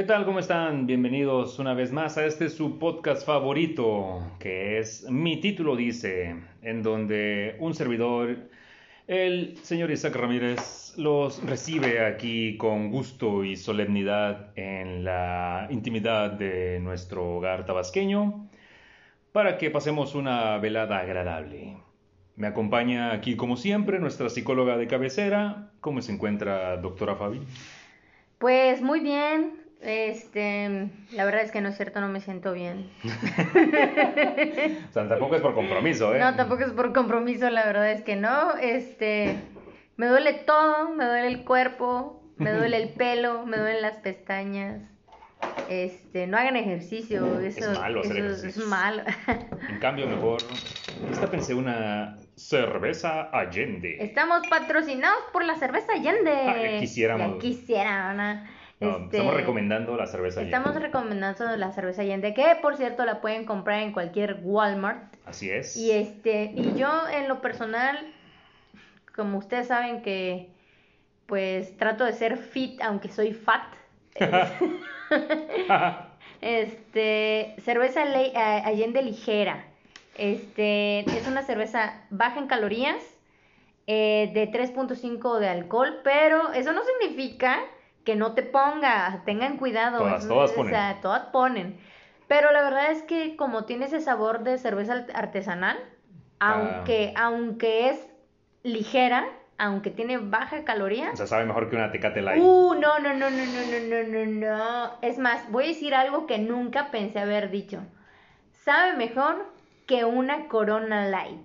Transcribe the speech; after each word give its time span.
¿Qué 0.00 0.06
tal? 0.06 0.24
¿Cómo 0.24 0.38
están? 0.38 0.86
Bienvenidos 0.86 1.58
una 1.58 1.74
vez 1.74 1.92
más 1.92 2.16
a 2.16 2.24
este 2.24 2.48
su 2.48 2.78
podcast 2.78 3.26
favorito, 3.26 4.22
que 4.38 4.78
es 4.78 5.04
Mi 5.10 5.38
título 5.42 5.76
dice, 5.76 6.36
en 6.62 6.82
donde 6.82 7.56
un 7.58 7.74
servidor, 7.74 8.48
el 9.06 9.58
señor 9.58 9.90
Isaac 9.90 10.16
Ramírez, 10.16 10.94
los 10.96 11.44
recibe 11.44 12.02
aquí 12.02 12.56
con 12.56 12.90
gusto 12.90 13.44
y 13.44 13.56
solemnidad 13.56 14.52
en 14.56 15.04
la 15.04 15.68
intimidad 15.68 16.30
de 16.30 16.80
nuestro 16.80 17.36
hogar 17.36 17.66
tabasqueño 17.66 18.48
para 19.32 19.58
que 19.58 19.68
pasemos 19.68 20.14
una 20.14 20.56
velada 20.56 21.00
agradable. 21.00 21.76
Me 22.36 22.46
acompaña 22.46 23.12
aquí, 23.12 23.36
como 23.36 23.58
siempre, 23.58 23.98
nuestra 23.98 24.30
psicóloga 24.30 24.78
de 24.78 24.86
cabecera. 24.86 25.72
¿Cómo 25.82 26.00
se 26.00 26.12
encuentra, 26.12 26.78
doctora 26.78 27.16
Fabi? 27.16 27.42
Pues 28.38 28.80
muy 28.80 29.00
bien, 29.00 29.60
este, 29.82 30.90
la 31.12 31.24
verdad 31.24 31.42
es 31.42 31.50
que 31.50 31.60
no 31.60 31.70
es 31.70 31.76
cierto, 31.76 32.00
no 32.00 32.08
me 32.08 32.20
siento 32.20 32.52
bien. 32.52 32.90
o 34.88 34.92
sea, 34.92 35.08
tampoco 35.08 35.36
es 35.36 35.42
por 35.42 35.54
compromiso, 35.54 36.14
¿eh? 36.14 36.18
No, 36.18 36.36
tampoco 36.36 36.64
es 36.64 36.72
por 36.72 36.92
compromiso, 36.92 37.48
la 37.50 37.64
verdad 37.64 37.90
es 37.90 38.02
que 38.02 38.16
no. 38.16 38.56
Este, 38.56 39.36
me 39.96 40.06
duele 40.06 40.34
todo, 40.34 40.90
me 40.90 41.06
duele 41.06 41.28
el 41.28 41.44
cuerpo, 41.44 42.22
me 42.36 42.52
duele 42.52 42.76
el 42.76 42.90
pelo, 42.90 43.46
me 43.46 43.56
duelen 43.56 43.82
las 43.82 43.96
pestañas. 43.96 44.82
Este, 45.70 46.26
no 46.26 46.36
hagan 46.36 46.56
ejercicio, 46.56 47.40
eso 47.40 47.72
es 47.72 47.78
malo 47.78 48.00
hacer 48.00 48.24
eso 48.26 48.46
es 48.46 48.58
malo. 48.58 49.02
En 49.68 49.78
cambio, 49.78 50.06
mejor, 50.06 50.42
esta 51.10 51.30
pensé 51.30 51.54
una 51.54 52.18
cerveza 52.34 53.30
Allende. 53.32 53.96
Estamos 54.00 54.46
patrocinados 54.48 55.22
por 55.32 55.44
la 55.44 55.54
cerveza 55.56 55.92
Allende. 55.92 56.32
Ah, 56.32 56.80
quisiéramos. 56.80 57.36
Ya 57.36 57.38
quisiera, 57.38 58.12
¿no? 58.12 58.59
No, 58.80 58.96
Este, 58.96 59.18
Estamos 59.18 59.34
recomendando 59.34 59.96
la 59.96 60.06
cerveza 60.06 60.40
Allende. 60.40 60.56
Estamos 60.56 60.82
recomendando 60.82 61.56
la 61.56 61.70
cerveza 61.72 62.00
Allende, 62.02 62.32
que 62.32 62.56
por 62.62 62.76
cierto 62.76 63.04
la 63.04 63.20
pueden 63.20 63.44
comprar 63.44 63.82
en 63.82 63.92
cualquier 63.92 64.40
Walmart. 64.42 65.14
Así 65.26 65.50
es. 65.50 65.76
Y 65.76 65.90
este, 65.90 66.52
y 66.56 66.74
yo 66.78 66.88
en 67.08 67.28
lo 67.28 67.42
personal, 67.42 67.98
como 69.14 69.38
ustedes 69.38 69.66
saben 69.68 70.02
que 70.02 70.48
pues 71.26 71.76
trato 71.76 72.04
de 72.04 72.12
ser 72.14 72.38
fit 72.38 72.80
aunque 72.82 73.08
soy 73.08 73.32
fat. 73.34 73.62
Este, 76.40 77.54
cerveza 77.62 78.06
Le- 78.06 78.34
a- 78.34 78.66
Allende 78.66 79.02
ligera. 79.02 79.66
Este, 80.16 81.00
es 81.16 81.26
una 81.26 81.42
cerveza 81.42 82.02
baja 82.08 82.38
en 82.40 82.46
calorías, 82.46 82.96
eh, 83.86 84.30
de 84.32 84.50
3.5 84.50 85.38
de 85.38 85.48
alcohol, 85.48 86.00
pero 86.02 86.52
eso 86.54 86.72
no 86.72 86.80
significa 86.82 87.60
que 88.10 88.16
no 88.16 88.32
te 88.32 88.42
ponga, 88.42 89.22
tengan 89.24 89.56
cuidado. 89.56 89.98
Todas, 89.98 90.26
todas 90.26 90.50
o 90.50 90.54
ponen. 90.56 90.72
sea, 90.74 90.98
todas 91.00 91.26
ponen. 91.26 91.78
Pero 92.26 92.50
la 92.50 92.60
verdad 92.62 92.90
es 92.90 93.02
que 93.04 93.36
como 93.36 93.66
tiene 93.66 93.84
ese 93.86 94.00
sabor 94.00 94.42
de 94.42 94.58
cerveza 94.58 94.94
art- 94.94 95.10
artesanal, 95.14 95.78
Ah. 96.40 96.54
aunque, 96.54 97.12
aunque 97.16 97.90
es 97.90 98.08
ligera, 98.64 99.26
aunque 99.58 99.90
tiene 99.90 100.18
baja 100.18 100.64
caloría, 100.64 101.10
O 101.12 101.16
sea, 101.16 101.28
sabe 101.28 101.44
mejor 101.44 101.70
que 101.70 101.76
una 101.76 101.92
Tecate 101.92 102.20
Light. 102.20 102.42
Uh, 102.42 102.74
no, 102.74 102.98
no, 102.98 103.14
no, 103.14 103.30
no, 103.30 103.36
no, 103.46 103.62
no, 103.70 104.02
no, 104.02 104.24
no, 104.24 104.48
no. 104.56 104.90
Es 105.02 105.18
más, 105.18 105.48
voy 105.52 105.64
a 105.64 105.68
decir 105.68 105.94
algo 105.94 106.26
que 106.26 106.38
nunca 106.38 106.90
pensé 106.90 107.20
haber 107.20 107.50
dicho. 107.52 107.78
Sabe 108.64 108.96
mejor 108.96 109.46
que 109.86 110.04
una 110.04 110.48
Corona 110.48 111.06
Light. 111.06 111.38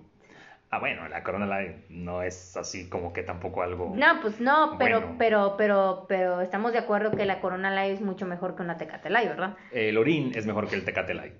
Ah, 0.70 0.80
bueno, 0.80 1.06
la 1.08 1.22
Corona 1.22 1.46
Light 1.46 1.88
no 1.90 2.22
es 2.22 2.56
así 2.56 2.88
como 2.88 3.12
que 3.12 3.22
tampoco 3.22 3.62
algo... 3.62 3.94
No, 3.96 4.20
pues 4.20 4.40
no, 4.40 4.76
pero, 4.78 5.00
Bueno. 5.00 5.14
pero, 5.16 5.54
pero, 5.56 6.06
pero 6.08 6.40
estamos 6.40 6.72
de 6.72 6.78
acuerdo 6.78 7.12
que 7.12 7.24
la 7.24 7.40
Corona 7.40 7.70
Light 7.70 7.94
es 7.94 8.00
mucho 8.00 8.26
mejor 8.26 8.56
que 8.56 8.62
una 8.62 8.76
Tecate 8.76 9.08
Light, 9.08 9.28
¿verdad? 9.28 9.56
El 9.70 9.96
orín 9.96 10.32
es 10.34 10.44
mejor 10.44 10.68
que 10.68 10.74
el 10.74 10.84
Tecate 10.84 11.14
Light. 11.14 11.34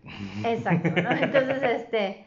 Exacto, 0.45 0.91
¿no? 1.03 1.11
Entonces, 1.21 1.61
este, 1.65 2.25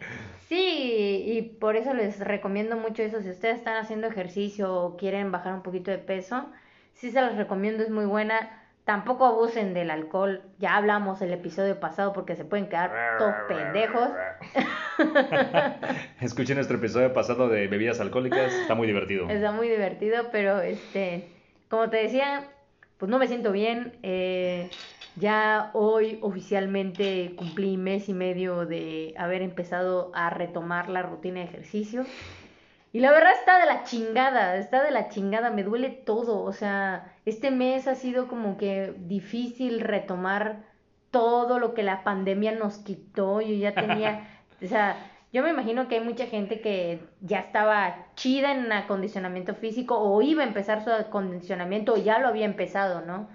sí, 0.49 1.23
y 1.25 1.41
por 1.41 1.77
eso 1.77 1.93
les 1.93 2.19
recomiendo 2.19 2.75
mucho 2.75 3.01
eso. 3.01 3.21
Si 3.21 3.29
ustedes 3.29 3.55
están 3.57 3.77
haciendo 3.77 4.07
ejercicio 4.07 4.73
o 4.73 4.97
quieren 4.97 5.31
bajar 5.31 5.53
un 5.53 5.63
poquito 5.63 5.91
de 5.91 5.99
peso, 5.99 6.49
sí 6.95 7.11
se 7.11 7.21
los 7.21 7.35
recomiendo, 7.37 7.81
es 7.81 7.89
muy 7.89 8.05
buena. 8.05 8.58
Tampoco 8.89 9.23
abusen 9.27 9.75
del 9.75 9.91
alcohol. 9.91 10.41
Ya 10.57 10.75
hablamos 10.75 11.21
el 11.21 11.31
episodio 11.31 11.79
pasado 11.79 12.11
porque 12.11 12.35
se 12.35 12.43
pueden 12.43 12.69
quedar 12.69 13.19
todos 13.19 13.35
pendejos. 13.47 14.09
Escuchen 16.21 16.55
nuestro 16.55 16.77
episodio 16.77 17.13
pasado 17.13 17.49
de 17.49 17.67
bebidas 17.67 17.99
alcohólicas, 17.99 18.51
está 18.51 18.73
muy 18.73 18.87
divertido. 18.87 19.29
Está 19.29 19.51
muy 19.51 19.69
divertido, 19.69 20.29
pero 20.31 20.59
este, 20.61 21.29
como 21.69 21.91
te 21.91 21.97
decía, 21.97 22.47
pues 22.97 23.11
no 23.11 23.19
me 23.19 23.27
siento 23.27 23.51
bien. 23.51 23.93
eh, 24.01 24.71
ya 25.17 25.69
hoy 25.73 26.17
oficialmente 26.23 27.35
cumplí 27.35 27.77
mes 27.77 28.09
y 28.09 28.15
medio 28.15 28.65
de 28.65 29.13
haber 29.19 29.43
empezado 29.43 30.11
a 30.15 30.31
retomar 30.31 30.89
la 30.89 31.03
rutina 31.03 31.41
de 31.41 31.45
ejercicio. 31.45 32.07
Y 32.91 33.01
la 33.01 33.11
verdad 33.11 33.33
está 33.33 33.59
de 33.59 33.67
la 33.67 33.83
chingada, 33.83 34.57
está 34.57 34.83
de 34.83 34.89
la 34.89 35.09
chingada, 35.09 35.51
me 35.51 35.63
duele 35.63 35.89
todo. 35.89 36.41
O 36.41 36.53
sea, 36.53 37.13
este 37.29 37.51
mes 37.51 37.87
ha 37.87 37.95
sido 37.95 38.27
como 38.27 38.57
que 38.57 38.93
difícil 38.97 39.81
retomar 39.81 40.63
todo 41.11 41.59
lo 41.59 41.73
que 41.73 41.83
la 41.83 42.03
pandemia 42.03 42.51
nos 42.53 42.77
quitó. 42.77 43.41
Yo 43.41 43.55
ya 43.55 43.73
tenía, 43.73 44.27
o 44.63 44.67
sea, 44.67 44.97
yo 45.31 45.43
me 45.43 45.49
imagino 45.49 45.87
que 45.87 45.95
hay 45.95 46.03
mucha 46.03 46.25
gente 46.25 46.61
que 46.61 46.99
ya 47.21 47.39
estaba 47.39 48.07
chida 48.15 48.51
en 48.53 48.71
acondicionamiento 48.71 49.55
físico 49.55 49.99
o 49.99 50.21
iba 50.21 50.43
a 50.43 50.47
empezar 50.47 50.83
su 50.83 50.91
acondicionamiento 50.91 51.93
o 51.93 51.97
ya 51.97 52.19
lo 52.19 52.27
había 52.27 52.45
empezado, 52.45 53.01
¿no? 53.01 53.29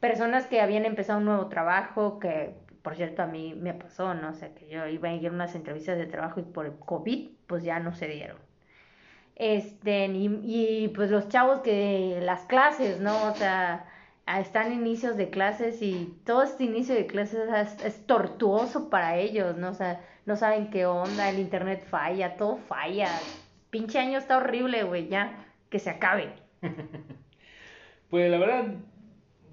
Personas 0.00 0.46
que 0.46 0.60
habían 0.60 0.86
empezado 0.86 1.18
un 1.18 1.26
nuevo 1.26 1.46
trabajo, 1.48 2.18
que 2.18 2.54
por 2.82 2.96
cierto 2.96 3.22
a 3.22 3.26
mí 3.26 3.54
me 3.54 3.74
pasó, 3.74 4.14
¿no? 4.14 4.30
O 4.30 4.34
sea, 4.34 4.54
que 4.54 4.68
yo 4.68 4.86
iba 4.86 5.08
a 5.08 5.14
ir 5.14 5.28
a 5.28 5.32
unas 5.32 5.54
entrevistas 5.54 5.98
de 5.98 6.06
trabajo 6.06 6.40
y 6.40 6.44
por 6.44 6.66
el 6.66 6.78
COVID, 6.78 7.30
pues 7.46 7.62
ya 7.62 7.78
no 7.78 7.94
se 7.94 8.08
dieron. 8.08 8.49
Este, 9.40 10.04
y, 10.04 10.26
y, 10.44 10.88
pues 10.88 11.10
los 11.10 11.30
chavos 11.30 11.60
que 11.60 12.20
las 12.22 12.42
clases, 12.42 13.00
¿no? 13.00 13.30
O 13.30 13.34
sea, 13.34 13.86
están 14.38 14.70
inicios 14.70 15.16
de 15.16 15.30
clases 15.30 15.80
y 15.80 16.14
todo 16.26 16.42
este 16.42 16.64
inicio 16.64 16.94
de 16.94 17.06
clases 17.06 17.48
es, 17.48 17.82
es 17.82 18.06
tortuoso 18.06 18.90
para 18.90 19.16
ellos, 19.16 19.56
¿no? 19.56 19.70
O 19.70 19.74
sea, 19.74 20.04
no 20.26 20.36
saben 20.36 20.68
qué 20.68 20.84
onda, 20.84 21.30
el 21.30 21.38
internet 21.38 21.86
falla, 21.88 22.36
todo 22.36 22.58
falla. 22.58 23.08
Pinche 23.70 23.98
año 23.98 24.18
está 24.18 24.36
horrible, 24.36 24.82
güey, 24.82 25.08
ya, 25.08 25.46
que 25.70 25.78
se 25.78 25.88
acabe. 25.88 26.34
Pues 28.10 28.28
la 28.28 28.38
verdad, 28.38 28.64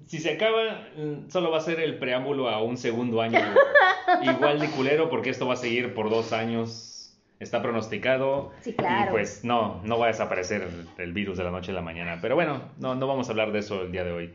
si 0.06 0.18
se 0.18 0.32
acaba, 0.32 0.88
solo 1.28 1.52
va 1.52 1.58
a 1.58 1.60
ser 1.60 1.78
el 1.78 2.00
preámbulo 2.00 2.48
a 2.48 2.60
un 2.60 2.76
segundo 2.76 3.22
año 3.22 3.38
igual 4.22 4.58
de 4.58 4.68
culero, 4.70 5.08
porque 5.10 5.30
esto 5.30 5.46
va 5.46 5.54
a 5.54 5.56
seguir 5.56 5.94
por 5.94 6.10
dos 6.10 6.32
años. 6.32 6.97
Está 7.40 7.62
pronosticado. 7.62 8.52
Sí, 8.60 8.74
claro. 8.74 9.10
Y 9.10 9.12
pues 9.12 9.44
no, 9.44 9.80
no 9.84 9.98
va 9.98 10.06
a 10.06 10.08
desaparecer 10.08 10.68
el, 10.98 11.12
virus 11.12 11.38
de 11.38 11.44
la 11.44 11.50
noche 11.50 11.70
a 11.70 11.74
la 11.74 11.82
mañana. 11.82 12.18
Pero 12.20 12.34
bueno, 12.34 12.62
no, 12.78 12.94
no 12.94 13.06
vamos 13.06 13.28
a 13.28 13.30
hablar 13.30 13.52
de 13.52 13.60
eso 13.60 13.82
el 13.82 13.92
día 13.92 14.04
de 14.04 14.12
hoy. 14.12 14.34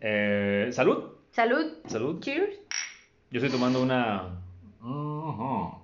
Eh, 0.00 0.68
Salud, 0.72 1.16
Salud. 1.32 1.74
salud. 1.86 2.20
Cheers. 2.20 2.56
Yo 3.30 3.40
estoy 3.40 3.50
tomando 3.50 3.82
una. 3.82 4.40
Ah, 4.80 5.78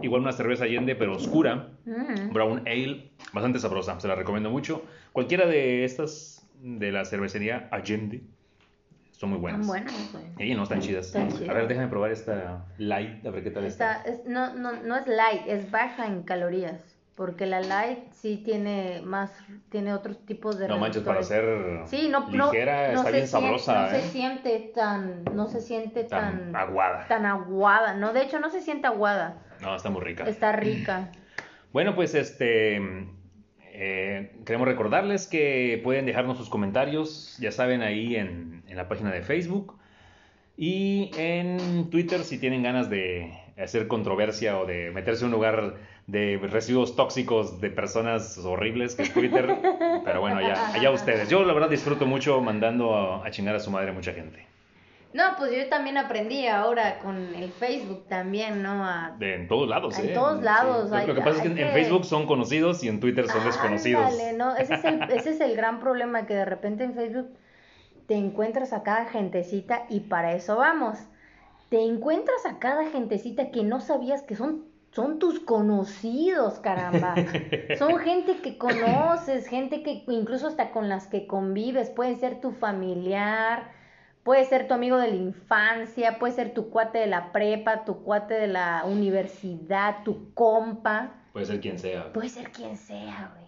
Igual 0.00 0.22
una 0.22 0.32
cerveza 0.32 0.64
Allende, 0.64 0.96
pero 0.96 1.14
oscura. 1.14 1.68
Mm. 1.84 2.32
Brown 2.32 2.62
Ale, 2.66 3.10
bastante 3.32 3.60
sabrosa, 3.60 4.00
se 4.00 4.08
la 4.08 4.16
recomiendo 4.16 4.50
mucho. 4.50 4.82
Cualquiera 5.12 5.46
de 5.46 5.84
estas 5.84 6.44
de 6.60 6.90
la 6.90 7.04
cervecería 7.04 7.68
Allende 7.70 8.22
son 9.22 9.30
muy 9.30 9.38
buenas. 9.38 9.60
Tan 9.60 9.68
buenas, 9.68 9.94
güey. 10.36 10.52
No 10.56 10.64
están 10.64 10.80
chidas. 10.80 11.06
Están 11.06 11.28
chidas. 11.28 11.48
A 11.48 11.52
ver, 11.52 11.68
déjame 11.68 11.86
probar 11.86 12.10
esta 12.10 12.64
light, 12.78 13.24
a 13.24 13.30
ver 13.30 13.44
qué 13.44 13.52
tal 13.52 13.64
está. 13.66 13.98
Está, 13.98 14.10
es- 14.10 14.24
no, 14.26 14.52
no, 14.54 14.72
no 14.82 14.96
es 14.96 15.06
light, 15.06 15.42
es 15.46 15.70
baja 15.70 16.06
en 16.08 16.24
calorías. 16.24 16.80
Porque 17.14 17.46
la 17.46 17.60
light 17.60 18.10
sí 18.14 18.42
tiene 18.44 19.00
más, 19.04 19.30
tiene 19.68 19.92
otros 19.94 20.18
tipos 20.26 20.58
de 20.58 20.66
No 20.66 20.78
manches, 20.78 21.04
para 21.04 21.22
ser 21.22 21.82
Sí, 21.86 22.08
no, 22.10 22.26
ligera, 22.28 22.90
no 22.94 22.98
está 23.00 23.10
bien 23.12 23.28
sabrosa, 23.28 23.82
No 23.82 23.96
¿eh? 23.96 24.00
se 24.00 24.08
siente 24.08 24.72
tan, 24.74 25.22
no 25.32 25.46
se 25.46 25.60
siente 25.60 26.02
Tan 26.02 26.50
tan, 26.52 26.56
aguada. 26.56 27.06
tan 27.06 27.24
aguada. 27.26 27.94
No, 27.94 28.12
de 28.12 28.22
hecho 28.22 28.40
no 28.40 28.50
se 28.50 28.60
siente 28.60 28.88
aguada. 28.88 29.36
No, 29.60 29.76
está 29.76 29.88
muy 29.88 30.00
rica. 30.02 30.24
Está 30.24 30.50
rica. 30.50 31.10
Bueno, 31.72 31.94
pues 31.94 32.16
este. 32.16 32.80
Eh, 33.72 34.32
queremos 34.44 34.68
recordarles 34.68 35.26
que 35.26 35.80
pueden 35.82 36.06
dejarnos 36.06 36.36
sus 36.38 36.48
comentarios, 36.48 37.36
ya 37.40 37.50
saben, 37.50 37.82
ahí 37.82 38.16
en, 38.16 38.62
en 38.68 38.76
la 38.76 38.88
página 38.88 39.10
de 39.10 39.22
Facebook. 39.22 39.76
Y 40.56 41.10
en 41.16 41.88
Twitter, 41.90 42.22
si 42.24 42.38
tienen 42.38 42.62
ganas 42.62 42.90
de 42.90 43.32
hacer 43.56 43.88
controversia 43.88 44.58
o 44.58 44.66
de 44.66 44.90
meterse 44.90 45.22
en 45.24 45.26
un 45.26 45.32
lugar 45.32 45.76
de 46.06 46.38
residuos 46.42 46.96
tóxicos 46.96 47.60
de 47.60 47.70
personas 47.70 48.38
horribles 48.38 48.94
que 48.94 49.02
es 49.02 49.12
Twitter. 49.12 49.56
Pero 50.04 50.20
bueno, 50.20 50.38
allá, 50.38 50.74
allá 50.74 50.90
ustedes. 50.90 51.28
Yo 51.28 51.44
la 51.44 51.52
verdad 51.52 51.70
disfruto 51.70 52.06
mucho 52.06 52.40
mandando 52.40 52.94
a, 52.94 53.26
a 53.26 53.30
chingar 53.30 53.56
a 53.56 53.60
su 53.60 53.70
madre 53.70 53.90
a 53.90 53.92
mucha 53.94 54.12
gente. 54.12 54.51
No, 55.14 55.22
pues 55.36 55.52
yo 55.52 55.68
también 55.68 55.98
aprendí 55.98 56.46
ahora 56.46 56.98
con 57.00 57.16
el 57.34 57.50
Facebook 57.52 58.06
también, 58.08 58.62
¿no? 58.62 58.84
A... 58.84 59.14
De, 59.18 59.34
en 59.34 59.48
todos 59.48 59.68
lados, 59.68 59.98
En 59.98 60.08
¿eh? 60.10 60.12
todos 60.14 60.42
lados, 60.42 60.90
Lo- 60.90 60.96
hay- 60.96 61.06
Lo 61.06 61.14
que 61.14 61.20
pasa 61.20 61.36
es 61.36 61.42
que 61.42 61.62
en, 61.62 61.72
Facebook 61.72 62.04
son 62.06 62.26
conocidos 62.26 62.82
y 62.82 62.88
en 62.88 62.98
Twitter 63.00 63.28
son 63.28 63.44
desconocidos. 63.44 64.04
Ándale, 64.06 64.32
¿no? 64.32 64.56
Ese 64.56 64.74
es, 64.74 64.84
el, 64.84 65.02
ese 65.10 65.30
es 65.30 65.40
el 65.40 65.54
gran 65.56 65.80
problema, 65.80 66.24
que 66.26 66.34
de 66.34 66.44
repente 66.46 66.84
en 66.84 66.94
Facebook 66.94 67.28
te 68.06 68.14
encuentras 68.14 68.72
a 68.72 68.82
cada 68.82 69.04
gentecita 69.06 69.84
y 69.90 70.00
para 70.00 70.32
eso 70.32 70.56
vamos. 70.56 70.98
Te 71.68 71.82
encuentras 71.82 72.44
a 72.46 72.58
cada 72.58 72.88
gentecita 72.90 73.50
que 73.50 73.62
no 73.64 73.80
sabías 73.80 74.22
que 74.22 74.34
son 74.36 74.70
son 74.92 75.18
tus 75.18 75.40
conocidos, 75.40 76.58
caramba. 76.60 77.14
Son 77.78 77.96
gente 77.98 78.36
que 78.42 78.58
conoces, 78.58 79.46
gente 79.46 79.82
que 79.82 80.04
incluso 80.08 80.46
hasta 80.48 80.70
con 80.70 80.90
las 80.90 81.06
que 81.06 81.26
convives, 81.26 81.88
puede 81.88 82.16
ser 82.16 82.42
tu 82.42 82.50
familiar, 82.50 83.70
puede 84.22 84.44
ser 84.44 84.68
tu 84.68 84.74
amigo 84.74 84.98
de 84.98 85.08
la 85.08 85.16
infancia, 85.16 86.18
puede 86.18 86.34
ser 86.34 86.54
tu 86.54 86.70
cuate 86.70 86.98
de 86.98 87.06
la 87.06 87.32
prepa, 87.32 87.84
tu 87.84 88.02
cuate 88.02 88.34
de 88.34 88.46
la 88.46 88.84
universidad, 88.84 90.04
tu 90.04 90.32
compa. 90.34 91.14
Puede 91.32 91.46
ser 91.46 91.60
quien 91.60 91.78
sea. 91.78 92.12
Puede 92.12 92.28
ser 92.28 92.50
quien 92.50 92.76
sea, 92.76 93.32
güey. 93.34 93.42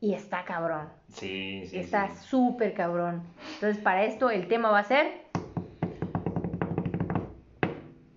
Y 0.00 0.14
está 0.14 0.44
cabrón. 0.44 0.88
Sí, 1.08 1.64
sí. 1.66 1.78
Está 1.78 2.14
súper 2.14 2.74
cabrón. 2.74 3.22
Entonces, 3.54 3.82
para 3.82 4.04
esto 4.04 4.30
el 4.30 4.46
tema 4.46 4.70
va 4.70 4.80
a 4.80 4.84
ser... 4.84 5.26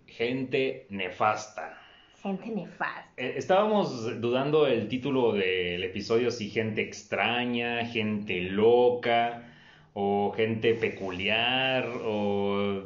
Gente 0.06 0.86
nefasta. 0.90 1.78
Gente 2.22 2.50
nefasta. 2.50 3.08
Eh, 3.16 3.36
estábamos 3.38 4.20
dudando 4.20 4.68
el 4.68 4.90
título 4.90 5.32
del 5.32 5.84
episodio 5.86 6.32
si 6.32 6.50
gente 6.50 6.82
extraña, 6.82 7.86
gente 7.86 8.42
loca, 8.42 9.49
o 10.02 10.32
gente 10.32 10.76
peculiar, 10.76 11.86
o 12.06 12.84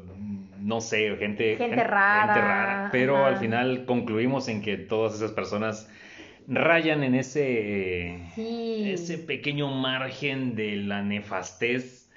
no 0.60 0.82
sé, 0.82 1.16
gente, 1.18 1.58
gente, 1.58 1.84
rara. 1.84 2.34
Gente 2.34 2.42
rara. 2.42 2.90
Pero 2.92 3.26
al 3.26 3.38
final 3.38 3.86
concluimos 3.86 4.48
en 4.48 4.64
que 4.64 4.78
todas 4.78 5.14
esas 5.14 5.32
personas 5.32 5.88
rayan 6.48 7.04
en 7.04 7.14
ese, 7.14 8.18
ese 8.36 9.20
pequeño 9.20 9.70
margen 9.70 10.56
de 10.56 10.78
la 10.78 11.04
nefastez 11.04 12.10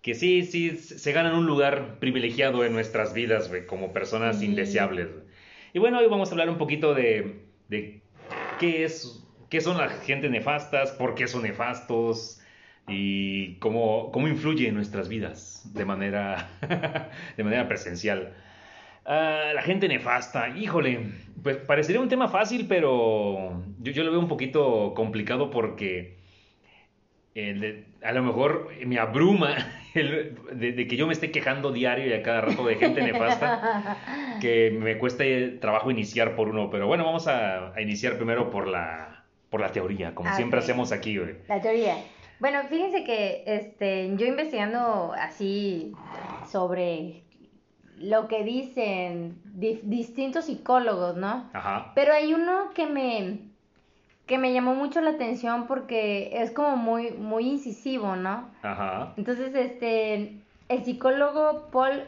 que 0.00 0.14
sí, 0.14 0.44
sí, 0.44 0.76
se 0.76 1.10
ganan 1.10 1.34
un 1.34 1.46
lugar 1.46 1.98
privilegiado 1.98 2.64
en 2.64 2.72
nuestras 2.72 3.12
vidas, 3.12 3.50
como 3.66 3.92
personas 3.92 4.40
indeseables. 4.40 5.08
Y 5.72 5.80
bueno, 5.80 5.98
hoy 5.98 6.06
vamos 6.06 6.28
a 6.28 6.32
hablar 6.32 6.48
un 6.48 6.58
poquito 6.58 6.94
de, 6.94 7.40
qué 8.60 8.84
es, 8.84 9.26
qué 9.50 9.60
son 9.60 9.78
las 9.78 10.00
gente 10.04 10.28
nefastas, 10.28 10.92
por 10.92 11.16
qué 11.16 11.26
son 11.26 11.42
nefastos 11.42 12.40
y 12.88 13.54
cómo, 13.54 14.10
cómo 14.12 14.28
influye 14.28 14.68
en 14.68 14.74
nuestras 14.74 15.08
vidas 15.08 15.70
de 15.74 15.84
manera, 15.84 16.48
de 17.36 17.44
manera 17.44 17.68
presencial. 17.68 18.34
Ah, 19.04 19.52
la 19.54 19.62
gente 19.62 19.88
nefasta, 19.88 20.48
híjole, 20.56 21.12
pues 21.42 21.56
parecería 21.58 22.00
un 22.00 22.08
tema 22.08 22.28
fácil, 22.28 22.66
pero 22.68 23.62
yo, 23.80 23.92
yo 23.92 24.04
lo 24.04 24.10
veo 24.10 24.20
un 24.20 24.28
poquito 24.28 24.94
complicado 24.94 25.50
porque 25.50 26.16
a 28.02 28.12
lo 28.12 28.22
mejor 28.22 28.70
me 28.86 28.98
abruma 28.98 29.56
el, 29.94 30.36
de, 30.52 30.86
que 30.86 30.96
yo 30.96 31.06
me 31.06 31.12
esté 31.12 31.30
quejando 31.30 31.72
diario 31.72 32.06
y 32.06 32.12
a 32.12 32.22
cada 32.22 32.40
rato 32.42 32.64
de 32.66 32.76
gente 32.76 33.02
nefasta, 33.02 33.98
que 34.40 34.70
me 34.70 34.98
cuesta 34.98 35.24
trabajo 35.60 35.90
iniciar 35.90 36.34
por 36.34 36.48
uno. 36.48 36.70
Pero 36.70 36.86
bueno, 36.86 37.04
vamos 37.04 37.28
a, 37.28 37.72
iniciar 37.80 38.16
primero 38.16 38.50
por 38.50 38.66
la, 38.66 39.24
por 39.50 39.60
la 39.60 39.70
teoría, 39.70 40.14
como 40.14 40.34
siempre 40.34 40.60
hacemos 40.60 40.92
aquí. 40.92 41.18
La 41.48 41.60
teoría. 41.60 41.96
Bueno, 42.38 42.62
fíjense 42.68 43.04
que 43.04 43.44
este, 43.46 44.14
yo 44.16 44.26
investigando 44.26 45.12
así 45.18 45.92
sobre 46.50 47.22
lo 47.98 48.28
que 48.28 48.44
dicen 48.44 49.40
distintos 49.54 50.44
psicólogos, 50.46 51.16
¿no? 51.16 51.48
Ajá. 51.52 51.92
Pero 51.94 52.12
hay 52.12 52.34
uno 52.34 52.70
que 52.74 52.86
me, 52.86 53.38
que 54.26 54.38
me 54.38 54.52
llamó 54.52 54.74
mucho 54.74 55.00
la 55.00 55.12
atención 55.12 55.66
porque 55.66 56.42
es 56.42 56.50
como 56.50 56.76
muy, 56.76 57.12
muy 57.12 57.48
incisivo, 57.48 58.16
¿no? 58.16 58.50
Ajá. 58.62 59.14
Entonces, 59.16 59.54
este, 59.54 60.42
el 60.68 60.84
psicólogo 60.84 61.68
Paul 61.72 62.04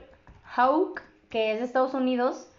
Hauck, 0.56 1.00
que 1.30 1.52
es 1.52 1.58
de 1.58 1.64
Estados 1.64 1.94
Unidos, 1.94 2.50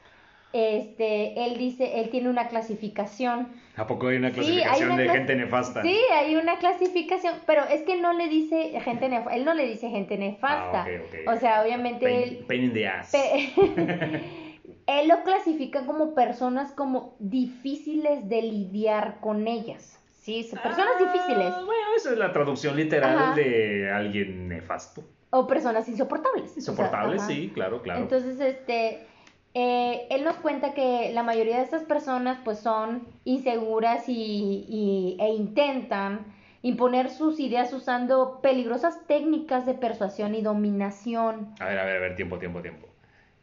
este, 0.51 1.45
él 1.45 1.57
dice, 1.57 1.99
él 1.99 2.09
tiene 2.09 2.29
una 2.29 2.47
clasificación. 2.47 3.49
¿A 3.75 3.85
poco 3.85 4.07
hay 4.07 4.17
una 4.17 4.31
clasificación 4.31 4.97
de 4.97 5.09
gente 5.09 5.35
nefasta? 5.35 5.81
Sí, 5.83 5.97
hay 6.11 6.35
una 6.35 6.57
clasificación, 6.57 7.35
pero 7.45 7.63
es 7.65 7.83
que 7.83 8.01
no 8.01 8.13
le 8.13 8.27
dice 8.27 8.79
gente 8.81 9.09
nefasta, 9.09 9.35
él 9.35 9.45
no 9.45 9.53
le 9.53 9.67
dice 9.67 9.89
gente 9.89 10.17
nefasta. 10.17 10.85
Ah, 10.85 11.33
o 11.33 11.37
sea, 11.37 11.61
obviamente 11.61 12.23
él... 12.23 12.45
Pain 12.47 12.63
in 12.63 12.73
the 12.73 12.87
ass. 12.87 13.13
él 14.87 15.07
lo 15.07 15.23
clasifica 15.23 15.85
como 15.85 16.15
personas 16.15 16.71
como 16.71 17.15
difíciles 17.19 18.27
de 18.27 18.41
lidiar 18.41 19.19
con 19.21 19.47
ellas. 19.47 19.99
Sí, 20.19 20.47
personas 20.51 20.93
ah, 20.99 21.03
difíciles. 21.03 21.53
Bueno, 21.53 21.95
esa 21.95 22.11
es 22.11 22.17
la 22.17 22.33
traducción 22.33 22.75
literal 22.75 23.35
de 23.35 23.89
alguien 23.91 24.49
nefasto. 24.49 25.03
O 25.31 25.45
personas 25.45 25.87
insoportables. 25.87 26.57
Insoportables, 26.57 27.21
sí, 27.21 27.51
claro, 27.53 27.81
claro. 27.83 28.01
Entonces, 28.01 28.39
este, 28.39 29.05
eh, 29.53 30.07
él 30.09 30.23
nos 30.23 30.35
cuenta 30.37 30.73
que 30.73 31.11
la 31.13 31.23
mayoría 31.23 31.57
de 31.57 31.63
estas 31.63 31.83
personas 31.83 32.39
pues 32.43 32.59
son 32.59 33.07
inseguras 33.25 34.07
y, 34.07 35.17
e 35.19 35.29
intentan 35.29 36.25
imponer 36.61 37.09
sus 37.09 37.39
ideas 37.39 37.71
usando 37.73 38.39
peligrosas 38.41 39.05
técnicas 39.07 39.65
de 39.65 39.73
persuasión 39.73 40.35
y 40.35 40.41
dominación. 40.41 41.53
A 41.59 41.65
ver, 41.65 41.79
a 41.79 41.85
ver, 41.85 41.97
a 41.97 41.99
ver, 41.99 42.15
tiempo, 42.15 42.37
tiempo, 42.37 42.61
tiempo. 42.61 42.87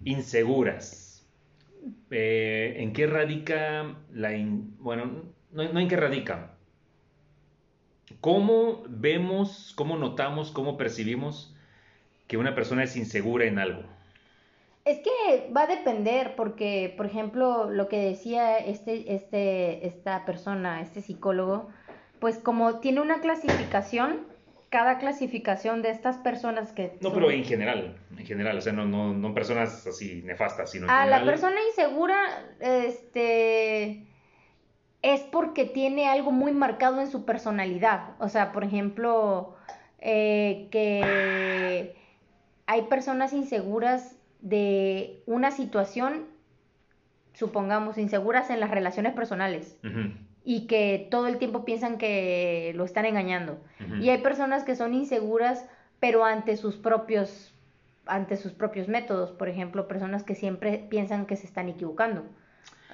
Inseguras 0.05 1.07
eh, 2.11 2.77
¿en 2.79 2.93
qué 2.93 3.07
radica 3.07 3.97
la... 4.13 4.31
bueno, 4.79 5.23
no, 5.53 5.63
en 5.63 5.89
qué 5.89 5.97
radica. 5.97 6.53
¿Cómo 8.21 8.85
vemos, 8.89 9.73
cómo 9.77 9.97
notamos, 9.97 10.51
cómo 10.51 10.77
percibimos 10.77 11.55
que 12.27 12.37
una 12.37 12.55
persona 12.55 12.85
es 12.85 12.97
insegura 12.97 13.47
en 13.47 13.59
algo? 13.59 13.83
Es 14.87 15.01
que 15.01 15.51
va 15.53 15.63
a 15.63 15.67
depender, 15.67 16.37
porque, 16.37 16.95
por 16.97 17.07
ejemplo, 17.07 17.69
lo 17.69 17.89
que 17.89 17.99
decía 17.99 18.57
este, 18.57 19.17
este, 19.17 19.85
esta 19.85 20.25
persona, 20.25 20.81
este 20.81 21.03
psicólogo, 21.03 21.69
pues 22.21 22.39
como 22.39 22.79
tiene 22.79 23.01
una 23.01 23.21
clasificación, 23.21 24.29
cada 24.71 24.99
clasificación 24.99 25.83
de 25.83 25.91
estas 25.91 26.19
personas 26.19 26.71
que... 26.71 26.97
No, 27.01 27.13
pero 27.13 27.33
en 27.33 27.45
general, 27.45 27.99
en 28.17 28.25
general, 28.25 28.59
o 28.59 28.61
sea, 28.61 28.73
no, 28.73 28.85
no, 28.85 29.13
no 29.13 29.35
personas 29.35 29.85
así 29.89 30.23
nefastas, 30.23 30.71
sino... 30.71 30.87
En 30.87 30.91
ah, 30.91 31.05
la 31.05 31.25
persona 31.25 31.57
insegura, 31.69 32.17
este, 32.61 34.07
es 35.03 35.21
porque 35.33 35.65
tiene 35.65 36.09
algo 36.09 36.31
muy 36.31 36.53
marcado 36.53 37.01
en 37.01 37.11
su 37.11 37.25
personalidad. 37.25 38.11
O 38.21 38.29
sea, 38.29 38.53
por 38.53 38.63
ejemplo, 38.63 39.57
eh, 39.99 40.69
que 40.71 41.97
hay 42.67 42.83
personas 42.83 43.33
inseguras 43.33 44.16
de 44.41 45.23
una 45.27 45.51
situación, 45.51 46.27
supongamos, 47.35 47.99
inseguras 47.99 48.51
en 48.51 48.61
las 48.61 48.71
relaciones 48.71 49.15
personales 49.15 49.79
y 50.45 50.67
que 50.67 51.09
todo 51.11 51.27
el 51.27 51.39
tiempo 51.39 51.65
piensan 51.65 51.99
que 51.99 52.73
lo 52.77 52.85
están 52.85 53.05
engañando. 53.05 53.59
Y 54.01 54.11
hay 54.11 54.19
personas 54.19 54.65
que 54.65 54.77
son 54.77 54.95
inseguras, 54.95 55.67
pero 56.01 56.25
ante 56.25 56.57
sus 56.57 56.77
propios 56.77 57.53
ante 58.07 58.37
sus 58.37 58.53
propios 58.53 58.89
métodos, 58.89 59.33
por 59.33 59.49
ejemplo, 59.49 59.89
personas 59.89 60.23
que 60.23 60.35
siempre 60.35 60.87
piensan 60.89 61.27
que 61.27 61.37
se 61.37 61.47
están 61.47 61.69
equivocando. 61.69 62.23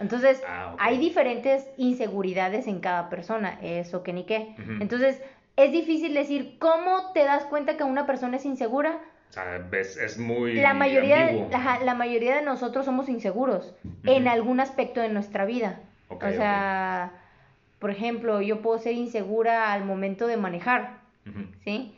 Entonces, 0.01 0.43
ah, 0.49 0.75
hay 0.79 0.99
diferentes 0.99 1.69
inseguridades 1.77 2.67
en 2.67 2.81
cada 2.81 3.11
persona, 3.11 3.59
eso 3.63 4.03
que 4.03 4.13
ni 4.13 4.25
qué. 4.25 4.57
Entonces, 4.81 5.21
es 5.57 5.71
difícil 5.71 6.15
decir 6.15 6.57
cómo 6.59 7.13
te 7.13 7.25
das 7.25 7.45
cuenta 7.45 7.77
que 7.77 7.85
una 7.85 8.07
persona 8.07 8.39
es 8.39 8.47
insegura. 8.47 8.99
O 9.33 9.35
sea, 9.35 9.67
es, 9.73 10.19
muy 10.19 10.57
la 10.57 10.75
mayoría, 10.75 11.33
la, 11.83 11.95
mayoría 11.95 12.37
de 12.37 12.43
nosotros 12.43 12.85
somos 12.85 13.09
inseguros 13.09 13.75
en 14.05 14.29
algún 14.29 14.61
aspecto 14.61 15.01
de 15.01 15.09
nuestra 15.09 15.47
vida. 15.47 15.81
o 16.11 16.19
sea, 16.21 17.13
por 17.79 17.91
ejemplo, 17.91 18.43
yo 18.43 18.61
puedo 18.61 18.79
ser 18.79 18.93
insegura 18.93 19.73
al 19.73 19.87
momento 19.87 20.27
de 20.27 20.37
manejar, 20.37 20.99
¿sí? 21.65 21.95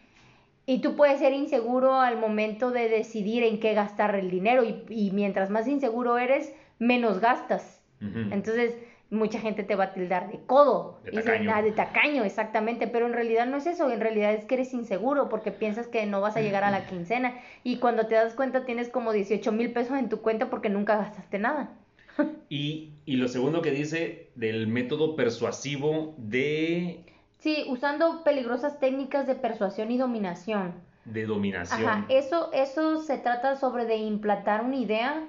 Y 0.64 0.80
tú 0.80 0.94
puedes 0.94 1.18
ser 1.18 1.32
inseguro 1.32 2.00
al 2.00 2.18
momento 2.18 2.70
de 2.70 2.88
decidir 2.88 3.42
en 3.42 3.58
qué 3.58 3.74
gastar 3.74 4.14
el 4.14 4.30
dinero 4.30 4.62
y, 4.62 5.10
mientras 5.12 5.50
más 5.50 5.66
inseguro 5.66 6.18
eres, 6.18 6.54
menos 6.78 7.18
gastas. 7.18 7.82
Entonces, 8.00 8.76
mucha 9.11 9.40
gente 9.40 9.62
te 9.62 9.75
va 9.75 9.84
a 9.84 9.92
tildar 9.92 10.30
de 10.30 10.40
codo. 10.40 11.00
De 11.04 11.12
tacaño. 11.12 11.50
Ah, 11.54 11.62
de 11.62 11.73
tacaño, 11.73 12.25
exactamente. 12.25 12.87
Pero 12.87 13.06
en 13.06 13.12
realidad 13.12 13.46
no 13.46 13.56
es 13.56 13.66
eso. 13.66 13.90
En 13.90 14.00
realidad 14.00 14.32
es 14.32 14.44
que 14.44 14.54
eres 14.54 14.75
inseguro 14.75 15.28
porque 15.28 15.52
piensas 15.52 15.87
que 15.87 16.04
no 16.06 16.20
vas 16.20 16.37
a 16.37 16.40
llegar 16.40 16.64
a 16.64 16.70
la 16.70 16.87
quincena. 16.87 17.34
Y 17.62 17.78
cuando 17.78 18.06
te 18.06 18.14
das 18.14 18.34
cuenta 18.34 18.64
tienes 18.64 18.88
como 18.88 19.12
18 19.12 19.52
mil 19.52 19.73
pesos 19.73 19.99
en 19.99 20.08
tu 20.08 20.20
cuenta 20.20 20.50
porque 20.50 20.68
nunca 20.68 20.96
gastaste 20.96 21.38
nada. 21.38 21.70
Y, 22.49 22.92
lo 23.06 23.28
segundo 23.28 23.61
que 23.61 23.70
dice 23.70 24.30
del 24.34 24.66
método 24.66 25.16
persuasivo 25.16 26.14
de... 26.16 27.04
Sí, 27.38 27.64
usando 27.68 28.25
peligrosas 28.25 28.78
técnicas 28.80 29.26
de 29.26 29.34
persuasión 29.34 29.90
y 29.90 29.99
dominación. 29.99 30.73
De 31.04 31.26
dominación. 31.26 31.87
Ajá, 31.87 32.06
eso, 32.08 32.50
eso 32.54 33.02
se 33.02 33.18
trata 33.18 33.56
sobre 33.56 33.84
de 33.84 33.96
implantar 33.96 34.64
una 34.64 34.76
idea 34.76 35.26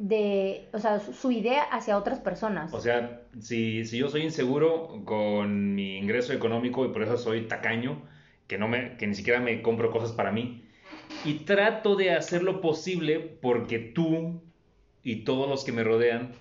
de, 0.00 0.66
o 0.72 0.78
sea, 0.78 0.98
su, 0.98 1.30
idea 1.30 1.62
hacia 1.64 1.98
otras 1.98 2.20
personas. 2.20 2.72
O 2.72 2.80
sea, 2.80 3.20
si, 3.38 3.84
si 3.84 3.98
yo 3.98 4.08
soy 4.08 4.22
inseguro 4.22 5.02
con 5.04 5.74
mi 5.74 5.98
ingreso 5.98 6.32
económico 6.32 6.86
y 6.86 6.88
por 6.88 7.02
eso 7.02 7.18
soy 7.18 7.42
tacaño, 7.42 8.00
que, 8.46 8.56
no 8.56 8.66
me, 8.66 8.96
que 8.96 9.06
ni 9.06 9.14
siquiera 9.14 9.40
me 9.40 9.60
compro 9.60 9.90
cosas 9.90 10.12
para 10.12 10.32
mí. 10.32 10.64
Y 11.26 11.40
trato 11.40 11.96
de 11.96 12.12
hacer 12.12 12.42
lo 12.42 12.62
posible 12.62 13.20
porque 13.20 13.78
tú 13.78 14.40
y 15.02 15.24
todos 15.24 15.46
los 15.46 15.64
que 15.64 15.72
me 15.72 15.84
rodean 15.84 16.32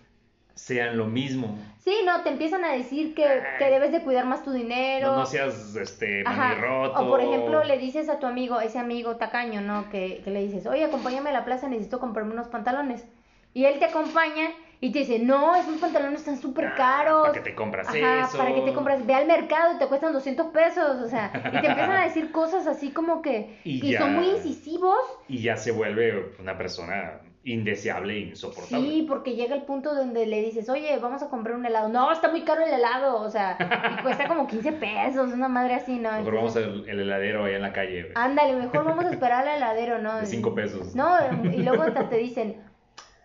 sean 0.56 0.98
lo 0.98 1.08
mismo. 1.08 1.58
Sí, 1.80 1.96
no, 2.06 2.24
te 2.24 2.30
empiezan 2.30 2.64
a 2.64 2.72
decir 2.72 3.14
que, 3.14 3.26
que 3.58 3.66
debes 3.66 3.92
de 3.92 4.04
cuidar 4.04 4.26
más 4.26 4.42
tu 4.42 4.54
dinero. 4.54 5.08
No, 5.08 5.18
no 5.18 5.26
seas 5.26 5.76
este 5.76 6.24
manirroto. 6.24 6.98
O 6.98 7.10
por 7.10 7.20
ejemplo, 7.20 7.66
le 7.66 7.78
dices 7.78 8.08
a 8.08 8.20
tu 8.20 8.26
amigo, 8.26 8.62
ese 8.62 8.80
amigo 8.80 9.18
tacaño, 9.18 9.60
¿no? 9.60 9.90
Que, 9.90 10.22
que 10.24 10.32
le 10.32 10.42
dices, 10.42 10.66
oye, 10.66 10.86
acompáñame 10.86 11.32
a 11.32 11.34
la 11.34 11.46
plaza, 11.46 11.68
necesito 11.68 12.00
comprarme 12.00 12.32
unos 12.32 12.48
pantalones. 12.48 13.06
Y 13.54 13.66
él 13.66 13.80
te 13.80 13.86
acompaña 13.86 14.50
y 14.82 14.92
te 14.92 15.00
dice, 15.00 15.20
no, 15.20 15.56
esos 15.56 15.76
pantalones 15.78 16.22
están 16.22 16.38
súper 16.38 16.68
Ah, 16.68 16.76
caros. 16.78 17.22
¿para 17.28 17.34
qué 17.34 17.40
te 17.42 17.56
compras 17.56 17.88
Ajá, 17.90 18.22
eso? 18.28 18.38
para 18.38 18.54
que 18.56 18.62
te 18.62 18.74
compras, 18.74 19.06
ve 19.06 19.14
al 19.14 19.28
mercado 19.28 19.76
y 19.76 19.78
te 19.80 19.88
cuestan 19.88 20.14
200 20.14 20.48
pesos, 20.48 21.02
o 21.02 21.08
sea, 21.10 21.32
y 21.36 21.42
te 21.60 21.68
empiezan 21.68 21.92
a 21.92 22.04
decir 22.06 22.32
cosas 22.32 22.66
así 22.68 22.92
como 22.92 23.22
que, 23.22 23.60
Y 23.66 23.92
ya. 23.92 24.00
son 24.00 24.16
muy 24.16 24.30
incisivos. 24.30 24.98
Y 25.28 25.42
ya 25.42 25.58
se 25.58 25.72
vuelve 25.72 26.34
una 26.40 26.58
persona 26.58 27.20
indeseable 27.44 28.14
e 28.14 28.20
insoportable. 28.20 28.88
Sí, 28.88 29.06
porque 29.08 29.36
llega 29.36 29.56
el 29.56 29.64
punto 29.64 29.96
donde 29.96 30.26
le 30.28 30.42
dices, 30.42 30.70
oye, 30.70 30.98
vamos 31.02 31.24
a 31.24 31.30
comprar 31.30 31.56
un 31.56 31.66
helado. 31.66 31.90
No, 31.90 32.12
está 32.12 32.30
muy 32.30 32.44
caro 32.44 32.64
el 32.64 32.72
helado, 32.72 33.20
o 33.22 33.30
sea, 33.30 33.58
y 33.98 34.02
cuesta 34.04 34.28
como 34.28 34.46
15 34.48 34.74
pesos, 34.74 35.34
una 35.34 35.48
madre 35.48 35.74
así, 35.76 35.98
¿no? 36.00 36.12
Mejor 36.12 36.36
vamos 36.36 36.56
al 36.58 36.88
el 36.88 37.00
heladero 37.02 37.46
allá 37.46 37.56
en 37.58 37.62
la 37.64 37.74
calle, 37.74 38.12
Ándale, 38.16 38.56
mejor 38.56 38.86
vamos 38.86 39.06
a 39.06 39.10
esperar 39.10 39.48
al 39.48 39.58
heladero, 39.58 40.00
¿no? 40.00 40.18
de 40.20 40.26
cinco 40.26 40.54
pesos. 40.54 40.96
No, 40.96 41.10
y 41.52 41.64
luego 41.64 41.84
hasta 41.84 42.08
te 42.10 42.18
dicen, 42.18 42.62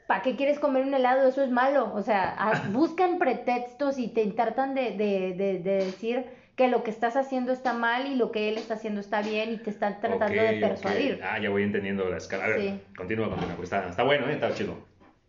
¿para 0.07 0.23
qué 0.23 0.37
quieres 0.37 0.59
comer 0.59 0.85
un 0.85 0.95
helado? 0.95 1.27
Eso 1.29 1.43
es 1.43 1.51
malo. 1.51 1.93
O 1.95 2.03
sea, 2.03 2.35
haz- 2.39 2.69
buscan 2.73 3.19
pretextos 3.19 3.99
y 3.99 4.09
te 4.09 4.27
tratan 4.29 4.75
de, 4.75 4.91
de, 4.93 5.35
de, 5.37 5.59
de 5.61 5.75
decir 5.85 6.25
que 6.57 6.69
lo 6.69 6.85
que 6.85 6.91
estás 6.91 7.17
haciendo 7.17 7.53
está 7.53 7.73
mal 7.73 8.07
y 8.07 8.15
lo 8.15 8.31
que 8.31 8.49
él 8.49 8.57
está 8.59 8.75
haciendo 8.75 9.01
está 9.01 9.23
bien 9.23 9.53
y 9.53 9.57
te 9.57 9.71
están 9.71 10.01
tratando 10.01 10.41
de 10.41 10.61
persuadir. 10.61 11.21
Ah, 11.25 11.39
ya 11.41 11.51
voy 11.51 11.65
entendiendo 11.65 12.09
la 12.09 12.19
escala. 12.19 12.45
A 12.45 12.49
ver, 12.49 12.61
Sí. 12.61 12.81
continúa, 12.97 13.29
continúa. 13.29 13.57
porque 13.57 13.65
Está, 13.65 13.89
está 13.89 14.03
bueno, 14.05 14.29
¿eh? 14.29 14.35
Está 14.35 14.55
chido. 14.55 14.75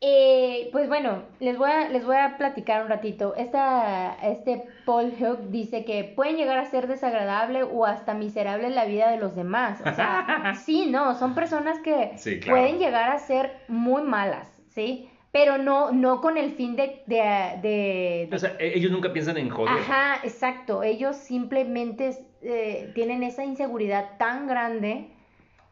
Eh, 0.02 0.70
pues 0.72 0.88
bueno, 0.88 1.24
les 1.40 1.58
voy, 1.58 1.72
a, 1.72 1.90
les 1.90 2.06
voy 2.06 2.18
a 2.18 2.38
platicar 2.38 2.84
un 2.84 2.90
ratito. 2.90 3.34
Esta, 3.36 4.16
este 4.22 4.66
Paul 4.86 5.14
Hook 5.20 5.50
dice 5.50 5.84
que 5.84 6.04
pueden 6.04 6.36
llegar 6.36 6.60
a 6.60 6.66
ser 6.66 6.86
desagradable 6.88 7.64
o 7.64 7.86
hasta 7.86 8.14
miserable 8.14 8.68
en 8.68 8.76
la 8.76 8.86
vida 8.86 9.10
de 9.10 9.18
los 9.18 9.36
demás. 9.36 9.80
O 9.82 9.96
sea, 9.96 10.54
sí, 10.64 10.88
no, 10.92 11.16
son 11.16 11.34
personas 11.34 11.80
que 11.80 12.12
Sí, 12.18 12.40
claro. 12.40 12.60
pueden 12.60 12.78
llegar 12.78 13.10
a 13.10 13.18
ser 13.18 13.52
muy 13.68 14.04
malas, 14.04 14.48
¿sí? 14.76 15.10
Pero 15.32 15.58
no, 15.58 15.92
no 15.92 16.22
con 16.22 16.38
el 16.38 16.54
fin 16.54 16.76
de... 16.76 17.02
de, 17.08 17.16
de- 17.62 18.28
de- 18.30 18.36
O 18.36 18.40
sea, 18.40 18.56
e- 18.60 18.78
ellos 18.78 18.92
nunca 18.92 19.12
piensan 19.12 19.38
en 19.38 19.50
joder. 19.50 19.74
Ajá, 19.74 20.20
exacto. 20.24 20.84
Ellos 20.84 21.16
simplemente 21.18 22.18
eh, 22.42 22.92
tienen 22.96 23.24
esa 23.24 23.44
inseguridad 23.44 24.18
tan 24.18 24.48
grande 24.48 25.08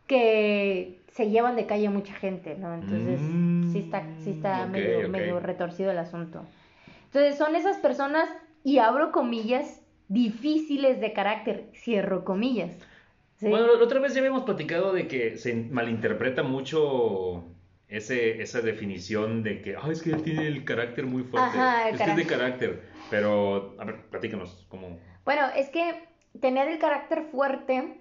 que 0.08 1.00
se 1.14 1.30
llevan 1.30 1.56
de 1.56 1.66
calle 1.66 1.88
a 1.88 1.92
mucha 1.92 2.14
gente, 2.14 2.56
¿no? 2.56 2.74
Entonces, 2.74 3.22
Mm, 3.22 3.72
sí 3.72 3.80
está, 3.80 4.04
sí 4.20 4.32
está 4.32 4.66
medio, 4.66 5.40
retorcido 5.40 5.92
el 5.92 5.98
asunto. 5.98 6.44
Entonces, 7.06 7.38
son 7.38 7.56
esas 7.56 7.78
personas, 7.78 8.28
y 8.64 8.80
abro 8.80 9.12
comillas, 9.12 9.82
difíciles 10.10 11.00
de 11.00 11.14
carácter, 11.14 11.70
cierro 11.74 12.26
comillas. 12.26 12.72
¿sí? 13.38 13.48
Bueno, 13.48 13.68
la 13.78 13.84
otra 13.84 14.00
vez 14.00 14.14
ya 14.14 14.20
habíamos 14.20 14.44
platicado 14.44 14.92
de 14.94 15.08
que 15.08 15.38
se 15.38 15.54
malinterpreta 15.56 16.44
mucho 16.44 17.44
ese, 17.94 18.42
esa 18.42 18.62
definición 18.62 19.44
de 19.44 19.62
que, 19.62 19.76
ah, 19.76 19.88
es 19.92 20.02
que 20.02 20.10
él 20.10 20.24
tiene 20.24 20.48
el 20.48 20.66
carácter 20.66 21.06
muy 21.06 21.22
fuerte. 21.24 21.60
Ajá, 21.60 21.90
el 21.90 21.96
es 21.96 22.02
que 22.02 22.10
es 22.10 22.16
de 22.18 22.26
carácter. 22.26 22.82
Pero, 23.12 23.76
a 23.78 23.86
ver, 23.86 23.98
platícanos, 24.10 24.66
¿cómo? 24.68 25.00
Bueno, 25.24 25.44
es 25.56 25.70
que 25.70 26.04
tener 26.42 26.68
el 26.70 26.80
carácter 26.80 27.22
fuerte, 27.32 27.98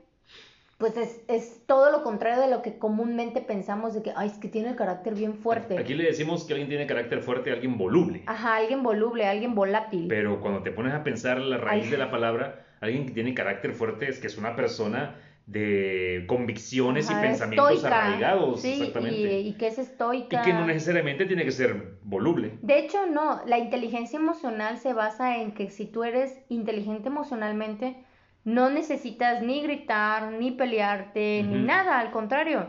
pues 0.79 0.97
es, 0.97 1.21
es 1.29 1.61
todo 1.67 1.93
lo 1.93 2.03
contrario 2.03 2.41
de 2.41 2.49
lo 2.49 2.63
que 2.63 2.79
comúnmente 2.79 3.43
pensamos 3.43 3.93
de 3.93 4.03
que, 4.03 4.15
ay, 4.17 4.29
es 4.29 4.39
que 4.39 4.49
tiene 4.49 4.71
el 4.71 4.77
carácter 4.77 5.15
bien 5.15 5.35
fuerte. 5.35 5.79
Aquí 5.79 5.93
le 5.93 6.05
decimos 6.05 6.45
que 6.45 6.55
alguien 6.55 6.71
tiene 6.71 6.87
carácter 6.87 7.21
fuerte 7.21 7.51
a 7.51 7.53
alguien 7.53 7.77
voluble. 7.77 8.23
Ajá, 8.25 8.57
alguien 8.57 8.83
voluble, 8.83 9.27
alguien 9.27 9.55
volátil. 9.55 10.07
Pero 10.09 10.41
cuando 10.41 10.63
te 10.63 10.71
pones 10.71 10.95
a 10.95 11.05
pensar 11.05 11.39
la 11.39 11.59
raíz 11.59 11.85
Ay. 11.85 11.91
de 11.91 11.99
la 11.99 12.11
palabra, 12.11 12.65
alguien 12.81 13.05
que 13.05 13.13
tiene 13.13 13.35
carácter 13.35 13.75
fuerte 13.75 14.09
es 14.09 14.19
que 14.19 14.27
es 14.27 14.39
una 14.39 14.57
persona 14.57 15.17
de 15.47 16.25
convicciones 16.29 17.11
Ajá, 17.11 17.19
y 17.19 17.29
pensamientos 17.29 17.73
estoica, 17.73 18.07
arraigados, 18.07 18.63
sí, 18.63 18.73
exactamente. 18.75 19.41
Y, 19.41 19.49
y 19.49 19.53
que 19.55 19.67
es 19.67 19.79
estoica. 19.79 20.41
Y 20.41 20.45
que 20.45 20.53
no 20.53 20.67
necesariamente 20.67 21.27
tiene 21.27 21.45
que 21.45 21.51
ser 21.51 21.99
voluble. 22.03 22.59
De 22.63 22.79
hecho, 22.79 23.07
no, 23.07 23.43
la 23.47 23.59
inteligencia 23.59 24.19
emocional 24.19 24.79
se 24.79 24.93
basa 24.93 25.39
en 25.39 25.53
que 25.53 25.71
si 25.71 25.87
tú 25.87 26.05
eres 26.05 26.39
inteligente 26.49 27.09
emocionalmente, 27.09 27.97
no 28.45 28.71
necesitas 28.71 29.43
ni 29.43 29.63
gritar, 29.63 30.33
ni 30.33 30.53
pelearte, 30.53 31.45
ni 31.47 31.61
nada, 31.61 32.01
al 32.01 32.11
contrario. 32.11 32.69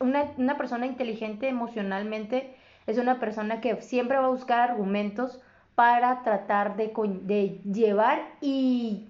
Una, 0.00 0.32
una 0.36 0.56
persona 0.56 0.86
inteligente 0.86 1.48
emocionalmente 1.48 2.54
es 2.86 2.98
una 2.98 3.18
persona 3.18 3.60
que 3.60 3.80
siempre 3.82 4.16
va 4.16 4.26
a 4.26 4.30
buscar 4.30 4.70
argumentos 4.70 5.40
para 5.74 6.22
tratar 6.22 6.76
de, 6.76 6.92
de 7.22 7.60
llevar 7.70 8.36
y, 8.40 9.08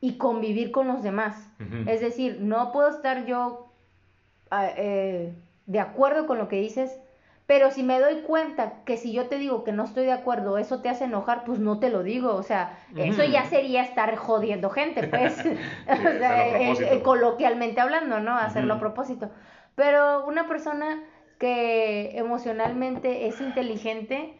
y 0.00 0.16
convivir 0.16 0.70
con 0.70 0.88
los 0.88 1.02
demás. 1.02 1.48
Es 1.86 2.00
decir, 2.00 2.38
no 2.40 2.72
puedo 2.72 2.88
estar 2.88 3.26
yo 3.26 3.68
ah, 4.50 4.68
eh, 4.76 5.34
de 5.66 5.80
acuerdo 5.80 6.26
con 6.26 6.38
lo 6.38 6.48
que 6.48 6.60
dices, 6.60 6.98
pero 7.50 7.72
si 7.72 7.82
me 7.82 7.98
doy 7.98 8.20
cuenta 8.20 8.74
que 8.84 8.96
si 8.96 9.12
yo 9.12 9.26
te 9.26 9.36
digo 9.36 9.64
que 9.64 9.72
no 9.72 9.82
estoy 9.82 10.04
de 10.04 10.12
acuerdo, 10.12 10.56
eso 10.56 10.82
te 10.82 10.88
hace 10.88 11.06
enojar, 11.06 11.42
pues 11.44 11.58
no 11.58 11.80
te 11.80 11.90
lo 11.90 12.04
digo. 12.04 12.32
O 12.34 12.44
sea, 12.44 12.78
eso 12.96 13.24
ya 13.24 13.44
sería 13.44 13.82
estar 13.82 14.14
jodiendo 14.14 14.70
gente, 14.70 15.08
pues. 15.08 15.36
o 15.88 16.18
sea, 16.18 16.60
eh, 16.60 16.72
eh, 16.80 17.02
coloquialmente 17.02 17.80
hablando, 17.80 18.20
¿no? 18.20 18.36
Hacerlo 18.36 18.74
a 18.74 18.78
propósito. 18.78 19.30
Pero 19.74 20.24
una 20.26 20.46
persona 20.46 21.02
que 21.40 22.16
emocionalmente 22.16 23.26
es 23.26 23.40
inteligente, 23.40 24.34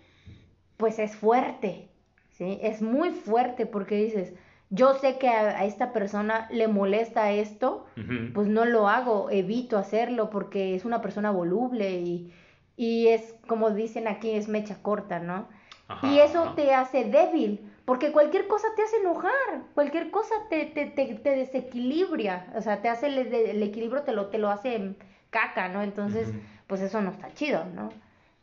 pues 0.76 1.00
es 1.00 1.16
fuerte, 1.16 1.88
¿sí? 2.30 2.60
Es 2.62 2.80
muy 2.80 3.10
fuerte 3.10 3.66
porque 3.66 3.96
dices, 3.96 4.34
yo 4.70 4.94
sé 4.94 5.18
que 5.18 5.28
a, 5.28 5.58
a 5.58 5.64
esta 5.64 5.92
persona 5.92 6.48
le 6.50 6.68
molesta 6.68 7.30
esto, 7.32 7.86
pues 8.32 8.46
no 8.48 8.64
lo 8.64 8.88
hago, 8.88 9.28
evito 9.30 9.76
hacerlo 9.76 10.30
porque 10.30 10.74
es 10.74 10.84
una 10.84 11.02
persona 11.02 11.30
voluble 11.30 11.90
y, 12.00 12.32
y 12.76 13.08
es, 13.08 13.34
como 13.46 13.70
dicen 13.70 14.08
aquí, 14.08 14.30
es 14.30 14.48
mecha 14.48 14.80
corta, 14.80 15.18
¿no? 15.18 15.48
Ajá, 15.88 16.06
y 16.06 16.20
eso 16.20 16.44
ajá. 16.44 16.54
te 16.54 16.72
hace 16.72 17.04
débil, 17.04 17.60
porque 17.84 18.12
cualquier 18.12 18.46
cosa 18.46 18.68
te 18.76 18.82
hace 18.82 18.98
enojar, 18.98 19.64
cualquier 19.74 20.12
cosa 20.12 20.34
te, 20.48 20.66
te, 20.66 20.86
te, 20.86 21.14
te 21.16 21.30
desequilibra, 21.30 22.46
o 22.56 22.62
sea, 22.62 22.80
te 22.80 22.88
hace 22.88 23.08
el, 23.08 23.18
el 23.18 23.62
equilibrio, 23.62 24.02
te 24.02 24.12
lo, 24.12 24.26
te 24.26 24.38
lo 24.38 24.50
hace 24.50 24.94
caca, 25.30 25.68
¿no? 25.68 25.82
Entonces, 25.82 26.32
pues 26.68 26.80
eso 26.80 27.00
no 27.00 27.10
está 27.10 27.34
chido, 27.34 27.64
¿no? 27.74 27.90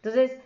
Entonces, 0.03 0.37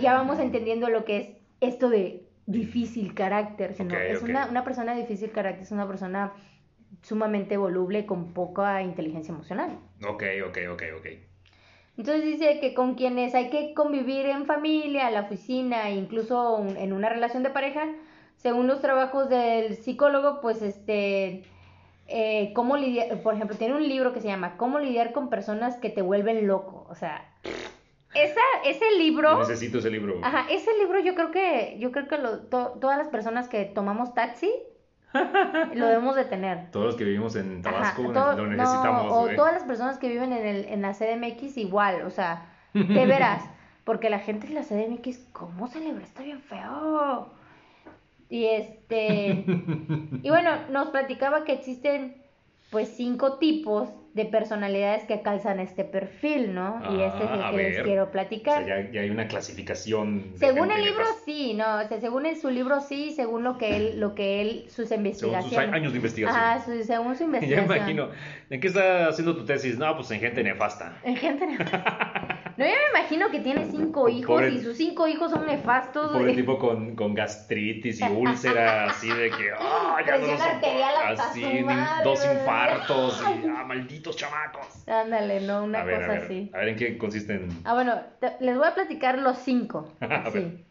ya 0.00 0.14
vamos 0.14 0.40
entendiendo 0.40 0.90
lo 0.90 1.04
que 1.04 1.16
es 1.16 1.28
esto 1.60 1.88
de 1.88 2.26
difícil 2.50 3.14
carácter, 3.14 3.74
sino 3.74 3.94
es 4.12 4.22
una, 4.22 4.46
una 4.50 4.64
persona 4.64 4.94
de 4.94 5.00
difícil 5.02 5.30
carácter, 5.30 5.62
es 5.62 5.72
una 5.72 5.86
persona 5.86 6.32
sumamente 7.02 7.56
voluble 7.56 8.06
con 8.06 8.32
poca 8.32 8.82
inteligencia 8.82 9.32
emocional. 9.32 9.78
Ok, 10.06 10.22
ok, 10.48 10.58
ok, 10.72 10.82
ok. 10.98 11.06
Entonces 11.96 12.24
dice 12.24 12.60
que 12.60 12.72
con 12.74 12.94
quienes 12.94 13.34
hay 13.34 13.50
que 13.50 13.74
convivir 13.74 14.26
en 14.26 14.46
familia, 14.46 15.08
en 15.08 15.14
la 15.14 15.20
oficina, 15.22 15.90
incluso 15.90 16.56
un- 16.56 16.76
en 16.76 16.92
una 16.92 17.08
relación 17.08 17.42
de 17.42 17.50
pareja, 17.50 17.86
según 18.36 18.66
los 18.66 18.80
trabajos 18.80 19.28
del 19.28 19.76
psicólogo, 19.76 20.40
pues 20.40 20.62
este, 20.62 21.42
eh, 22.08 22.52
cómo 22.54 22.76
lidiar, 22.76 23.22
por 23.22 23.34
ejemplo, 23.34 23.56
tiene 23.56 23.74
un 23.74 23.86
libro 23.86 24.12
que 24.12 24.20
se 24.20 24.28
llama 24.28 24.56
Cómo 24.56 24.78
lidiar 24.78 25.12
con 25.12 25.28
personas 25.28 25.76
que 25.76 25.90
te 25.90 26.00
vuelven 26.02 26.46
loco, 26.46 26.86
o 26.88 26.94
sea, 26.94 27.29
esa, 28.14 28.40
ese 28.64 28.90
libro, 28.98 29.30
Yo 29.32 29.38
necesito 29.40 29.78
ese 29.78 29.90
libro. 29.90 30.20
ajá, 30.22 30.46
ese 30.50 30.70
libro 30.78 30.98
yo 31.00 31.14
creo 31.14 31.30
que, 31.30 31.76
yo 31.78 31.92
creo 31.92 32.08
que 32.08 32.18
lo- 32.18 32.38
to- 32.40 32.78
todas 32.80 32.98
las 32.98 33.08
personas 33.08 33.48
que 33.48 33.64
tomamos 33.64 34.14
taxi, 34.14 34.50
lo 35.74 35.86
debemos 35.86 36.16
de 36.16 36.24
tener. 36.24 36.70
Todos 36.70 36.86
los 36.86 36.96
que 36.96 37.04
vivimos 37.04 37.34
en 37.36 37.62
Tabasco 37.62 38.02
Ajá, 38.02 38.08
ne- 38.08 38.14
todo- 38.14 38.36
lo 38.36 38.46
no, 38.46 38.56
necesitamos. 38.56 39.06
o 39.12 39.28
todas 39.34 39.54
las 39.54 39.64
personas 39.64 39.98
que 39.98 40.08
viven 40.08 40.32
en, 40.32 40.46
el, 40.46 40.64
en 40.66 40.82
la 40.82 40.92
CDMX 40.94 41.56
igual, 41.56 42.02
o 42.02 42.10
sea, 42.10 42.46
de 42.74 43.06
veras, 43.06 43.42
porque 43.84 44.10
la 44.10 44.18
gente 44.20 44.46
en 44.46 44.54
la 44.54 44.62
CDMX, 44.62 45.18
¿cómo 45.32 45.66
celebra? 45.68 46.04
Está 46.04 46.22
bien 46.22 46.40
feo. 46.40 47.30
Y 48.28 48.44
este, 48.46 49.44
y 50.22 50.28
bueno, 50.30 50.50
nos 50.70 50.88
platicaba 50.90 51.44
que 51.44 51.52
existen 51.52 52.19
pues 52.70 52.88
cinco 52.96 53.38
tipos 53.38 53.88
de 54.14 54.24
personalidades 54.24 55.04
que 55.04 55.22
calzan 55.22 55.60
este 55.60 55.84
perfil, 55.84 56.52
¿no? 56.52 56.80
y 56.90 57.00
este 57.02 57.24
es 57.24 57.30
el 57.30 57.40
Ah, 57.42 57.50
que 57.52 57.56
les 57.58 57.76
ver. 57.76 57.84
quiero 57.84 58.02
O 58.02 58.06
sea, 58.06 58.12
platicar. 58.12 58.66
ya, 58.66 58.90
ya 58.90 59.00
hay 59.02 59.10
una 59.10 59.28
clasificación. 59.28 60.32
Según 60.34 60.70
el 60.72 60.82
libro 60.82 60.98
nefasta. 61.00 61.20
sí, 61.24 61.54
no, 61.54 61.76
o 61.78 61.86
sea, 61.88 62.00
según 62.00 62.26
el- 62.26 62.36
su 62.36 62.50
libro 62.50 62.80
sí, 62.80 63.12
según 63.12 63.44
lo 63.44 63.56
que 63.56 63.76
él, 63.76 64.00
lo 64.00 64.16
que 64.16 64.40
él, 64.40 64.64
sus 64.68 64.88
Según 64.88 65.06
investigaciones. 65.06 65.48
sus 65.48 65.58
años 65.74 65.92
de 65.92 65.96
investigación. 65.98 66.40
Ajá, 66.42 66.64
su- 66.64 66.82
según 66.82 67.14
su 67.16 67.22
Ya 67.22 67.26
investigación. 67.26 67.64
imagino. 67.76 68.08
¿En 68.50 68.60
qué 68.60 68.66
está 68.66 69.06
haciendo 69.08 69.36
tu 69.36 69.44
tesis? 69.44 69.78
No, 69.78 69.94
pues 69.96 70.10
en 70.10 70.18
gente 70.20 70.42
nefasta. 70.42 70.96
En 71.04 71.16
gente 71.16 71.46
No, 72.60 72.66
yo 72.66 72.72
me 72.72 72.98
imagino 73.00 73.30
que 73.30 73.40
tiene 73.40 73.64
cinco 73.70 74.10
hijos 74.10 74.26
Pobre- 74.42 74.50
y 74.52 74.60
sus 74.62 74.76
cinco 74.76 75.06
hijos 75.08 75.30
son 75.30 75.46
nefastos. 75.46 76.12
Pobre 76.12 76.34
tipo 76.34 76.58
con, 76.58 76.94
con 76.94 77.14
gastritis 77.14 78.00
y 78.02 78.04
úlcera, 78.04 78.84
así 78.90 79.08
de 79.08 79.30
que, 79.30 79.50
ah, 79.58 79.96
ya 80.06 80.18
no 80.18 80.26
Presión 80.26 80.38
lo 80.38 80.44
arterial 80.44 80.90
soporto", 80.94 81.08
hasta 81.22 81.30
así, 81.30 81.64
dos 82.04 82.24
infartos 82.26 83.22
y, 83.22 83.46
ah, 83.48 83.64
malditos 83.64 84.14
chamacos. 84.16 84.86
Ándale, 84.86 85.40
no, 85.40 85.64
una 85.64 85.80
a 85.80 85.84
ver, 85.84 85.94
cosa 86.00 86.06
a 86.06 86.14
ver, 86.16 86.22
así. 86.24 86.50
a 86.52 86.58
ver 86.58 86.68
en 86.68 86.76
qué 86.76 86.98
consisten. 86.98 87.48
Ah, 87.64 87.72
bueno, 87.72 87.98
te- 88.20 88.36
les 88.40 88.54
voy 88.58 88.66
a 88.66 88.74
platicar 88.74 89.16
los 89.18 89.38
cinco. 89.38 89.90
A 90.02 90.28
ver. 90.28 90.32
sí. 90.32 90.64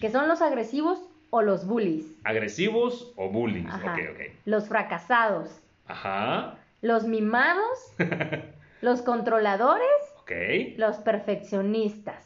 Que 0.00 0.10
son 0.10 0.28
los 0.28 0.40
agresivos 0.40 1.02
o 1.28 1.42
los 1.42 1.66
bullies. 1.66 2.06
¿Agresivos 2.24 3.12
o 3.16 3.28
bullies? 3.28 3.66
Ajá. 3.66 3.92
Ok, 3.92 4.00
ok. 4.14 4.20
Los 4.46 4.68
fracasados. 4.68 5.60
Ajá, 5.86 6.54
Los 6.80 7.04
mimados. 7.04 7.78
los 8.80 9.02
controladores. 9.02 9.86
Ok. 10.26 10.76
Los 10.78 10.96
perfeccionistas. 10.96 12.24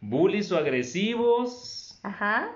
Bullies 0.00 0.50
o 0.52 0.56
agresivos, 0.56 1.98
Ajá. 2.02 2.52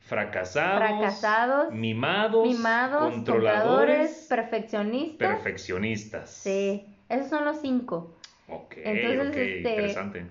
fracasados, 0.00 0.78
Fracasados, 0.86 1.72
mimados, 1.72 2.46
Mimados, 2.46 3.12
controladores, 3.14 3.14
controladores, 3.14 4.26
perfeccionistas. 4.28 5.28
perfeccionistas. 5.34 6.30
Sí, 6.30 6.84
esos 7.08 7.28
son 7.28 7.44
los 7.44 7.60
cinco. 7.60 8.14
Ok, 8.48 8.74
Entonces, 8.76 9.20
ok, 9.20 9.36
este, 9.36 9.56
interesante. 9.58 10.26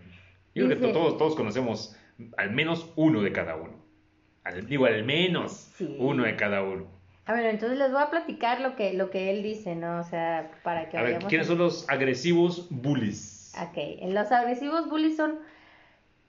Yo 0.53 0.65
creo 0.67 0.79
que 0.79 0.85
dice- 0.87 0.93
todos, 0.93 1.17
todos 1.17 1.35
conocemos 1.35 1.95
al 2.37 2.51
menos 2.51 2.91
uno 2.95 3.21
de 3.23 3.31
cada 3.31 3.55
uno. 3.55 3.73
Al- 4.43 4.67
digo, 4.67 4.85
al 4.85 5.03
menos 5.03 5.53
Sí. 5.77 5.95
uno 5.99 6.23
de 6.25 6.35
cada 6.35 6.61
uno. 6.61 6.85
A 7.25 7.33
ver, 7.33 7.45
entonces 7.45 7.77
les 7.77 7.91
voy 7.91 8.01
a 8.01 8.09
platicar 8.09 8.59
lo 8.59 8.75
que, 8.75 8.93
lo 8.93 9.09
que 9.09 9.29
él 9.29 9.43
dice, 9.43 9.75
¿no? 9.75 9.99
O 9.99 10.03
sea, 10.03 10.51
para 10.61 10.89
que 10.89 10.97
A 10.97 11.03
ver, 11.03 11.19
¿quiénes 11.19 11.47
son 11.47 11.57
los 11.57 11.89
agresivos 11.89 12.67
bullies? 12.69 13.53
Ok, 13.61 13.77
los 14.11 14.31
agresivos 14.31 14.89
bullies 14.89 15.15
son, 15.15 15.39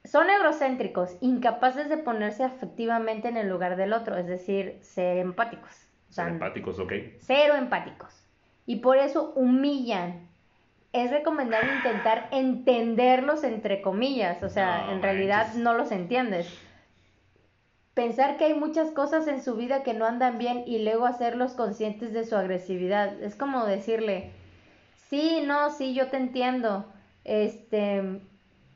son 0.04 0.28
egocéntricos, 0.30 1.16
incapaces 1.20 1.88
de 1.88 1.96
ponerse 1.96 2.44
afectivamente 2.44 3.28
en 3.28 3.36
el 3.36 3.48
lugar 3.48 3.76
del 3.76 3.92
otro, 3.92 4.16
es 4.16 4.26
decir, 4.26 4.78
ser 4.82 5.18
empáticos. 5.18 5.70
O 6.10 6.12
sea, 6.12 6.26
Son 6.26 6.34
empáticos, 6.34 6.78
ok. 6.78 6.92
cero 7.18 7.54
empáticos. 7.56 8.22
Y 8.66 8.76
por 8.76 8.98
eso 8.98 9.32
humillan. 9.34 10.28
Es 10.92 11.10
recomendable 11.10 11.72
intentar 11.74 12.28
entenderlos 12.30 13.42
entre 13.42 13.82
comillas, 13.82 14.44
o 14.44 14.48
sea, 14.48 14.86
No 14.86 14.92
en 14.92 15.02
realidad 15.02 15.54
no 15.54 15.74
los 15.74 15.90
entiendes. 15.90 16.46
Pensar 17.94 18.36
que 18.36 18.46
hay 18.46 18.54
muchas 18.54 18.90
cosas 18.90 19.28
en 19.28 19.42
su 19.42 19.54
vida 19.54 19.82
que 19.84 19.94
no 19.94 20.04
andan 20.04 20.38
bien 20.38 20.64
y 20.66 20.82
luego 20.82 21.06
hacerlos 21.06 21.52
conscientes 21.52 22.12
de 22.12 22.24
su 22.24 22.36
agresividad. 22.36 23.22
Es 23.22 23.36
como 23.36 23.64
decirle, 23.64 24.32
sí, 25.08 25.42
no, 25.46 25.70
sí, 25.70 25.94
yo 25.94 26.08
te 26.08 26.16
entiendo, 26.16 26.86
este, 27.22 28.20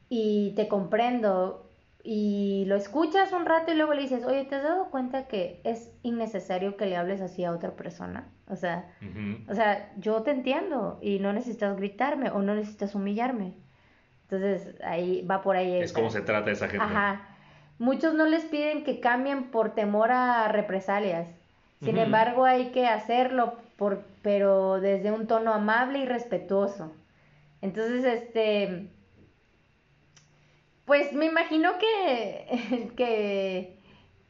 y 0.09 0.53
te 0.55 0.69
comprendo, 0.69 1.69
y 2.11 2.65
lo 2.67 2.77
escuchas 2.77 3.33
un 3.33 3.45
rato 3.45 3.73
y 3.73 3.75
luego 3.75 3.93
le 3.93 4.03
dices, 4.03 4.25
oye, 4.25 4.45
¿te 4.45 4.55
has 4.55 4.63
dado 4.63 4.89
cuenta 4.91 5.27
que 5.27 5.61
es 5.65 5.93
innecesario 6.03 6.77
que 6.77 6.87
le 6.87 6.97
hables 6.97 7.21
así 7.21 7.45
a 7.45 7.53
otra 7.53 7.73
persona? 7.73 8.29
O 8.47 8.57
sea, 8.57 8.91
o 9.49 9.55
sea, 9.55 9.93
yo 9.99 10.23
te 10.23 10.31
entiendo 10.31 10.99
y 11.03 11.19
no 11.19 11.35
necesitas 11.35 11.77
gritarme 11.77 12.31
o 12.31 12.41
no 12.41 12.55
necesitas 12.55 12.95
humillarme. 12.95 13.53
Entonces, 14.23 14.75
ahí 14.83 15.21
va 15.27 15.43
por 15.43 15.57
ahí. 15.57 15.83
Es 15.83 15.93
como 15.93 16.09
se 16.09 16.23
trata 16.23 16.51
esa 16.51 16.69
gente. 16.69 16.85
Ajá. 16.85 17.28
Muchos 17.79 18.15
no 18.15 18.27
les 18.27 18.45
piden 18.45 18.83
que 18.85 19.01
cambien 19.01 19.51
por 19.51 19.75
temor 19.75 20.11
a 20.11 20.49
represalias. 20.49 21.29
Sin 21.83 21.97
embargo, 21.97 22.45
hay 22.45 22.71
que 22.73 22.87
hacerlo, 22.89 23.55
por, 23.77 24.03
pero 24.23 24.81
desde 24.81 25.13
un 25.13 25.29
tono 25.29 25.55
amable 25.55 26.01
y 26.01 26.07
respetuoso. 26.07 26.93
Entonces, 27.63 28.05
este, 28.05 28.89
pues 30.85 31.13
me 31.13 31.27
imagino 31.27 31.73
que, 31.79 32.91
que, 32.97 33.79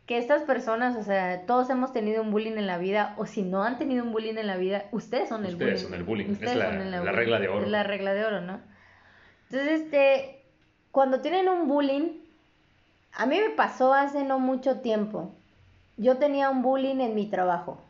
que 0.07 0.19
estas 0.19 0.43
personas, 0.43 0.97
o 0.97 1.03
sea, 1.03 1.47
todos 1.47 1.71
hemos 1.71 1.93
tenido 1.93 2.23
un 2.23 2.31
bullying 2.31 2.59
en 2.59 2.67
la 2.67 2.79
vida, 2.79 3.15
o 3.17 3.27
si 3.27 3.43
no 3.43 3.63
han 3.63 3.79
tenido 3.79 4.05
un 4.05 4.13
bullying 4.13 4.37
en 4.37 4.47
la 4.47 4.57
vida, 4.57 4.85
ustedes 4.93 5.29
son 5.29 5.47
el 5.47 5.55
Ustedes 5.55 5.85
bullying. 5.85 5.85
son 5.91 5.95
el 5.95 6.03
bullying. 6.05 6.25
Es 6.27 6.33
Ustedes 6.33 6.57
la- 6.57 6.67
son 6.73 6.81
el 6.83 6.91
la 6.91 6.99
bullying. 7.01 7.15
regla 7.17 7.41
de 7.41 7.49
oro. 7.49 7.65
Es 7.65 7.71
la 7.71 7.83
regla 7.83 8.13
de 8.15 8.25
oro, 8.25 8.41
¿no? 8.41 8.61
Entonces, 9.51 9.81
este, 9.83 10.43
cuando 10.91 11.21
tienen 11.21 11.49
un 11.49 11.69
bullying, 11.69 12.19
a 13.19 13.27
mí 13.27 13.41
me 13.41 13.51
pasó 13.51 13.93
hace 13.93 14.25
no 14.25 14.39
mucho 14.39 14.79
tiempo. 14.79 15.35
Yo 15.97 16.19
tenía 16.19 16.51
un 16.51 16.63
bullying 16.63 17.01
en 17.01 17.17
mi 17.17 17.27
trabajo. 17.27 17.83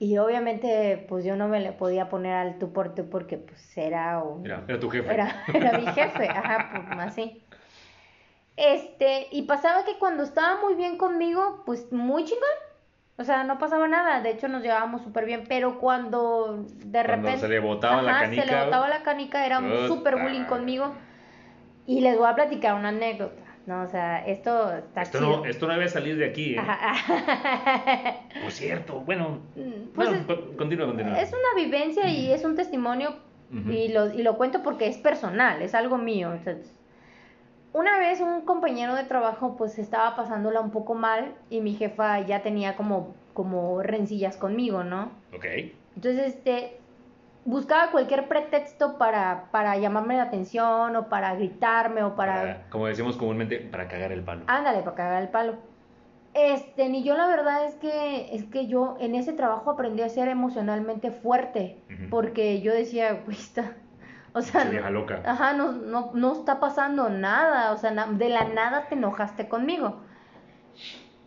Y 0.00 0.18
obviamente, 0.18 1.06
pues 1.08 1.24
yo 1.24 1.36
no 1.36 1.46
me 1.46 1.60
le 1.60 1.72
podía 1.72 2.08
poner 2.08 2.34
al 2.34 2.58
tú 2.58 2.72
por 2.72 2.94
tú 2.94 3.08
porque 3.08 3.38
pues 3.38 3.78
era 3.78 4.20
un... 4.20 4.44
Era 4.44 4.80
tu 4.80 4.90
jefe. 4.90 5.14
Era, 5.14 5.44
era 5.54 5.78
mi 5.78 5.86
jefe, 5.86 6.28
ajá, 6.28 6.84
pues 6.88 7.00
así. 7.00 7.40
Este, 8.56 9.28
y 9.30 9.42
pasaba 9.42 9.84
que 9.84 9.96
cuando 9.98 10.24
estaba 10.24 10.60
muy 10.60 10.74
bien 10.74 10.98
conmigo, 10.98 11.62
pues 11.64 11.92
muy 11.92 12.24
chingón. 12.24 12.42
O 13.18 13.24
sea, 13.24 13.44
no 13.44 13.58
pasaba 13.58 13.86
nada. 13.86 14.20
De 14.22 14.30
hecho, 14.30 14.48
nos 14.48 14.60
llevábamos 14.62 15.02
súper 15.02 15.24
bien. 15.24 15.44
Pero 15.48 15.78
cuando 15.78 16.64
de 16.66 16.90
Cuando 16.90 17.02
repente. 17.02 17.38
se 17.38 17.48
le 17.48 17.60
botaba 17.60 18.02
la 18.02 18.20
canica. 18.22 18.42
Se 18.42 18.50
le 18.50 18.64
botaba 18.64 18.88
la 18.88 19.02
canica, 19.04 19.46
era 19.46 19.60
un 19.60 19.86
súper 19.86 20.20
bullying 20.20 20.44
conmigo. 20.46 20.92
Y 21.86 22.00
les 22.00 22.18
voy 22.18 22.26
a 22.26 22.34
platicar 22.34 22.74
una 22.74 22.88
anécdota. 22.88 23.45
No, 23.66 23.82
o 23.82 23.88
sea, 23.88 24.24
esto 24.26 24.72
está 24.74 25.02
Esto 25.02 25.18
chido. 25.18 25.36
no, 25.38 25.44
esto 25.44 25.66
no 25.66 25.72
debe 25.72 25.88
salir 25.88 26.16
de 26.16 26.26
aquí, 26.26 26.54
¿eh? 26.54 26.60
Por 28.42 28.52
cierto, 28.52 29.00
bueno. 29.00 29.40
Pues 29.54 30.08
bueno, 30.10 30.12
es- 30.12 30.56
continúa, 30.56 30.86
continúa. 30.86 31.20
Es 31.20 31.30
una 31.30 31.62
vivencia 31.64 32.08
y 32.08 32.30
es 32.32 32.44
un 32.44 32.54
testimonio 32.56 33.16
y, 33.70 33.88
lo, 33.88 34.12
y 34.12 34.22
lo 34.22 34.36
cuento 34.36 34.62
porque 34.62 34.86
es 34.86 34.98
personal, 34.98 35.62
es 35.62 35.74
algo 35.74 35.98
mío. 35.98 36.32
Entonces, 36.32 36.72
una 37.72 37.98
vez 37.98 38.20
un 38.20 38.42
compañero 38.42 38.94
de 38.94 39.04
trabajo 39.04 39.56
pues 39.56 39.78
estaba 39.78 40.14
pasándola 40.16 40.60
un 40.60 40.70
poco 40.70 40.94
mal 40.94 41.34
y 41.50 41.60
mi 41.60 41.74
jefa 41.74 42.20
ya 42.20 42.42
tenía 42.42 42.76
como, 42.76 43.14
como 43.34 43.82
rencillas 43.82 44.36
conmigo, 44.36 44.84
¿no? 44.84 45.10
Ok. 45.34 45.44
Entonces, 45.96 46.34
este, 46.34 46.78
buscaba 47.46 47.90
cualquier 47.90 48.28
pretexto 48.28 48.98
para, 48.98 49.44
para 49.50 49.76
llamarme 49.78 50.16
la 50.16 50.24
atención 50.24 50.94
o 50.96 51.08
para 51.08 51.34
gritarme 51.36 52.02
o 52.02 52.14
para... 52.14 52.34
Para- 52.34 52.70
como 52.70 52.86
decimos 52.86 53.16
comúnmente, 53.16 53.58
para 53.60 53.88
cagar 53.88 54.12
el 54.12 54.22
palo. 54.22 54.42
Ándale, 54.48 54.80
para 54.82 54.96
cagar 54.96 55.22
el 55.22 55.28
palo. 55.30 55.54
Este, 56.34 56.90
ni 56.90 57.02
yo 57.02 57.16
la 57.16 57.26
verdad 57.28 57.64
es 57.64 57.76
que, 57.76 58.34
es 58.34 58.44
que 58.44 58.66
yo 58.66 58.96
en 59.00 59.14
ese 59.14 59.32
trabajo 59.32 59.70
aprendí 59.70 60.02
a 60.02 60.08
ser 60.10 60.28
emocionalmente 60.28 61.10
fuerte, 61.10 61.78
porque 62.10 62.60
yo 62.60 62.74
decía, 62.74 63.22
güey, 63.24 63.38
está, 63.38 63.72
o 64.34 64.42
sea, 64.42 64.60
Pinche 64.60 64.76
vieja 64.76 64.90
loca. 64.90 65.22
ajá, 65.24 65.54
no, 65.54 65.72
no, 65.72 66.10
no 66.12 66.32
está 66.34 66.60
pasando 66.60 67.08
nada, 67.08 67.72
o 67.72 67.78
sea, 67.78 67.90
na- 67.92 68.08
de 68.08 68.28
la 68.28 68.44
nada 68.44 68.86
te 68.88 68.96
enojaste 68.96 69.48
conmigo. 69.48 69.96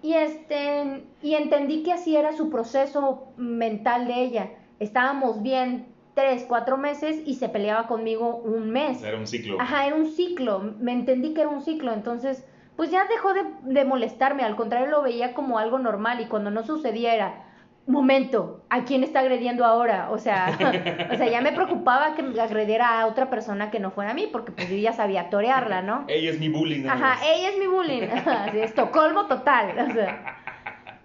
Y 0.04 0.14
este, 0.14 1.06
y 1.24 1.34
entendí 1.34 1.82
que 1.84 1.92
así 1.94 2.16
era 2.16 2.34
su 2.34 2.50
proceso 2.52 3.34
mental 3.36 4.06
de 4.06 4.14
ella. 4.14 4.50
Estábamos 4.80 5.42
bien 5.42 5.88
tres, 6.20 6.46
cuatro 6.48 6.78
meses 6.78 7.22
y 7.26 7.36
se 7.36 7.48
peleaba 7.48 7.88
conmigo 7.88 8.36
un 8.36 8.70
mes. 8.70 9.02
Era 9.02 9.18
un 9.18 9.28
ciclo. 9.28 9.58
Ajá, 9.60 9.88
era 9.88 9.96
un 9.96 10.12
ciclo. 10.12 10.60
Me 10.80 10.92
entendí 10.92 11.34
que 11.34 11.42
era 11.42 11.50
un 11.50 11.62
ciclo. 11.62 11.94
Entonces, 11.94 12.46
pues 12.76 12.92
ya 12.92 13.06
dejó 13.06 13.34
de, 13.34 13.44
de 13.64 13.86
molestarme. 13.86 14.44
Al 14.44 14.58
contrario, 14.58 14.88
lo 14.88 15.02
veía 15.02 15.34
como 15.34 15.60
algo 15.60 15.80
normal. 15.80 16.20
Y 16.20 16.26
cuando 16.26 16.52
no 16.52 16.64
sucedía 16.64 17.16
era, 17.16 17.46
momento, 17.88 18.64
¿a 18.70 18.84
quién 18.84 19.04
está 19.04 19.22
agrediendo 19.22 19.64
ahora? 19.66 20.12
O 20.12 20.18
sea, 20.18 20.50
o 21.14 21.16
sea, 21.16 21.28
ya 21.30 21.42
me 21.42 21.54
preocupaba 21.54 22.16
que 22.16 22.24
me 22.24 22.40
agrediera 22.40 23.00
a 23.00 23.08
otra 23.08 23.30
persona 23.30 23.72
que 23.72 23.80
no 23.80 23.92
fuera 23.92 24.12
a 24.12 24.14
mí, 24.14 24.28
porque 24.30 24.52
pues 24.52 24.70
yo 24.70 24.76
ya 24.76 24.92
sabía 24.92 25.30
torearla, 25.30 25.82
¿no? 25.82 26.04
Ella 26.08 26.32
es 26.32 26.40
mi 26.40 26.50
bullying. 26.50 26.86
Ajá, 26.88 27.18
ella 27.26 27.50
es 27.50 27.58
mi 27.58 27.68
bullying. 27.68 28.04
Así, 28.26 28.60
Estocolmo 28.60 29.28
total. 29.28 29.90
O 29.90 29.94
sea. 29.94 30.38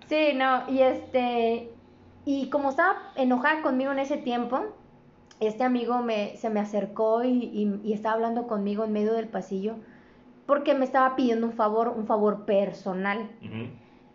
Sí, 0.07 0.33
no, 0.35 0.69
y 0.69 0.81
este. 0.81 1.71
Y 2.27 2.49
como 2.51 2.71
estaba 2.71 3.13
enojada 3.17 3.63
conmigo 3.63 3.93
en 3.93 3.99
ese 3.99 4.17
tiempo, 4.17 4.75
este 5.41 5.65
amigo 5.65 5.99
me, 6.03 6.37
se 6.37 6.51
me 6.51 6.61
acercó 6.61 7.25
y, 7.25 7.29
y- 7.31 7.81
y 7.85 7.93
estaba 7.93 8.15
hablando 8.15 8.47
conmigo 8.47 8.85
en 8.85 8.93
medio 8.93 9.13
del 9.15 9.29
pasillo 9.29 9.75
porque 10.47 10.75
me 10.75 10.85
estaba 10.85 11.17
pidiendo 11.17 11.47
un 11.47 11.53
favor, 11.55 11.89
un 11.89 12.07
favor 12.07 12.45
personal. 12.45 13.31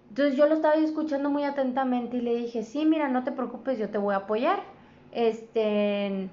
Entonces 0.10 0.36
yo 0.36 0.48
lo 0.48 0.56
estaba 0.56 0.76
escuchando 0.76 1.30
muy 1.30 1.44
atentamente 1.44 2.18
y 2.18 2.22
le 2.22 2.36
dije, 2.36 2.64
sí, 2.64 2.86
mira, 2.86 3.08
no 3.10 3.24
te 3.24 3.32
preocupes, 3.32 3.78
yo 3.78 3.90
te 3.90 3.98
voy 3.98 4.14
a 4.14 4.18
apoyar. 4.20 4.60
Este, 5.12 6.30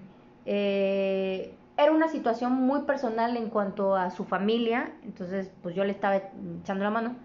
eh, 0.46 1.54
era 1.76 1.92
una 1.92 2.08
situación 2.08 2.52
muy 2.54 2.82
personal 2.82 3.36
en 3.36 3.50
cuanto 3.50 3.94
a 3.96 4.10
su 4.10 4.24
familia, 4.24 4.92
entonces 5.04 5.50
pues 5.62 5.74
yo 5.74 5.84
le 5.84 5.92
estaba 5.92 6.16
echando 6.62 6.84
la 6.84 6.90
mano. 6.90 7.16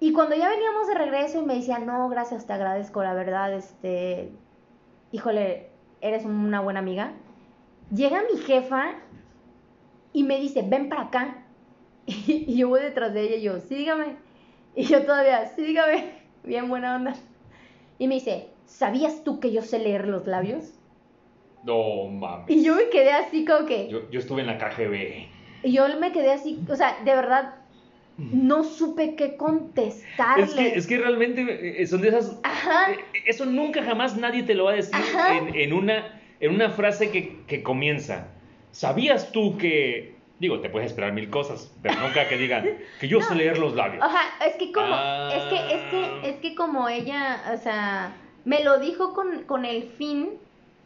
Y 0.00 0.12
cuando 0.12 0.34
ya 0.36 0.48
veníamos 0.48 0.86
de 0.88 0.94
regreso 0.94 1.40
y 1.42 1.46
me 1.46 1.54
decía, 1.56 1.78
no, 1.78 2.08
gracias, 2.08 2.46
te 2.46 2.52
agradezco, 2.52 3.02
la 3.02 3.14
verdad, 3.14 3.52
este, 3.52 4.32
híjole, 5.12 5.67
eres 6.00 6.24
una 6.24 6.60
buena 6.60 6.80
amiga. 6.80 7.12
Llega 7.94 8.22
mi 8.32 8.38
jefa 8.40 8.94
y 10.12 10.24
me 10.24 10.38
dice, 10.38 10.62
ven 10.66 10.88
para 10.88 11.02
acá. 11.02 11.44
Y, 12.06 12.56
yo 12.56 12.68
voy 12.68 12.80
detrás 12.80 13.12
de 13.12 13.22
ella 13.22 13.36
y 13.36 13.42
yo, 13.42 13.60
sí, 13.60 13.74
dígame. 13.74 14.16
Y 14.74 14.84
yo 14.84 15.04
todavía, 15.04 15.46
sí, 15.46 15.62
dígame, 15.62 16.12
bien 16.44 16.68
buena 16.68 16.96
onda. 16.96 17.14
Y 17.98 18.08
me 18.08 18.14
dice, 18.14 18.48
¿sabías 18.64 19.24
tú 19.24 19.40
que 19.40 19.52
yo 19.52 19.62
sé 19.62 19.78
leer 19.78 20.06
los 20.06 20.26
labios? 20.26 20.72
No 21.64 22.06
mames. 22.06 22.48
Y 22.48 22.62
yo 22.62 22.76
me 22.76 22.88
quedé 22.88 23.12
así 23.12 23.44
como 23.44 23.66
que... 23.66 23.88
Yo, 23.88 24.08
yo 24.10 24.20
estuve 24.20 24.42
en 24.42 24.46
la 24.46 24.58
KGB. 24.58 25.26
Y 25.64 25.72
yo 25.72 25.86
me 25.98 26.12
quedé 26.12 26.32
así, 26.32 26.60
o 26.70 26.76
sea, 26.76 26.98
de 27.04 27.14
verdad, 27.14 27.56
no 28.18 28.64
supe 28.64 29.14
qué 29.14 29.36
contestarle. 29.36 30.44
Es 30.44 30.54
que, 30.54 30.68
es 30.74 30.86
que 30.86 30.98
realmente 30.98 31.80
eh, 31.82 31.86
son 31.86 32.00
de 32.02 32.08
esas... 32.08 32.38
Ajá. 32.42 32.90
eh, 32.92 32.98
Eso 33.26 33.46
nunca 33.46 33.82
jamás 33.84 34.16
nadie 34.16 34.42
te 34.42 34.54
lo 34.54 34.64
va 34.64 34.72
a 34.72 34.74
decir 34.74 34.94
en, 35.30 35.54
en 35.54 35.72
una, 35.72 36.20
en 36.40 36.54
una 36.54 36.70
frase 36.70 37.10
que, 37.10 37.38
que 37.46 37.62
comienza. 37.62 38.26
¿Sabías 38.72 39.32
tú 39.32 39.56
que... 39.56 40.16
Digo, 40.40 40.60
te 40.60 40.68
puedes 40.70 40.90
esperar 40.90 41.12
mil 41.12 41.30
cosas, 41.30 41.72
pero 41.82 41.98
nunca 42.00 42.28
que 42.28 42.36
digan 42.36 42.64
que 43.00 43.08
yo 43.08 43.20
sé 43.22 43.34
leer 43.34 43.58
los 43.58 43.74
labios. 43.74 44.02
Ajá, 44.04 44.44
es 44.46 44.54
que 44.56 44.70
como, 44.72 44.86
Ah. 44.90 45.30
es 45.34 45.42
que, 45.44 45.74
es 45.74 45.82
que, 45.90 46.28
es 46.30 46.36
que 46.36 46.54
como 46.54 46.88
ella, 46.88 47.40
o 47.54 47.58
sea, 47.58 48.12
me 48.44 48.62
lo 48.62 48.78
dijo 48.78 49.14
con, 49.14 49.42
con 49.44 49.64
el 49.64 49.82
fin, 49.84 50.30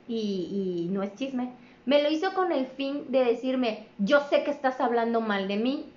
y, 0.09 0.85
y 0.87 0.89
no 0.91 1.03
es 1.03 1.15
chisme, 1.17 1.51
me 1.85 2.03
lo 2.03 2.11
hizo 2.11 2.33
con 2.33 2.51
el 2.51 2.65
fin 2.67 3.05
de 3.11 3.25
decirme, 3.25 3.85
yo 3.99 4.21
sé 4.31 4.43
que 4.43 4.51
estás 4.51 4.81
hablando 4.81 5.21
mal 5.21 5.49
de 5.49 5.57
mí. 5.59 5.92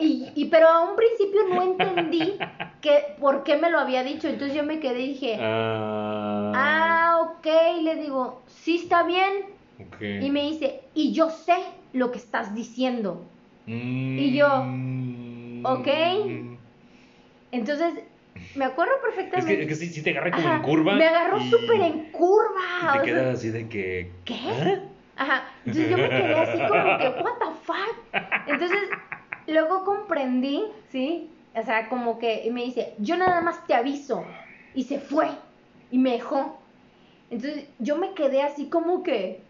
Y, 0.00 0.32
y 0.34 0.46
pero 0.46 0.68
a 0.68 0.80
un 0.90 0.96
principio 0.96 1.42
no 1.54 1.62
entendí 1.62 2.38
que, 2.80 3.16
por 3.20 3.44
qué 3.44 3.56
me 3.56 3.70
lo 3.70 3.78
había 3.78 4.02
dicho, 4.02 4.28
entonces 4.28 4.56
yo 4.56 4.64
me 4.64 4.80
quedé 4.80 5.00
y 5.00 5.08
dije, 5.08 5.36
Ah, 5.40 6.52
ah, 6.56 7.18
ok, 7.22 7.46
le 7.82 7.96
digo, 7.96 8.42
sí 8.48 8.76
está 8.76 9.02
bien, 9.04 9.32
y 10.20 10.30
me 10.30 10.42
dice, 10.42 10.80
y 10.94 11.12
yo 11.12 11.30
sé 11.30 11.54
lo 11.92 12.10
que 12.10 12.18
estás 12.18 12.54
diciendo. 12.54 13.22
y 13.66 14.36
yo, 14.36 14.48
Mm. 14.64 15.64
ok. 15.66 15.88
Entonces, 17.52 17.94
me 18.56 18.64
acuerdo 18.64 18.92
Es 18.94 19.00
perfectamente. 19.02 19.56
que, 19.56 19.62
es 19.62 19.68
que 19.68 19.74
sí, 19.86 19.92
sí 19.92 20.02
te 20.02 20.10
agarra 20.10 20.30
como 20.32 20.48
Ajá, 20.48 20.56
en 20.56 20.62
curva. 20.62 20.94
Me 20.94 21.06
agarró 21.06 21.38
y- 21.40 21.50
súper 21.50 21.80
en 21.82 21.98
y 22.08 22.12
curva. 22.12 22.60
te 22.92 22.92
sea, 22.92 23.02
quedas 23.04 23.38
así 23.38 23.50
de 23.50 23.68
que. 23.68 24.10
¿Qué? 24.24 24.34
¿Ah? 24.46 24.80
Ajá. 25.16 25.44
Entonces 25.64 25.90
yo 25.90 25.96
me 25.96 26.08
quedé 26.08 26.34
así 26.34 26.58
como 26.58 26.98
que, 26.98 27.22
¿what 27.22 27.38
the 27.38 27.54
fuck? 27.62 28.22
Entonces, 28.46 28.78
luego 29.46 29.84
comprendí, 29.84 30.64
¿sí? 30.90 31.30
O 31.54 31.62
sea, 31.62 31.88
como 31.88 32.18
que 32.18 32.44
y 32.44 32.50
me 32.50 32.64
dice, 32.64 32.94
yo 32.98 33.16
nada 33.16 33.40
más 33.40 33.64
te 33.66 33.74
aviso. 33.74 34.24
Y 34.74 34.84
se 34.84 34.98
fue. 34.98 35.28
Y 35.90 35.98
me 35.98 36.12
dejó. 36.12 36.58
Entonces, 37.30 37.68
yo 37.78 37.96
me 37.96 38.14
quedé 38.14 38.42
así 38.42 38.68
como 38.68 39.02
que. 39.02 39.40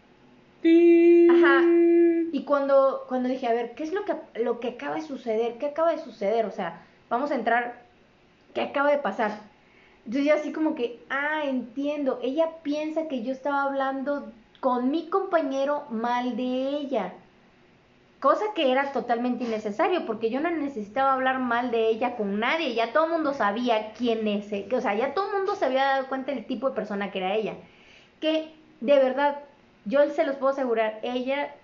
Ajá. 1.30 1.62
Y 2.32 2.44
cuando, 2.44 3.04
cuando 3.08 3.28
dije, 3.28 3.46
a 3.46 3.52
ver, 3.52 3.74
¿qué 3.74 3.84
es 3.84 3.92
lo 3.92 4.04
que, 4.04 4.14
lo 4.42 4.60
que 4.60 4.68
acaba 4.68 4.96
de 4.96 5.02
suceder? 5.02 5.56
¿Qué 5.58 5.66
acaba 5.66 5.92
de 5.92 5.98
suceder? 5.98 6.46
O 6.46 6.50
sea, 6.50 6.82
vamos 7.08 7.30
a 7.30 7.36
entrar. 7.36 7.82
¿Qué 8.54 8.60
acaba 8.60 8.90
de 8.90 8.98
pasar? 8.98 9.40
Entonces 10.04 10.26
yo 10.26 10.34
así 10.34 10.52
como 10.52 10.74
que, 10.74 11.00
ah, 11.08 11.42
entiendo. 11.44 12.20
Ella 12.22 12.50
piensa 12.62 13.08
que 13.08 13.22
yo 13.22 13.32
estaba 13.32 13.62
hablando 13.62 14.30
con 14.64 14.90
mi 14.90 15.10
compañero 15.10 15.84
mal 15.90 16.38
de 16.38 16.42
ella. 16.78 17.12
Cosa 18.18 18.46
que 18.54 18.72
era 18.72 18.92
totalmente 18.92 19.44
innecesario, 19.44 20.06
porque 20.06 20.30
yo 20.30 20.40
no 20.40 20.48
necesitaba 20.48 21.12
hablar 21.12 21.38
mal 21.38 21.70
de 21.70 21.88
ella 21.88 22.16
con 22.16 22.40
nadie. 22.40 22.74
Ya 22.74 22.90
todo 22.94 23.04
el 23.04 23.12
mundo 23.12 23.34
sabía 23.34 23.92
quién 23.92 24.26
es. 24.26 24.50
eh, 24.54 24.66
O 24.72 24.80
sea, 24.80 24.94
ya 24.94 25.12
todo 25.12 25.26
el 25.28 25.36
mundo 25.36 25.54
se 25.54 25.66
había 25.66 25.84
dado 25.84 26.06
cuenta 26.06 26.32
del 26.32 26.46
tipo 26.46 26.70
de 26.70 26.74
persona 26.76 27.10
que 27.10 27.18
era 27.18 27.34
ella. 27.34 27.52
Que, 28.20 28.54
de 28.80 28.96
verdad, 28.96 29.40
yo 29.84 30.08
se 30.08 30.24
los 30.24 30.36
puedo 30.36 30.54
asegurar, 30.54 30.98
ella 31.02 31.54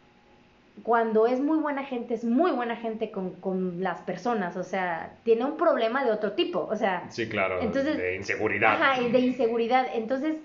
cuando 0.83 1.27
es 1.27 1.41
muy 1.41 1.57
buena 1.59 1.85
gente, 1.85 2.13
es 2.13 2.25
muy 2.25 2.51
buena 2.51 2.77
gente 2.77 3.11
con, 3.11 3.31
con 3.37 3.83
las 3.83 4.03
personas, 4.03 4.59
o 4.59 4.63
sea, 4.63 5.15
tiene 5.25 5.47
un 5.47 5.57
problema 5.57 6.05
de 6.05 6.11
otro 6.11 6.33
tipo, 6.33 6.69
o 6.71 6.77
sea, 6.77 7.05
Sí, 7.11 7.31
claro. 7.31 7.61
Entonces- 7.63 7.97
de 7.97 8.17
inseguridad. 8.17 8.75
ajá, 8.75 9.01
de 9.01 9.19
inseguridad. 9.21 9.87
Entonces, 9.95 10.37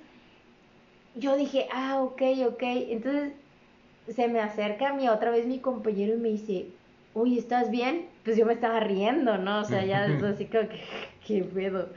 yo 1.16 1.36
dije, 1.36 1.68
ah, 1.74 2.02
ok, 2.02 2.22
ok. 2.48 2.64
Entonces, 2.64 3.34
se 4.08 4.28
me 4.28 4.40
acerca 4.40 4.90
a 4.90 4.94
mí 4.94 5.10
otra 5.10 5.32
vez 5.32 5.48
mi 5.48 5.60
compañero 5.60 6.14
y 6.14 6.18
me 6.18 6.30
dice, 6.30 6.68
oye, 7.14 7.40
¿estás 7.40 7.72
bien? 7.72 8.08
Pues 8.24 8.38
yo 8.38 8.46
me 8.46 8.54
estaba 8.54 8.80
riendo, 8.80 9.38
¿no? 9.38 9.62
O 9.62 9.64
sea, 9.64 9.84
ya 9.86 10.06
es 10.06 10.22
así 10.24 10.46
como 10.46 10.70
que, 10.70 10.82
qué 11.26 11.44
pedo. 11.44 11.90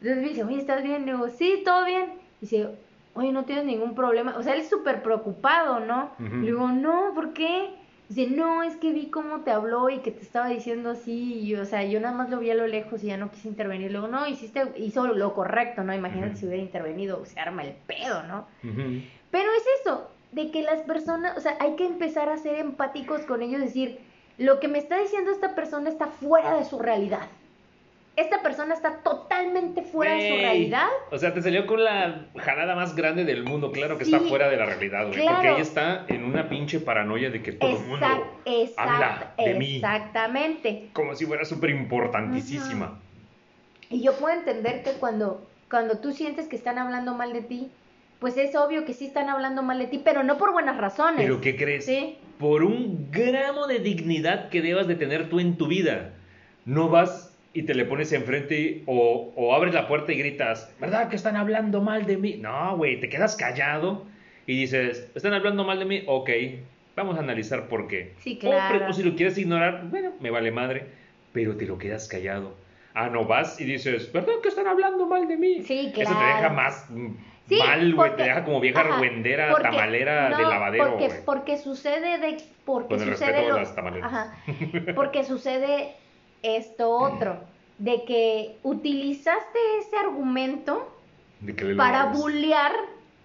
Entonces 0.00 0.22
me 0.22 0.28
dice, 0.28 0.44
oye, 0.44 0.58
¿estás 0.58 0.82
bien? 0.82 1.02
Y 1.02 1.12
digo, 1.12 1.28
sí, 1.28 1.62
todo 1.64 1.84
bien. 1.84 2.14
Y 2.40 2.46
dice, 2.46 2.68
oye, 3.14 3.32
no 3.32 3.44
tienes 3.44 3.64
ningún 3.64 3.94
problema. 3.94 4.36
O 4.36 4.42
sea, 4.42 4.54
él 4.54 4.60
es 4.60 4.68
súper 4.68 5.02
preocupado, 5.02 5.80
¿no? 5.80 6.10
Ujú. 6.18 6.36
Le 6.36 6.46
digo, 6.46 6.68
no, 6.68 7.12
¿por 7.14 7.32
qué? 7.32 7.70
Dice, 8.08 8.30
no, 8.30 8.62
es 8.62 8.76
que 8.76 8.92
vi 8.92 9.06
cómo 9.06 9.40
te 9.40 9.50
habló 9.50 9.88
y 9.88 9.98
que 9.98 10.10
te 10.10 10.22
estaba 10.22 10.48
diciendo 10.48 10.90
así. 10.90 11.40
Y, 11.40 11.54
o 11.54 11.64
sea, 11.64 11.84
yo 11.84 12.00
nada 12.00 12.14
más 12.14 12.30
lo 12.30 12.38
vi 12.38 12.50
a 12.50 12.54
lo 12.54 12.66
lejos 12.66 13.02
y 13.02 13.06
ya 13.06 13.16
no 13.16 13.30
quise 13.30 13.48
intervenir. 13.48 13.90
Luego, 13.90 14.08
no, 14.08 14.26
hiciste, 14.26 14.72
hizo 14.76 15.06
lo 15.06 15.34
correcto, 15.34 15.82
¿no? 15.84 15.94
Imagínate 15.94 16.36
si 16.36 16.46
hubiera 16.46 16.62
intervenido, 16.62 17.24
se 17.24 17.40
arma 17.40 17.64
el 17.64 17.72
pedo, 17.86 18.22
¿no? 18.24 18.46
Pero 19.30 19.50
es 19.52 19.64
eso, 19.80 20.10
de 20.32 20.50
que 20.50 20.62
las 20.62 20.82
personas, 20.82 21.36
o 21.36 21.40
sea, 21.40 21.56
hay 21.60 21.76
que 21.76 21.86
empezar 21.86 22.28
a 22.28 22.36
ser 22.36 22.56
empáticos 22.56 23.22
con 23.22 23.42
ellos, 23.42 23.60
decir, 23.60 23.98
lo 24.36 24.60
que 24.60 24.68
me 24.68 24.78
está 24.78 24.98
diciendo 24.98 25.30
esta 25.30 25.54
persona 25.54 25.88
está 25.88 26.06
fuera 26.08 26.56
de 26.56 26.64
su 26.64 26.78
realidad. 26.78 27.28
Esta 28.16 28.42
persona 28.42 28.74
está 28.74 28.98
totalmente 29.02 29.82
fuera 29.82 30.14
de 30.14 30.28
su 30.28 30.34
realidad. 30.36 30.86
O 31.10 31.18
sea, 31.18 31.34
te 31.34 31.42
salió 31.42 31.66
con 31.66 31.82
la 31.82 32.26
jalada 32.36 32.76
más 32.76 32.94
grande 32.94 33.24
del 33.24 33.42
mundo. 33.42 33.72
Claro 33.72 33.98
que 33.98 34.04
Sí. 34.04 34.14
está 34.14 34.24
fuera 34.28 34.48
de 34.48 34.56
la 34.56 34.66
realidad, 34.66 35.08
güey. 35.08 35.20
Claro. 35.20 35.36
Porque 35.38 35.50
ella 35.50 35.62
está 35.62 36.04
en 36.08 36.22
una 36.24 36.48
pinche 36.48 36.78
paranoia 36.78 37.30
de 37.30 37.42
que 37.42 37.50
todo 37.52 37.76
el 37.76 37.84
mundo 37.84 38.06
Exact- 38.06 38.24
exact- 38.46 38.74
habla 38.76 39.34
de 39.36 39.54
mí. 39.54 39.76
Exactamente. 39.76 40.90
como 40.92 41.14
si 41.16 41.26
fuera 41.26 41.44
súper 41.44 41.70
importantísima. 41.70 43.00
Y 43.90 44.02
yo 44.02 44.16
puedo 44.16 44.34
entender 44.36 44.82
que 44.84 44.92
cuando, 44.92 45.44
cuando 45.68 45.98
tú 45.98 46.12
sientes 46.12 46.46
que 46.46 46.56
están 46.56 46.78
hablando 46.78 47.14
mal 47.14 47.32
de 47.32 47.42
ti, 47.42 47.70
pues 48.20 48.36
es 48.36 48.54
obvio 48.56 48.84
que 48.84 48.92
sí 48.94 49.06
están 49.06 49.28
hablando 49.28 49.62
mal 49.62 49.78
de 49.78 49.86
ti, 49.88 50.00
pero 50.02 50.22
no 50.22 50.38
por 50.38 50.52
buenas 50.52 50.76
razones. 50.76 51.16
Pero 51.18 51.40
¿qué 51.40 51.56
crees? 51.56 51.84
Sí. 51.84 52.16
Por 52.38 52.62
un 52.64 53.08
gramo 53.10 53.66
de 53.66 53.80
dignidad 53.80 54.48
que 54.50 54.62
debas 54.62 54.86
de 54.86 54.94
tener 54.94 55.28
tú 55.28 55.40
en 55.40 55.56
tu 55.56 55.66
vida, 55.66 56.12
no 56.64 56.88
vas 56.88 57.33
y 57.54 57.62
te 57.62 57.74
le 57.74 57.84
pones 57.84 58.12
enfrente 58.12 58.82
o, 58.86 59.32
o 59.36 59.54
abres 59.54 59.72
la 59.72 59.86
puerta 59.86 60.12
y 60.12 60.18
gritas, 60.18 60.70
¿verdad 60.80 61.08
que 61.08 61.16
están 61.16 61.36
hablando 61.36 61.80
mal 61.80 62.04
de 62.04 62.16
mí? 62.16 62.36
No, 62.38 62.76
güey, 62.76 62.98
te 63.00 63.08
quedas 63.08 63.36
callado 63.36 64.04
y 64.46 64.58
dices, 64.58 65.10
¿están 65.14 65.32
hablando 65.34 65.64
mal 65.64 65.78
de 65.78 65.84
mí? 65.84 66.02
Ok, 66.06 66.30
vamos 66.96 67.16
a 67.16 67.20
analizar 67.20 67.68
por 67.68 67.86
qué. 67.86 68.12
Sí, 68.18 68.36
O 68.42 68.50
claro. 68.50 68.86
O, 68.90 68.92
si 68.92 69.04
lo 69.04 69.14
quieres 69.14 69.38
ignorar, 69.38 69.84
bueno, 69.88 70.12
me 70.20 70.30
vale 70.30 70.50
madre, 70.50 70.86
pero 71.32 71.56
te 71.56 71.64
lo 71.64 71.78
quedas 71.78 72.08
callado. 72.08 72.56
Ah, 72.92 73.08
no 73.08 73.24
vas 73.24 73.60
y 73.60 73.64
dices, 73.64 74.12
¿verdad 74.12 74.34
que 74.42 74.48
están 74.48 74.66
hablando 74.66 75.06
mal 75.06 75.26
de 75.28 75.36
mí? 75.36 75.62
Sí, 75.62 75.92
Eso 75.94 76.10
te 76.12 76.16
claro. 76.18 76.36
deja 76.36 76.48
más 76.50 76.88
Sí, 77.48 77.58
mal, 77.58 77.94
güey, 77.94 78.16
te 78.16 78.22
deja 78.22 78.42
como 78.44 78.58
vieja 78.60 78.80
ajá, 78.80 78.94
argüendera, 78.94 79.50
porque- 79.50 79.62
tamalera 79.64 80.36
de 80.36 80.42
no, 80.42 80.50
lavadero, 80.50 80.90
porque, 80.90 81.08
porque 81.26 81.56
sucede 81.58 82.18
de 82.18 82.38
porque 82.64 82.88
Con 82.96 83.02
el 83.02 83.10
sucede 83.12 83.26
respeto 83.32 83.46
de 83.46 83.52
lo- 83.52 83.58
las 83.58 83.74
tamaleras. 83.76 84.12
ajá, 84.12 84.34
porque 84.94 85.24
sucede 85.24 85.92
esto 86.44 86.90
otro 86.90 87.38
de 87.78 88.04
que 88.04 88.56
utilizaste 88.62 89.58
ese 89.80 89.96
argumento 89.96 90.88
para 91.76 92.06
bullear 92.06 92.72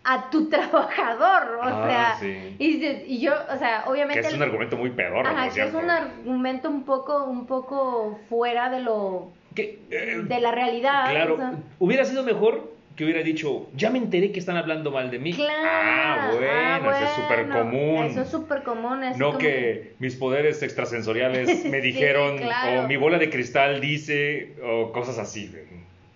a 0.04 0.30
tu 0.30 0.50
trabajador, 0.50 1.58
o 1.58 1.62
Ah, 1.64 1.88
sea, 1.88 2.18
sí. 2.20 2.56
y, 2.58 3.20
yo, 3.20 3.34
o 3.54 3.58
sea, 3.58 3.84
Que 3.84 3.90
obviamente 3.90 4.20
es 4.28 4.34
un 4.34 4.42
argumento 4.42 4.78
muy 4.78 4.90
pedorro, 4.92 5.28
ajá, 5.28 5.48
es 5.48 5.74
un 5.74 5.90
argumento 5.90 6.70
un 6.70 6.84
poco 6.84 7.26
un 7.26 7.46
poco 7.46 8.18
fuera 8.30 8.70
de 8.70 8.80
lo 8.80 9.32
Que, 9.56 9.80
eh, 9.92 10.22
de 10.24 10.40
la 10.40 10.52
realidad, 10.52 11.12
Claro, 11.12 11.34
o 11.36 11.38
sea. 11.38 11.54
hubiera 11.80 12.06
sido 12.06 12.24
mejor 12.24 12.72
que 13.00 13.06
hubiera 13.06 13.24
dicho, 13.24 13.70
ya 13.76 13.90
me 13.90 13.98
enteré 13.98 14.34
que 14.34 14.40
están 14.40 14.58
hablando 14.58 14.92
mal 14.92 15.10
de 15.10 15.20
mí. 15.20 15.32
Claro. 15.32 15.58
Ah, 15.64 16.80
bueno, 16.82 16.92
eso 16.98 17.06
es 17.06 17.12
súper 17.12 17.48
común. 17.48 18.04
Eso 18.08 18.22
es 18.24 18.28
súper 18.30 18.64
común. 18.64 19.00
No 19.16 19.38
que 19.38 19.94
mis 20.00 20.18
poderes 20.18 20.62
extrasensoriales 20.62 21.48
me 21.64 21.80
Sí, 21.80 21.88
dijeron, 21.88 22.40
claro. 22.40 22.82
o 22.84 22.88
mi 22.90 22.98
bola 22.98 23.18
de 23.18 23.30
cristal 23.30 23.80
dice, 23.80 24.52
o 24.62 24.92
cosas 24.92 25.18
así. 25.18 25.50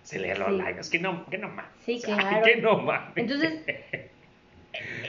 Se 0.04 0.19
lee 0.19 0.34
los 0.38 0.50
Sí. 0.50 0.58
labios, 0.58 0.89
que 0.89 1.00
no, 1.00 1.26
que 1.30 1.38
no 1.38 1.48
más. 1.48 1.67
Sí, 1.86 2.02
claro. 2.04 2.43
Que 2.43 2.58
no 2.58 2.78
más. 2.80 3.13
Entonces, 3.15 3.62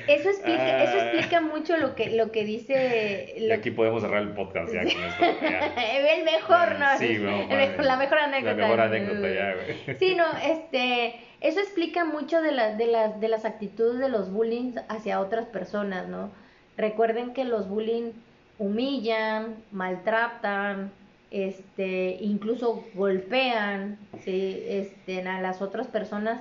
eso 0.07 0.29
explica, 0.29 0.85
eso 0.85 0.93
Ah. 0.97 1.11
explica 1.11 1.41
mucho 1.41 1.77
lo 1.77 1.97
que, 1.97 2.11
lo 2.11 2.31
que 2.31 2.45
dice... 2.45 3.35
Y 3.37 3.49
Lo... 3.49 3.55
aquí 3.55 3.73
podemos 3.73 4.01
cerrar 4.03 4.23
el 4.23 4.29
podcast 4.29 4.73
ya 4.73 4.83
con 4.83 4.91
esto. 4.91 5.25
ya. 5.43 5.75
El 6.15 6.25
mejor, 6.25 6.79
¿no? 6.79 6.99
Sí, 6.99 7.19
no, 7.19 7.49
la 7.83 7.97
mejor 7.97 8.19
anécdota. 8.19 8.55
La 8.57 8.63
mejor 8.63 8.81
anécdota 8.81 9.29
ya, 9.33 9.55
güey. 9.55 9.97
Sí, 9.99 10.15
no, 10.15 10.25
este, 10.39 11.17
eso 11.45 11.61
explica 11.61 12.05
mucho 12.05 12.41
de, 12.41 12.53
la- 12.53 12.75
de, 12.75 12.87
las, 12.87 13.21
de 13.21 13.29
las 13.29 13.45
actitudes 13.45 13.99
de 14.01 14.09
los 14.09 14.33
bullying 14.33 14.73
hacia 14.89 15.21
otras 15.21 15.47
personas, 15.47 16.09
¿no? 16.09 16.31
Recuerden 16.77 17.35
que 17.35 17.45
los 17.45 17.69
bullying 17.69 18.13
humillan, 18.59 19.57
maltratan, 19.71 20.91
este, 21.31 22.17
incluso 22.21 22.85
golpean, 22.95 23.99
¿sí? 24.25 24.63
este, 24.67 25.21
a 25.29 25.41
las 25.41 25.61
otras 25.61 25.87
personas 25.87 26.41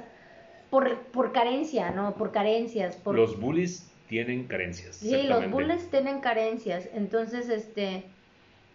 por, 0.70 0.98
por 1.12 1.34
carencia, 1.34 1.92
¿no? 1.92 2.16
Por 2.16 2.32
carencias, 2.32 2.96
por, 2.96 3.16
Los 3.16 3.40
bullies 3.40 3.92
tienen 4.08 4.46
carencias. 4.48 4.96
Sí, 4.96 5.24
los 5.24 5.50
bullies 5.52 5.90
tienen 5.90 6.22
carencias. 6.22 6.88
Entonces, 6.94 7.50
este, 7.50 8.04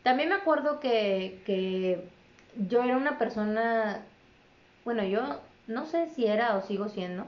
también 0.02 0.28
me 0.28 0.34
acuerdo 0.34 0.78
que, 0.80 1.40
que 1.46 2.04
yo 2.68 2.82
era 2.82 2.96
una 2.96 3.18
persona, 3.18 4.04
bueno, 4.84 5.04
yo 5.04 5.40
no 5.68 5.86
sé 5.86 6.08
si 6.08 6.26
era 6.26 6.56
o 6.56 6.62
sigo 6.62 6.88
siendo, 6.88 7.24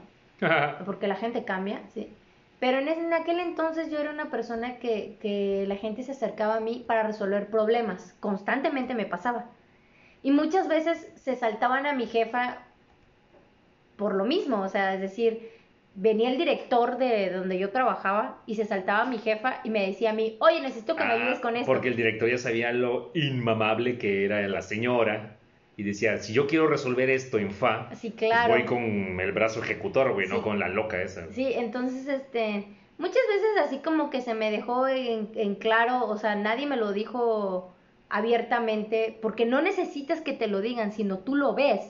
porque 0.85 1.07
la 1.07 1.15
gente 1.15 1.45
cambia, 1.45 1.79
sí. 1.93 2.09
Pero 2.59 2.77
en, 2.79 2.87
ese- 2.89 3.01
en 3.01 3.13
aquel 3.13 3.39
entonces 3.39 3.89
yo 3.89 3.99
era 3.99 4.11
una 4.11 4.29
persona 4.29 4.77
que, 4.77 5.17
que 5.21 5.65
la 5.67 5.75
gente 5.77 6.03
se 6.03 6.11
acercaba 6.11 6.55
a 6.57 6.59
mí 6.59 6.83
para 6.85 7.03
resolver 7.03 7.47
problemas. 7.47 8.15
Constantemente 8.19 8.93
me 8.93 9.05
pasaba. 9.05 9.45
Y 10.23 10.31
muchas 10.31 10.67
veces 10.67 11.09
se 11.15 11.35
saltaban 11.35 11.85
a 11.87 11.93
mi 11.93 12.05
jefa 12.05 12.59
por 13.95 14.13
lo 14.15 14.25
mismo. 14.25 14.61
O 14.61 14.69
sea, 14.69 14.93
es 14.93 15.01
decir, 15.01 15.49
venía 15.95 16.29
el 16.29 16.37
director 16.37 16.97
de 16.97 17.31
donde 17.31 17.57
yo 17.59 17.69
trabajaba 17.71 18.37
y 18.45 18.55
se 18.55 18.65
saltaba 18.65 19.01
a 19.03 19.05
mi 19.09 19.17
jefa 19.17 19.59
y 19.63 19.69
me 19.69 19.85
decía 19.87 20.11
a 20.11 20.13
mí, 20.13 20.37
oye, 20.39 20.61
necesito 20.61 20.95
que 20.95 21.03
me 21.03 21.13
ayudes 21.13 21.39
con 21.39 21.55
esto. 21.55 21.63
Ah, 21.71 21.75
Porque 21.75 21.87
el 21.89 21.95
director 21.95 22.29
ya 22.29 22.37
sabía 22.37 22.71
lo 22.71 23.11
inmamable 23.13 23.97
que 23.97 24.25
era 24.25 24.47
la 24.47 24.61
señora. 24.61 25.37
Y 25.81 25.83
decía, 25.83 26.19
si 26.19 26.31
yo 26.31 26.45
quiero 26.45 26.67
resolver 26.67 27.09
esto 27.09 27.39
en 27.39 27.49
fa, 27.49 27.89
Sí, 27.95 28.11
pues 28.15 28.31
voy 28.47 28.65
con 28.65 29.19
el 29.19 29.31
brazo 29.31 29.63
ejecutor, 29.63 30.13
güey, 30.13 30.27
Sí. 30.27 30.31
no 30.33 30.43
con 30.43 30.59
la 30.59 30.67
loca 30.69 31.01
esa. 31.01 31.25
Sí, 31.33 31.51
entonces, 31.55 32.07
este, 32.07 32.67
muchas 32.99 33.23
veces 33.33 33.49
así 33.65 33.79
como 33.79 34.11
que 34.11 34.21
se 34.21 34.35
me 34.35 34.51
dejó 34.51 34.87
en, 34.87 35.29
en 35.33 35.55
claro, 35.55 36.05
o 36.05 36.17
sea, 36.19 36.35
nadie 36.35 36.67
me 36.67 36.77
lo 36.77 36.91
dijo 36.93 37.73
abiertamente, 38.09 39.17
porque 39.23 39.47
no 39.47 39.59
necesitas 39.63 40.21
que 40.21 40.33
te 40.33 40.45
lo 40.45 40.61
digan, 40.61 40.91
sino 40.91 41.17
tú 41.17 41.35
lo 41.35 41.55
ves 41.55 41.81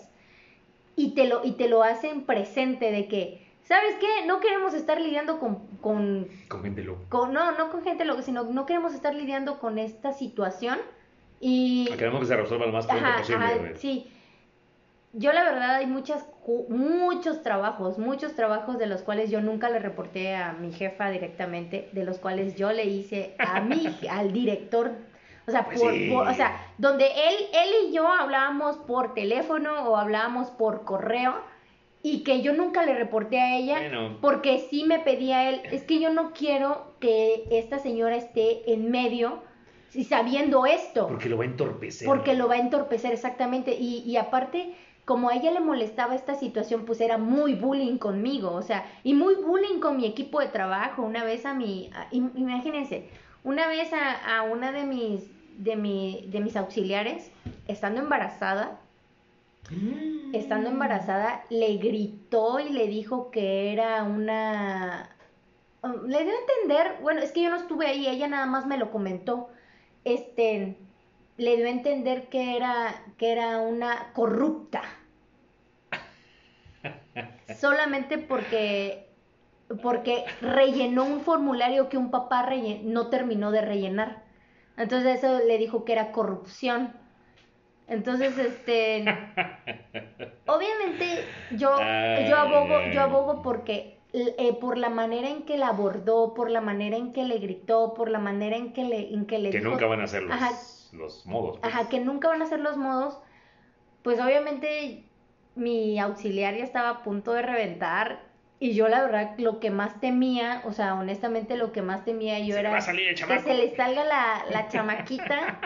y 0.95 1.13
te 1.13 1.27
lo, 1.27 1.43
y 1.43 1.51
te 1.57 1.67
lo 1.67 1.83
hacen 1.83 2.21
presente 2.25 2.91
de 2.93 3.09
que, 3.09 3.45
¿sabes 3.63 3.95
qué? 3.99 4.25
No 4.25 4.39
queremos 4.39 4.73
estar 4.73 5.01
lidiando 5.01 5.37
con, 5.37 5.67
con, 5.81 6.29
Con 6.47 6.61
gente 6.63 6.81
loca. 6.81 7.01
con- 7.09 7.33
no, 7.33 7.51
no 7.57 7.69
con 7.71 7.83
gente 7.83 8.05
loca, 8.05 8.21
sino 8.21 8.43
no 8.45 8.65
queremos 8.65 8.93
estar 8.93 9.13
lidiando 9.13 9.59
con 9.59 9.79
esta 9.79 10.13
situación 10.13 10.79
y... 11.41 11.87
Queremos 11.97 12.19
que 12.21 12.27
se 12.27 12.35
resuelva 12.37 12.67
lo 12.67 12.71
más 12.71 12.85
pronto 12.85 13.05
Ajá, 13.05 13.17
posible, 13.17 13.43
ajá, 13.45 13.59
sí. 13.75 14.07
Yo 15.13 15.33
la 15.33 15.43
verdad 15.43 15.75
hay 15.75 15.87
muchas, 15.87 16.25
muchos 16.69 17.43
trabajos, 17.43 17.97
muchos 17.97 18.33
trabajos 18.33 18.77
de 18.77 18.85
los 18.87 19.01
cuales 19.01 19.29
yo 19.29 19.41
nunca 19.41 19.69
le 19.69 19.79
reporté 19.79 20.35
a 20.35 20.53
mi 20.53 20.71
jefa 20.71 21.09
directamente, 21.09 21.89
de 21.91 22.05
los 22.05 22.17
cuales 22.17 22.55
yo 22.55 22.71
le 22.71 22.85
hice 22.85 23.35
a 23.39 23.59
mi, 23.59 23.87
al 24.09 24.31
director, 24.31 24.91
o 25.47 25.51
sea, 25.51 25.65
Pues 25.65 25.81
por- 25.81 25.91
sí. 25.91 26.09
por- 26.09 26.27
o 26.29 26.33
sea, 26.33 26.65
donde 26.77 27.05
él, 27.07 27.35
él 27.53 27.89
y 27.89 27.93
yo 27.93 28.07
hablábamos 28.07 28.77
por 28.77 29.13
teléfono 29.13 29.89
o 29.89 29.97
hablábamos 29.97 30.49
por 30.51 30.85
correo 30.85 31.35
y 32.03 32.23
que 32.23 32.41
yo 32.41 32.53
nunca 32.53 32.85
le 32.85 32.93
reporté 32.95 33.39
a 33.39 33.57
ella 33.57 33.79
Bueno. 33.79 34.17
porque 34.21 34.59
sí 34.69 34.85
me 34.85 34.99
pedía 34.99 35.49
él, 35.49 35.61
es 35.71 35.83
que 35.83 35.99
yo 35.99 36.09
no 36.13 36.31
quiero 36.31 36.95
que 37.01 37.43
esta 37.51 37.79
señora 37.79 38.15
esté 38.15 38.71
en 38.71 38.89
medio 38.91 39.43
y 39.93 40.03
sabiendo 40.05 40.65
esto. 40.65 41.07
Porque 41.07 41.29
lo 41.29 41.37
va 41.37 41.43
a 41.43 41.47
entorpecer. 41.47 42.07
Porque 42.07 42.33
lo 42.35 42.47
va 42.47 42.55
a 42.55 42.59
entorpecer 42.59 43.11
exactamente. 43.13 43.71
Y, 43.77 43.99
y 44.05 44.17
aparte, 44.17 44.73
como 45.05 45.29
a 45.29 45.35
ella 45.35 45.51
le 45.51 45.59
molestaba 45.59 46.15
esta 46.15 46.35
situación, 46.35 46.85
pues 46.85 47.01
era 47.01 47.17
muy 47.17 47.53
bullying 47.55 47.97
conmigo, 47.97 48.51
o 48.51 48.61
sea, 48.61 48.85
y 49.03 49.13
muy 49.13 49.35
bullying 49.35 49.79
con 49.79 49.97
mi 49.97 50.05
equipo 50.05 50.39
de 50.39 50.47
trabajo. 50.47 51.01
Una 51.03 51.23
vez 51.23 51.45
a 51.45 51.53
mi, 51.53 51.89
a- 51.93 52.07
imagínense, 52.11 53.09
una 53.43 53.67
vez 53.67 53.91
a, 53.93 54.37
a 54.37 54.43
una 54.43 54.71
de 54.71 54.83
mis, 54.85 55.29
de, 55.57 55.75
mi, 55.75 56.25
de 56.27 56.39
mis 56.39 56.55
auxiliares, 56.55 57.31
estando 57.67 57.99
embarazada, 58.01 58.79
Mm. 59.69 60.33
estando 60.35 60.69
embarazada, 60.69 61.43
le 61.49 61.77
gritó 61.77 62.59
y 62.59 62.69
le 62.69 62.87
dijo 62.87 63.31
que 63.31 63.71
era 63.71 64.03
una... 64.03 65.15
um, 65.83 66.07
Le 66.07 66.23
dio 66.23 66.33
a 66.33 66.39
entender, 66.41 66.97
bueno, 67.01 67.21
es 67.21 67.31
que 67.31 67.43
yo 67.43 67.49
no 67.51 67.55
estuve 67.57 67.85
ahí, 67.87 68.07
ella 68.07 68.27
nada 68.27 68.47
más 68.47 68.65
me 68.65 68.77
lo 68.77 68.91
comentó, 68.91 69.49
este, 70.03 70.77
le 71.37 71.57
dio 71.57 71.65
a 71.65 71.69
entender 71.69 72.29
que 72.29 72.55
era, 72.55 73.03
que 73.17 73.31
era 73.31 73.59
una 73.59 74.11
corrupta. 74.13 74.81
Solamente 77.59 78.17
porque, 78.17 79.07
porque 79.81 80.25
rellenó 80.41 81.03
un 81.03 81.21
formulario 81.21 81.89
que 81.89 81.97
un 81.97 82.11
papá 82.11 82.49
no 82.83 83.09
terminó 83.09 83.51
de 83.51 83.61
rellenar. 83.61 84.23
Entonces 84.77 85.17
eso 85.17 85.39
le 85.45 85.57
dijo 85.57 85.85
que 85.85 85.93
era 85.93 86.11
corrupción. 86.11 86.93
Entonces, 87.87 88.37
este, 88.37 89.03
obviamente 90.47 91.25
yo, 91.51 91.77
yo 91.77 92.37
abogo, 92.37 92.79
yo 92.93 93.01
abogo 93.01 93.41
porque 93.41 94.00
eh, 94.13 94.57
por 94.59 94.77
la 94.77 94.89
manera 94.89 95.29
en 95.29 95.43
que 95.43 95.57
la 95.57 95.67
abordó, 95.69 96.33
por 96.33 96.49
la 96.49 96.61
manera 96.61 96.97
en 96.97 97.13
que 97.13 97.23
le 97.23 97.37
gritó, 97.39 97.93
por 97.93 98.09
la 98.09 98.19
manera 98.19 98.57
en 98.57 98.73
que 98.73 98.83
le, 98.83 99.13
en 99.13 99.25
que 99.25 99.39
le 99.39 99.49
Que 99.51 99.59
dijo- 99.59 99.69
nunca 99.71 99.85
van 99.87 100.01
a 100.01 100.07
ser 100.07 100.23
los, 100.23 100.31
Ajá. 100.35 100.51
los 100.91 101.25
modos. 101.25 101.59
pues. 101.59 101.73
Ajá, 101.73 101.87
que 101.89 101.99
nunca 101.99 102.27
van 102.27 102.41
a 102.41 102.45
ser 102.45 102.59
los 102.59 102.75
modos. 102.77 103.17
Pues 104.03 104.19
obviamente 104.19 105.05
mi 105.55 105.99
auxiliar 105.99 106.55
ya 106.55 106.63
estaba 106.63 106.89
a 106.89 107.03
punto 107.03 107.33
de 107.33 107.41
reventar. 107.41 108.29
Y 108.59 108.73
yo 108.75 108.87
la 108.89 109.01
verdad 109.01 109.31
lo 109.39 109.59
que 109.59 109.71
más 109.71 109.99
temía, 110.01 110.61
o 110.65 110.71
sea, 110.71 110.93
honestamente 110.93 111.55
lo 111.57 111.71
que 111.71 111.81
más 111.81 112.05
temía 112.05 112.37
yo 112.39 112.53
Se 112.53 112.59
era 112.59 112.75
que 112.75 113.39
se 113.39 113.53
le 113.55 113.75
salga 113.75 114.03
la, 114.03 114.43
la 114.51 114.67
chamaquita. 114.69 115.59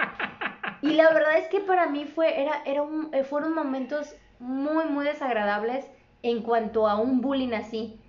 Y 0.82 0.92
la 0.94 1.10
verdad 1.12 1.38
es 1.38 1.48
que 1.48 1.60
para 1.60 1.88
mí 1.88 2.06
fue, 2.06 2.42
era, 2.42 2.62
era 2.66 2.84
un- 2.84 3.10
eh, 3.14 3.24
fueron 3.24 3.54
momentos 3.54 4.16
muy, 4.40 4.86
muy 4.86 5.04
desagradables 5.06 5.86
en 6.22 6.42
cuanto 6.42 6.88
a 6.88 6.96
un 7.00 7.20
bullying 7.22 7.54
así. 7.54 8.00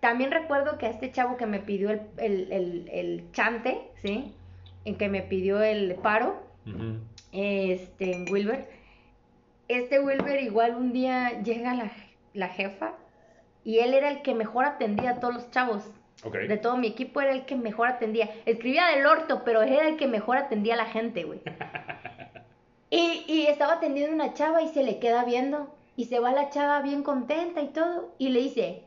También 0.00 0.30
recuerdo 0.30 0.78
que 0.78 0.86
a 0.86 0.90
este 0.90 1.10
chavo 1.10 1.36
que 1.36 1.46
me 1.46 1.58
pidió 1.58 1.90
el, 1.90 2.00
el, 2.18 2.52
el, 2.52 2.88
el 2.92 3.32
chante, 3.32 3.80
¿sí? 4.02 4.32
En 4.84 4.96
que 4.96 5.08
me 5.08 5.22
pidió 5.22 5.62
el 5.62 5.94
paro, 5.96 6.42
Ujú. 6.66 6.98
este, 7.32 8.12
en 8.14 8.30
Wilber. 8.32 8.68
Este 9.68 9.98
Wilber 10.00 10.40
igual 10.42 10.76
un 10.76 10.92
día 10.92 11.42
llega 11.42 11.74
la, 11.74 11.90
la 12.34 12.48
jefa 12.48 12.92
y 13.64 13.78
él 13.80 13.94
era 13.94 14.10
el 14.10 14.22
que 14.22 14.34
mejor 14.34 14.64
atendía 14.64 15.10
a 15.12 15.20
todos 15.20 15.34
los 15.34 15.50
chavos. 15.50 15.82
De 16.48 16.56
todo 16.56 16.76
mi 16.76 16.86
equipo 16.88 17.20
era 17.20 17.32
el 17.32 17.44
que 17.46 17.56
mejor 17.56 17.88
atendía. 17.88 18.30
Escribía 18.46 18.86
del 18.86 19.06
orto, 19.06 19.42
pero 19.44 19.62
era 19.62 19.86
el 19.88 19.96
que 19.96 20.06
mejor 20.06 20.38
atendía 20.38 20.74
a 20.74 20.78
la 20.78 20.86
gente, 20.86 21.24
güey. 21.24 21.40
Y, 22.88 23.24
y 23.26 23.46
estaba 23.48 23.74
atendiendo 23.74 24.14
una 24.14 24.32
chava 24.34 24.62
y 24.62 24.68
se 24.68 24.84
le 24.84 24.98
queda 25.00 25.24
viendo. 25.24 25.74
Y 25.96 26.04
se 26.04 26.20
va 26.20 26.30
la 26.32 26.50
chava 26.50 26.80
bien 26.82 27.02
contenta 27.02 27.60
y 27.60 27.68
todo. 27.68 28.14
Y 28.16 28.28
le 28.28 28.40
dice, 28.40 28.84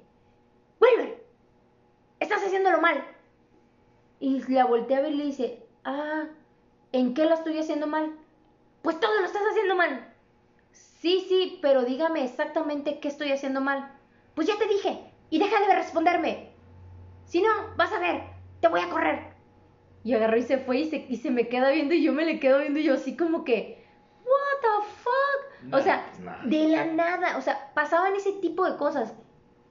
Wilber, 0.80 1.24
estás 2.20 2.44
haciéndolo 2.44 2.82
mal. 2.82 3.04
Y 4.20 4.42
la 4.52 4.66
voltea 4.66 4.98
a 4.98 5.02
ver 5.02 5.14
y 5.14 5.18
le 5.18 5.26
dice, 5.26 5.66
ah, 5.84 6.26
¿en 6.92 7.14
qué 7.14 7.26
lo 7.26 7.34
estoy 7.34 7.58
haciendo 7.58 7.88
mal? 7.88 8.18
Pues 8.82 9.00
todo 9.00 9.20
lo 9.20 9.26
estás 9.26 9.44
haciendo 9.50 9.76
mal. 9.76 10.14
Sí, 10.72 11.26
sí, 11.28 11.60
pero 11.62 11.84
dígame 11.84 12.24
exactamente 12.26 13.00
qué 13.00 13.08
estoy 13.08 13.32
haciendo 13.32 13.62
mal. 13.62 13.92
Pues 14.36 14.48
ya 14.48 14.58
te 14.58 14.68
dije, 14.68 15.12
y 15.30 15.40
deja 15.40 15.60
de 15.66 15.76
responderme. 15.76 16.52
Si 17.26 17.42
no, 17.42 17.50
vas 17.78 17.94
a 17.94 18.00
ver, 18.00 18.24
te 18.60 18.68
voy 18.68 18.82
a 18.82 18.90
correr. 18.90 19.34
Y 20.04 20.14
agarró 20.14 20.38
y 20.38 20.44
se 20.44 20.58
fue 20.58 20.80
y 20.80 20.90
se, 20.90 21.06
y 21.10 21.18
se 21.18 21.30
me 21.30 21.48
queda 21.48 21.72
viendo 21.72 21.94
y 21.94 22.04
yo 22.04 22.14
me 22.14 22.26
le 22.26 22.40
quedo 22.40 22.60
viendo 22.60 22.80
y 22.80 22.84
yo 22.84 22.94
así 22.94 23.16
como 23.16 23.44
que, 23.44 23.86
what 24.24 24.62
the 24.62 24.88
fuck? 25.04 25.74
o 25.74 25.82
sea, 25.82 26.06
pues 26.12 26.50
de 26.50 26.68
la 26.70 26.86
nada, 26.86 27.38
o 27.38 27.42
sea, 27.42 27.72
pasaban 27.74 28.16
ese 28.16 28.34
tipo 28.34 28.70
de 28.70 28.78
cosas. 28.78 29.14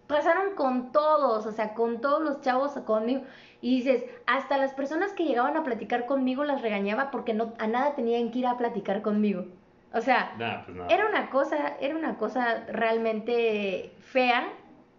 Pasaron 0.09 0.55
con 0.57 0.90
todos, 0.90 1.47
o 1.47 1.53
sea, 1.53 1.75
con 1.75 2.01
todos 2.01 2.21
los 2.23 2.40
chavos 2.40 2.73
conmigo. 2.85 3.23
Y 3.61 3.77
dices, 3.77 4.05
hasta 4.27 4.57
las 4.59 4.73
personas 4.73 5.12
que 5.12 5.25
llegaban 5.25 5.57
a 5.57 5.62
platicar 5.64 6.07
conmigo 6.07 6.44
las 6.44 6.62
regañaba 6.62 7.11
porque 7.11 7.35
no, 7.35 7.55
a 7.59 7.66
nada 7.66 7.94
tenían 7.94 8.31
que 8.31 8.40
ir 8.40 8.47
a 8.47 8.57
platicar 8.57 9.03
conmigo. 9.03 9.47
O 9.92 10.01
sea, 10.01 10.35
Nah, 10.38 10.64
pues 10.64 10.77
era 10.90 11.07
una 11.07 11.31
cosa, 11.31 11.77
era 11.81 11.97
una 11.97 12.16
cosa 12.18 12.64
realmente 12.71 13.92
fea 14.01 14.49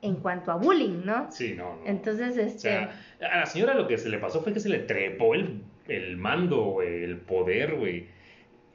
en 0.02 0.16
cuanto 0.16 0.52
a 0.52 0.56
bullying, 0.56 1.02
¿no? 1.06 1.32
Sí, 1.32 1.54
no, 1.56 1.76
no. 1.76 1.86
Entonces, 1.86 2.38
O 2.38 2.42
este, 2.42 2.60
sea, 2.60 2.92
a 3.32 3.40
la 3.40 3.46
señora 3.46 3.74
lo 3.74 3.88
que 3.88 3.98
se 3.98 4.10
le 4.10 4.18
pasó 4.18 4.42
fue 4.42 4.54
que 4.54 4.60
se 4.60 4.70
le 4.70 4.80
trepó 4.80 5.36
el, 5.36 5.62
el 5.88 6.18
mando, 6.18 6.64
güey, 6.66 7.04
el 7.04 7.18
poder, 7.18 7.76
güey. 7.76 8.08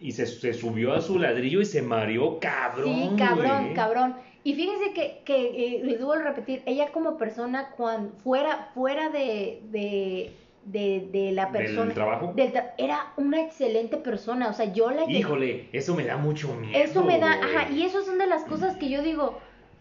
Y 0.01 0.13
se, 0.13 0.27
se 0.27 0.53
subió 0.53 0.95
a 0.95 1.01
su 1.01 1.19
ladrillo 1.19 1.61
y 1.61 1.65
se 1.65 1.81
mareó 1.83 2.39
cabrón. 2.41 2.95
sí, 2.95 3.11
cabrón, 3.19 3.63
güey. 3.63 3.75
cabrón. 3.75 4.17
Y 4.45 4.55
fíjense 4.55 4.93
que, 4.93 5.23
que 5.25 5.79
eh, 5.79 5.81
les 5.85 5.99
debo 5.99 6.15
repetir, 6.15 6.63
ella 6.67 6.93
como 6.93 7.17
persona, 7.17 7.71
cuando 7.77 8.13
fuera, 8.19 8.71
fuera 8.75 9.09
de, 9.09 9.63
de, 9.71 10.37
de, 10.67 11.09
de 11.11 11.33
la 11.33 11.51
¿Del 11.51 11.65
persona, 11.65 11.95
trabajo? 11.95 12.33
del 12.37 12.53
tra- 12.53 12.73
era 12.77 13.15
una 13.17 13.41
excelente 13.41 13.97
persona, 13.97 14.51
o 14.51 14.53
sea, 14.53 14.73
yo 14.73 14.91
la 14.91 15.05
Híjole, 15.11 15.71
eso 15.73 15.95
me 15.95 16.05
da 16.05 16.17
mucho 16.19 16.55
miedo. 16.55 16.79
Eso 16.79 17.03
me 17.05 17.19
da, 17.19 17.33
ajá, 17.33 17.71
y 17.73 17.85
eso 17.85 18.03
son 18.05 18.19
de 18.19 18.27
las 18.27 18.45
cosas 18.45 18.77
que 18.77 18.91
yo 18.91 19.03
digo, 19.03 19.39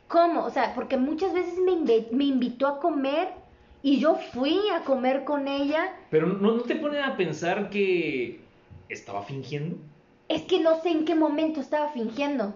¿cómo? 0.08 0.46
O 0.46 0.50
sea, 0.50 0.74
porque 0.76 0.98
muchas 0.98 1.34
veces 1.34 1.60
me, 1.60 1.74
inve- 1.74 2.10
me 2.12 2.24
invitó 2.26 2.68
a 2.68 2.80
comer 2.80 3.30
y 3.82 4.00
yo 4.00 4.16
fui 4.16 4.58
a 4.74 4.82
comer 4.86 5.26
con 5.26 5.48
ella. 5.50 5.92
Pero 6.10 6.28
¿no, 6.28 6.54
no 6.54 6.62
te 6.64 6.76
pone 6.76 7.02
a 7.02 7.18
pensar 7.18 7.70
que 7.70 8.40
estaba 8.88 9.24
fingiendo? 9.24 9.76
Es 10.28 10.44
que 10.44 10.60
no 10.60 10.82
sé 10.82 10.90
en 10.90 11.06
qué 11.06 11.16
momento 11.16 11.60
estaba 11.62 11.90
fingiendo. 11.90 12.54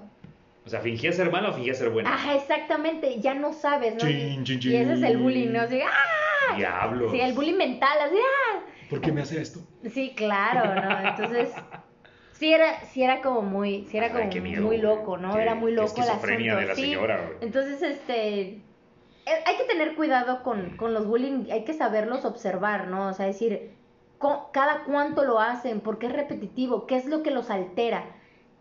O 0.67 0.69
sea, 0.69 0.81
¿fingía 0.81 1.13
ser 1.13 1.31
mala 1.31 1.49
o 1.49 1.53
fingía 1.53 1.73
ser 1.73 1.89
buena? 1.89 2.13
Ajá, 2.13 2.35
exactamente, 2.35 3.21
ya 3.21 3.33
no 3.33 3.53
sabes, 3.53 3.93
¿no? 3.93 4.01
Chin, 4.01 4.43
chin, 4.43 4.59
y 4.61 4.75
ese 4.75 4.93
es 4.95 5.01
el 5.01 5.17
bullying, 5.17 5.47
¿no? 5.53 5.65
chin. 5.65 5.79
Así, 5.79 5.81
¡ah! 5.81 6.55
Diablo. 6.57 7.09
Sí, 7.09 7.21
el 7.21 7.31
bullying 7.33 7.55
mental, 7.55 7.97
así, 8.01 8.15
¡ah! 8.17 8.59
¿Por 8.89 8.99
qué 8.99 9.13
me 9.13 9.21
hace 9.21 9.39
esto? 9.41 9.61
Sí, 9.93 10.13
claro, 10.13 10.75
¿no? 10.75 11.07
Entonces, 11.09 11.53
sí 12.33 12.51
era, 12.53 12.81
sí 12.83 13.01
era 13.01 13.21
como 13.21 13.43
muy, 13.43 13.85
sí 13.89 13.95
era 13.97 14.07
Ay, 14.07 14.11
como 14.13 14.29
qué 14.29 14.41
miedo, 14.41 14.61
muy 14.61 14.77
loco, 14.77 15.17
¿no? 15.17 15.35
Qué- 15.35 15.41
era 15.41 15.55
muy 15.55 15.71
loco 15.71 15.83
el 16.01 16.09
esquizofrenia 16.09 16.51
asunto. 16.57 16.61
de 16.61 16.67
la 16.67 16.75
sí. 16.75 16.81
señora, 16.81 17.21
güey. 17.27 17.37
Entonces, 17.39 17.81
este, 17.81 18.41
eh, 18.41 18.61
hay 19.45 19.55
que 19.57 19.63
tener 19.63 19.95
cuidado 19.95 20.43
con, 20.43 20.75
con 20.75 20.93
los 20.93 21.07
bullying, 21.07 21.45
hay 21.49 21.63
que 21.63 21.73
saberlos 21.73 22.25
observar, 22.25 22.87
¿no? 22.89 23.07
O 23.07 23.13
sea, 23.13 23.25
decir, 23.25 23.71
co- 24.17 24.49
cada 24.51 24.83
cuánto 24.83 25.23
lo 25.23 25.39
hacen, 25.39 25.79
por 25.79 25.97
qué 25.97 26.07
es 26.07 26.11
repetitivo, 26.13 26.87
qué 26.87 26.97
es 26.97 27.05
lo 27.05 27.23
que 27.23 27.31
los 27.31 27.49
altera. 27.49 28.03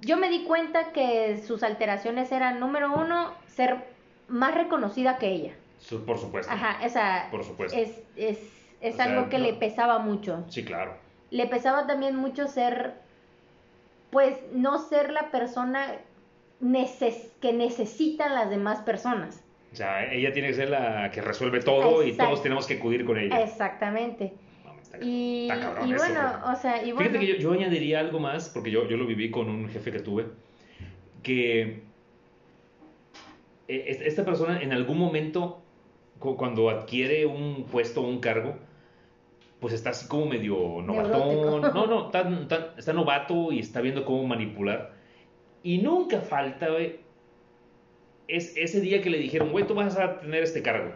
Yo 0.00 0.16
me 0.16 0.28
di 0.28 0.44
cuenta 0.44 0.92
que 0.92 1.42
sus 1.46 1.62
alteraciones 1.62 2.30
eran, 2.32 2.60
número 2.60 2.92
uno, 2.92 3.32
ser 3.46 3.76
más 4.28 4.54
reconocida 4.54 5.18
que 5.18 5.28
ella. 5.28 5.52
Por 6.06 6.18
supuesto. 6.18 6.52
Ajá, 6.52 6.84
esa 6.84 7.28
Por 7.30 7.44
supuesto. 7.44 7.78
es, 7.78 7.90
es, 8.16 8.38
es 8.80 8.94
O 8.94 8.96
sea, 8.96 9.06
algo 9.06 9.28
que 9.28 9.38
no- 9.38 9.44
le 9.44 9.52
pesaba 9.54 9.98
mucho. 9.98 10.44
Sí, 10.48 10.64
claro. 10.64 10.94
Le 11.30 11.46
pesaba 11.46 11.86
también 11.86 12.16
mucho 12.16 12.46
ser, 12.48 12.94
pues, 14.10 14.36
no 14.52 14.78
ser 14.78 15.10
la 15.12 15.30
persona 15.30 15.94
neces 16.60 17.32
que 17.40 17.52
necesitan 17.52 18.34
las 18.34 18.48
demás 18.50 18.80
personas. 18.80 19.42
O 19.72 19.76
sea, 19.76 20.10
ella 20.12 20.32
tiene 20.32 20.48
que 20.48 20.54
ser 20.54 20.70
la 20.70 21.10
que 21.10 21.20
resuelve 21.20 21.60
todo 21.60 22.02
y 22.02 22.12
todos 22.16 22.42
tenemos 22.42 22.66
que 22.66 22.74
acudir 22.74 23.04
con 23.04 23.18
ella. 23.18 23.40
Exactamente. 23.40 24.32
Está- 24.96 25.06
Y, 25.06 25.48
está 25.50 25.60
cabrón 25.60 25.88
y 25.88 25.92
eso, 25.92 26.04
bueno, 26.04 26.20
güey. 26.42 26.52
o 26.54 26.56
sea, 26.56 26.76
y 26.84 26.92
bueno, 26.92 26.98
Fíjate 27.10 27.18
que 27.26 27.32
yo, 27.32 27.34
yo 27.38 27.52
añadiría 27.52 28.00
algo 28.00 28.18
más, 28.20 28.48
porque 28.50 28.70
yo, 28.70 28.88
yo 28.88 28.96
lo 28.96 29.06
viví 29.06 29.30
con 29.30 29.48
un 29.48 29.68
jefe 29.68 29.90
que 29.92 30.00
tuve, 30.00 30.26
que 31.22 31.82
es- 33.68 34.00
esta 34.00 34.24
persona 34.24 34.60
en 34.62 34.72
algún 34.72 34.98
momento, 34.98 35.62
cu- 36.18 36.36
cuando 36.36 36.70
adquiere 36.70 37.26
un 37.26 37.64
puesto 37.70 38.02
o 38.02 38.08
un 38.08 38.20
cargo, 38.20 38.56
pues 39.60 39.72
está 39.74 39.90
así 39.90 40.06
como 40.06 40.26
medio 40.26 40.82
novatón. 40.82 41.28
Neurótico. 41.28 41.74
No, 41.74 41.86
no, 41.86 42.06
está, 42.06 42.28
está- 42.28 42.74
está 42.76 42.92
novato 42.92 43.52
y 43.52 43.58
está 43.60 43.80
viendo 43.80 44.04
cómo 44.04 44.24
manipular. 44.26 44.92
Y 45.62 45.78
nunca 45.78 46.20
falta, 46.20 46.68
güey, 46.68 47.00
es 48.28 48.56
ese 48.56 48.80
día 48.80 49.00
que 49.02 49.10
le 49.10 49.18
dijeron, 49.18 49.50
güey, 49.50 49.66
tú 49.66 49.74
vas 49.74 49.96
a 49.98 50.20
tener 50.20 50.42
este 50.42 50.62
cargo. 50.62 50.92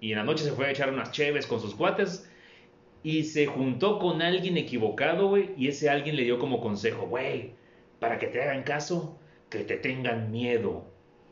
Y 0.00 0.12
en 0.12 0.18
la 0.18 0.24
noche 0.24 0.44
se 0.44 0.52
fue 0.52 0.66
a 0.66 0.70
echar 0.70 0.92
unas 0.92 1.12
cheves 1.12 1.46
con 1.46 1.60
sus 1.60 1.74
cuates 1.74 2.28
y 3.02 3.24
se 3.24 3.46
juntó 3.46 3.98
con 3.98 4.22
alguien 4.22 4.56
equivocado, 4.56 5.28
güey, 5.28 5.50
y 5.56 5.68
ese 5.68 5.90
alguien 5.90 6.16
le 6.16 6.22
dio 6.24 6.38
como 6.38 6.60
consejo, 6.60 7.06
güey, 7.06 7.52
para 7.98 8.18
que 8.18 8.26
te 8.28 8.42
hagan 8.42 8.62
caso, 8.62 9.18
que 9.50 9.60
te 9.60 9.76
tengan 9.76 10.30
miedo, 10.30 10.84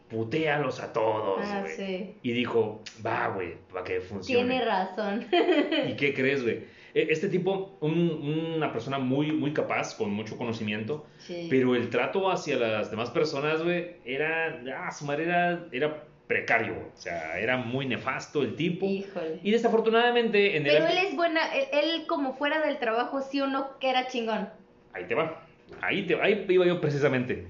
putéalos 0.09 0.81
a 0.81 0.93
todos, 0.93 1.41
Ah, 1.45 1.61
güey. 1.63 1.73
sí. 1.77 2.15
Y 2.23 2.33
dijo, 2.33 2.83
va, 3.05 3.29
güey, 3.29 3.55
para 3.73 3.85
que 3.85 4.01
funcione. 4.01 4.45
Tiene 4.49 4.65
razón. 4.65 5.27
¿Y 5.89 5.95
qué 5.97 6.13
crees, 6.15 6.43
güey? 6.43 6.65
E- 6.93 7.07
Este 7.11 7.29
tipo, 7.29 7.79
un- 7.81 8.55
una 8.57 8.73
persona 8.73 8.99
muy, 8.99 9.31
muy 9.31 9.53
capaz, 9.53 9.95
con 9.97 10.11
mucho 10.13 10.37
conocimiento, 10.37 11.07
Sí. 11.19 11.47
pero 11.49 11.77
el 11.77 11.89
trato 11.91 12.29
hacia 12.31 12.57
las 12.57 12.91
demás 12.91 13.11
personas, 13.11 13.63
güey, 13.63 13.93
era, 14.05 14.61
ah, 14.77 14.91
su 14.91 15.05
madre 15.05 15.25
era, 15.25 15.69
era 15.71 16.05
precario, 16.31 16.75
o 16.75 16.97
sea, 16.97 17.41
era 17.41 17.57
muy 17.57 17.87
nefasto 17.87 18.43
el 18.43 18.55
tipo. 18.55 18.87
Híjole. 18.87 19.41
Y 19.43 19.51
desafortunadamente 19.51 20.57
en 20.57 20.65
el... 20.65 20.75
Pero 20.75 20.87
él 20.87 20.99
es 20.99 21.17
buena, 21.17 21.41
él, 21.53 21.65
él 21.73 22.07
como 22.07 22.35
fuera 22.35 22.65
del 22.65 22.79
trabajo, 22.79 23.21
sí 23.21 23.41
o 23.41 23.49
no, 23.49 23.77
que 23.81 23.91
era 23.91 24.07
chingón. 24.07 24.49
Ahí 24.93 25.07
te 25.09 25.17
va. 25.17 25.43
Ahí, 25.81 26.07
te, 26.07 26.15
ahí 26.23 26.47
iba 26.49 26.65
yo 26.65 26.81
precisamente. 26.81 27.49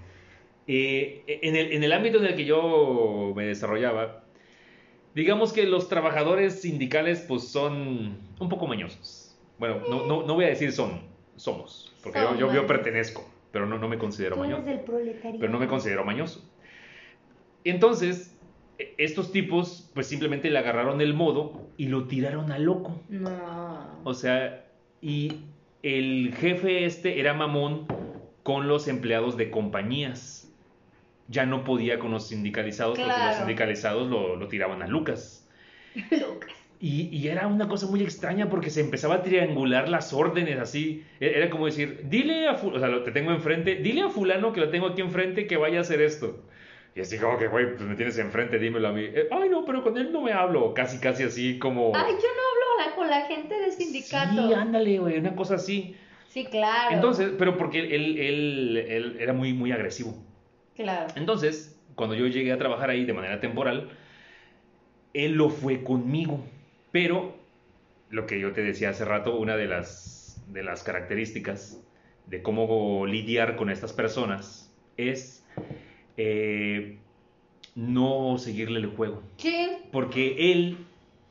Eh, 0.67 1.23
en, 1.27 1.57
el, 1.57 1.73
en 1.73 1.85
el 1.85 1.93
ámbito 1.93 2.21
en 2.21 2.25
el 2.25 2.35
que 2.37 2.47
yo 2.47 3.35
me 3.37 3.45
desarrollaba, 3.45 4.25
digamos 5.15 5.53
que 5.53 5.67
los 5.67 5.91
trabajadores 5.91 6.63
sindicales 6.63 7.21
pues 7.29 7.49
son 7.49 8.17
un 8.39 8.49
poco 8.49 8.67
mañosos. 8.67 9.39
Bueno, 9.59 9.83
no, 9.91 10.07
no, 10.07 10.23
no 10.23 10.35
voy 10.35 10.47
a 10.47 10.49
decir 10.49 10.73
son, 10.73 11.03
somos, 11.37 11.95
porque 12.03 12.19
yo, 12.19 12.35
yo, 12.35 12.55
yo 12.55 12.67
pertenezco, 12.67 13.31
pero 13.53 13.67
no, 13.67 13.77
no 13.77 13.89
me 13.89 13.99
considero 13.99 14.37
Tú 14.37 14.41
mañoso. 14.41 14.63
eres 14.63 14.77
del 14.77 14.85
proletariado. 14.87 15.39
Pero 15.39 15.53
no 15.53 15.59
me 15.59 15.67
considero 15.67 16.03
mañoso. 16.03 16.43
Entonces, 17.65 18.30
estos 18.99 19.33
tipos 19.33 19.91
pues 19.95 20.07
simplemente 20.07 20.51
le 20.51 20.59
agarraron 20.59 21.01
el 21.01 21.15
modo 21.15 21.69
y 21.77 21.89
lo 21.89 22.05
tiraron 22.07 22.53
a 22.53 22.59
loco. 22.59 23.01
No. 23.09 24.01
O 24.05 24.15
sea, 24.15 24.65
y 25.03 25.39
el 25.83 26.35
jefe 26.37 26.85
este 26.85 27.21
era 27.21 27.35
mamón 27.35 27.87
con 28.43 28.69
los 28.69 28.89
empleados 28.89 29.37
de 29.37 29.51
compañías. 29.51 30.53
Ya 31.29 31.47
no 31.47 31.63
podía 31.65 31.99
con 31.99 32.11
los 32.11 32.27
sindicalizados 32.29 32.99
porque 32.99 33.13
los 33.29 33.37
sindicalizados 33.37 34.09
lo, 34.11 34.37
lo 34.37 34.49
tiraban 34.49 34.83
a 34.83 34.87
Lucas. 34.89 35.49
Lucas. 36.11 36.51
Y, 36.83 37.15
y 37.15 37.29
era 37.29 37.47
una 37.47 37.69
cosa 37.69 37.87
muy 37.87 38.03
extraña 38.03 38.49
porque 38.49 38.71
se 38.71 38.81
empezaba 38.81 39.17
a 39.17 39.23
triangular 39.23 39.89
las 39.91 40.15
órdenes 40.15 40.59
así. 40.59 41.05
E- 41.21 41.35
Era 41.37 41.51
como 41.51 41.67
decir, 41.67 42.07
dile 42.09 42.49
a 42.49 42.55
fulano, 42.55 42.77
o 42.79 42.81
sea, 42.81 42.89
lo 42.89 43.03
te 43.03 43.13
tengo 43.13 43.33
enfrente, 43.33 43.77
dile 43.77 44.01
a 44.03 44.09
fulano 44.09 44.53
que 44.55 44.61
lo 44.61 44.71
tengo 44.71 44.87
aquí 44.87 45.03
enfrente 45.03 45.47
que 45.47 45.59
vaya 45.59 45.79
a 45.79 45.81
hacer 45.83 46.01
esto. 46.01 46.43
Y 46.95 47.01
así 47.01 47.19
como 47.19 47.39
que, 47.39 47.47
güey, 47.49 47.75
pues 47.77 47.83
me 47.83 47.95
tienes 47.95 48.19
enfrente, 48.19 48.59
dímelo 48.59 48.89
a 48.89 48.93
mí. 48.93 49.03
"Eh, 49.05 49.29
Ay, 49.31 49.49
no, 49.49 49.65
pero 49.65 49.83
con 49.83 49.97
él 49.97 50.11
no 50.13 50.23
me 50.23 50.33
hablo. 50.33 50.75
Casi, 50.75 50.99
casi 50.99 51.23
así 51.23 51.59
como... 51.59 51.93
Ay, 51.95 52.13
yo 52.15 52.29
no 52.29 52.43
hablo 52.51 52.91
la- 52.91 52.95
con 52.97 53.09
la 53.11 53.23
gente 53.27 53.55
del 53.61 53.73
sindicato. 53.73 54.49
Sí, 54.49 54.53
ándale, 54.55 54.99
güey, 54.99 55.19
una 55.19 55.37
cosa 55.37 55.55
así. 55.55 55.95
Sí, 56.29 56.45
claro. 56.47 56.95
Entonces, 56.95 57.33
pero 57.39 57.57
porque 57.57 57.79
él, 57.81 58.19
él, 58.19 58.77
él 58.89 59.17
era 59.21 59.33
muy, 59.33 59.53
muy 59.53 59.71
agresivo. 59.73 60.15
Claro. 60.75 61.07
Entonces, 61.17 61.81
cuando 61.95 62.15
yo 62.17 62.27
llegué 62.27 62.53
a 62.53 62.59
trabajar 62.59 62.91
ahí 62.91 63.05
de 63.05 63.13
manera 63.13 63.39
temporal, 63.41 63.91
él 65.15 65.33
lo 65.33 65.49
fue 65.51 65.83
conmigo. 65.83 66.45
Pero, 66.93 67.37
lo 68.11 68.27
que 68.27 68.41
yo 68.41 68.53
te 68.53 68.63
decía 68.63 68.91
hace 68.91 69.05
rato, 69.05 69.37
una 69.37 69.57
de 69.57 69.67
las, 69.67 70.43
de 70.49 70.63
las 70.65 70.83
características 70.83 71.81
de 72.27 72.43
cómo 72.43 73.07
lidiar 73.07 73.57
con 73.57 73.71
estas 73.71 73.93
personas 73.93 74.73
es 74.97 75.45
eh, 76.23 76.99
no 77.75 78.37
seguirle 78.39 78.81
el 78.81 78.87
juego. 78.89 79.23
Sí. 79.37 79.69
Porque 79.91 80.53
él, 80.53 80.77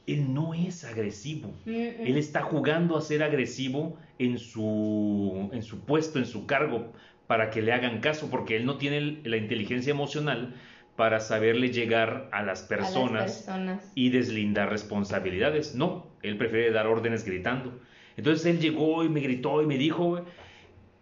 él 0.08 0.34
no 0.34 0.54
es 0.54 0.84
agresivo. 0.84 1.54
Mm, 1.65 1.71
mm. 1.71 2.08
Él 2.08 2.17
está 2.17 2.41
jugando 2.41 2.97
a 2.97 3.02
ser 3.02 3.21
agresivo 3.23 3.97
en 4.17 4.38
su, 4.39 5.49
en 5.52 5.62
su 5.62 5.82
puesto, 5.82 6.17
en 6.19 6.25
su 6.25 6.45
cargo, 6.45 6.91
para 7.28 7.52
que 7.52 7.62
le 7.62 7.71
hagan 7.71 7.99
caso, 7.99 8.30
porque 8.32 8.56
él 8.56 8.65
no 8.65 8.78
tiene 8.78 9.19
la 9.23 9.38
inteligencia 9.38 9.91
emocional 9.91 10.56
para 10.95 11.19
saberle 11.19 11.69
llegar 11.69 12.28
a 12.32 12.41
las 12.41 12.41
A 12.41 12.43
las 12.43 12.63
personas 12.63 13.32
personas. 13.34 13.91
y 13.95 14.10
deslindar 14.10 14.69
responsabilidades. 14.69 15.75
No, 15.75 16.08
él 16.23 16.38
prefiere 16.38 16.71
dar 16.71 16.88
órdenes 16.88 17.23
gritando. 17.23 17.80
Entonces 18.17 18.45
él 18.47 18.60
llegó 18.60 19.04
y 19.04 19.10
me 19.10 19.21
gritó 19.21 19.62
y 19.62 19.65
me 19.67 19.78
dijo, 19.78 20.25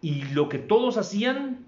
y 0.00 0.22
lo 0.34 0.48
que 0.48 0.58
todos 0.58 0.98
hacían 0.98 1.67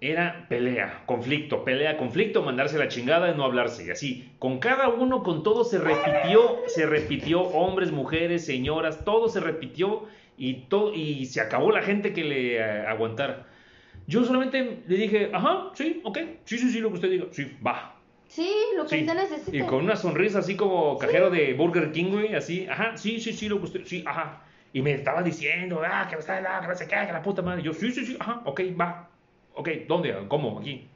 era 0.00 0.46
pelea, 0.48 1.02
conflicto, 1.06 1.62
pelea, 1.64 1.96
conflicto, 1.98 2.42
mandarse 2.42 2.78
la 2.78 2.88
chingada 2.88 3.30
y 3.30 3.36
no 3.36 3.44
hablarse. 3.44 3.84
Y 3.86 3.90
así, 3.90 4.32
con 4.38 4.58
cada 4.58 4.88
uno, 4.88 5.22
con 5.22 5.42
todo 5.42 5.64
se 5.64 5.78
repitió, 5.78 6.56
se 6.66 6.86
repitió, 6.86 7.42
hombres, 7.42 7.92
mujeres, 7.92 8.44
señoras, 8.46 9.04
todo 9.04 9.28
se 9.28 9.40
repitió 9.40 10.04
y, 10.38 10.62
todo, 10.68 10.94
y 10.94 11.26
se 11.26 11.40
acabó 11.42 11.70
la 11.70 11.82
gente 11.82 12.12
que 12.14 12.24
le 12.24 12.56
eh, 12.56 12.62
aguantara. 12.86 13.46
Yo 14.06 14.24
solamente 14.24 14.82
le 14.86 14.96
dije, 14.96 15.30
ajá, 15.34 15.70
sí, 15.74 16.00
ok, 16.02 16.18
sí, 16.44 16.56
sí, 16.58 16.70
sí, 16.70 16.80
lo 16.80 16.88
que 16.88 16.94
usted 16.94 17.10
diga, 17.10 17.26
sí, 17.32 17.56
va, 17.64 17.96
Sí, 18.26 18.48
lo 18.76 18.84
que 18.84 18.90
Sí. 18.90 19.00
usted 19.00 19.14
necesita. 19.14 19.56
y 19.56 19.60
con 19.62 19.84
una 19.84 19.96
sonrisa 19.96 20.38
así 20.38 20.54
como 20.56 20.96
cajero 20.98 21.30
de 21.30 21.52
Burger 21.54 21.90
King, 21.90 22.12
güey, 22.12 22.34
así, 22.36 22.66
ajá, 22.68 22.96
sí, 22.96 23.18
sí, 23.20 23.32
sí, 23.32 23.48
lo 23.48 23.58
que 23.58 23.64
usted, 23.64 23.84
sí, 23.84 24.04
ajá. 24.06 24.44
Y 24.72 24.82
me 24.82 24.92
estaba 24.92 25.20
diciendo, 25.22 25.82
ah, 25.84 26.06
que 26.08 26.14
me 26.14 26.20
está, 26.20 26.36
ah, 26.38 26.60
que 26.60 26.68
no 26.68 26.74
sé 26.76 26.86
qué, 26.86 26.94
que 27.06 27.12
la 27.12 27.22
puta 27.22 27.42
madre. 27.42 27.60
Y 27.60 27.64
yo, 27.64 27.74
sí, 27.74 27.90
sí, 27.90 28.06
sí, 28.06 28.16
ajá, 28.20 28.40
ok, 28.44 28.60
va. 28.80 29.09
Ok, 29.60 29.68
¿dónde? 29.86 30.14
¿Cómo? 30.28 30.58
Aquí. 30.58 30.86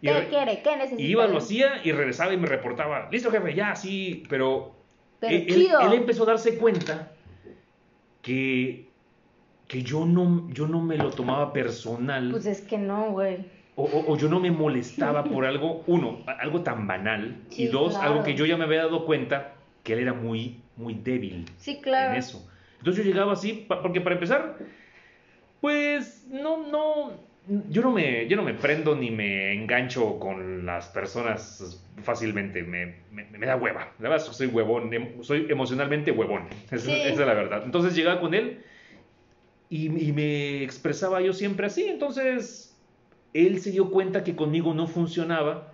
Y, 0.00 0.06
¿Qué 0.06 0.12
re- 0.12 0.28
quiere? 0.28 0.62
¿Qué 0.62 0.76
necesita? 0.76 1.02
y 1.02 1.06
iba, 1.06 1.26
lo 1.26 1.38
hacía 1.38 1.80
y 1.82 1.90
regresaba 1.90 2.32
y 2.32 2.36
me 2.36 2.46
reportaba, 2.46 3.08
listo, 3.10 3.32
jefe, 3.32 3.52
ya, 3.52 3.74
sí, 3.74 4.22
pero. 4.28 4.76
Pero 5.18 5.34
él, 5.34 5.46
él- 5.48 5.54
chido. 5.66 5.80
él 5.80 5.92
empezó 5.94 6.22
a 6.22 6.26
darse 6.26 6.56
cuenta 6.56 7.10
que, 8.22 8.88
que 9.66 9.82
yo, 9.82 10.04
no, 10.04 10.48
yo 10.52 10.68
no 10.68 10.80
me 10.82 10.96
lo 10.96 11.10
tomaba 11.10 11.52
personal. 11.52 12.30
Pues 12.30 12.46
es 12.46 12.60
que 12.60 12.78
no, 12.78 13.10
güey. 13.10 13.38
O, 13.74 13.84
o- 13.84 14.12
o 14.12 14.16
yo 14.16 14.28
no 14.28 14.38
me 14.38 14.52
molestaba 14.52 15.24
por 15.24 15.44
algo, 15.46 15.82
uno, 15.88 16.20
algo 16.38 16.60
tan 16.62 16.86
banal, 16.86 17.36
y 17.50 17.66
dos, 17.66 17.94
claro. 17.96 18.12
algo 18.12 18.22
que 18.24 18.34
yo 18.34 18.46
ya 18.46 18.56
me 18.56 18.64
había 18.64 18.82
dado 18.84 19.04
cuenta 19.04 19.54
que 19.82 19.94
él 19.94 19.98
era 19.98 20.12
muy, 20.12 20.60
muy 20.76 20.94
débil 20.94 21.44
Sí, 21.58 21.80
claro. 21.80 22.12
en 22.12 22.18
eso. 22.18 22.48
Entonces 22.78 23.04
yo 23.04 23.10
llegaba 23.10 23.32
así, 23.32 23.64
pa- 23.66 23.82
porque 23.82 24.00
para 24.00 24.14
empezar, 24.14 24.58
pues 25.60 26.26
no, 26.30 26.66
no, 26.68 27.12
yo 27.68 27.82
no 27.82 27.92
me, 27.92 28.26
yo 28.28 28.36
no 28.36 28.42
me 28.42 28.54
prendo 28.54 28.96
ni 28.96 29.10
me 29.10 29.52
engancho 29.52 30.18
con 30.18 30.66
las 30.66 30.88
personas 30.88 31.82
fácilmente, 32.02 32.62
me, 32.62 33.02
me, 33.12 33.24
me 33.24 33.46
da 33.46 33.56
hueva, 33.56 33.92
la 33.98 34.08
verdad 34.08 34.24
soy 34.26 34.48
huevón, 34.48 34.92
em- 34.92 35.22
soy 35.22 35.46
emocionalmente 35.48 36.10
huevón, 36.10 36.48
Sí. 36.70 36.90
esa 36.90 36.92
es 37.08 37.18
la 37.18 37.34
verdad. 37.34 37.62
Entonces 37.64 37.94
llegaba 37.94 38.20
con 38.20 38.34
él 38.34 38.64
y, 39.68 39.86
y 40.08 40.12
me 40.12 40.62
expresaba 40.62 41.20
yo 41.20 41.32
siempre 41.32 41.66
así, 41.66 41.84
entonces 41.86 42.80
él 43.32 43.60
se 43.60 43.70
dio 43.70 43.90
cuenta 43.90 44.24
que 44.24 44.34
conmigo 44.34 44.74
no 44.74 44.86
funcionaba, 44.86 45.72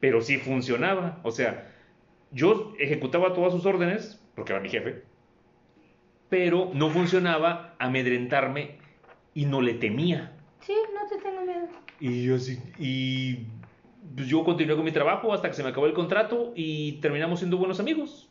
pero 0.00 0.20
sí 0.20 0.36
funcionaba, 0.36 1.20
o 1.22 1.30
sea, 1.30 1.70
yo 2.30 2.74
ejecutaba 2.78 3.32
todas 3.32 3.52
sus 3.52 3.64
órdenes, 3.64 4.20
porque 4.34 4.52
era 4.52 4.60
mi 4.60 4.68
jefe, 4.68 5.02
pero 6.28 6.70
no 6.74 6.90
funcionaba 6.90 7.76
amedrentarme 7.78 8.78
y 9.34 9.46
no 9.46 9.60
le 9.60 9.74
temía. 9.74 10.32
Sí, 10.60 10.74
no 10.94 11.06
te 11.08 11.22
tengo 11.22 11.42
miedo. 11.42 11.68
Y 12.00 12.24
yo 12.24 12.36
así, 12.36 12.58
y 12.78 13.46
pues 14.14 14.28
yo 14.28 14.44
continué 14.44 14.76
con 14.76 14.84
mi 14.84 14.92
trabajo 14.92 15.32
hasta 15.32 15.48
que 15.48 15.54
se 15.54 15.62
me 15.62 15.70
acabó 15.70 15.86
el 15.86 15.94
contrato 15.94 16.52
y 16.54 17.00
terminamos 17.00 17.38
siendo 17.40 17.56
buenos 17.56 17.80
amigos. 17.80 18.28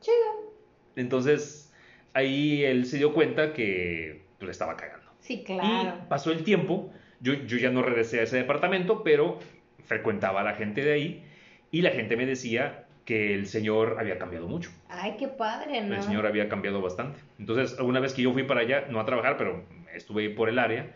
Chido. 0.00 0.54
Entonces, 0.96 1.72
ahí 2.14 2.64
él 2.64 2.86
se 2.86 2.98
dio 2.98 3.12
cuenta 3.12 3.52
que 3.52 4.22
pues, 4.38 4.46
le 4.46 4.52
estaba 4.52 4.76
cagando. 4.76 5.10
Sí, 5.20 5.42
claro. 5.44 5.98
Y 6.04 6.08
pasó 6.08 6.32
el 6.32 6.44
tiempo, 6.44 6.92
yo, 7.20 7.34
yo 7.34 7.58
ya 7.58 7.70
no 7.70 7.82
regresé 7.82 8.20
a 8.20 8.22
ese 8.22 8.36
departamento, 8.36 9.02
pero 9.02 9.38
frecuentaba 9.84 10.40
a 10.40 10.44
la 10.44 10.54
gente 10.54 10.82
de 10.82 10.92
ahí 10.92 11.24
y 11.70 11.82
la 11.82 11.90
gente 11.90 12.16
me 12.16 12.26
decía 12.26 12.86
que 13.04 13.34
el 13.34 13.46
señor 13.46 13.96
había 13.98 14.18
cambiado 14.18 14.46
mucho. 14.46 14.70
Ay, 14.88 15.16
qué 15.18 15.28
padre, 15.28 15.80
¿no? 15.82 15.96
El 15.96 16.02
señor 16.02 16.26
había 16.26 16.48
cambiado 16.48 16.80
bastante. 16.80 17.18
Entonces, 17.38 17.78
alguna 17.78 18.00
vez 18.00 18.14
que 18.14 18.22
yo 18.22 18.32
fui 18.32 18.44
para 18.44 18.60
allá, 18.60 18.86
no 18.88 19.00
a 19.00 19.04
trabajar, 19.04 19.36
pero 19.36 19.64
estuve 19.92 20.30
por 20.30 20.48
el 20.48 20.58
área, 20.58 20.94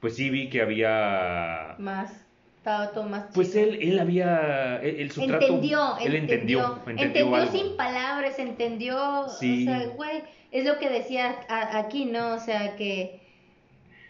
pues 0.00 0.16
sí 0.16 0.30
vi 0.30 0.48
que 0.48 0.62
había... 0.62 1.74
Más, 1.78 2.12
estaba 2.56 2.90
todo 2.90 3.04
más 3.04 3.26
Pues 3.34 3.54
él, 3.54 3.78
él 3.80 3.98
había... 3.98 4.76
Él, 4.82 4.96
él 5.00 5.10
su 5.10 5.26
trato- 5.26 5.46
entendió, 5.46 5.96
él 5.98 6.14
entendió. 6.14 6.78
entendió, 6.86 7.04
Entendió, 7.04 7.34
algo. 7.34 7.52
sin 7.52 7.76
palabras, 7.76 8.38
entendió, 8.38 9.28
Sí. 9.38 9.62
o 9.62 9.70
sea, 9.70 9.86
güey, 9.88 10.22
es 10.52 10.64
lo 10.64 10.78
que 10.78 10.88
decía 10.88 11.36
a- 11.48 11.78
aquí, 11.78 12.04
¿no? 12.06 12.34
O 12.34 12.38
sea, 12.38 12.76
que 12.76 13.20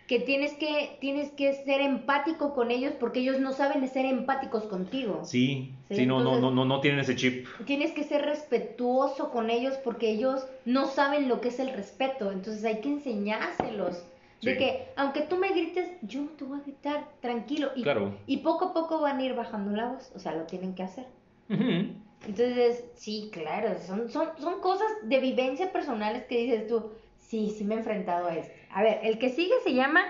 que 0.06 0.18
tienes 0.18 0.54
que 0.54 0.96
tienes 1.00 1.30
que 1.30 1.52
ser 1.54 1.80
empático 1.80 2.52
con 2.52 2.72
ellos 2.72 2.94
porque 2.98 3.20
ellos 3.20 3.38
no 3.38 3.52
saben 3.52 3.86
ser 3.88 4.06
empáticos 4.06 4.64
contigo. 4.64 5.20
Sí, 5.24 5.72
Sí, 5.88 5.94
sí, 5.98 6.06
no, 6.06 6.14
no, 6.14 6.20
entonces- 6.34 6.42
no, 6.42 6.50
no, 6.50 6.64
no 6.64 6.80
tienen 6.80 6.98
ese 6.98 7.14
chip. 7.14 7.46
Tienes 7.64 7.92
que 7.92 8.02
ser 8.02 8.22
respetuoso 8.22 9.30
con 9.30 9.50
ellos 9.50 9.74
porque 9.84 10.10
ellos 10.10 10.44
no 10.64 10.86
saben 10.88 11.28
lo 11.28 11.40
que 11.40 11.48
es 11.50 11.60
el 11.60 11.72
respeto, 11.72 12.32
entonces 12.32 12.64
hay 12.64 12.80
que 12.80 12.88
enseñárselos. 12.88 14.02
De 14.42 14.56
que 14.56 14.88
aunque 14.96 15.22
tú 15.22 15.36
me 15.36 15.48
grites, 15.50 15.90
yo 16.02 16.22
no 16.22 16.30
te 16.30 16.44
voy 16.44 16.58
a 16.58 16.62
gritar, 16.62 17.08
tranquilo. 17.20 17.70
Y, 17.76 17.82
Claro. 17.82 18.16
y 18.26 18.38
poco 18.38 18.66
a 18.66 18.72
poco 18.74 19.00
van 19.00 19.18
a 19.18 19.22
ir 19.24 19.34
bajando 19.34 19.70
la 19.76 19.88
voz, 19.88 20.10
o 20.14 20.18
sea, 20.18 20.32
lo 20.34 20.44
tienen 20.44 20.74
que 20.74 20.82
hacer. 20.82 21.06
Entonces, 21.48 22.84
sí, 22.94 23.30
claro, 23.32 23.78
son, 23.86 24.08
son, 24.10 24.28
son 24.38 24.60
cosas 24.60 24.88
de 25.02 25.20
vivencia 25.20 25.72
personales 25.72 26.24
que 26.24 26.38
dices 26.38 26.66
tú, 26.68 26.92
sí, 27.18 27.50
sí 27.56 27.64
me 27.64 27.74
he 27.74 27.78
enfrentado 27.78 28.28
a 28.28 28.34
esto. 28.36 28.52
A 28.72 28.82
ver, 28.82 29.00
el 29.02 29.18
que 29.18 29.30
sigue 29.30 29.54
se 29.64 29.74
llama 29.74 30.00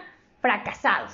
fracasados. 0.40 1.12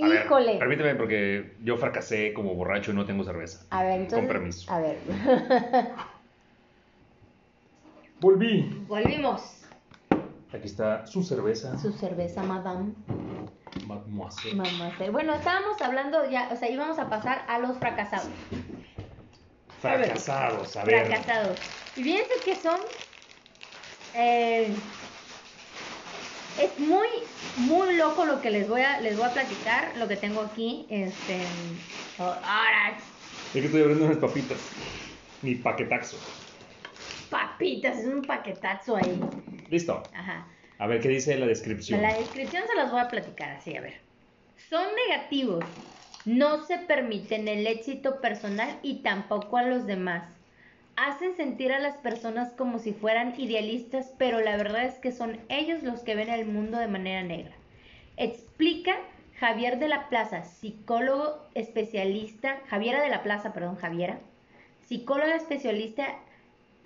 A 0.00 0.08
ver, 0.08 0.24
Híjole. 0.26 0.58
permíteme 0.58 0.94
porque 0.96 1.56
yo 1.62 1.76
fracasé 1.76 2.32
como 2.32 2.54
borracho 2.54 2.90
y 2.90 2.94
no 2.94 3.04
tengo 3.06 3.22
cerveza. 3.22 3.64
a 3.70 3.82
ver, 3.84 4.00
entonces. 4.00 4.18
Con 4.18 4.28
permiso. 4.28 4.72
A 4.72 4.80
ver, 4.80 4.98
Volví. 8.20 8.84
volvimos. 8.88 9.63
Aquí 10.54 10.66
está 10.66 11.04
su 11.06 11.22
cerveza. 11.24 11.76
Su 11.78 11.90
cerveza, 11.92 12.42
madame. 12.44 12.92
Mademoiselle. 13.86 14.54
Mademoiselle. 14.54 15.10
Bueno, 15.10 15.34
estábamos 15.34 15.80
hablando 15.82 16.30
ya, 16.30 16.48
o 16.52 16.56
sea, 16.56 16.70
íbamos 16.70 16.98
a 17.00 17.08
pasar 17.08 17.44
a 17.48 17.58
los 17.58 17.76
fracasados. 17.78 18.28
Fracasados, 19.80 20.76
a 20.76 20.84
ver. 20.84 21.06
Fracasados. 21.06 21.58
Y 21.96 22.04
fíjense 22.04 22.34
que 22.44 22.54
son. 22.54 22.78
eh, 24.14 24.72
es 26.60 26.78
muy, 26.78 27.08
muy 27.56 27.96
loco 27.96 28.24
lo 28.24 28.40
que 28.40 28.50
les 28.50 28.68
voy 28.68 28.82
a, 28.82 29.00
les 29.00 29.16
voy 29.16 29.26
a 29.26 29.32
platicar, 29.32 29.96
lo 29.96 30.06
que 30.06 30.16
tengo 30.16 30.40
aquí. 30.40 30.86
Este. 30.88 31.40
ahora, 32.18 32.96
Es 32.96 33.52
que 33.52 33.64
estoy 33.66 33.82
abriendo 33.82 34.04
unas 34.06 34.18
papitas. 34.18 34.58
Mi 35.42 35.56
paquetaxo. 35.56 36.16
papitas, 37.28 37.98
es 37.98 38.06
un 38.06 38.22
paquetazo 38.22 38.96
ahí. 38.96 39.20
Listo. 39.70 40.02
Ajá. 40.14 40.46
A 40.78 40.86
ver 40.86 41.00
qué 41.00 41.08
dice 41.08 41.36
la 41.36 41.46
descripción. 41.46 42.02
La 42.02 42.14
descripción 42.14 42.64
se 42.66 42.74
las 42.74 42.90
voy 42.90 43.00
a 43.00 43.08
platicar 43.08 43.50
así, 43.50 43.76
a 43.76 43.80
ver. 43.80 43.94
Son 44.68 44.84
negativos. 45.08 45.64
No 46.24 46.64
se 46.64 46.78
permiten 46.78 47.48
el 47.48 47.66
éxito 47.66 48.20
personal 48.20 48.78
y 48.82 48.96
tampoco 49.02 49.56
a 49.56 49.62
los 49.62 49.86
demás. 49.86 50.24
Hacen 50.96 51.36
sentir 51.36 51.72
a 51.72 51.80
las 51.80 51.96
personas 51.96 52.52
como 52.52 52.78
si 52.78 52.92
fueran 52.92 53.34
idealistas, 53.38 54.12
pero 54.18 54.40
la 54.40 54.56
verdad 54.56 54.84
es 54.84 54.94
que 54.94 55.12
son 55.12 55.40
ellos 55.48 55.82
los 55.82 56.00
que 56.00 56.14
ven 56.14 56.28
el 56.28 56.46
mundo 56.46 56.78
de 56.78 56.88
manera 56.88 57.22
negra. 57.22 57.54
Explica 58.16 58.96
Javier 59.38 59.78
de 59.78 59.88
la 59.88 60.08
Plaza, 60.08 60.44
psicólogo 60.44 61.44
especialista, 61.54 62.60
Javiera 62.68 63.02
de 63.02 63.10
la 63.10 63.22
Plaza, 63.22 63.52
perdón, 63.52 63.76
Javiera, 63.76 64.18
psicóloga 64.86 65.34
especialista 65.34 66.06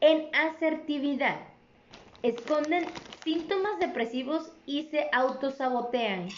en 0.01 0.29
asertividad 0.35 1.37
esconden 2.22 2.84
síntomas 3.24 3.78
depresivos 3.78 4.52
y 4.66 4.84
se 4.84 5.08
autosabotean, 5.12 6.28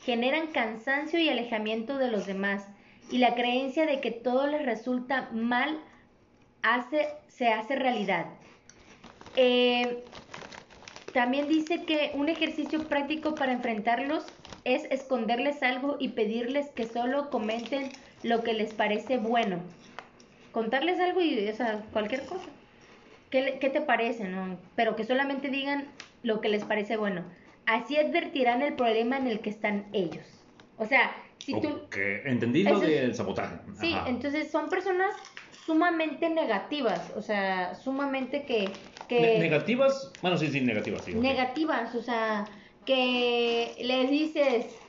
generan 0.00 0.48
cansancio 0.48 1.18
y 1.18 1.28
alejamiento 1.28 1.98
de 1.98 2.10
los 2.10 2.26
demás 2.26 2.66
y 3.10 3.18
la 3.18 3.34
creencia 3.34 3.86
de 3.86 4.00
que 4.00 4.10
todo 4.10 4.46
les 4.46 4.64
resulta 4.64 5.28
mal 5.32 5.78
hace, 6.62 7.08
se 7.28 7.48
hace 7.48 7.76
realidad. 7.76 8.26
Eh, 9.36 10.04
también 11.12 11.48
dice 11.48 11.84
que 11.84 12.12
un 12.14 12.28
ejercicio 12.28 12.88
práctico 12.88 13.38
para 13.38 13.52
enfrentarlos 13.52 14.32
es 14.64 14.84
esconderles 14.90 15.62
algo 15.62 15.96
y 15.98 16.10
pedirles 16.10 16.70
que 16.70 16.86
solo 16.86 17.30
comenten 17.30 17.92
lo 18.22 18.42
que 18.42 18.54
les 18.54 18.72
parece 18.72 19.18
bueno. 19.18 19.60
Contarles 20.52 21.00
algo 21.00 21.20
y, 21.20 21.48
o 21.48 21.54
sea, 21.54 21.88
cualquier 21.92 22.26
cosa. 22.26 22.51
¿Qué, 23.32 23.58
qué 23.60 23.70
te 23.70 23.80
parece, 23.80 24.28
no? 24.28 24.60
Pero 24.76 24.94
que 24.94 25.04
solamente 25.04 25.48
digan 25.48 25.88
lo 26.22 26.40
que 26.40 26.50
les 26.50 26.64
parece 26.64 26.96
bueno. 26.98 27.24
Así 27.64 27.96
advertirán 27.96 28.60
el 28.62 28.76
problema 28.76 29.16
en 29.16 29.26
el 29.26 29.40
que 29.40 29.50
están 29.50 29.88
ellos. 29.92 30.26
O 30.76 30.84
sea, 30.84 31.16
si 31.38 31.52
tú... 31.60 31.68
Ok, 31.86 31.96
Entendí 32.26 32.62
lo 32.62 32.78
del 32.78 33.14
sabotaje. 33.14 33.56
Sí, 33.80 33.92
Ajá. 33.94 34.08
entonces 34.08 34.50
son 34.50 34.68
personas 34.68 35.14
sumamente 35.64 36.28
negativas, 36.28 37.10
o 37.16 37.22
sea, 37.22 37.74
sumamente 37.74 38.44
que... 38.44 38.72
que 39.08 39.20
Ne- 39.20 39.38
negativas. 39.38 40.18
Bueno, 40.20 40.36
sí, 40.36 40.48
sí, 40.48 40.60
negativas. 40.60 41.04
Sí, 41.04 41.14
negativas, 41.14 41.94
o 41.94 42.02
sea, 42.02 42.48
que 42.84 43.76
les 43.80 44.10
dices, 44.10 44.81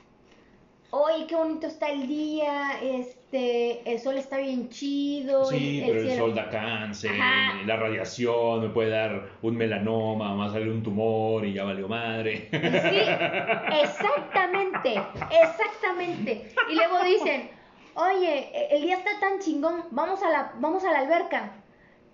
oye, 0.94 1.26
qué 1.26 1.34
bonito 1.34 1.66
está 1.66 1.88
el 1.90 2.06
día, 2.06 2.80
este, 2.82 3.90
el 3.90 3.98
sol 3.98 4.16
está 4.16 4.38
bien 4.38 4.68
chido, 4.68 5.44
Sí, 5.46 5.80
el, 5.80 5.86
pero 5.86 6.00
el 6.00 6.16
sol 6.16 6.34
da 6.34 6.48
cáncer, 6.48 7.10
Ajá. 7.12 7.62
la 7.66 7.76
radiación 7.76 8.62
me 8.62 8.68
puede 8.68 8.90
dar 8.90 9.30
un 9.42 9.56
melanoma, 9.56 10.34
más 10.34 10.52
sale 10.52 10.70
un 10.70 10.82
tumor 10.82 11.44
y 11.44 11.52
ya 11.52 11.64
valió 11.64 11.88
madre. 11.88 12.48
Sí, 12.50 12.58
exactamente, 13.82 14.94
exactamente. 15.42 16.52
Y 16.70 16.74
luego 16.74 17.02
dicen, 17.04 17.50
oye, 17.94 18.76
el 18.76 18.82
día 18.82 18.96
está 18.96 19.18
tan 19.20 19.40
chingón, 19.40 19.84
vamos 19.90 20.22
a 20.22 20.30
la, 20.30 20.52
vamos 20.60 20.84
a 20.84 20.92
la 20.92 21.00
alberca. 21.00 21.63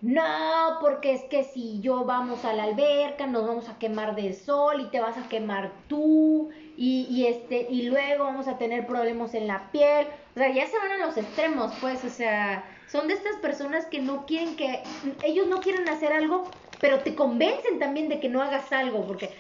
No, 0.03 0.79
porque 0.81 1.13
es 1.13 1.23
que 1.25 1.45
si 1.45 1.81
yo 1.81 2.05
vamos 2.05 2.45
a 2.47 2.55
la 2.55 2.65
alberca, 2.65 3.27
nos 3.27 3.47
vamos 3.47 3.69
a 3.69 3.79
quemar 3.79 4.17
del 4.17 4.35
sol 4.35 4.81
y 4.81 4.91
te 4.91 4.99
vas 4.99 5.19
a 5.19 5.29
quemar 5.29 5.73
tú 5.89 6.51
y, 6.77 7.07
y 7.11 7.27
este 7.27 7.67
y 7.69 7.83
luego 7.83 8.25
vamos 8.25 8.49
a 8.49 8.57
tener 8.57 8.87
problemas 8.87 9.35
en 9.35 9.47
la 9.47 9.71
piel. 9.73 10.07
O 10.35 10.39
sea, 10.39 10.51
ya 10.53 10.67
se 10.67 10.79
van 10.79 10.93
a 10.93 11.07
los 11.07 11.19
extremos, 11.19 11.73
pues, 11.83 12.03
o 12.05 12.09
sea, 12.09 12.65
son 12.91 13.09
de 13.09 13.15
estas 13.15 13.37
personas 13.37 13.85
que 13.87 14.01
no 14.01 14.25
quieren 14.25 14.57
que 14.57 14.83
ellos 15.23 15.47
no 15.49 15.61
quieren 15.61 15.87
hacer 15.89 16.13
algo, 16.15 16.45
pero 16.81 17.01
te 17.01 17.15
convencen 17.15 17.79
también 17.79 18.09
de 18.09 18.21
que 18.21 18.31
no 18.31 18.41
hagas 18.43 18.73
algo, 18.73 19.05
porque 19.07 19.31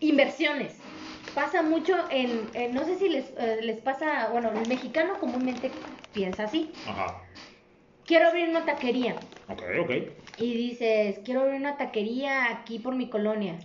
inversiones. 0.00 0.76
Pasa 1.34 1.62
mucho 1.62 1.94
en, 2.10 2.50
no 2.74 2.84
sé 2.84 2.98
si 2.98 3.08
les, 3.08 3.26
eh, 3.36 3.60
les 3.62 3.78
pasa, 3.80 4.30
bueno, 4.32 4.50
el 4.50 4.66
mexicano 4.66 5.20
comúnmente 5.20 5.70
piensa 6.12 6.44
así. 6.44 6.72
Ajá. 6.88 7.22
Quiero 8.10 8.26
abrir 8.26 8.48
una 8.48 8.64
taquería. 8.64 9.14
Ok, 9.46 9.62
ok. 9.82 9.90
Y 10.38 10.54
dices, 10.54 11.20
quiero 11.24 11.42
abrir 11.42 11.60
una 11.60 11.76
taquería 11.76 12.50
aquí 12.50 12.80
por 12.80 12.96
mi 12.96 13.08
colonia. 13.08 13.56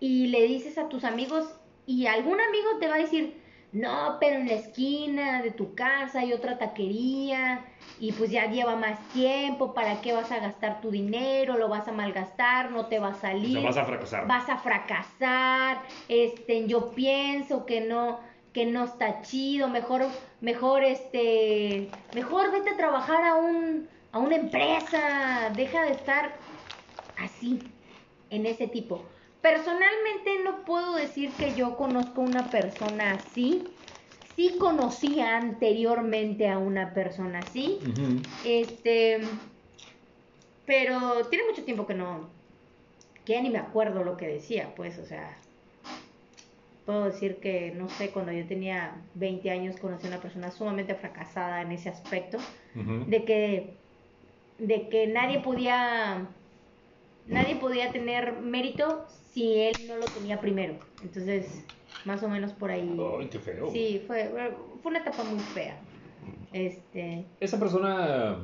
Y 0.00 0.28
le 0.28 0.44
dices 0.46 0.78
a 0.78 0.88
tus 0.88 1.04
amigos, 1.04 1.44
y 1.84 2.06
algún 2.06 2.40
amigo 2.40 2.78
te 2.80 2.88
va 2.88 2.94
a 2.94 3.00
decir, 3.00 3.42
no, 3.70 4.16
pero 4.18 4.36
en 4.36 4.46
la 4.46 4.54
esquina 4.54 5.42
de 5.42 5.50
tu 5.50 5.74
casa 5.74 6.20
hay 6.20 6.32
otra 6.32 6.56
taquería, 6.56 7.66
y 8.00 8.12
pues 8.12 8.30
ya 8.30 8.50
lleva 8.50 8.76
más 8.76 8.98
tiempo, 9.10 9.74
¿para 9.74 10.00
qué 10.00 10.14
vas 10.14 10.32
a 10.32 10.38
gastar 10.38 10.80
tu 10.80 10.90
dinero? 10.90 11.58
Lo 11.58 11.68
vas 11.68 11.86
a 11.86 11.92
malgastar, 11.92 12.70
no 12.70 12.86
te 12.86 12.98
va 12.98 13.08
a 13.08 13.10
O 13.10 13.20
salir 13.20 13.52
sea, 13.52 13.60
vas 13.62 13.76
a 13.76 13.84
fracasar. 13.84 14.26
vas 14.26 14.48
a 14.48 14.56
fracasar, 14.56 15.82
este, 16.08 16.66
yo 16.66 16.92
pienso 16.94 17.66
que 17.66 17.82
no, 17.82 18.20
que 18.54 18.64
no 18.64 18.84
está 18.84 19.20
chido, 19.20 19.68
mejor, 19.68 20.06
mejor, 20.40 20.84
este, 20.84 21.90
mejor 22.14 22.52
vete 22.52 22.70
a 22.70 22.76
trabajar 22.76 23.24
a 23.24 23.34
un, 23.34 23.88
a 24.12 24.20
una 24.20 24.36
empresa, 24.36 25.52
deja 25.56 25.82
de 25.82 25.92
estar 25.92 26.36
así, 27.18 27.60
en 28.30 28.46
ese 28.46 28.68
tipo. 28.68 29.04
Personalmente 29.42 30.38
no 30.44 30.64
puedo 30.64 30.94
decir 30.94 31.30
que 31.32 31.54
yo 31.54 31.76
conozco 31.76 32.20
una 32.20 32.50
persona 32.50 33.14
así. 33.14 33.66
Sí 34.36 34.56
conocía 34.58 35.36
anteriormente 35.36 36.48
a 36.48 36.58
una 36.58 36.94
persona 36.94 37.40
así. 37.40 37.78
Este, 38.44 39.20
pero 40.64 41.26
tiene 41.26 41.44
mucho 41.44 41.64
tiempo 41.64 41.86
que 41.86 41.94
no, 41.94 42.30
que 43.24 43.34
ya 43.34 43.42
ni 43.42 43.50
me 43.50 43.58
acuerdo 43.58 44.04
lo 44.04 44.16
que 44.16 44.28
decía, 44.28 44.72
pues, 44.76 44.98
o 44.98 45.04
sea, 45.04 45.36
puedo 46.84 47.04
decir 47.04 47.36
que, 47.36 47.72
no 47.76 47.88
sé, 47.88 48.10
cuando 48.10 48.32
yo 48.32 48.46
tenía 48.46 48.96
20 49.14 49.50
años 49.50 49.76
conocí 49.76 50.06
a 50.06 50.10
una 50.10 50.20
persona 50.20 50.50
sumamente 50.50 50.94
fracasada 50.94 51.62
en 51.62 51.72
ese 51.72 51.88
aspecto, 51.88 52.38
de 52.74 53.24
que, 53.24 53.74
de 54.58 54.88
que 54.88 55.06
nadie 55.06 55.40
podía, 55.40 56.26
nadie 57.26 57.56
podía 57.56 57.90
tener 57.90 58.40
mérito 58.40 59.06
si 59.32 59.60
él 59.60 59.74
no 59.88 59.96
lo 59.96 60.06
tenía 60.06 60.40
primero. 60.40 60.74
Entonces, 61.02 61.64
más 62.04 62.22
o 62.22 62.28
menos 62.28 62.52
por 62.52 62.70
ahí. 62.70 62.96
Ay, 63.18 63.28
qué 63.28 63.38
feo. 63.38 63.70
Sí, 63.70 64.02
fue, 64.06 64.30
fue 64.82 64.90
una 64.90 65.00
etapa 65.00 65.24
muy 65.24 65.40
fea. 65.40 65.78
Este, 66.52 67.24
Esa 67.40 67.58
persona 67.58 68.38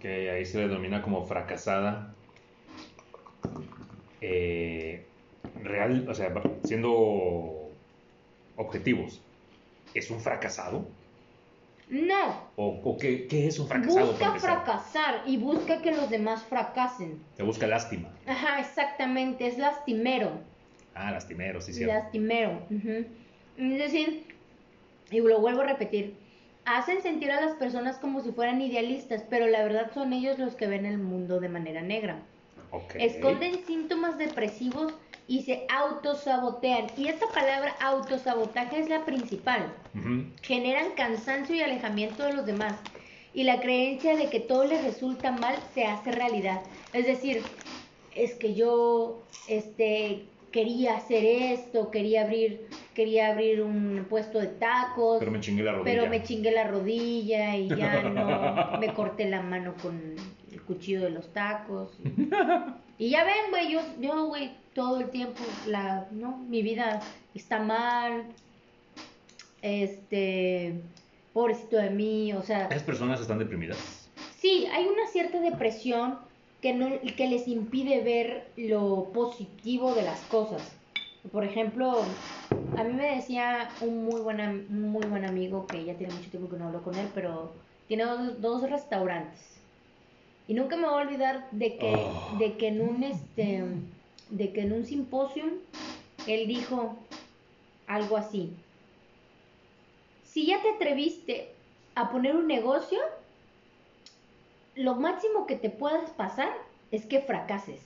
que 0.00 0.30
ahí 0.30 0.44
se 0.44 0.58
le 0.58 0.68
denomina 0.68 1.02
como 1.02 1.24
fracasada, 1.26 2.14
eh, 4.20 5.06
real, 5.62 6.06
o 6.08 6.14
sea, 6.14 6.32
siendo 6.64 7.59
objetivos, 8.60 9.20
¿es 9.94 10.10
un 10.10 10.20
fracasado? 10.20 10.86
no, 11.88 12.50
¿O, 12.54 12.80
o 12.84 12.98
qué, 12.98 13.26
qué 13.26 13.46
es 13.48 13.58
un 13.58 13.66
fracasado? 13.66 14.12
busca 14.12 14.34
fracasar 14.34 15.22
y 15.26 15.38
busca 15.38 15.82
que 15.82 15.90
los 15.90 16.08
demás 16.08 16.44
fracasen. 16.44 17.18
Te 17.36 17.42
busca 17.42 17.66
lástima. 17.66 18.14
Ajá, 18.26 18.60
exactamente, 18.60 19.46
es 19.46 19.58
lastimero. 19.58 20.30
Ah, 20.94 21.10
lastimero, 21.10 21.60
sí, 21.60 21.72
cierto. 21.72 21.94
lastimero. 21.94 22.66
ujú. 22.70 23.06
Es 23.56 23.78
decir, 23.78 24.26
y 25.10 25.20
lo 25.20 25.40
vuelvo 25.40 25.62
a 25.62 25.66
repetir, 25.66 26.14
hacen 26.64 27.02
sentir 27.02 27.32
a 27.32 27.40
las 27.40 27.54
personas 27.56 27.98
como 27.98 28.20
si 28.20 28.30
fueran 28.30 28.60
idealistas, 28.60 29.24
pero 29.28 29.46
la 29.48 29.62
verdad 29.64 29.90
son 29.92 30.12
ellos 30.12 30.38
los 30.38 30.54
que 30.54 30.66
ven 30.68 30.86
el 30.86 30.98
mundo 30.98 31.40
de 31.40 31.48
manera 31.48 31.82
negra. 31.82 32.22
Esconden 32.94 33.64
síntomas 33.66 34.18
depresivos 34.18 34.92
y 35.26 35.42
se 35.42 35.64
autosabotean. 35.68 36.86
Y 36.96 37.08
esta 37.08 37.26
palabra 37.28 37.74
autosabotaje 37.80 38.80
es 38.80 38.88
la 38.88 39.04
principal. 39.04 39.72
Generan 40.42 40.92
cansancio 40.96 41.54
y 41.54 41.62
alejamiento 41.62 42.24
de 42.24 42.32
los 42.32 42.46
demás. 42.46 42.74
Y 43.32 43.44
la 43.44 43.60
creencia 43.60 44.16
de 44.16 44.28
que 44.28 44.40
todo 44.40 44.64
les 44.64 44.82
resulta 44.82 45.30
mal 45.30 45.54
se 45.72 45.84
hace 45.84 46.10
realidad. 46.10 46.62
Es 46.92 47.06
decir, 47.06 47.42
es 48.14 48.34
que 48.34 48.54
yo 48.54 49.22
este 49.46 50.24
quería 50.50 50.96
hacer 50.96 51.24
esto, 51.24 51.92
quería 51.92 52.22
abrir 52.22 52.66
quería 52.94 53.28
abrir 53.28 53.62
un 53.62 54.04
puesto 54.10 54.40
de 54.40 54.48
tacos, 54.48 55.20
Pero 55.20 55.30
me 55.30 55.40
chingué 55.40 55.62
la 55.62 55.72
rodilla. 55.72 55.84
pero 55.84 56.10
me 56.10 56.22
chingué 56.22 56.50
la 56.50 56.64
rodilla 56.64 57.56
y 57.56 57.68
ya 57.68 58.02
no 58.02 58.78
me 58.80 58.92
corté 58.92 59.28
la 59.28 59.42
mano 59.42 59.74
con 59.80 60.16
cuchillo 60.70 61.02
de 61.02 61.10
los 61.10 61.32
tacos. 61.32 61.90
Y, 62.04 62.30
y 63.06 63.10
ya 63.10 63.24
ven, 63.24 63.50
güey, 63.50 63.72
yo 63.72 63.80
yo 64.00 64.26
güey 64.26 64.52
todo 64.74 65.00
el 65.00 65.10
tiempo 65.10 65.40
la 65.66 66.06
no, 66.12 66.36
mi 66.36 66.62
vida 66.62 67.00
está 67.34 67.58
mal. 67.60 68.24
Este 69.62 70.80
pobrecito 71.32 71.76
de 71.76 71.90
mí, 71.90 72.32
o 72.32 72.42
sea, 72.42 72.66
¿Esas 72.66 72.82
personas 72.82 73.20
están 73.20 73.38
deprimidas? 73.38 74.08
Sí, 74.38 74.66
hay 74.72 74.86
una 74.86 75.06
cierta 75.06 75.40
depresión 75.40 76.18
que, 76.62 76.72
no, 76.72 76.88
que 77.16 77.28
les 77.28 77.46
impide 77.46 78.02
ver 78.02 78.48
lo 78.56 79.10
positivo 79.12 79.94
de 79.94 80.02
las 80.02 80.20
cosas. 80.22 80.62
Por 81.30 81.44
ejemplo, 81.44 82.02
a 82.76 82.84
mí 82.84 82.92
me 82.94 83.16
decía 83.16 83.68
un 83.82 84.04
muy 84.04 84.20
buen, 84.22 84.66
muy 84.70 85.06
buen 85.06 85.26
amigo 85.26 85.66
que 85.66 85.84
ya 85.84 85.94
tiene 85.94 86.14
mucho 86.14 86.30
tiempo 86.30 86.48
que 86.48 86.56
no 86.56 86.66
hablo 86.68 86.82
con 86.82 86.94
él, 86.94 87.08
pero 87.14 87.52
tiene 87.86 88.04
dos, 88.04 88.40
dos 88.40 88.70
restaurantes. 88.70 89.49
Y 90.50 90.54
nunca 90.54 90.76
me 90.76 90.88
voy 90.88 90.94
a 91.00 91.06
olvidar 91.06 91.48
de 91.52 91.76
que, 91.76 91.94
Oh. 91.94 92.36
de 92.40 92.56
que 92.56 92.66
en 92.66 92.80
un 92.80 93.04
este 93.04 93.62
de 94.30 94.52
que 94.52 94.62
en 94.62 94.72
un 94.72 94.84
simposium 94.84 95.50
él 96.26 96.48
dijo 96.48 96.96
algo 97.86 98.16
así. 98.16 98.52
Si 100.24 100.46
ya 100.46 100.60
te 100.60 100.70
atreviste 100.70 101.52
a 101.94 102.10
poner 102.10 102.34
un 102.34 102.48
negocio, 102.48 102.98
lo 104.74 104.96
máximo 104.96 105.46
que 105.46 105.54
te 105.54 105.70
puedas 105.70 106.10
pasar 106.10 106.50
es 106.90 107.06
que 107.06 107.20
fracases 107.20 107.82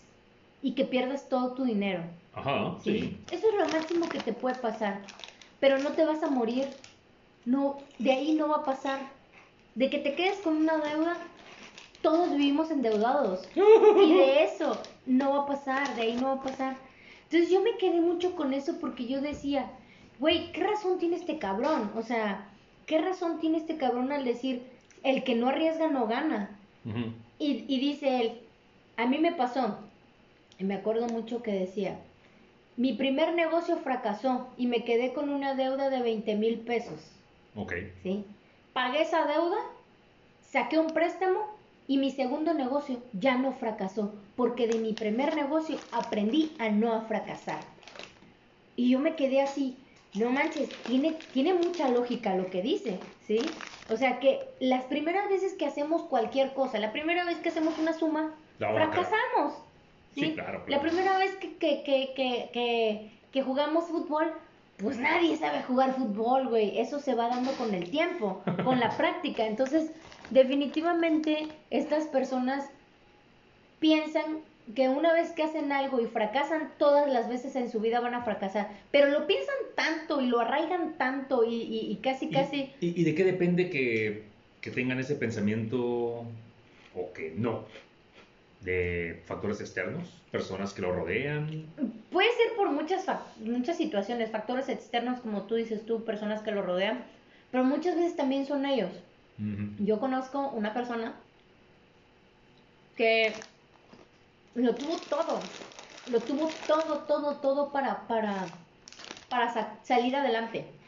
y 0.63 0.73
que 0.73 0.87
pierdas 0.87 1.29
todo 1.29 1.53
tu 1.53 1.65
dinero. 1.65 2.03
Ajá, 2.33 2.79
sí. 2.83 3.19
Eso 3.31 3.47
es 3.47 3.55
lo 3.59 3.79
máximo 3.79 4.09
que 4.09 4.21
te 4.21 4.33
puede 4.33 4.57
pasar. 4.57 5.03
Pero 5.61 5.77
no 5.81 5.91
te 5.91 6.07
vas 6.07 6.23
a 6.23 6.31
morir. 6.31 6.67
No, 7.45 7.77
de 7.99 8.13
ahí 8.13 8.33
no 8.33 8.49
va 8.49 8.57
a 8.57 8.65
pasar. 8.65 9.01
De 9.75 9.91
que 9.91 9.99
te 9.99 10.15
quedes 10.15 10.39
con 10.39 10.57
una 10.57 10.79
deuda, 10.79 11.19
todos 12.05 12.31
vivimos 12.31 12.71
endeudados. 12.71 13.49
Y 13.57 14.13
de 14.13 14.45
eso 14.45 14.79
no 15.07 15.33
va 15.33 15.43
a 15.43 15.47
pasar, 15.47 15.97
de 15.97 16.03
ahí 16.03 16.17
no 16.17 16.27
va 16.29 16.35
a 16.35 16.43
pasar. 16.43 16.77
Entonces 17.25 17.51
yo 17.51 17.63
me 17.63 17.77
quedé 17.79 18.01
mucho 18.01 18.37
con 18.37 18.53
eso 18.53 18.79
porque 18.79 19.07
yo 19.07 19.21
decía, 19.23 19.71
güey, 20.21 20.53
¿qué 20.53 20.63
razón 20.63 20.99
tiene 20.99 21.17
este 21.17 21.39
cabrón? 21.39 21.91
O 21.97 22.03
sea, 22.03 22.47
¿qué 22.87 23.01
razón 23.01 23.41
tiene 23.41 23.57
este 23.57 23.79
cabrón 23.79 24.13
al 24.13 24.25
decir, 24.25 24.63
el 25.03 25.25
que 25.25 25.35
no 25.35 25.49
arriesga 25.49 25.89
no 25.89 26.07
gana? 26.07 26.51
Y, 27.39 27.65
y 27.67 27.81
dice 27.81 28.21
él, 28.21 28.41
a 28.99 29.07
mí 29.07 29.19
me 29.19 29.33
pasó, 29.33 29.79
y 30.59 30.65
me 30.65 30.75
acuerdo 30.75 31.07
mucho 31.07 31.43
que 31.43 31.53
decía, 31.53 31.99
mi 32.77 32.93
primer 32.93 33.33
negocio 33.35 33.79
fracasó 33.79 34.49
y 34.59 34.67
me 34.67 34.85
quedé 34.85 35.15
con 35.15 35.31
una 35.31 35.55
deuda 35.55 35.89
de 35.89 36.03
20 36.03 36.35
mil 36.37 36.59
pesos, 36.59 37.01
Ok. 37.57 37.73
¿sí? 38.03 38.25
Pagué 38.75 39.03
esa 39.03 39.25
deuda, 39.25 39.57
saqué 40.43 40.79
un 40.79 40.89
préstamo 40.89 41.54
y 41.87 41.99
mi 41.99 42.11
segundo 42.11 42.55
negocio 42.55 43.03
ya 43.13 43.37
no 43.37 43.53
fracasó, 43.53 44.15
porque 44.37 44.67
de 44.67 44.79
mi 44.79 44.93
primer 44.93 45.37
negocio 45.37 45.77
aprendí 45.93 46.53
a 46.59 46.71
no 46.71 47.01
fracasar. 47.03 47.61
Y 48.77 48.91
yo 48.91 48.99
me 48.99 49.15
quedé 49.15 49.41
así, 49.43 49.77
no 50.15 50.31
manches, 50.31 50.71
tiene, 50.87 51.17
tiene 51.33 51.55
mucha 51.55 51.89
lógica 51.89 52.35
lo 52.35 52.51
que 52.51 52.63
dice, 52.63 52.99
¿sí? 53.27 53.39
O 53.91 53.97
sea 53.97 54.19
que 54.19 54.49
las 54.61 54.85
primeras 54.85 55.29
veces 55.29 55.53
que 55.55 55.67
hacemos 55.67 56.03
cualquier 56.03 56.55
cosa, 56.55 56.79
la 56.79 56.93
primera 56.93 57.25
vez 57.25 57.39
que 57.39 57.51
hacemos 57.51 57.79
una 57.79 57.93
suma, 57.93 58.35
La 58.59 58.73
fracasamos. 58.73 59.55
¿sí? 60.15 60.21
Sí, 60.21 60.33
claro, 60.35 60.63
La 60.69 60.81
primera 60.81 61.19
vez 61.19 61.35
que, 61.37 61.57
que, 61.57 61.83
que, 61.83 63.11
que 63.31 63.43
jugamos 63.43 63.85
fútbol, 63.87 64.33
pues 64.79 64.99
nadie 64.99 65.37
sabe 65.37 65.63
jugar 65.63 65.95
fútbol, 65.95 66.49
güey. 66.49 66.79
Eso 66.79 66.99
se 66.99 67.15
va 67.15 67.29
dando 67.29 67.53
con 67.53 67.75
el 67.75 67.91
tiempo, 67.91 68.43
con 68.65 68.81
la 68.81 68.91
práctica. 68.97 69.47
Entonces, 69.47 69.91
definitivamente, 70.31 71.49
estas 71.71 72.07
personas 72.07 72.65
piensan 73.81 74.39
que 74.75 74.89
una 74.89 75.13
vez 75.13 75.31
que 75.33 75.43
hacen 75.43 75.73
algo 75.73 76.01
y 76.01 76.07
fracasan, 76.07 76.71
todas 76.79 77.13
las 77.13 77.29
veces 77.29 77.55
en 77.57 77.71
su 77.71 77.81
vida 77.81 78.01
van 78.01 78.15
a 78.15 78.23
fracasar. 78.23 78.71
Pero 78.91 79.09
lo 79.09 79.27
piensan 79.27 79.55
tanto 79.75 80.23
y 80.23 80.27
lo 80.27 80.41
arraigan 80.41 80.95
tanto 80.97 81.45
y, 81.45 81.55
y- 81.55 81.91
y 81.93 81.97
casi, 81.97 82.27
¿Y- 82.27 82.31
casi... 82.31 82.71
¿Y, 82.81 82.99
y 83.01 83.05
de 83.05 83.15
qué 83.15 83.25
depende 83.25 83.69
que, 83.69 84.23
que 84.63 84.71
tengan 84.71 84.99
ese 84.99 85.17
pensamiento 85.17 86.25
o 86.95 87.13
que 87.15 87.35
no? 87.37 87.65
¿De 88.63 89.21
factores 89.27 89.61
externos? 89.61 90.23
¿Personas 90.31 90.73
que 90.73 90.81
lo 90.81 90.93
rodean? 90.95 91.67
Puede 92.11 92.31
ser 92.33 92.57
por 92.57 92.71
muchas, 92.71 93.05
muchas 93.41 93.77
situaciones, 93.77 94.31
factores 94.31 94.71
externos, 94.71 95.21
como 95.21 95.43
tú 95.43 95.57
dices 95.57 95.85
tú, 95.85 96.05
personas 96.05 96.41
que 96.41 96.53
lo 96.53 96.63
rodean, 96.63 97.05
pero 97.51 97.65
muchas 97.65 97.97
veces 97.97 98.17
también 98.17 98.47
son 98.47 98.65
ellos. 98.65 98.91
Yo 99.77 100.01
conozco 100.01 100.51
una 100.51 100.75
persona 100.75 101.31
que 102.95 103.55
lo 104.55 104.77
tuvo 104.77 105.09
todo, 105.09 105.65
lo 106.05 106.25
tuvo 106.27 106.65
todo, 106.67 107.07
todo, 107.07 107.41
todo 107.41 107.73
para, 107.73 108.07
para, 108.07 108.69
para 109.29 109.53
sa- 109.53 109.81
salir 109.85 110.17
adelante. 110.17 110.81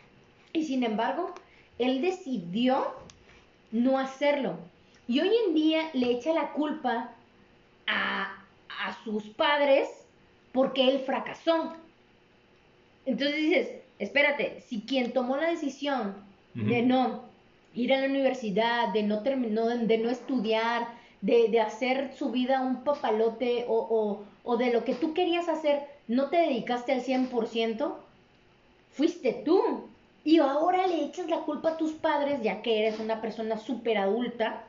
Y 0.53 0.65
sin 0.65 0.85
embargo, 0.85 1.43
él 1.79 2.01
decidió 2.03 2.95
no 3.71 3.99
hacerlo. 3.99 4.73
Y 5.07 5.21
hoy 5.21 5.31
en 5.49 5.55
día 5.55 5.91
le 5.95 6.13
echa 6.13 6.33
la 6.33 6.53
culpa 6.53 7.25
a, 7.87 8.49
a 8.69 9.05
sus 9.05 9.31
padres 9.31 9.89
porque 10.53 10.89
él 10.91 11.01
fracasó. 11.01 11.77
Entonces 13.05 13.37
dices, 13.37 13.83
espérate, 13.99 14.61
si 14.61 14.85
quien 14.87 15.13
tomó 15.13 15.37
la 15.37 15.49
decisión 15.49 16.35
de 16.59 16.83
no 16.83 17.26
ir 17.77 17.95
a 17.95 18.01
la 18.01 18.07
universidad, 18.07 18.93
de 18.93 19.05
no 19.05 19.23
terminó, 19.23 19.69
de 19.69 19.99
no 19.99 20.11
estudiar, 20.11 20.89
de, 21.21 21.49
de 21.49 21.61
hacer 21.61 22.13
su 22.17 22.31
vida 22.31 22.63
un 22.63 22.83
papalote 22.83 23.67
o, 23.69 23.77
o, 23.77 24.25
o 24.43 24.57
de 24.57 24.73
lo 24.73 24.85
que 24.85 24.95
tú 24.95 25.15
querías 25.15 25.49
hacer, 25.49 25.83
no 26.09 26.31
te 26.31 26.39
dedicaste 26.39 26.93
al 26.93 27.03
100%, 27.03 27.95
fuiste 28.91 29.33
tú. 29.45 29.61
Y 30.25 30.39
ahora 30.39 30.87
le 30.89 31.05
echas 31.05 31.29
la 31.29 31.41
culpa 31.41 31.71
a 31.71 31.77
tus 31.77 31.93
padres, 31.93 32.43
ya 32.43 32.61
que 32.63 32.81
eres 32.81 32.99
una 32.99 33.21
persona 33.21 33.59
súper 33.59 33.99
adulta. 33.99 34.65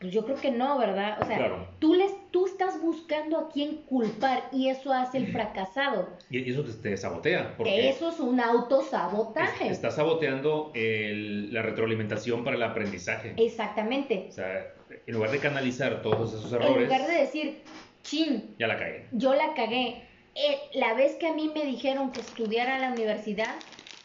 Pues 0.00 0.14
yo 0.14 0.24
creo 0.24 0.36
que 0.40 0.50
no, 0.50 0.78
¿verdad? 0.78 1.18
O 1.20 1.26
sea, 1.26 1.36
Claro. 1.36 1.68
tú, 1.78 1.92
les, 1.92 2.10
tú 2.30 2.46
estás 2.46 2.80
buscando 2.80 3.36
a 3.38 3.48
quién 3.50 3.82
culpar 3.82 4.44
y 4.50 4.70
eso 4.70 4.94
hace 4.94 5.18
el 5.18 5.26
fracasado. 5.26 6.08
Y 6.30 6.50
eso 6.50 6.64
te, 6.64 6.72
te 6.72 6.96
sabotea, 6.96 7.54
porque 7.58 7.70
Que 7.70 7.88
eso 7.90 8.08
es 8.08 8.18
un 8.18 8.40
autosabotaje. 8.40 9.66
es- 9.66 9.72
estás 9.72 9.96
saboteando 9.96 10.72
el- 10.74 11.52
la 11.52 11.60
retroalimentación 11.60 12.44
para 12.44 12.56
el 12.56 12.62
aprendizaje. 12.62 13.34
Exactamente. 13.36 14.26
O 14.30 14.32
sea, 14.32 14.72
en 15.06 15.14
lugar 15.14 15.32
de 15.32 15.38
canalizar 15.38 16.00
todos 16.00 16.32
esos 16.32 16.50
En 16.50 16.62
errores, 16.62 16.88
lugar 16.88 17.06
de 17.06 17.14
decir, 17.20 17.62
chin, 18.02 18.56
ya 18.58 18.68
la 18.68 18.78
cagué. 18.78 19.06
yo 19.12 19.34
la 19.34 19.52
cagué, 19.52 20.08
eh, 20.34 20.58
la 20.72 20.94
vez 20.94 21.16
que 21.16 21.26
a 21.26 21.34
mí 21.34 21.52
me 21.54 21.66
dijeron 21.66 22.10
que 22.12 22.20
estudiara 22.20 22.76
en 22.76 22.80
la 22.80 22.92
universidad, 22.92 23.56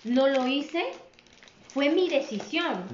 no 0.04 0.28
lo 0.28 0.46
hice, 0.46 0.84
fue 1.76 1.90
mi 1.90 2.08
decisión. 2.08 2.86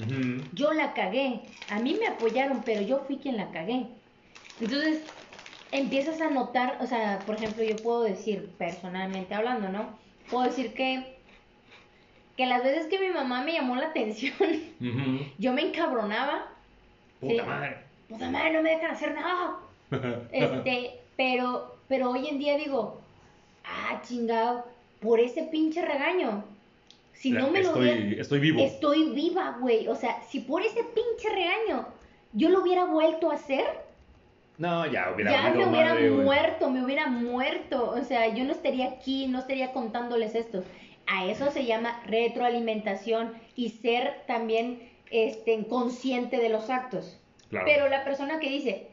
Yo 0.54 0.74
la 0.74 0.96
cagué. 0.96 1.40
A 1.70 1.80
mí 1.80 1.96
me 2.00 2.08
apoyaron, 2.08 2.64
pero 2.66 2.82
yo 2.82 3.04
fui 3.06 3.18
quien 3.18 3.38
la 3.38 3.52
cagué. 3.52 3.86
Entonces, 4.60 5.04
empiezas 5.72 6.20
a 6.20 6.32
notar, 6.32 6.80
o 6.82 6.88
sea, 6.88 7.20
por 7.28 7.36
ejemplo, 7.36 7.64
yo 7.64 7.76
puedo 7.76 8.02
decir, 8.02 8.50
personalmente 8.58 9.36
hablando, 9.36 9.70
¿no? 9.70 10.00
Puedo 10.32 10.46
decir 10.46 10.74
que, 10.74 11.16
que 12.36 12.48
las 12.48 12.64
veces 12.64 12.88
que 12.88 12.98
mi 12.98 13.10
mamá 13.10 13.44
me 13.44 13.54
llamó 13.54 13.76
la 13.76 13.90
atención, 13.90 14.34
yo 15.38 15.54
me 15.54 15.62
encabronaba. 15.62 16.48
Puta 17.20 17.34
Sí. 17.36 17.42
madre. 17.48 17.78
Puta 18.10 18.32
madre, 18.32 18.54
no 18.54 18.62
me 18.64 18.72
dejan 18.72 18.92
hacer 18.92 19.14
nada. 19.14 19.58
Este, 20.32 21.02
pero, 21.16 21.76
pero 21.88 22.10
hoy 22.10 22.28
en 22.30 22.40
día 22.40 22.58
digo, 22.58 23.00
ah, 23.64 24.02
chingado, 24.02 24.66
por 25.02 25.20
ese 25.20 25.44
pinche 25.44 25.86
regaño. 25.86 26.46
Si 27.22 27.32
no 27.32 27.52
me 27.52 27.62
lo 27.62 27.68
estoy, 27.68 27.90
hubiera- 27.90 28.22
estoy 28.22 28.40
vivo. 28.40 28.60
Estoy 28.62 29.10
viva, 29.12 29.58
güey. 29.60 29.88
O 29.88 29.96
sea, 29.96 30.22
si 30.30 30.40
por 30.40 30.64
ese 30.64 30.84
pinche 30.84 31.30
regaño 31.30 31.88
yo 32.34 32.50
lo 32.50 32.62
hubiera 32.62 32.86
vuelto 32.86 33.30
a 33.30 33.36
hacer, 33.36 33.66
No, 34.58 34.86
ya 34.86 35.12
hubiera 35.14 35.32
ya 35.32 35.50
me 35.52 35.68
hubiera 35.68 35.94
madre, 35.94 36.10
muerto, 36.12 36.70
me 36.70 36.84
hubiera 36.84 37.08
muerto. 37.08 37.92
O 37.92 38.04
sea, 38.04 38.34
yo 38.34 38.44
no 38.44 38.52
estaría 38.52 38.88
aquí, 38.90 39.28
no 39.28 39.40
estaría 39.40 39.72
contándoles 39.72 40.36
esto. 40.36 40.64
A 41.08 41.26
eso 41.26 41.52
se 41.52 41.66
llama 41.66 42.02
retroalimentación 42.06 43.34
y 43.56 43.70
ser 43.70 44.24
también 44.28 44.90
este, 45.10 45.66
consciente 45.68 46.38
de 46.38 46.50
los 46.50 46.70
actos. 46.70 47.20
Claro. 47.50 47.66
Pero 47.68 47.90
la 47.90 48.04
persona 48.04 48.40
que 48.40 48.50
dice, 48.50 48.88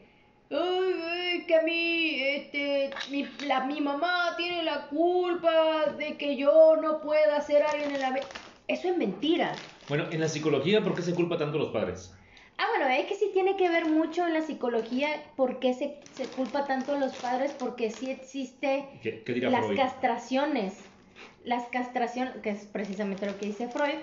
ay, 0.49 0.93
ay, 1.07 1.45
que 1.45 1.55
a 1.55 1.61
mí, 1.61 2.21
este, 2.21 2.89
mi, 3.11 3.25
la, 3.45 3.65
mi 3.65 3.81
mamá 3.81 4.35
tiene 4.37 4.63
la 4.63 4.87
culpa 4.87 5.87
de 5.97 6.17
que 6.17 6.35
yo 6.35 6.75
no 6.81 7.01
pueda 7.01 7.39
ser 7.41 7.63
alguien 7.63 7.91
en 7.95 8.01
la 8.01 8.11
vida. 8.11 8.23
Eso 8.67 8.89
es 8.89 8.97
mentira. 8.97 9.51
Bueno, 9.87 10.05
en 10.11 10.19
la 10.19 10.27
psicología, 10.27 10.83
¿por 10.83 10.95
qué 10.95 11.01
se 11.01 11.15
culpa 11.15 11.37
tanto 11.37 11.57
a 11.57 11.61
los 11.61 11.71
padres? 11.71 12.13
Ah, 12.57 12.65
bueno, 12.77 12.93
es 12.93 13.05
que 13.05 13.15
sí 13.15 13.31
tiene 13.33 13.55
que 13.55 13.69
ver 13.69 13.85
mucho 13.85 14.27
en 14.27 14.33
la 14.33 14.41
psicología 14.41 15.07
por 15.37 15.59
qué 15.59 15.73
se, 15.73 15.97
se 16.11 16.25
culpa 16.25 16.67
tanto 16.67 16.93
a 16.93 16.99
los 16.99 17.13
padres, 17.15 17.55
porque 17.57 17.89
sí 17.89 18.09
existe 18.11 18.85
¿Qué, 19.01 19.23
qué 19.23 19.33
dirá 19.33 19.49
las 19.49 19.65
Freud? 19.65 19.77
castraciones. 19.79 20.73
Las 21.45 21.67
castraciones, 21.69 22.35
que 22.43 22.49
es 22.49 22.65
precisamente 22.65 23.25
lo 23.25 23.37
que 23.37 23.45
dice 23.45 23.69
Freud, 23.69 23.95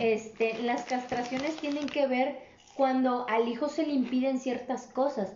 este, 0.00 0.62
las 0.62 0.84
castraciones 0.84 1.60
tienen 1.60 1.86
que 1.88 2.08
ver 2.08 2.40
cuando 2.74 3.24
al 3.28 3.46
hijo 3.46 3.68
se 3.68 3.86
le 3.86 3.92
impiden 3.92 4.40
ciertas 4.40 4.88
cosas. 4.88 5.32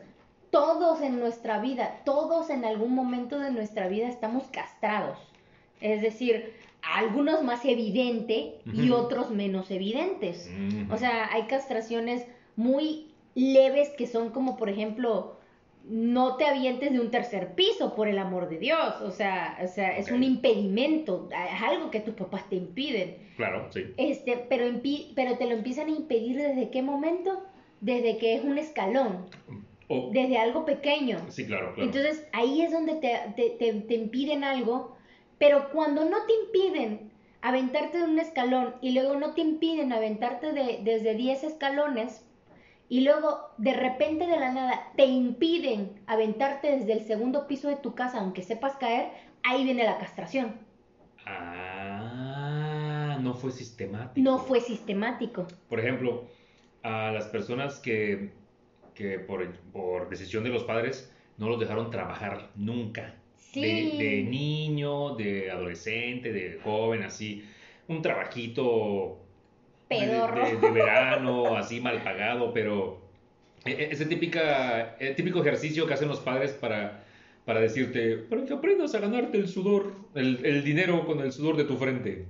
Todos 0.56 1.02
en 1.02 1.20
nuestra 1.20 1.60
vida, 1.60 2.00
todos 2.06 2.48
en 2.48 2.64
algún 2.64 2.94
momento 2.94 3.38
de 3.38 3.50
nuestra 3.50 3.88
vida 3.88 4.08
estamos 4.08 4.44
castrados. 4.44 5.18
Es 5.82 6.00
decir, 6.00 6.54
algunos 6.80 7.42
más 7.42 7.66
evidente 7.66 8.54
y 8.72 8.90
otros 8.90 9.30
menos 9.30 9.70
evidentes. 9.70 10.50
O 10.90 10.96
sea, 10.96 11.30
hay 11.30 11.42
castraciones 11.42 12.26
muy 12.56 13.08
leves 13.34 13.90
que 13.98 14.06
son 14.06 14.30
como, 14.30 14.56
por 14.56 14.70
ejemplo, 14.70 15.36
no 15.84 16.36
te 16.36 16.46
avientes 16.46 16.90
de 16.90 17.00
un 17.00 17.10
tercer 17.10 17.54
piso, 17.54 17.94
por 17.94 18.08
el 18.08 18.18
amor 18.18 18.48
de 18.48 18.58
Dios. 18.58 19.02
O 19.02 19.10
sea, 19.10 19.58
o 19.62 19.68
sea 19.68 19.98
es 19.98 20.10
un 20.10 20.22
impedimento, 20.22 21.28
es 21.30 21.62
algo 21.62 21.90
que 21.90 22.00
tus 22.00 22.14
papás 22.14 22.48
te 22.48 22.56
impiden. 22.56 23.18
Claro, 23.36 23.68
sí. 23.74 23.84
Este, 23.98 24.38
pero, 24.48 24.64
pero 25.14 25.36
te 25.36 25.44
lo 25.44 25.52
empiezan 25.52 25.88
a 25.88 25.90
impedir 25.90 26.38
desde 26.38 26.70
qué 26.70 26.80
momento? 26.80 27.42
Desde 27.82 28.16
que 28.16 28.36
es 28.36 28.42
un 28.42 28.56
escalón, 28.56 29.26
Desde 29.88 30.38
algo 30.38 30.64
pequeño. 30.64 31.18
sí, 31.28 31.46
claro, 31.46 31.74
claro. 31.74 31.90
Entonces 31.90 32.26
ahí 32.32 32.62
es 32.62 32.72
donde 32.72 32.94
te, 32.94 33.18
te, 33.36 33.50
te- 33.50 33.80
te 33.80 33.94
impiden 33.94 34.44
algo, 34.44 34.96
pero 35.38 35.70
cuando 35.70 36.04
no 36.04 36.16
te 36.26 36.32
impiden 36.46 37.12
aventarte 37.42 37.98
de 37.98 38.04
un 38.04 38.18
escalón 38.18 38.74
y 38.80 38.92
luego 38.92 39.14
no 39.16 39.34
te 39.34 39.42
impiden 39.42 39.92
aventarte 39.92 40.52
de, 40.52 40.80
desde 40.82 41.14
10 41.14 41.44
escalones 41.44 42.26
y 42.88 43.00
luego 43.00 43.50
de 43.58 43.72
repente 43.74 44.26
de 44.26 44.38
la 44.38 44.52
nada 44.52 44.92
te 44.96 45.06
impiden 45.06 46.00
aventarte 46.06 46.70
desde 46.78 46.92
el 46.92 47.00
segundo 47.02 47.46
piso 47.46 47.68
de 47.68 47.76
tu 47.76 47.94
casa 47.94 48.18
aunque 48.18 48.42
sepas 48.42 48.76
caer, 48.76 49.10
ahí 49.42 49.64
viene 49.64 49.84
la 49.84 49.98
castración. 49.98 50.54
Ah, 51.24 53.18
no 53.20 53.34
fue 53.34 53.50
sistemático. 53.50 54.20
No 54.24 54.38
fue 54.38 54.60
sistemático. 54.60 55.46
Por 55.68 55.80
ejemplo, 55.80 56.28
a 56.82 57.10
las 57.12 57.26
personas 57.26 57.80
que, 57.80 58.32
que 58.96 59.18
por, 59.20 59.46
por 59.72 60.08
decisión 60.08 60.42
de 60.42 60.50
los 60.50 60.64
padres 60.64 61.12
no 61.38 61.48
los 61.48 61.60
dejaron 61.60 61.90
trabajar 61.90 62.50
nunca. 62.56 63.14
Sí. 63.36 63.60
De, 63.60 64.04
de 64.04 64.22
niño, 64.24 65.14
de 65.16 65.50
adolescente, 65.50 66.32
de 66.32 66.58
joven, 66.64 67.02
así. 67.04 67.44
Un 67.88 68.02
trabajito 68.02 69.20
de- 69.88 69.96
Pedorro. 69.98 70.44
De, 70.46 70.56
de 70.56 70.70
verano, 70.70 71.56
así 71.56 71.80
mal 71.80 72.02
pagado, 72.02 72.52
pero 72.52 73.00
e- 73.64 73.70
e- 73.70 73.92
ese 73.92 74.06
típica, 74.06 74.96
el 74.98 75.14
típico 75.14 75.40
ejercicio 75.42 75.86
que 75.86 75.94
hacen 75.94 76.08
los 76.08 76.20
padres 76.20 76.52
para, 76.52 77.04
para 77.44 77.60
decirte, 77.60 78.16
para 78.16 78.44
que 78.44 78.54
aprendas 78.54 78.94
a 78.94 78.98
ganarte 79.00 79.36
el 79.38 79.46
sudor, 79.48 79.92
el, 80.14 80.44
el 80.44 80.64
dinero 80.64 81.06
con 81.06 81.20
el 81.20 81.32
sudor 81.32 81.56
de 81.56 81.64
tu 81.64 81.76
frente. 81.76 82.24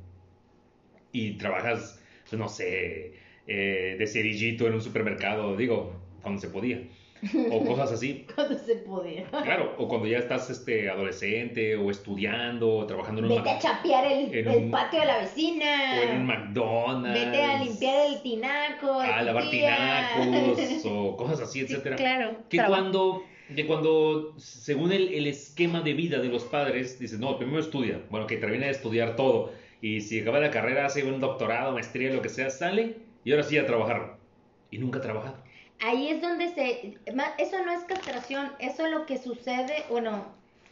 Y 1.12 1.38
trabajas, 1.38 2.02
pues, 2.28 2.38
no 2.38 2.48
sé, 2.48 3.14
eh, 3.46 3.96
de 3.98 4.06
cerillito 4.06 4.66
en 4.66 4.74
un 4.74 4.82
supermercado, 4.82 5.56
digo, 5.56 5.94
cuando 6.26 6.40
se 6.40 6.48
podía. 6.48 6.80
O 7.50 7.64
cosas 7.64 7.92
así. 7.92 8.26
Cuando 8.34 8.58
se 8.58 8.76
podía. 8.76 9.24
Claro, 9.30 9.74
o 9.78 9.88
cuando 9.88 10.06
ya 10.06 10.18
estás 10.18 10.50
este, 10.50 10.90
adolescente 10.90 11.74
o 11.74 11.90
estudiando 11.90 12.68
o 12.76 12.86
trabajando 12.86 13.22
en 13.24 13.30
un, 13.32 13.36
Vete 13.38 13.50
a 13.50 13.58
chapear 13.58 14.04
el, 14.12 14.34
en 14.34 14.48
el 14.48 14.64
un- 14.64 14.70
patio 14.70 15.00
de 15.00 15.06
la 15.06 15.18
vecina. 15.20 15.94
o 15.98 16.02
en 16.10 16.16
un 16.20 16.26
McDonald's. 16.26 17.24
Vete 17.24 17.42
a 17.42 17.64
limpiar 17.64 18.06
el 18.12 18.22
tinaco. 18.22 19.00
a 19.00 19.22
lavar 19.22 19.48
tía. 19.50 19.76
tinacos 20.20 20.84
o 20.90 21.16
cosas 21.16 21.40
así, 21.40 21.60
Sí, 21.60 21.72
etcétera. 21.72 21.96
claro. 21.96 22.36
Que 22.50 22.58
trabajo. 22.58 22.82
cuando, 22.82 23.22
que 23.56 23.66
cuando, 23.66 24.34
según 24.36 24.92
el, 24.92 25.14
el 25.14 25.26
esquema 25.26 25.80
de 25.80 25.94
vida 25.94 26.18
de 26.18 26.28
los 26.28 26.44
padres, 26.44 26.98
dices, 26.98 27.18
no, 27.18 27.38
primero 27.38 27.60
estudia. 27.60 28.02
Bueno, 28.10 28.26
que 28.26 28.36
termina 28.36 28.66
de 28.66 28.72
estudiar 28.72 29.16
todo. 29.16 29.52
Y 29.80 30.02
si 30.02 30.20
acaba 30.20 30.38
la 30.38 30.50
carrera, 30.50 30.84
hace 30.84 31.02
un 31.02 31.18
doctorado, 31.18 31.72
maestría, 31.72 32.12
lo 32.12 32.20
que 32.20 32.28
sea, 32.28 32.50
sale 32.50 32.96
y 33.24 33.30
ahora 33.32 33.42
sí 33.42 33.56
a 33.56 33.64
trabajar. 33.66 34.18
Y 34.70 34.76
nunca 34.78 34.98
ha 34.98 35.02
trabajado. 35.02 35.45
Ahí 35.80 36.08
es 36.08 36.22
donde 36.22 36.48
se... 36.54 36.98
Eso 37.38 37.64
no 37.64 37.72
es 37.72 37.84
castración, 37.84 38.50
eso 38.58 38.86
es 38.86 38.92
lo 38.92 39.04
que 39.06 39.18
sucede, 39.18 39.84
bueno, 39.90 40.24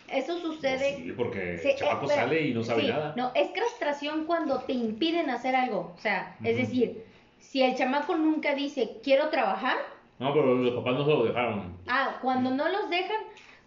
eso 0.09 0.38
sucede... 0.38 0.98
No, 0.98 1.05
sí, 1.05 1.12
porque 1.12 1.59
Sí, 1.59 1.70
el 1.70 1.76
chamaco 1.76 2.07
eh, 2.07 2.09
pero- 2.09 2.20
sale 2.22 2.40
y 2.42 2.55
no 2.55 2.62
sabe 2.64 2.82
sí, 2.82 2.88
nada. 2.88 3.12
No, 3.16 3.30
es 3.34 3.50
castración 3.50 4.24
cuando 4.24 4.61
te 4.61 4.72
impiden 4.72 5.30
hacer 5.30 5.55
algo. 5.57 5.92
O 5.96 6.00
sea, 6.00 6.36
es 6.42 6.57
decir, 6.57 7.05
si 7.38 7.62
el 7.62 7.74
chamaco 7.76 8.16
nunca 8.16 8.55
dice 8.55 8.98
quiero 9.02 9.28
trabajar, 9.28 9.76
No, 10.18 10.32
pero 10.32 10.55
los 10.55 10.74
papás 10.74 10.94
no 10.94 11.05
se 11.05 11.11
lo 11.11 11.24
dejaron. 11.24 11.76
ah, 11.88 12.18
cuando 12.22 12.50
no 12.50 12.68
los 12.68 12.88
dejan, 12.88 13.16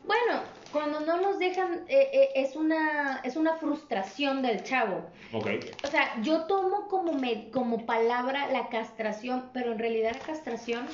bueno, 0.06 0.42
cuando 0.72 1.02
no 1.02 1.18
los 1.18 1.38
dejan 1.38 1.82
eh, 1.88 2.10
eh, 2.14 2.30
es 2.36 2.56
una 2.56 3.22
es 3.24 3.36
una 3.36 3.54
frustración 3.58 4.42
del 4.42 4.64
chavo. 4.64 5.06
Ok. 5.34 5.48
O 5.84 5.88
sea, 5.88 6.20
yo 6.22 6.46
tomo 6.46 6.88
como 6.88 7.14
me, 7.14 7.50
como 7.52 7.86
palabra 7.86 8.48
la 8.52 8.70
castración, 8.70 9.50
pero 9.54 9.72
en 9.74 9.80
realidad 9.80 10.14
la 10.14 10.20
castración 10.26 10.86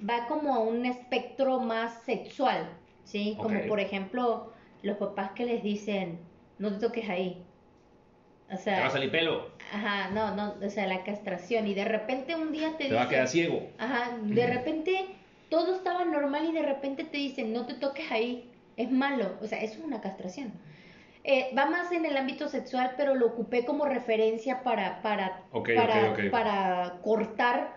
va 0.00 0.26
como 0.26 0.54
a 0.54 0.58
un 0.60 0.84
espectro 0.86 1.60
más 1.60 2.02
sexual, 2.04 2.68
¿sí? 3.04 3.36
Como 3.40 3.60
por 3.68 3.80
ejemplo 3.80 4.52
los 4.82 4.96
papás 4.98 5.30
que 5.32 5.44
les 5.46 5.62
dicen 5.62 6.18
no 6.58 6.72
te 6.72 6.86
toques 6.86 7.08
ahí. 7.08 7.42
O 8.46 8.56
Te 8.56 8.58
sea, 8.58 8.80
va 8.80 8.86
a 8.86 8.90
salir 8.90 9.10
pelo. 9.10 9.48
Ajá, 9.72 10.10
no, 10.10 10.34
no, 10.34 10.54
o 10.64 10.68
sea, 10.70 10.86
la 10.86 11.02
castración. 11.02 11.66
Y 11.66 11.74
de 11.74 11.84
repente 11.86 12.34
un 12.36 12.52
día 12.52 12.76
te 12.76 12.84
Te 12.88 12.94
va 12.94 13.02
a 13.02 13.04
dicen- 13.04 13.10
quedar 13.10 13.28
ciego. 13.28 13.68
Ajá, 13.78 14.10
de 14.22 14.46
repente 14.46 15.06
todo 15.48 15.74
estaba 15.74 16.04
normal 16.04 16.44
y 16.44 16.52
de 16.52 16.62
repente 16.62 17.04
te 17.04 17.16
dicen, 17.16 17.52
no 17.52 17.64
te 17.66 17.74
toques 17.74 18.10
ahí, 18.12 18.50
es 18.76 18.90
malo. 18.90 19.32
O 19.40 19.46
sea, 19.46 19.60
eso 19.62 19.78
es 19.78 19.84
una 19.84 20.00
castración. 20.00 20.52
Eh, 21.24 21.50
va 21.56 21.64
más 21.66 21.90
en 21.90 22.04
el 22.04 22.16
ámbito 22.18 22.48
sexual, 22.48 22.92
pero 22.98 23.14
lo 23.14 23.26
ocupé 23.28 23.64
como 23.64 23.86
referencia 23.86 24.62
para, 24.62 25.00
para, 25.00 25.40
para, 25.74 26.14
para 26.30 26.98
cortar 27.02 27.73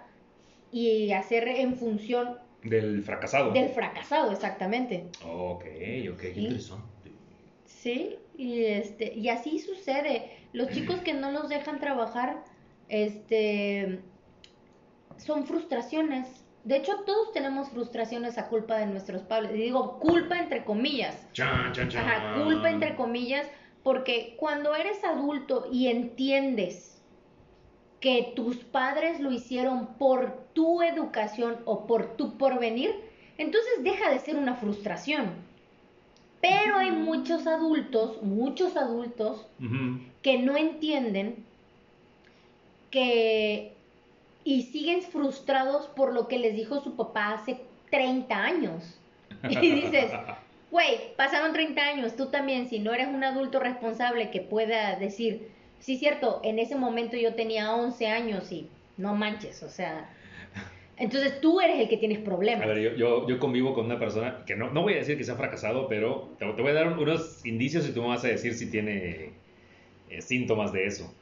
y 0.72 1.12
hacer 1.12 1.48
en 1.48 1.76
función 1.76 2.38
Del 2.64 3.04
fracasado. 3.04 3.52
del 3.52 3.70
fracasado, 3.70 4.32
exactamente. 4.32 5.06
Ok, 5.26 5.64
ok, 6.12 6.20
qué 6.20 6.34
interesante. 6.36 7.12
Sí, 7.66 8.18
y 8.38 8.64
este, 8.66 9.14
y 9.14 9.30
así 9.30 9.60
sucede. 9.60 10.32
Los 10.54 10.70
chicos 10.70 11.00
que 11.02 11.14
no 11.14 11.32
los 11.32 11.50
dejan 11.50 11.80
trabajar, 11.80 12.44
este, 12.90 14.00
son 15.18 15.46
frustraciones. 15.46 16.28
De 16.64 16.78
hecho, 16.78 16.94
todos 17.06 17.32
tenemos 17.32 17.70
frustraciones 17.70 18.38
a 18.38 18.50
culpa 18.50 18.78
de 18.78 18.88
nuestros 18.88 19.22
padres. 19.24 19.52
Y 19.56 19.62
digo 19.62 20.00
culpa 20.00 20.38
entre 20.38 20.64
comillas. 20.66 21.28
Chan, 21.34 21.72
chan, 21.74 21.90
chan. 21.90 22.06
Ajá, 22.06 22.44
culpa 22.44 22.70
entre 22.70 22.96
comillas, 22.96 23.48
porque 23.84 24.36
cuando 24.38 24.76
eres 24.76 25.02
adulto 25.04 25.68
y 25.72 25.88
entiendes 25.88 26.97
que 28.00 28.34
tus 28.36 28.58
padres 28.58 29.20
lo 29.20 29.32
hicieron 29.32 29.88
por 29.98 30.38
tu 30.54 30.82
educación 30.82 31.58
o 31.66 31.88
por 31.88 32.16
tu 32.16 32.38
porvenir, 32.38 32.94
entonces 33.38 33.84
deja 33.84 34.12
de 34.12 34.20
ser 34.20 34.36
una 34.36 34.56
frustración. 34.56 35.32
Pero 36.42 36.78
hay 36.78 36.92
muchos 36.92 37.48
adultos, 37.48 38.22
muchos 38.22 38.78
adultos, 38.78 39.48
que 40.22 40.38
no 40.38 40.56
entienden 40.56 41.44
que 42.92 43.74
y 44.44 44.64
siguen 44.64 45.02
frustrados 45.02 45.88
por 45.88 46.14
lo 46.14 46.30
que 46.30 46.40
les 46.40 46.56
dijo 46.56 46.80
su 46.80 46.96
papá 46.96 47.34
hace 47.34 47.60
30 47.92 48.34
años. 48.34 48.98
Y 49.50 49.58
dices, 49.58 50.10
güey, 50.72 51.14
pasaron 51.18 51.52
30 51.52 51.82
años, 51.82 52.16
tú 52.16 52.28
también, 52.28 52.70
si 52.70 52.80
no 52.80 52.94
eres 52.94 53.08
un 53.08 53.26
adulto 53.26 53.60
responsable 53.60 54.32
que 54.32 54.40
pueda 54.40 54.96
decir, 54.96 55.50
sí, 55.80 55.98
cierto, 55.98 56.42
en 56.44 56.60
ese 56.60 56.76
momento 56.76 57.18
yo 57.18 57.34
tenía 57.36 57.74
11 57.76 58.08
años 58.08 58.52
y 58.52 58.68
no 58.98 59.16
manches, 59.16 59.62
o 59.64 59.70
sea, 59.70 60.10
entonces 60.98 61.40
tú 61.42 61.62
eres 61.62 61.80
el 61.80 61.90
que 61.90 61.98
tienes 61.98 62.20
A 62.20 62.24
problemas. 62.24 62.68
ver, 62.68 62.80
yo, 62.80 62.96
yo, 62.96 63.28
yo 63.28 63.40
convivo 63.40 63.74
con 63.74 63.86
una 63.86 64.00
persona 64.00 64.44
que 64.46 64.56
no, 64.56 64.72
no 64.72 64.82
voy 64.82 64.94
a 64.94 64.98
decir 64.98 65.18
que 65.18 65.24
sea 65.24 65.36
fracasado, 65.36 65.88
pero 65.88 66.30
te, 66.40 66.46
voy 66.46 66.72
a 66.72 66.74
dar 66.74 66.88
unos 66.98 67.46
indicios 67.46 67.88
y 67.88 67.94
tú 67.94 68.02
me 68.02 68.08
vas 68.10 68.24
a 68.24 68.28
decir 68.30 68.54
si 68.56 68.70
tiene 68.72 69.30
eh, 70.10 70.22
síntomas 70.22 70.74
de 70.74 70.86
eso. 70.88 71.14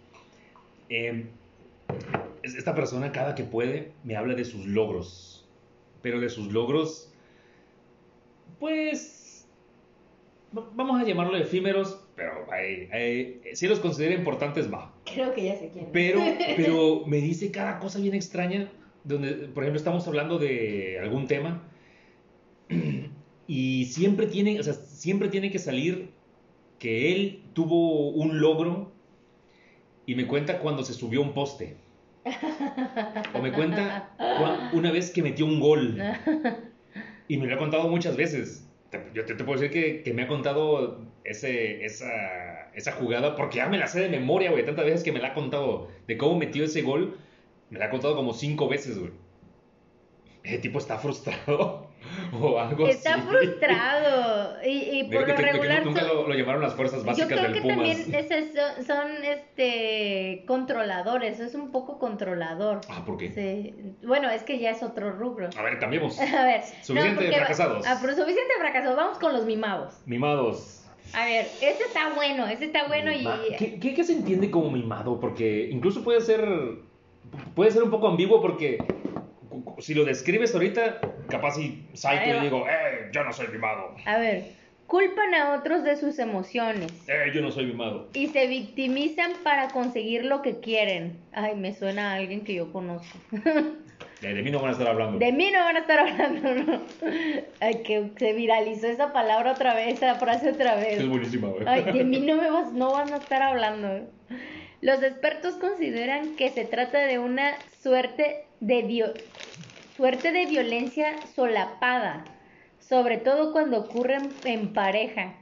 Es- 2.43 2.55
esta 2.55 2.75
persona 2.75 3.11
cada 3.11 3.35
que 3.35 3.43
puede 3.43 3.91
me 4.03 4.15
habla 4.15 4.35
de 4.35 4.45
sus 4.45 4.65
logros, 4.65 5.45
pero 6.01 6.19
de 6.19 6.29
sus 6.29 6.53
logros, 6.53 7.09
pues, 8.59 9.47
va- 10.57 10.69
vamos 10.73 11.01
a 11.01 11.05
llamarlo 11.05 11.35
efímeros, 11.37 11.99
pero 12.15 12.47
eh, 12.55 12.89
eh, 12.93 13.55
si 13.55 13.67
los 13.67 13.79
considera 13.79 14.15
importantes, 14.15 14.71
va. 14.71 14.93
Creo 15.05 15.33
que 15.33 15.45
ya 15.45 15.55
sé 15.55 15.69
quién. 15.71 15.89
Pero, 15.91 16.21
pero 16.55 17.03
me 17.05 17.17
dice 17.17 17.51
cada 17.51 17.79
cosa 17.79 17.99
bien 17.99 18.15
extraña, 18.15 18.71
donde, 19.03 19.31
por 19.33 19.63
ejemplo, 19.63 19.77
estamos 19.77 20.07
hablando 20.07 20.39
de 20.39 20.99
algún 20.99 21.27
tema 21.27 21.63
y 23.47 23.85
siempre 23.85 24.27
tiene, 24.27 24.59
o 24.59 24.63
sea, 24.63 24.73
siempre 24.73 25.27
tiene 25.27 25.51
que 25.51 25.59
salir 25.59 26.09
que 26.79 27.11
él 27.11 27.43
tuvo 27.53 28.09
un 28.09 28.39
logro 28.39 28.91
y 30.05 30.15
me 30.15 30.27
cuenta 30.27 30.59
cuando 30.59 30.83
se 30.83 30.93
subió 30.93 31.21
un 31.21 31.33
poste. 31.33 31.75
O 33.33 33.41
me 33.41 33.51
cuenta 33.51 34.15
una 34.73 34.91
vez 34.91 35.11
que 35.11 35.21
metió 35.21 35.45
un 35.45 35.59
gol. 35.59 36.01
Y 37.27 37.37
me 37.37 37.47
lo 37.47 37.55
ha 37.55 37.57
contado 37.57 37.87
muchas 37.89 38.15
veces. 38.15 38.64
Yo 39.13 39.25
te, 39.25 39.35
puedo 39.35 39.59
decir 39.59 39.71
que, 39.71 40.03
que 40.03 40.13
me 40.13 40.23
ha 40.23 40.27
contado 40.27 41.01
ese, 41.23 41.85
esa, 41.85 42.71
esa 42.73 42.91
jugada, 42.93 43.35
porque 43.35 43.57
ya 43.57 43.67
me 43.67 43.77
la 43.77 43.87
sé 43.87 44.01
de 44.01 44.09
memoria, 44.09 44.51
güey. 44.51 44.65
Tantas 44.65 44.85
veces 44.85 45.03
que 45.03 45.11
me 45.11 45.19
la 45.19 45.29
ha 45.29 45.33
contado 45.33 45.89
de 46.07 46.17
cómo 46.17 46.37
metió 46.37 46.63
ese 46.63 46.81
gol, 46.81 47.17
me 47.69 47.79
la 47.79 47.85
ha 47.85 47.89
contado 47.89 48.15
como 48.15 48.33
cinco 48.33 48.67
veces, 48.67 48.97
güey. 48.97 49.11
Ese 50.43 50.59
tipo 50.59 50.79
está 50.79 50.97
frustrado 50.99 51.84
o 52.39 52.59
algo 52.59 52.87
Está 52.87 53.15
así. 53.15 53.21
frustrado 53.27 54.55
y, 54.65 54.99
y 54.99 55.03
por 55.05 55.25
que 55.25 55.31
lo 55.31 55.37
que 55.37 55.41
regular 55.43 55.85
nunca 55.85 56.01
son- 56.01 56.09
lo, 56.09 56.27
lo 56.27 56.33
llamaron 56.35 56.61
las 56.61 56.73
fuerzas 56.75 57.01
yo 57.01 57.05
básicas 57.05 57.27
creo 57.29 57.41
del 57.43 57.53
que 57.53 57.61
Pumas. 57.61 57.75
también 57.77 58.15
esos 58.15 58.45
son, 58.55 58.85
son, 58.85 59.07
este 59.23 60.43
controladores, 60.47 61.39
es 61.39 61.55
un 61.55 61.71
poco 61.71 61.99
controlador. 61.99 62.81
Ah, 62.89 63.03
¿por 63.05 63.17
qué? 63.17 63.31
Sí. 63.31 63.73
Bueno, 64.05 64.29
es 64.29 64.43
que 64.43 64.59
ya 64.59 64.71
es 64.71 64.83
otro 64.83 65.11
rubro. 65.11 65.49
A 65.57 65.61
ver, 65.63 65.79
cambiemos. 65.79 66.19
A 66.19 66.45
ver, 66.45 66.61
Suficiente 66.81 67.23
porque- 67.25 67.37
fracasados. 67.37 67.85
Ah, 67.87 67.97
pero 68.01 68.13
suficiente 68.15 68.53
fracasados. 68.59 68.95
Vamos 68.97 69.17
con 69.19 69.33
los 69.33 69.45
mimados. 69.45 69.93
Mimados. 70.05 70.81
A 71.13 71.23
ver, 71.25 71.45
este 71.61 71.83
está 71.83 72.13
bueno, 72.15 72.47
este 72.47 72.65
está 72.65 72.87
bueno 72.87 73.11
y 73.11 73.21
Ma- 73.23 73.39
¿Qué, 73.57 73.79
qué, 73.79 73.93
qué 73.93 74.03
se 74.03 74.13
entiende 74.13 74.49
como 74.49 74.71
mimado? 74.71 75.19
Porque 75.19 75.69
incluso 75.71 76.03
puede 76.03 76.19
ser, 76.19 76.43
puede 77.53 77.69
ser 77.71 77.83
un 77.83 77.91
poco 77.91 78.07
ambiguo 78.07 78.41
porque 78.41 78.79
si 79.79 79.93
lo 79.93 80.05
describes 80.05 80.53
ahorita, 80.53 80.99
capaz 81.29 81.57
y 81.59 81.85
salto 81.93 82.23
Ahí 82.23 82.31
va. 82.31 82.37
y 82.37 82.41
digo, 82.41 82.65
eh, 82.67 83.09
yo 83.11 83.23
no 83.23 83.33
soy 83.33 83.47
mimado. 83.49 83.95
a 84.05 84.17
ver, 84.17 84.43
culpan 84.87 85.33
a 85.33 85.53
otros 85.55 85.83
de 85.83 85.95
sus 85.97 86.19
emociones 86.19 86.91
Eh, 87.07 87.31
yo 87.33 87.41
no 87.41 87.51
soy 87.51 87.65
mimado. 87.65 88.09
y 88.13 88.27
se 88.27 88.47
victimizan 88.47 89.31
para 89.43 89.69
conseguir 89.69 90.25
lo 90.25 90.41
que 90.41 90.59
quieren. 90.59 91.17
Ay, 91.33 91.55
me 91.55 91.73
suena 91.73 92.11
a 92.11 92.15
alguien 92.15 92.43
que 92.43 92.53
yo 92.53 92.71
conozco. 92.71 93.17
De 94.21 94.33
mí 94.41 94.49
no 94.49 94.59
van 94.59 94.69
a 94.69 94.71
estar 94.71 94.87
hablando. 94.87 95.19
De 95.19 95.31
mí 95.31 95.51
no 95.51 95.59
van 95.59 95.75
a 95.75 95.79
estar 95.79 95.99
hablando, 95.99 96.55
¿no? 96.55 96.81
Ay, 97.59 97.83
que 97.83 98.09
se 98.17 98.33
viralizó 98.33 98.87
esa 98.87 99.13
palabra 99.13 99.51
otra 99.51 99.73
vez, 99.75 99.95
esa 99.95 100.15
frase 100.15 100.49
otra 100.51 100.75
vez. 100.75 100.99
Es 100.99 101.07
buenísima, 101.07 101.49
güey. 101.49 101.63
Ay, 101.67 101.83
de 101.83 102.03
mí 102.03 102.19
no 102.25 102.35
me 102.35 102.49
vas, 102.49 102.71
no 102.73 102.91
van 102.91 103.13
a 103.13 103.17
estar 103.17 103.41
hablando. 103.41 104.07
Los 104.81 105.03
expertos 105.03 105.55
consideran 105.55 106.35
que 106.37 106.49
se 106.49 106.65
trata 106.65 106.99
de 106.99 107.19
una 107.19 107.53
suerte 107.81 108.45
de 108.61 108.83
vio- 108.83 109.13
suerte 109.95 110.33
de 110.33 110.45
violencia 110.45 111.15
solapada, 111.35 112.25
sobre 112.79 113.17
todo 113.17 113.53
cuando 113.53 113.79
ocurre 113.79 114.17
en, 114.43 114.73
pareja. 114.73 115.35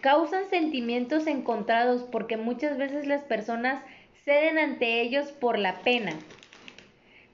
Causan 0.00 0.50
sentimientos 0.50 1.26
encontrados 1.26 2.02
porque 2.02 2.36
muchas 2.36 2.76
veces 2.76 3.06
las 3.06 3.22
personas 3.22 3.82
ceden 4.24 4.58
ante 4.58 5.00
ellos 5.00 5.32
por 5.32 5.58
la 5.58 5.80
pena. 5.80 6.12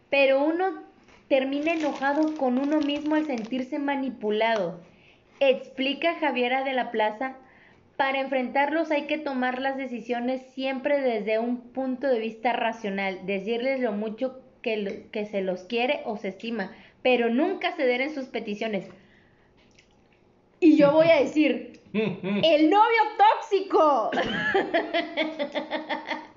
Pero 0.08 0.44
uno 0.44 0.84
termina 1.28 1.72
enojado 1.72 2.36
con 2.36 2.58
uno 2.58 2.78
mismo 2.80 3.16
al 3.16 3.26
sentirse 3.26 3.80
manipulado. 3.80 4.80
Explica 5.40 6.14
Javiera 6.16 6.62
de 6.62 6.74
la 6.74 6.92
Plaza, 6.92 7.34
para 7.96 8.20
enfrentarlos 8.20 8.90
hay 8.90 9.06
que 9.06 9.18
tomar 9.18 9.60
las 9.60 9.76
decisiones 9.76 10.42
siempre 10.54 11.00
desde 11.00 11.38
un 11.38 11.72
punto 11.72 12.06
de 12.06 12.20
vista 12.20 12.52
racional, 12.52 13.26
decirles 13.26 13.80
lo 13.80 13.92
mucho 13.92 14.40
que, 14.62 14.76
lo- 14.76 15.10
que 15.10 15.26
se 15.26 15.42
los 15.42 15.62
quiere 15.64 16.02
o 16.04 16.16
se 16.16 16.28
estima, 16.28 16.72
pero 17.02 17.28
nunca 17.30 17.72
ceder 17.72 18.00
en 18.00 18.14
sus 18.14 18.26
peticiones. 18.26 18.86
Y 20.60 20.76
yo 20.76 20.92
voy 20.92 21.08
a 21.08 21.16
decir, 21.20 21.80
el 21.92 22.70
novio 22.70 23.02
tóxico. 23.18 24.10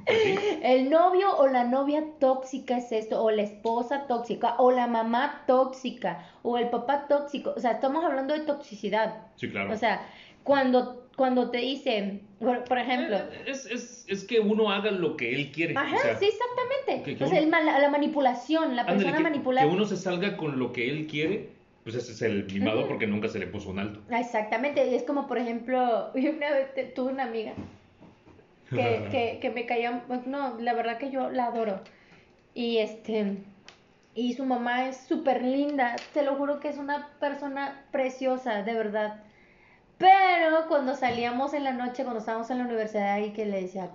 Pues. 0.05 0.39
El 0.61 0.89
novio 0.89 1.35
o 1.37 1.47
la 1.47 1.63
novia 1.63 2.03
tóxica 2.19 2.77
es 2.77 2.91
esto, 2.91 3.23
o 3.23 3.31
la 3.31 3.43
esposa 3.43 4.05
tóxica, 4.07 4.55
o 4.57 4.71
la 4.71 4.87
mamá 4.87 5.43
tóxica, 5.47 6.25
o 6.41 6.57
el 6.57 6.69
papá 6.69 7.07
tóxico. 7.07 7.53
O 7.55 7.59
sea, 7.59 7.71
estamos 7.71 8.03
hablando 8.03 8.33
de 8.33 8.41
toxicidad. 8.41 9.15
Sí, 9.35 9.49
claro. 9.49 9.71
O 9.73 9.77
sea, 9.77 10.05
cuando, 10.43 11.02
cuando 11.15 11.51
te 11.51 11.59
dicen, 11.59 12.21
por, 12.39 12.63
por 12.63 12.77
ejemplo, 12.79 13.17
Eh, 13.17 13.43
es, 13.47 13.65
es, 13.67 14.05
es 14.07 14.23
que 14.23 14.39
uno 14.39 14.71
haga 14.71 14.91
lo 14.91 15.15
que 15.15 15.33
él 15.35 15.51
quiere. 15.51 15.75
ajá, 15.77 15.95
o 15.95 15.99
sea, 15.99 16.17
sí, 16.17 16.25
exactamente. 16.25 17.03
que- 17.03 17.17
que 17.17 17.23
o 17.23 17.27
sea, 17.27 17.37
uno- 17.41 17.45
el 17.45 17.49
mal- 17.51 17.81
la 17.81 17.89
manipulación, 17.89 18.75
la 18.75 18.81
ándale, 18.81 18.97
persona 18.99 19.17
que, 19.17 19.23
manipulada. 19.23 19.67
que 19.67 19.73
uno 19.75 19.85
se 19.85 19.97
salga 19.97 20.37
con 20.37 20.57
lo 20.59 20.71
que 20.73 20.89
él 20.89 21.07
quiere, 21.07 21.49
pues 21.83 21.95
ese 21.95 22.13
es 22.13 22.21
el 22.23 22.45
mimado 22.45 22.87
porque 22.87 23.05
nunca 23.07 23.27
se 23.27 23.39
le 23.39 23.47
puso 23.47 23.69
un 23.69 23.79
alto. 23.79 23.99
Exactamente, 24.09 24.89
y 24.89 24.95
es 24.95 25.03
como 25.03 25.27
por 25.27 25.37
ejemplo, 25.37 26.11
una 26.15 26.51
vez 26.51 26.73
te- 26.73 26.85
tuve 26.85 27.11
una 27.11 27.23
amiga 27.23 27.53
que, 28.69 28.75
que, 29.11 29.39
que 29.41 29.49
me 29.51 29.65
caía, 29.65 30.03
pues, 30.07 30.25
no, 30.25 30.57
la 30.59 30.73
verdad 30.73 30.97
que 30.97 31.11
yo 31.11 31.29
la 31.29 31.45
adoro. 31.45 31.81
Y 32.55 32.77
este, 32.77 33.37
y 34.15 34.33
su 34.33 34.45
mamá 34.45 34.87
es 34.87 34.97
súper 34.97 35.43
linda, 35.43 35.95
te 36.13 36.23
lo 36.23 36.35
juro 36.35 36.59
que 36.59 36.69
es 36.69 36.77
una 36.77 37.09
persona 37.19 37.83
preciosa, 37.91 38.63
de 38.63 38.73
verdad. 38.73 39.23
Pero 40.03 40.67
cuando 40.67 40.95
salíamos 40.95 41.53
en 41.53 41.63
la 41.63 41.71
noche, 41.71 42.03
cuando 42.03 42.19
estábamos 42.19 42.49
en 42.51 42.57
la 42.59 42.65
universidad 42.65 43.19
y 43.19 43.31
que 43.31 43.45
le 43.45 43.61
decía, 43.61 43.89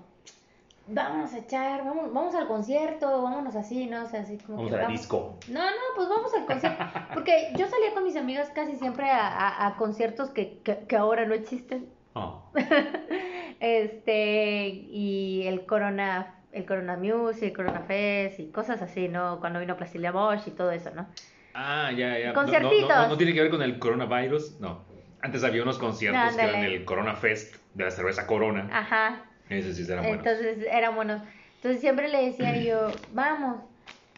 vámonos 0.86 1.34
a 1.34 1.38
echar, 1.38 1.84
vamos, 1.84 2.12
vamos 2.14 2.34
al 2.34 2.46
concierto, 2.48 3.22
vámonos 3.22 3.54
así, 3.56 3.86
¿no? 3.86 4.04
O 4.04 4.06
sea, 4.08 4.22
así 4.22 4.38
como 4.38 4.56
Vamos 4.56 4.70
que 4.70 4.74
a 4.76 4.78
la 4.78 4.84
vamos- 4.84 5.00
disco. 5.00 5.36
no, 5.48 5.60
no, 5.60 5.76
pues 5.96 6.08
vamos 6.08 6.32
al 6.34 6.46
concierto. 6.46 6.82
Porque 7.14 7.52
yo 7.56 7.66
salía 7.68 7.92
con 7.92 8.04
mis 8.04 8.16
amigas 8.16 8.50
casi 8.54 8.76
siempre 8.76 9.10
a, 9.10 9.26
a- 9.28 9.66
a 9.66 9.76
conciertos 9.76 10.30
que, 10.30 10.60
que, 10.64 10.78
que 10.88 10.96
ahora 10.96 11.26
no 11.26 11.34
existen. 11.34 11.88
Ah. 12.14 12.40
Este, 13.60 14.66
y 14.68 15.42
el 15.46 15.66
Corona, 15.66 16.36
el 16.52 16.64
Corona 16.64 16.96
Music, 16.96 17.56
Corona 17.56 17.80
Fest 17.80 18.38
y 18.38 18.46
cosas 18.52 18.80
así, 18.82 19.08
¿no? 19.08 19.40
Cuando 19.40 19.58
vino 19.58 19.76
Plastilia 19.76 20.12
Bosch 20.12 20.46
y 20.46 20.52
todo 20.52 20.70
eso, 20.70 20.90
¿no? 20.94 21.08
Ah, 21.54 21.90
ya, 21.90 22.16
ya. 22.18 22.26
No, 22.28 22.34
no, 22.34 22.40
Conciertitos. 22.42 22.88
No, 22.88 23.08
no, 23.08 23.16
tiene 23.16 23.34
que 23.34 23.40
ver 23.40 23.50
con 23.50 23.60
el 23.62 23.80
coronavirus, 23.80 24.60
no. 24.60 24.84
Antes 25.20 25.42
había 25.44 25.62
unos 25.62 25.78
conciertos 25.78 26.36
que 26.36 26.42
eran 26.42 26.64
el 26.64 26.84
Corona 26.84 27.16
Fest 27.16 27.56
de 27.74 27.84
la 27.84 27.90
cerveza 27.90 28.26
Corona. 28.26 28.68
Ajá. 28.72 29.24
Ese 29.48 29.74
sí 29.74 29.90
eran 29.90 30.04
buenos. 30.04 30.26
Entonces 30.26 30.66
eran 30.70 30.94
buenos. 30.94 31.22
Entonces 31.56 31.80
siempre 31.80 32.08
le 32.08 32.26
decía 32.26 32.56
yo, 32.62 32.92
vamos. 33.12 33.62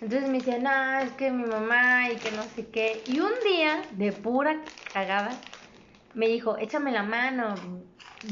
Entonces 0.01 0.29
me 0.29 0.39
decía, 0.39 0.59
no, 0.59 1.01
es 1.01 1.13
que 1.13 1.31
mi 1.31 1.45
mamá 1.45 2.11
y 2.11 2.17
que 2.17 2.31
no 2.33 2.43
sé 2.43 2.67
qué. 2.69 3.03
Y 3.07 3.21
un 3.21 3.33
día, 3.45 3.83
de 3.93 4.13
pura 4.13 4.57
cagada, 4.93 5.31
me 6.15 6.27
dijo, 6.29 6.59
échame 6.59 6.91
la 6.91 7.03
mano, 7.03 7.55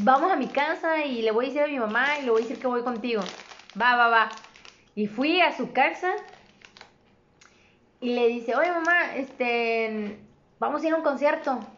vamos 0.00 0.32
a 0.32 0.36
mi 0.36 0.48
casa 0.48 1.04
y 1.04 1.22
le 1.22 1.30
voy 1.30 1.46
a 1.46 1.48
decir 1.48 1.62
a 1.62 1.68
mi 1.68 1.78
mamá 1.78 2.18
y 2.18 2.24
le 2.24 2.30
voy 2.30 2.42
a 2.42 2.44
decir 2.44 2.58
que 2.58 2.66
voy 2.66 2.82
contigo. 2.82 3.22
Va, 3.80 3.96
va, 3.96 4.08
va. 4.08 4.28
Y 4.94 5.06
fui 5.06 5.40
a 5.40 5.56
su 5.56 5.72
casa 5.72 6.12
y 8.00 8.14
le 8.14 8.28
dice, 8.28 8.54
oye 8.54 8.70
mamá, 8.70 9.14
este, 9.16 10.18
vamos 10.58 10.82
a 10.82 10.86
ir 10.86 10.92
a 10.92 10.96
un 10.96 11.02
concierto. 11.02 11.77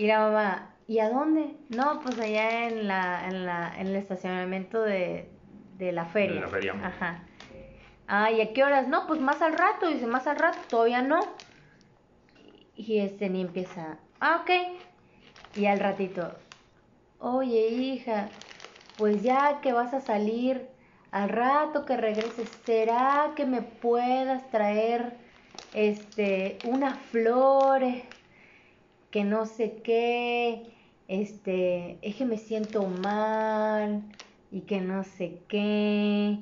Y 0.00 0.06
la 0.06 0.18
mamá, 0.20 0.70
¿y 0.88 0.98
a 1.00 1.10
dónde? 1.10 1.56
No, 1.68 2.00
pues 2.00 2.18
allá 2.18 2.68
en 2.68 2.88
la, 2.88 3.28
en 3.28 3.44
la, 3.44 3.70
en 3.76 3.88
el 3.88 3.96
estacionamiento 3.96 4.80
de, 4.80 5.28
de 5.76 5.92
la 5.92 6.06
feria. 6.06 6.36
De 6.36 6.40
la 6.40 6.48
feria. 6.48 6.72
Ajá. 6.82 7.24
Ah, 8.08 8.30
¿y 8.30 8.40
a 8.40 8.54
qué 8.54 8.64
horas? 8.64 8.88
No, 8.88 9.06
pues 9.06 9.20
más 9.20 9.42
al 9.42 9.52
rato, 9.52 9.88
dice, 9.88 10.06
más 10.06 10.26
al 10.26 10.36
rato, 10.36 10.56
todavía 10.70 11.02
no. 11.02 11.20
Y 12.74 13.00
este 13.00 13.28
ni 13.28 13.42
empieza, 13.42 13.98
Ah, 14.20 14.40
ok. 14.40 14.50
Y 15.56 15.66
al 15.66 15.80
ratito, 15.80 16.32
oye 17.18 17.68
hija, 17.68 18.30
pues 18.96 19.22
ya 19.22 19.60
que 19.60 19.74
vas 19.74 19.92
a 19.92 20.00
salir, 20.00 20.66
al 21.10 21.28
rato 21.28 21.84
que 21.84 21.98
regreses, 21.98 22.48
¿será 22.64 23.32
que 23.36 23.44
me 23.44 23.60
puedas 23.60 24.48
traer 24.48 25.18
este 25.74 26.56
unas 26.64 26.98
flores? 26.98 28.02
Que 29.10 29.24
no 29.24 29.46
sé 29.46 29.80
qué, 29.82 30.72
este, 31.08 31.98
es 32.02 32.14
que 32.16 32.24
me 32.24 32.38
siento 32.38 32.86
mal 32.86 34.02
y 34.52 34.60
que 34.62 34.80
no 34.80 35.04
sé 35.04 35.40
qué. 35.48 36.38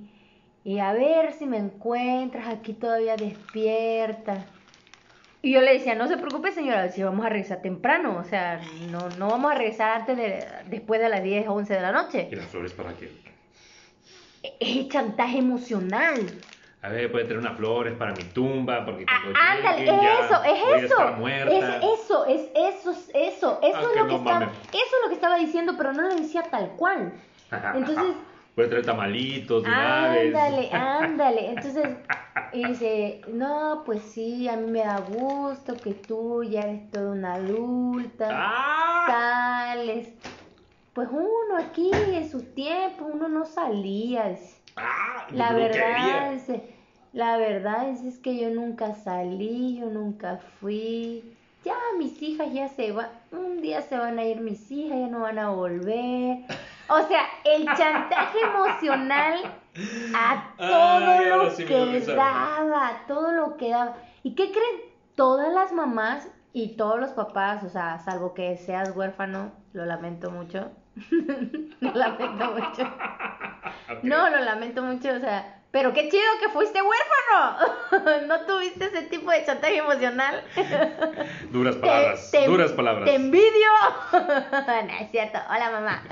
Y 0.64 0.78
a 0.80 0.92
ver 0.92 1.32
si 1.32 1.46
me 1.46 1.56
encuentras 1.56 2.48
aquí 2.48 2.74
todavía 2.74 3.16
despierta. 3.16 4.44
Y 5.40 5.52
yo 5.52 5.60
le 5.60 5.72
decía, 5.72 5.94
no 5.94 6.08
se 6.08 6.16
preocupe 6.16 6.52
señora, 6.52 6.90
si 6.90 7.02
vamos 7.02 7.24
a 7.24 7.28
regresar 7.28 7.62
temprano, 7.62 8.18
o 8.18 8.24
sea, 8.24 8.60
no, 8.90 9.08
no 9.18 9.28
vamos 9.28 9.52
a 9.52 9.54
regresar 9.54 10.00
antes 10.00 10.16
de, 10.16 10.44
después 10.68 11.00
de 11.00 11.08
las 11.08 11.22
10 11.22 11.48
o 11.48 11.54
11 11.54 11.74
de 11.74 11.80
la 11.80 11.92
noche. 11.92 12.28
¿Y 12.30 12.34
las 12.34 12.46
flores 12.46 12.72
para 12.72 12.92
qué? 12.94 13.10
Es 14.60 14.88
chantaje 14.88 15.38
emocional. 15.38 16.26
A 16.80 16.90
ver, 16.90 17.10
puede 17.10 17.24
tener 17.24 17.38
unas 17.38 17.56
flores 17.56 17.94
para 17.96 18.12
mi 18.12 18.22
tumba, 18.22 18.84
porque 18.84 19.04
cuando 19.04 19.36
Ah, 19.38 19.52
Ándale, 19.56 19.84
ya 19.84 19.92
eso, 20.20 20.38
voy 20.38 20.48
a 20.48 20.76
es 20.76 20.82
eso. 20.84 20.94
estar 20.94 21.16
muerta. 21.16 21.76
Es 21.78 22.00
eso, 22.04 22.26
es 22.26 22.40
eso, 22.54 22.90
es 22.92 23.10
eso. 23.14 23.58
Eso 23.62 23.76
Ah, 23.78 23.82
es 23.90 23.96
lo 24.00 24.06
que 24.06 24.14
estaba, 24.14 24.44
eso 24.44 24.52
es 24.72 25.02
lo 25.02 25.08
que 25.08 25.14
estaba 25.14 25.36
diciendo, 25.38 25.74
pero 25.76 25.92
no 25.92 26.02
lo 26.02 26.14
decía 26.14 26.44
tal 26.50 26.70
cual. 26.76 27.12
Entonces, 27.74 28.14
Puede 28.54 28.70
traer 28.70 28.86
tamalitos 28.86 29.62
de 29.62 29.70
ándale, 29.70 30.68
ándale. 30.72 31.48
Entonces, 31.50 31.86
y 32.52 32.64
dice, 32.64 33.20
no, 33.28 33.82
pues 33.86 34.02
sí, 34.02 34.48
a 34.48 34.56
mí 34.56 34.68
me 34.68 34.80
da 34.80 34.98
gusto 34.98 35.80
que 35.80 35.92
tú 35.94 36.42
ya 36.42 36.62
eres 36.62 36.90
toda 36.90 37.12
una 37.12 37.34
adulta. 37.34 38.28
¡Ah! 38.32 39.04
sales. 39.76 40.08
Pues 40.92 41.08
uno 41.12 41.56
aquí 41.56 41.90
en 42.12 42.28
sus 42.28 42.52
tiempos, 42.54 43.06
uno 43.12 43.28
no 43.28 43.44
salía. 43.46 44.36
¡Ah! 44.78 45.26
La 45.32 45.52
verdad 45.52 46.32
es, 46.32 46.50
la 47.12 47.36
verdad 47.36 47.88
es, 47.88 48.02
es 48.02 48.18
que 48.18 48.36
yo 48.36 48.50
nunca 48.50 48.94
salí, 48.94 49.78
yo 49.78 49.86
nunca 49.86 50.38
fui. 50.60 51.36
Ya 51.64 51.74
mis 51.98 52.20
hijas 52.22 52.52
ya 52.52 52.68
se 52.68 52.92
van, 52.92 53.08
un 53.32 53.60
día 53.60 53.82
se 53.82 53.98
van 53.98 54.18
a 54.18 54.24
ir 54.24 54.40
mis 54.40 54.70
hijas, 54.70 54.98
ya 54.98 55.08
no 55.08 55.20
van 55.20 55.38
a 55.38 55.50
volver. 55.50 56.38
O 56.90 57.06
sea, 57.06 57.20
el 57.44 57.66
chantaje 57.66 58.38
emocional 58.40 59.40
a 60.14 60.54
todo 60.56 61.06
Ay, 61.06 61.26
lo 61.28 61.50
sí 61.50 61.66
que 61.66 62.00
daba, 62.00 63.02
todo 63.06 63.30
lo 63.32 63.58
que 63.58 63.68
daba. 63.68 63.96
¿Y 64.22 64.34
qué 64.34 64.50
creen? 64.50 64.88
Todas 65.14 65.52
las 65.52 65.70
mamás 65.70 66.26
y 66.54 66.76
todos 66.76 66.98
los 66.98 67.10
papás, 67.10 67.62
o 67.62 67.68
sea, 67.68 67.98
salvo 67.98 68.32
que 68.32 68.56
seas 68.56 68.96
huérfano, 68.96 69.52
lo 69.74 69.84
lamento 69.84 70.30
mucho. 70.30 70.70
lo 71.80 71.92
lamento 71.92 72.54
mucho. 72.54 72.90
Ok. 73.90 74.02
No, 74.02 74.28
lo 74.30 74.38
lamento 74.40 74.82
mucho, 74.82 75.10
o 75.12 75.18
sea, 75.20 75.54
pero 75.70 75.92
qué 75.92 76.08
chido 76.08 76.22
que 76.40 76.48
fuiste 76.50 76.80
huérfano. 76.82 78.26
no 78.26 78.40
tuviste 78.46 78.84
ese 78.86 79.02
tipo 79.02 79.30
de 79.30 79.44
chantaje 79.44 79.78
emocional. 79.78 80.42
Duras 81.50 81.76
palabras, 81.76 82.30
te- 82.30 82.46
duras 82.46 82.72
palabras. 82.72 83.04
Te 83.06 83.14
envidio. 83.14 83.68
no, 84.12 84.92
es 85.00 85.10
cierto. 85.10 85.38
Hola, 85.50 85.70
mamá. 85.70 86.02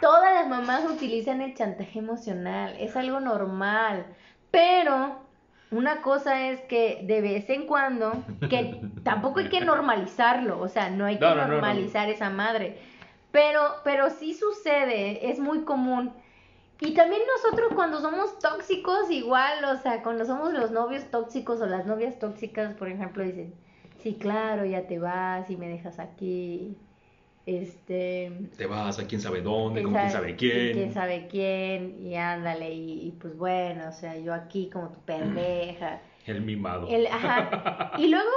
Todas 0.00 0.34
las 0.34 0.48
mamás 0.48 0.84
utilizan 0.84 1.40
el 1.40 1.54
chantaje 1.54 1.98
emocional, 1.98 2.74
es 2.78 2.96
algo 2.96 3.20
normal, 3.20 4.04
pero 4.50 5.20
una 5.70 6.02
cosa 6.02 6.48
es 6.48 6.60
que 6.62 7.00
de 7.04 7.20
vez 7.22 7.48
en 7.50 7.66
cuando, 7.66 8.12
que 8.50 8.80
tampoco 9.04 9.40
hay 9.40 9.48
que 9.48 9.62
normalizarlo, 9.62 10.60
o 10.60 10.68
sea, 10.68 10.90
no 10.90 11.06
hay 11.06 11.16
que 11.18 11.24
No, 11.24 11.30
no, 11.30 11.36
no, 11.36 11.42
no. 11.42 11.52
normalizar 11.54 12.08
esa 12.10 12.28
madre, 12.30 12.78
pero, 13.36 13.60
pero 13.84 14.08
sí 14.08 14.32
sucede, 14.32 15.30
es 15.30 15.38
muy 15.38 15.60
común. 15.60 16.10
Y 16.80 16.94
también 16.94 17.20
nosotros 17.36 17.70
cuando 17.74 18.00
somos 18.00 18.38
tóxicos, 18.38 19.10
igual, 19.10 19.62
o 19.66 19.76
sea, 19.76 20.02
cuando 20.02 20.24
somos 20.24 20.54
los 20.54 20.70
novios 20.70 21.04
tóxicos 21.10 21.60
o 21.60 21.66
las 21.66 21.84
novias 21.84 22.18
tóxicas, 22.18 22.72
por 22.72 22.88
ejemplo, 22.88 23.22
dicen, 23.22 23.52
sí, 23.98 24.14
claro, 24.14 24.64
ya 24.64 24.86
te 24.86 24.98
vas 24.98 25.50
y 25.50 25.58
me 25.58 25.68
dejas 25.68 25.98
aquí. 25.98 26.78
Este, 27.44 28.32
Te 28.56 28.64
vas 28.64 28.98
a 28.98 29.06
quién 29.06 29.20
sabe 29.20 29.42
dónde, 29.42 29.82
con 29.82 29.92
quién 29.92 30.04
quién 30.04 30.12
sabe 30.12 30.36
quién. 30.36 30.72
quién 30.72 30.94
sabe 30.94 31.28
quién, 31.28 32.06
y 32.06 32.16
ándale, 32.16 32.72
y, 32.72 33.06
y 33.06 33.10
pues 33.20 33.36
bueno, 33.36 33.86
o 33.90 33.92
sea, 33.92 34.16
yo 34.16 34.32
aquí 34.32 34.70
como 34.72 34.88
tu 34.88 35.00
pendeja. 35.00 36.00
El 36.24 36.40
mimado. 36.40 36.88
El, 36.88 37.06
ajá. 37.06 37.92
Y 37.98 38.08
luego, 38.08 38.30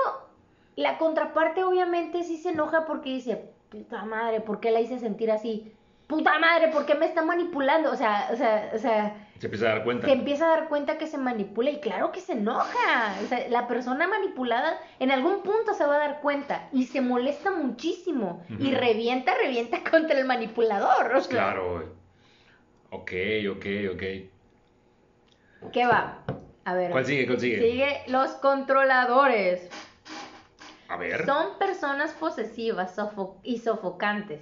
la 0.75 0.97
contraparte 0.97 1.63
obviamente 1.63 2.23
sí 2.23 2.35
se 2.35 2.49
enoja 2.49 2.85
porque 2.85 3.11
dice, 3.11 3.49
puta 3.69 4.03
madre, 4.05 4.41
¿por 4.41 4.59
qué 4.59 4.71
la 4.71 4.79
hice 4.81 4.99
sentir 4.99 5.31
así? 5.31 5.73
Puta 6.07 6.39
madre, 6.39 6.69
¿por 6.69 6.85
qué 6.87 6.95
me 6.95 7.05
está 7.05 7.21
manipulando? 7.23 7.91
O 7.91 7.95
sea, 7.95 8.29
o 8.33 8.35
sea, 8.35 8.71
o 8.73 8.79
sea, 8.79 9.27
Se 9.37 9.45
empieza 9.45 9.67
a 9.67 9.75
dar 9.75 9.83
cuenta. 9.83 10.07
se 10.07 10.13
empieza 10.13 10.45
a 10.45 10.49
dar 10.57 10.67
cuenta 10.67 10.97
que 10.97 11.05
se 11.05 11.19
manipula 11.19 11.69
y 11.69 11.79
claro 11.79 12.11
que 12.11 12.19
se 12.19 12.31
enoja. 12.33 13.15
O 13.23 13.27
sea, 13.27 13.47
la 13.49 13.67
persona 13.67 14.07
manipulada 14.07 14.79
en 14.97 15.11
algún 15.11 15.43
punto 15.43 15.75
se 15.75 15.85
va 15.85 15.97
a 15.97 15.99
dar 15.99 16.21
cuenta 16.21 16.67
y 16.73 16.85
se 16.85 17.01
molesta 17.01 17.51
muchísimo 17.51 18.43
y 18.57 18.71
revienta, 18.73 19.35
revienta 19.35 19.83
contra 19.91 20.17
el 20.17 20.25
manipulador. 20.25 21.15
O 21.15 21.21
sea, 21.21 21.29
Claro. 21.29 21.93
Ok, 22.89 23.11
ok, 23.51 23.65
ok. 23.93 24.03
¿Qué 25.71 25.85
va? 25.85 26.23
A 26.65 26.73
ver. 26.73 26.89
¿Cuál 26.89 27.05
sigue? 27.05 27.27
¿Cuál 27.27 27.39
sigue? 27.39 27.59
Sigue 27.59 28.01
los 28.07 28.31
controladores. 28.31 29.69
A 30.89 30.97
ver. 30.97 31.25
Son 31.25 31.57
personas 31.59 32.11
posesivas 32.13 32.95
sofo- 32.95 33.37
y 33.43 33.59
sofocantes, 33.59 34.41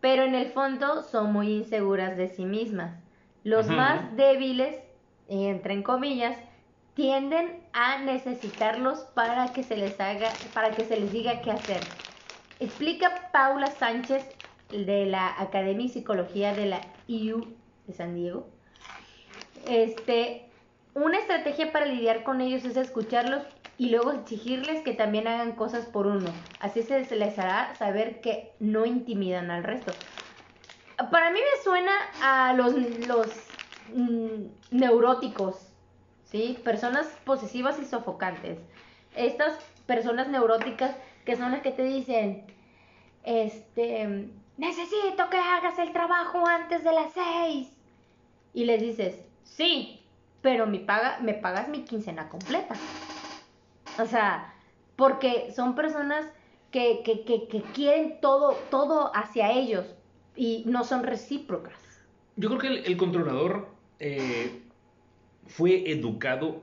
pero 0.00 0.24
en 0.24 0.34
el 0.34 0.50
fondo 0.52 1.02
son 1.02 1.32
muy 1.32 1.52
inseguras 1.52 2.16
de 2.16 2.28
sí 2.28 2.44
mismas. 2.44 2.98
Los 3.44 3.66
más 3.68 4.16
débiles, 4.16 4.78
entre 5.28 5.82
comillas, 5.82 6.36
tienden 6.94 7.62
a 7.72 7.98
necesitarlos 7.98 9.00
para 9.14 9.52
que 9.52 9.62
se 9.62 9.76
les 9.76 9.98
haga, 10.00 10.28
para 10.54 10.70
que 10.70 10.84
se 10.84 10.98
les 10.98 11.12
diga 11.12 11.40
qué 11.40 11.50
hacer. 11.50 11.80
Explica 12.60 13.30
Paula 13.32 13.66
Sánchez 13.68 14.24
de 14.70 15.06
la 15.06 15.40
Academia 15.40 15.86
de 15.86 15.92
Psicología 15.92 16.54
de 16.54 16.66
la 16.66 16.80
IU 17.06 17.54
de 17.86 17.92
San 17.92 18.14
Diego. 18.14 18.46
Este, 19.66 20.48
una 20.94 21.18
estrategia 21.18 21.72
para 21.72 21.86
lidiar 21.86 22.22
con 22.22 22.40
ellos 22.40 22.64
es 22.64 22.76
escucharlos 22.76 23.42
y 23.82 23.90
luego 23.90 24.12
exigirles 24.12 24.84
que 24.84 24.92
también 24.92 25.26
hagan 25.26 25.56
cosas 25.56 25.86
por 25.86 26.06
uno. 26.06 26.30
Así 26.60 26.84
se 26.84 27.16
les 27.16 27.36
hará 27.36 27.74
saber 27.74 28.20
que 28.20 28.52
no 28.60 28.86
intimidan 28.86 29.50
al 29.50 29.64
resto. 29.64 29.90
Para 31.10 31.32
mí 31.32 31.40
me 31.40 31.64
suena 31.64 31.90
a 32.22 32.52
los, 32.52 32.74
los 33.08 33.26
mm, 33.92 34.44
neuróticos, 34.70 35.56
¿sí? 36.22 36.60
Personas 36.62 37.08
posesivas 37.24 37.80
y 37.80 37.84
sofocantes. 37.84 38.60
Estas 39.16 39.58
personas 39.86 40.28
neuróticas 40.28 40.94
que 41.24 41.34
son 41.34 41.50
las 41.50 41.62
que 41.62 41.72
te 41.72 41.82
dicen, 41.82 42.46
este, 43.24 44.28
necesito 44.58 45.28
que 45.28 45.38
hagas 45.38 45.76
el 45.80 45.92
trabajo 45.92 46.46
antes 46.46 46.84
de 46.84 46.92
las 46.92 47.12
seis. 47.14 47.68
Y 48.54 48.64
les 48.64 48.80
dices, 48.80 49.16
sí, 49.42 50.06
pero 50.40 50.68
mi 50.68 50.78
paga, 50.78 51.18
me 51.20 51.34
pagas 51.34 51.66
mi 51.66 51.82
quincena 51.82 52.28
completa. 52.28 52.76
O 54.00 54.06
sea, 54.06 54.54
porque 54.96 55.50
son 55.54 55.74
personas 55.74 56.26
que, 56.70 57.02
que, 57.04 57.24
que, 57.24 57.48
que 57.48 57.60
quieren 57.74 58.18
todo, 58.20 58.52
todo 58.70 59.14
hacia 59.14 59.52
ellos 59.52 59.84
y 60.36 60.64
no 60.66 60.84
son 60.84 61.02
recíprocas. 61.02 61.74
Yo 62.36 62.48
creo 62.48 62.60
que 62.60 62.66
el, 62.68 62.78
el 62.86 62.96
controlador 62.96 63.68
eh, 63.98 64.62
fue 65.46 65.90
educado, 65.90 66.62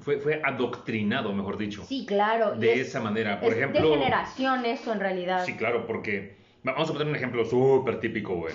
fue, 0.00 0.18
fue 0.18 0.40
adoctrinado, 0.44 1.32
mejor 1.32 1.56
dicho. 1.58 1.84
Sí, 1.84 2.04
claro. 2.06 2.56
de 2.56 2.74
es- 2.80 2.88
esa 2.88 3.00
manera. 3.00 3.38
Por 3.40 3.50
es 3.52 3.58
ejemplo. 3.58 3.90
de 3.90 3.98
generación 3.98 4.64
eso 4.64 4.92
en 4.92 5.00
realidad. 5.00 5.44
Sí, 5.44 5.54
claro, 5.56 5.86
porque 5.86 6.36
vamos 6.64 6.90
a 6.90 6.92
poner 6.92 7.06
un 7.08 7.14
ejemplo 7.16 7.44
súper 7.44 8.00
típico, 8.00 8.34
güey, 8.34 8.54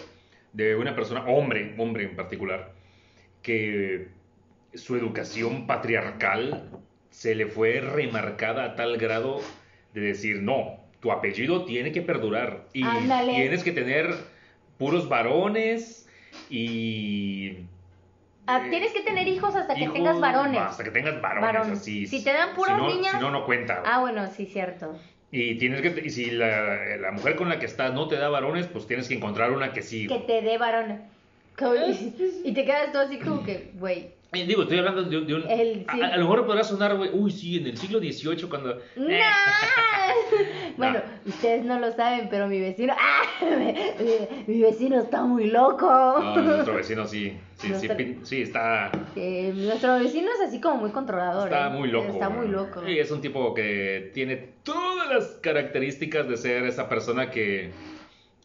de 0.51 0.75
una 0.75 0.93
persona, 0.93 1.23
hombre, 1.27 1.73
hombre 1.77 2.03
en 2.03 2.15
particular, 2.17 2.73
que 3.41 4.09
su 4.73 4.95
educación 4.97 5.65
patriarcal 5.67 6.79
se 7.11 7.35
le 7.35 7.45
fue 7.45 7.79
remarcada 7.81 8.63
a 8.65 8.75
tal 8.75 8.97
grado 8.97 9.39
de 9.93 10.01
decir, 10.01 10.41
no, 10.41 10.77
tu 10.99 11.11
apellido 11.11 11.65
tiene 11.65 11.91
que 11.91 12.01
perdurar 12.01 12.65
y 12.73 12.83
Ándale. 12.83 13.35
tienes 13.35 13.63
que 13.63 13.71
tener 13.71 14.09
puros 14.79 15.07
varones 15.07 16.07
y... 16.49 17.57
Ah, 18.47 18.63
eh, 18.65 18.69
tienes 18.69 18.91
que 18.91 19.01
tener 19.01 19.27
hijos 19.27 19.55
hasta 19.55 19.75
que 19.75 19.87
tengas 19.87 20.19
varones. 20.19 20.59
Hasta 20.59 20.83
que 20.83 20.91
tengas 20.91 21.21
varones, 21.21 21.53
Varones. 21.53 21.79
así. 21.79 22.07
Si 22.07 22.23
te 22.23 22.33
dan 22.33 22.55
puras 22.55 22.75
si 22.75 22.81
no- 22.81 22.89
niñas- 22.89 23.11
Si 23.13 23.19
no, 23.19 23.29
no 23.31 23.45
cuenta. 23.45 23.83
Ah, 23.85 23.99
bueno, 23.99 24.27
sí, 24.35 24.45
cierto. 24.47 24.97
Y 25.31 25.55
tienes 25.55 25.81
que, 25.81 26.01
y 26.03 26.09
si 26.09 26.31
la, 26.31 26.97
la 26.97 27.11
mujer 27.11 27.35
con 27.35 27.47
la 27.49 27.59
que 27.59 27.65
estás 27.65 27.93
no 27.93 28.07
te 28.07 28.15
da 28.17 28.27
varones, 28.29 28.67
pues 28.67 28.87
tienes 28.87 29.07
que 29.07 29.13
encontrar 29.13 29.51
una 29.51 29.71
que 29.71 29.81
sí. 29.81 30.07
Que 30.07 30.19
te 30.19 30.41
dé 30.41 30.57
varones. 30.57 30.99
Y 32.43 32.53
te 32.53 32.65
quedas 32.65 32.91
tú 32.91 32.97
así 32.97 33.19
como 33.19 33.43
que, 33.43 33.71
güey. 33.75 34.09
Eh, 34.33 34.45
digo, 34.47 34.61
estoy 34.63 34.77
hablando 34.77 35.03
de, 35.03 35.17
un- 35.17 35.27
de 35.27 35.33
un... 35.35 35.49
El- 35.49 35.85
sí. 35.91 36.01
a, 36.01 36.05
a 36.13 36.17
lo 36.17 36.23
mejor 36.23 36.45
podrá 36.45 36.63
sonar, 36.63 36.95
güey, 36.95 37.09
uy, 37.11 37.31
sí, 37.31 37.57
en 37.57 37.67
el 37.67 37.77
siglo 37.77 37.99
XVIII 37.99 38.47
cuando... 38.49 38.75
¡No! 38.95 39.09
Eh, 39.09 40.73
bueno, 40.77 41.01
ustedes 41.25 41.65
no 41.65 41.77
lo 41.79 41.91
saben, 41.91 42.29
pero 42.29 42.47
mi 42.47 42.59
vecino. 42.61 42.93
¡Ah! 42.97 43.23
Mi, 44.47 44.53
mi 44.55 44.61
vecino 44.61 44.99
está 45.01 45.23
muy 45.23 45.47
loco. 45.47 45.85
No, 45.85 46.37
nuestro 46.37 46.75
vecino 46.75 47.05
sí, 47.07 47.37
sí, 47.57 47.73
sí, 47.77 47.87
Nuestro- 47.87 48.25
sí, 48.25 48.41
está, 48.43 48.89
Eh, 49.17 49.51
nuestro 49.53 49.99
vecino 49.99 50.29
es 50.33 50.47
así 50.47 50.61
como 50.61 50.77
muy 50.77 50.91
controlador. 50.91 51.49
está 51.49 51.67
¿eh? 51.67 51.77
muy 51.77 51.89
loco. 51.89 52.13
Está 52.13 52.29
muy 52.29 52.47
loco. 52.47 52.81
Sí, 52.85 52.99
es 52.99 53.11
un 53.11 53.19
tipo 53.21 53.53
que 53.53 54.11
tiene 54.13 54.37
todas 54.63 55.09
las 55.09 55.25
características 55.41 56.29
de 56.29 56.37
ser 56.37 56.63
esa 56.65 56.87
persona 56.87 57.29
que... 57.31 57.71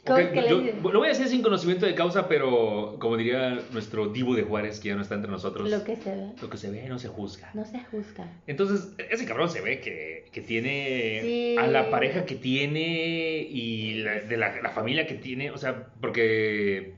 Lo 0.06 0.98
voy 0.98 1.06
a 1.06 1.10
decir 1.10 1.28
sin 1.28 1.42
conocimiento 1.42 1.84
de 1.86 1.94
causa, 1.94 2.28
pero 2.28 2.96
como 2.98 3.16
diría 3.16 3.60
nuestro 3.72 4.08
divo 4.08 4.34
de 4.34 4.42
Juárez, 4.42 4.80
que 4.80 4.88
ya 4.88 4.94
no 4.96 5.02
está 5.02 5.14
entre 5.16 5.30
nosotros, 5.30 5.68
Lo 5.70 5.82
que 5.84 5.96
se 5.96 6.14
ve. 6.14 6.26
lo 6.40 6.48
que 6.50 6.56
se 6.56 6.70
ve 6.70 6.88
no 6.88 6.98
se 6.98 7.08
juzga. 7.08 7.50
No 7.54 7.64
se 7.64 7.80
juzga. 7.90 8.30
Entonces, 8.46 8.92
ese 9.10 9.24
cabrón 9.26 9.50
se 9.50 9.60
ve 9.60 9.80
que, 9.80 10.26
que 10.32 10.40
tiene 10.40 11.20
Sí. 11.22 11.56
a 11.58 11.66
la 11.66 11.90
pareja 11.90 12.24
que 12.24 12.34
tiene 12.36 13.46
y 13.50 13.94
la- 14.02 14.20
de 14.20 14.36
la, 14.36 14.60
la 14.62 14.70
familia 14.70 15.06
que 15.06 15.14
tiene, 15.14 15.50
o 15.50 15.58
sea, 15.58 15.86
porque, 16.00 16.94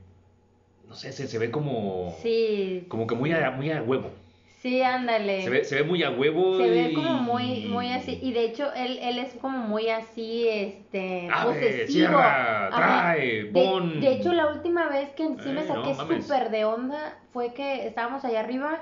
no 0.87 0.95
sé, 0.95 1.11
se, 1.11 1.27
se 1.27 1.37
ve 1.39 1.49
como, 1.51 2.15
Sí. 2.21 2.85
como 2.89 3.07
que 3.07 3.15
muy 3.15 3.31
a, 3.31 3.51
muy 3.51 3.71
a 3.71 3.81
huevo. 3.81 4.11
Sí, 4.61 4.81
ándale. 4.81 5.41
Se 5.43 5.49
ve, 5.49 5.63
se 5.63 5.75
ve 5.75 5.83
muy 5.83 6.03
a 6.03 6.11
huevo. 6.11 6.57
Se 6.57 6.69
ve 6.69 6.89
y- 6.91 6.93
como 6.93 7.13
muy, 7.13 7.65
muy 7.67 7.91
así. 7.93 8.19
Y 8.21 8.33
de 8.33 8.43
hecho, 8.43 8.73
él, 8.73 8.99
él 9.01 9.17
es 9.19 9.33
como 9.35 9.57
muy 9.57 9.89
así, 9.89 10.47
este. 10.49 11.29
Abre, 11.33 11.53
posesivo. 11.61 11.87
cierra, 11.87 12.67
Ajá. 12.67 12.75
trae, 12.75 13.43
De-. 13.45 13.99
De, 14.01 14.11
hecho, 14.11 14.33
la 14.33 14.51
última 14.51 14.89
vez 14.89 15.11
que 15.11 15.27
sí 15.27 15.49
me 15.49 15.61
Eh, 15.61 15.65
no 15.65 15.75
saqué 15.75 15.93
mames. 15.93 16.25
súper 16.25 16.49
de 16.49 16.65
onda 16.65 17.17
fue 17.31 17.53
que 17.53 17.87
estábamos 17.87 18.25
allá 18.25 18.41
arriba 18.41 18.79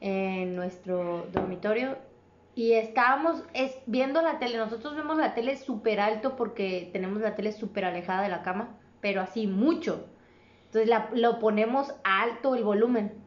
en 0.00 0.56
nuestro 0.56 1.26
dormitorio 1.32 1.96
y 2.54 2.72
estábamos 2.72 3.42
es, 3.54 3.74
viendo 3.86 4.20
la 4.20 4.38
tele. 4.38 4.58
Nosotros 4.58 4.94
vemos 4.94 5.16
la 5.16 5.32
tele 5.34 5.56
súper 5.56 6.00
alto 6.00 6.36
porque 6.36 6.90
tenemos 6.92 7.22
la 7.22 7.34
tele 7.34 7.52
súper 7.52 7.84
alejada 7.86 8.22
de 8.22 8.28
la 8.28 8.42
cama, 8.42 8.76
pero 9.00 9.22
así 9.22 9.46
mucho. 9.46 10.06
Entonces 10.66 10.88
la- 10.88 11.08
lo 11.14 11.38
ponemos 11.38 11.94
alto 12.04 12.54
el 12.54 12.64
volumen. 12.64 13.21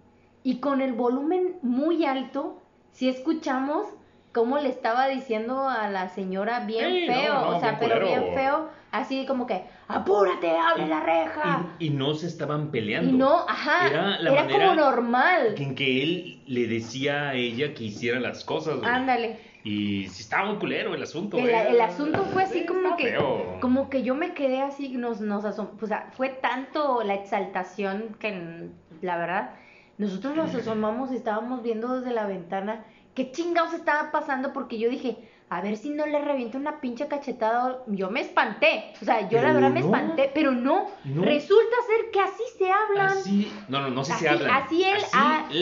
Y 0.46 0.60
con 0.60 0.80
el 0.82 0.94
volumen 0.94 1.56
muy 1.64 2.06
alto, 2.06 2.62
si 2.92 3.10
escuchamos 3.10 3.88
cómo 4.32 4.60
le 4.60 4.70
estaba 4.70 5.08
diciendo 5.08 5.68
a 5.68 5.90
la 5.90 6.10
señora 6.10 6.60
bien 6.62 6.86
Ey, 6.86 7.08
no, 7.08 7.14
feo, 7.16 7.34
no, 7.34 7.48
o 7.58 7.60
sea, 7.60 7.72
bien 7.72 7.80
pero 7.80 8.00
culero. 8.02 8.22
bien 8.22 8.34
feo, 8.36 8.70
así 8.92 9.26
como 9.26 9.48
que, 9.48 9.64
apúrate, 9.88 10.52
abre 10.58 10.88
la 10.88 11.00
reja. 11.00 11.66
Y, 11.80 11.88
y 11.88 11.90
no 11.90 12.14
se 12.14 12.28
estaban 12.28 12.70
peleando. 12.70 13.10
Y 13.10 13.14
no, 13.14 13.40
ajá, 13.48 13.88
Era 13.88 14.20
la 14.20 14.32
era 14.34 14.44
como 14.48 14.76
normal. 14.76 15.56
En 15.58 15.74
que 15.74 16.04
él 16.04 16.44
le 16.46 16.68
decía 16.68 17.30
a 17.30 17.34
ella 17.34 17.74
que 17.74 17.86
hiciera 17.86 18.20
las 18.20 18.44
cosas. 18.44 18.78
güey. 18.78 18.88
Ándale. 18.90 19.40
Y 19.64 20.08
sí 20.10 20.22
estaba 20.22 20.46
muy 20.50 20.58
culero 20.58 20.94
el 20.94 21.02
asunto. 21.02 21.40
El, 21.40 21.50
eh. 21.50 21.70
el 21.70 21.82
asunto 21.82 22.24
fue 22.26 22.44
así 22.44 22.60
Sí, 22.60 22.66
como 22.68 22.96
que, 22.98 23.04
feo. 23.14 23.58
como 23.62 23.90
que 23.90 24.04
yo 24.04 24.14
me 24.14 24.36
quedé 24.36 24.62
así, 24.62 24.90
nos, 24.90 25.22
nos 25.22 25.44
asom- 25.44 25.70
o 25.82 25.88
sea, 25.88 26.10
fue 26.12 26.30
tanto 26.30 27.02
la 27.04 27.16
exaltación 27.16 28.16
que 28.20 28.70
la 29.02 29.18
verdad, 29.18 29.50
nosotros 29.98 30.36
nos 30.36 30.54
asomamos 30.56 31.12
y 31.12 31.16
estábamos 31.16 31.62
viendo 31.64 32.00
desde 32.00 32.14
la 32.14 32.28
ventana 32.28 32.84
qué 33.14 33.32
chingados 33.32 33.74
estaba 33.74 34.12
pasando 34.12 34.52
porque 34.52 34.78
yo 34.78 34.90
dije, 34.90 35.18
a 35.50 35.62
ver 35.62 35.78
si 35.78 35.90
no 35.92 36.06
le 36.06 36.20
reviento 36.20 36.58
una 36.58 36.82
pinche 36.82 37.08
cachetada, 37.08 37.80
yo 37.88 38.10
me 38.10 38.20
espanté, 38.22 38.94
o 39.02 39.06
sea, 39.06 39.22
yo 39.30 39.38
la 39.38 39.44
Pero 39.44 39.54
verdad 39.54 39.70
me 39.72 39.80
espanté, 39.80 40.32
pero 40.34 40.52
no, 40.52 40.88
No. 41.06 41.22
resulta 41.22 41.76
ser 41.88 42.12
que 42.12 42.20
así 42.20 42.44
se 42.58 42.70
hablan. 42.70 43.08
Así, 43.20 43.52
no, 43.70 43.80
no, 43.82 43.90
no 43.90 44.04
sé 44.04 44.14
si 44.16 44.26
Así- 44.26 44.36
habla. 44.44 44.56
así 44.58 44.84
él 44.84 44.98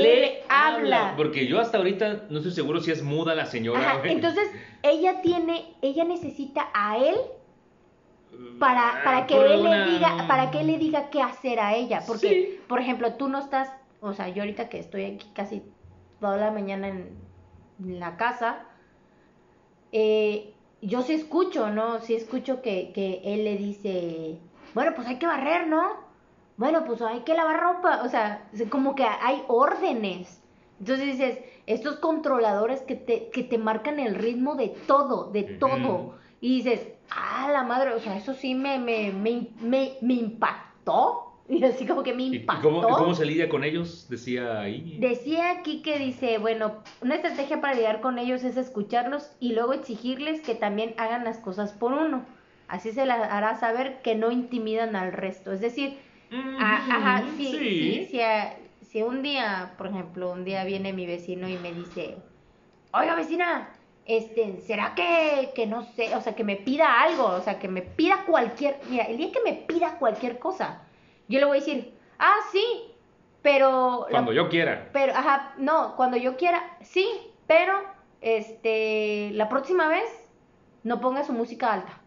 él 0.06 0.32
habla. 0.50 1.14
Porque 1.18 1.46
yo 1.48 1.60
hasta 1.60 1.78
ahorita 1.78 2.24
no 2.30 2.38
estoy 2.38 2.54
seguro 2.54 2.80
si 2.80 2.92
es 2.92 3.04
muda 3.04 3.36
la 3.36 3.46
señora. 3.46 3.80
Ajá, 3.92 4.02
entonces 4.06 4.50
ella 4.82 5.22
tiene, 5.22 5.76
ella 5.82 6.06
necesita 6.06 6.70
a 6.74 6.98
él 6.98 7.18
para, 8.60 9.02
para 9.04 9.18
Ah, 9.20 9.28
que 9.28 9.36
él 9.36 9.60
una- 9.62 9.86
le 9.86 9.92
diga, 9.92 10.26
para 10.28 10.50
que 10.50 10.62
él 10.62 10.68
le 10.68 10.78
diga 10.78 11.10
qué 11.10 11.22
hacer 11.22 11.60
a 11.60 11.76
ella, 11.76 12.02
porque, 12.08 12.30
Sí. 12.30 12.60
por 12.68 12.80
ejemplo, 12.80 13.14
tú 13.14 13.28
no 13.28 13.38
estás, 13.40 13.70
o 14.04 14.14
sea, 14.14 14.28
yo 14.30 14.44
ahorita 14.44 14.70
que 14.70 14.80
estoy 14.80 15.06
aquí 15.06 15.32
casi 15.34 15.64
toda 16.20 16.38
la 16.38 16.52
mañana 16.52 16.90
en, 16.90 17.18
en 17.84 18.00
la 18.00 18.18
casa, 18.18 18.66
eh, 19.94 20.54
yo 20.82 21.02
sí 21.02 21.14
escucho, 21.14 21.70
¿no? 21.70 22.00
Sí 22.00 22.14
escucho 22.14 22.62
que, 22.62 22.92
que 22.94 23.22
él 23.24 23.46
le 23.46 23.58
dice, 23.58 24.40
bueno, 24.74 24.92
pues 24.96 25.08
hay 25.08 25.18
que 25.20 25.26
barrer, 25.26 25.68
¿no? 25.68 25.92
Bueno, 26.58 26.84
pues 26.86 27.02
hay 27.02 27.22
que 27.22 27.34
lavar 27.34 27.60
ropa, 27.60 28.02
o 28.04 28.10
sea, 28.10 28.50
como 28.70 28.94
que 28.94 29.04
hay 29.06 29.44
órdenes. 29.48 30.42
Entonces 30.80 31.06
dices, 31.06 31.40
estos 31.66 31.98
controladores 31.98 32.82
que 32.82 32.96
te, 32.96 33.30
que 33.30 33.44
te 33.44 33.58
marcan 33.58 34.00
el 34.00 34.16
ritmo 34.16 34.56
de 34.56 34.70
todo, 34.70 35.32
de 35.32 35.44
todo. 35.44 36.16
Y 36.42 36.58
dices, 36.58 36.90
ah, 37.10 37.50
la 37.52 37.64
madre, 37.64 37.94
o 37.94 38.00
sea, 38.00 38.18
eso 38.18 38.34
sí 38.34 38.54
me, 38.54 38.78
me, 38.80 39.12
me, 39.12 39.50
me, 39.62 39.94
me 40.02 40.14
impactó. 40.16 41.33
Y 41.50 41.64
así 41.66 41.86
como 41.86 42.04
que 42.04 42.14
me 42.14 42.24
¿Y- 42.24 42.36
¿Y 42.36 42.40
impactó. 42.40 42.70
cómo, 42.70 42.82
cómo 42.96 43.14
se 43.16 43.26
lidia 43.26 43.50
con 43.50 43.64
ellos? 43.64 44.08
Decía 44.10 44.60
ahí. 44.62 44.96
Decía 45.00 45.52
aquí 45.52 45.82
que 45.82 46.00
dice, 46.00 46.38
bueno, 46.38 46.84
una 47.02 47.16
estrategia 47.16 47.60
para 47.60 47.74
lidiar 47.74 48.00
con 48.02 48.18
ellos 48.18 48.44
es 48.44 48.56
escucharlos 48.58 49.32
y 49.40 49.54
luego 49.54 49.74
exigirles 49.74 50.42
que 50.42 50.56
también 50.56 50.94
hagan 50.98 51.24
las 51.24 51.38
cosas 51.38 51.74
por 51.74 51.94
uno. 51.94 52.26
Así 52.68 52.92
se 52.92 53.06
les 53.06 53.16
hará 53.16 53.56
saber 53.60 54.02
que 54.02 54.16
no 54.16 54.32
intimidan 54.32 54.96
al 54.96 55.12
resto. 55.12 55.52
Es 55.52 55.60
decir, 55.62 55.98
a- 56.60 56.76
ajá, 56.96 57.24
si, 57.38 57.46
si, 57.58 58.06
si, 58.06 58.22
a- 58.22 58.56
si 58.82 59.02
un 59.04 59.22
día, 59.22 59.74
por 59.78 59.88
ejemplo, 59.88 60.32
un 60.32 60.46
día 60.46 60.64
viene 60.64 60.94
mi 60.94 61.06
vecino 61.06 61.50
y 61.50 61.58
me 61.58 61.74
dice, 61.74 62.16
oiga 62.94 63.16
vecina, 63.16 63.70
este, 64.06 64.60
¿será 64.62 64.94
que, 64.96 65.52
que 65.56 65.66
no 65.68 65.84
sé, 65.84 66.16
o 66.16 66.22
sea, 66.22 66.36
que 66.36 66.44
me 66.44 66.56
pida 66.56 67.02
algo, 67.02 67.26
o 67.26 67.42
sea, 67.42 67.60
que 67.60 67.68
me 67.68 67.82
pida 67.82 68.24
cualquier, 68.26 68.80
mira, 68.90 69.04
el 69.06 69.18
día 69.18 69.32
que 69.32 69.42
me 69.44 69.54
pida 69.54 69.98
cualquier 70.00 70.40
cosa, 70.40 70.82
yo 71.28 71.40
le 71.40 71.46
voy 71.46 71.58
a 71.58 71.60
decir, 71.60 71.94
ah, 72.20 72.36
sí, 72.52 72.64
pero... 73.42 74.06
la- 74.08 74.12
Cuando 74.12 74.34
yo 74.34 74.50
quiera. 74.50 74.90
pero, 74.94 75.14
ajá, 75.14 75.54
no, 75.58 75.96
cuando 75.96 76.18
yo 76.18 76.38
quiera, 76.38 76.78
sí, 76.82 77.08
pero, 77.48 77.74
este, 78.22 79.32
la 79.34 79.50
próxima 79.50 79.88
vez, 79.88 80.06
no 80.84 81.00
ponga 81.02 81.24
su 81.24 81.34
música 81.34 81.74
alta. 81.74 82.00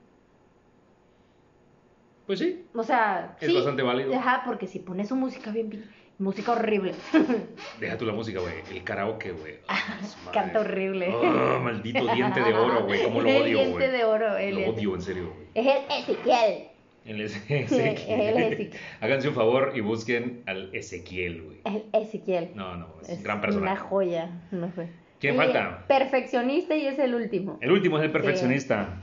Pues 2.26 2.40
sí. 2.40 2.66
O 2.74 2.82
sea, 2.82 3.36
Es 3.40 3.48
sí, 3.48 3.54
bastante 3.54 3.82
válido. 3.82 4.12
Ajá, 4.14 4.42
porque 4.44 4.66
si 4.66 4.80
pones 4.80 5.08
su 5.08 5.14
música 5.16 5.50
bien, 5.52 5.70
pi- 5.70 5.84
música 6.18 6.52
horrible, 6.52 6.92
Deja 7.80 7.96
tú 7.98 8.04
la 8.06 8.12
música, 8.12 8.40
güey. 8.40 8.54
El 8.70 8.82
karaoke, 8.82 9.30
güey. 9.32 9.58
Madre. 9.68 10.32
canta 10.32 10.60
horrible. 10.60 11.14
Ah, 11.22 11.60
maldito 11.62 12.04
diente 12.14 12.40
de 12.42 12.52
oro, 12.54 12.84
güey. 12.84 13.04
Cómo 13.04 13.20
lo 13.20 13.28
odio, 13.30 13.44
diente 13.44 13.70
güey. 13.72 13.90
de 13.90 14.04
oro, 14.04 14.36
él 14.38 14.54
Lo 14.56 14.70
odio, 14.72 14.94
en 14.94 15.02
serio, 15.02 15.32
güey. 15.34 15.46
Es 15.54 15.66
el 15.66 15.82
Ezequiel. 16.02 16.68
El 17.06 17.20
Eze- 17.24 17.42
El 17.48 18.36
Ezequiel. 18.36 18.70
Háganse 19.00 19.28
un 19.28 19.34
favor 19.34 19.72
y 19.74 19.80
busquen 19.80 20.42
al 20.46 20.74
Ezequiel, 20.74 21.42
güey. 21.42 21.60
El 21.64 21.84
Ezequiel. 21.92 22.50
No, 22.54 22.76
no, 22.76 22.88
es, 23.02 23.10
un 23.18 23.22
gran 23.22 23.38
una 23.38 23.46
personaje. 23.46 23.80
joya. 23.82 24.30
No 24.50 24.70
sé. 24.72 24.88
¿Quién 25.20 25.34
Y 25.34 25.38
falta? 25.38 25.84
Perfeccionista 25.88 26.76
y 26.76 26.86
es 26.86 26.98
el 26.98 27.14
último. 27.14 27.58
El 27.62 27.72
último 27.72 27.98
es 27.98 28.04
el 28.04 28.12
perfeccionista. 28.12 29.00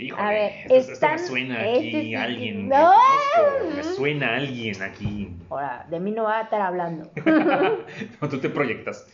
Híjole, 0.00 0.22
A 0.22 0.30
ver, 0.30 0.52
esto, 0.68 0.92
esto 0.92 1.08
me 1.08 1.18
suena 1.18 1.66
este 1.68 1.88
aquí 1.88 2.00
sí- 2.02 2.14
a 2.14 2.22
alguien. 2.22 2.68
¡No! 2.68 2.92
que 3.34 3.40
conozco. 3.60 3.76
Me 3.76 3.82
suena 3.82 4.36
alguien 4.36 4.82
aquí. 4.82 5.30
Ahora, 5.50 5.86
de 5.90 5.98
mí 6.00 6.10
no 6.12 6.24
va 6.24 6.38
a 6.38 6.42
estar 6.42 6.60
hablando. 6.60 7.10
No, 8.20 8.28
tú 8.28 8.38
te 8.38 8.48
proyectas. 8.50 9.06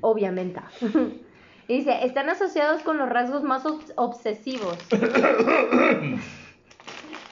Obviamente. 0.00 0.60
Dice, 1.68 2.04
están 2.04 2.28
asociados 2.30 2.82
con 2.82 2.96
los 2.98 3.08
rasgos 3.08 3.42
más 3.42 3.64
obs- 3.64 3.92
obsesivos. 3.96 4.78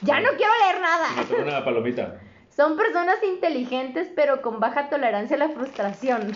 ya 0.05 0.19
no 0.21 0.29
quiero 0.37 0.51
leer 0.63 0.81
nada. 0.81 1.07
una 1.43 1.63
palomita. 1.65 2.19
Son 2.49 2.77
personas 2.77 3.17
inteligentes 3.23 4.07
pero 4.15 4.41
con 4.41 4.59
baja 4.59 4.89
tolerancia 4.89 5.35
a 5.35 5.39
la 5.39 5.49
frustración. 5.49 6.35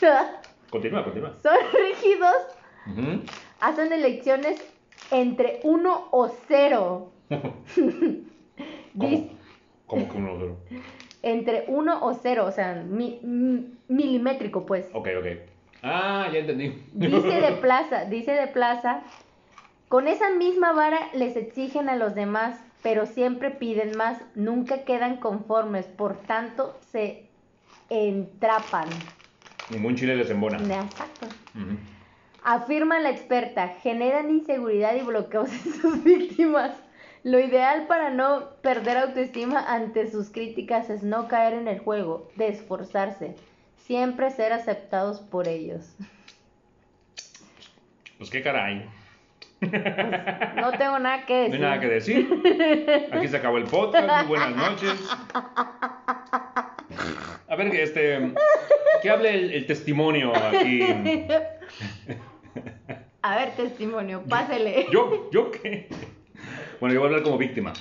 Continúa, 0.70 1.04
continúa. 1.04 1.32
Son 1.42 1.56
rígidos, 1.72 2.34
hacen 3.60 3.92
elecciones 3.92 4.60
entre 5.10 5.60
uno 5.64 6.08
o 6.10 6.28
cero. 6.48 7.12
¿Cómo? 8.98 9.30
¿Cómo 9.86 10.08
que 10.10 10.16
uno 10.18 10.38
solo? 10.38 10.56
entre 11.22 11.64
uno 11.68 12.04
o 12.04 12.14
cero, 12.14 12.44
o 12.46 12.52
sea, 12.52 12.74
mi- 12.86 13.18
mi- 13.22 13.74
milimétrico, 13.88 14.64
pues. 14.64 14.86
Ok, 14.92 15.08
ok. 15.18 15.26
Ah, 15.82 16.28
ya 16.32 16.38
entendí. 16.40 16.84
Dice 16.92 17.40
de 17.40 17.52
plaza, 17.60 18.04
dice 18.04 18.30
de 18.32 18.46
plaza, 18.46 19.02
con 19.88 20.06
esa 20.06 20.30
misma 20.30 20.72
vara 20.72 21.08
les 21.14 21.36
exigen 21.36 21.88
a 21.88 21.96
los 21.96 22.14
demás, 22.14 22.60
pero 22.82 23.06
siempre 23.06 23.50
piden 23.50 23.96
más, 23.96 24.20
nunca 24.34 24.84
quedan 24.84 25.16
conformes, 25.16 25.86
por 25.86 26.16
tanto 26.16 26.78
se 26.92 27.26
entrapan. 27.90 28.88
Ningún 29.70 29.96
chile 29.96 30.16
les 30.16 30.30
embona. 30.30 30.58
Exacto. 30.58 31.26
Afirma 32.44 33.00
la 33.00 33.10
experta, 33.10 33.68
generan 33.82 34.30
inseguridad 34.30 34.94
y 34.94 35.02
bloqueos 35.02 35.50
en 35.50 35.72
sus 35.74 36.04
víctimas. 36.04 36.76
Lo 37.24 37.40
ideal 37.40 37.88
para 37.88 38.10
no 38.10 38.50
perder 38.62 38.98
autoestima 38.98 39.58
ante 39.58 40.08
sus 40.08 40.30
críticas 40.30 40.88
es 40.90 41.02
no 41.02 41.26
caer 41.26 41.54
en 41.54 41.66
el 41.66 41.80
juego, 41.80 42.28
de 42.36 42.46
esforzarse. 42.48 43.34
Siempre 43.78 44.30
ser 44.30 44.52
aceptados 44.52 45.18
por 45.18 45.48
ellos. 45.48 45.96
Pues 48.18 48.30
qué 48.30 48.42
caray. 48.42 48.88
No 49.60 50.70
tengo 50.78 50.98
nada 50.98 51.24
que 51.24 51.34
No 51.34 51.42
decir. 51.44 51.54
hay 51.54 51.60
nada 51.60 51.80
que 51.80 51.88
decir. 51.88 53.08
Aquí 53.12 53.28
se 53.28 53.36
acabó 53.36 53.56
el 53.58 53.64
podcast. 53.64 54.06
Muy 54.26 54.36
buenas 54.36 54.54
noches. 54.56 55.08
A 57.48 57.56
ver, 57.56 57.74
este. 57.74 58.32
Que 59.02 59.10
hable 59.10 59.34
el, 59.34 59.50
el 59.52 59.66
testimonio 59.66 60.32
aquí. 60.36 60.82
A 63.22 63.36
ver, 63.36 63.50
testimonio, 63.56 64.22
pásele. 64.28 64.86
¿Yo? 64.92 65.30
¿Yo 65.32 65.50
qué? 65.50 65.88
Bueno, 66.80 66.94
yo 66.94 67.00
voy 67.00 67.06
a 67.06 67.10
hablar 67.10 67.22
como 67.22 67.38
víctima. 67.38 67.72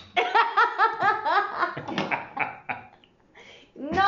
¡No! 3.75 4.01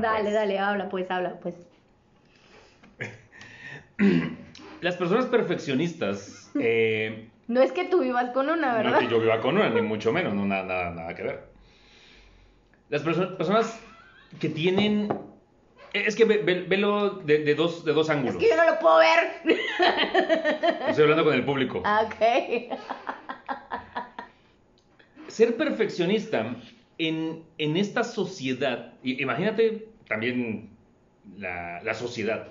Dale, 0.00 0.22
pues. 0.22 0.34
dale, 0.34 0.58
habla, 0.58 0.88
pues, 0.88 1.10
habla, 1.10 1.34
pues. 1.40 1.54
Las 4.84 4.96
personas 4.96 5.24
perfeccionistas. 5.26 6.50
eh, 6.60 7.30
No 7.48 7.62
es 7.62 7.72
que 7.72 7.86
tú 7.86 8.02
vivas 8.02 8.30
con 8.32 8.50
una, 8.50 8.72
no 8.72 8.76
¿verdad? 8.76 9.00
es 9.00 9.06
que 9.08 9.10
yo 9.14 9.18
viva 9.18 9.40
con 9.40 9.56
una, 9.56 9.70
ni 9.70 9.80
mucho 9.80 10.12
menos, 10.12 10.34
no 10.34 10.44
nada, 10.44 10.62
nada, 10.64 10.90
nada 10.90 11.14
que 11.14 11.22
ver. 11.22 11.44
Las 12.90 13.02
perso- 13.02 13.34
personas 13.38 13.80
que 14.38 14.50
tienen. 14.50 15.08
Es 15.94 16.14
que 16.16 16.26
ve- 16.26 16.42
ve- 16.44 16.64
velo 16.68 17.10
de, 17.24 17.38
de 17.38 17.54
dos, 17.54 17.84
de 17.86 17.94
dos 17.94 18.08
Es 18.10 18.14
ángulos. 18.14 18.36
que 18.36 18.48
yo 18.48 18.56
no 18.56 18.66
lo 18.70 18.78
puedo 18.78 18.98
ver. 18.98 19.56
Estoy 20.88 21.04
hablando 21.04 21.24
con 21.24 21.32
el 21.34 21.44
público. 21.46 21.80
Ah, 21.86 22.02
ok. 22.04 22.76
Ser 25.28 25.56
perfeccionista 25.56 26.56
en, 26.98 27.42
en 27.58 27.76
esta 27.78 28.04
sociedad, 28.04 28.92
imagínate 29.02 29.88
también 30.08 30.68
la, 31.38 31.82
la 31.82 31.94
sociedad, 31.94 32.48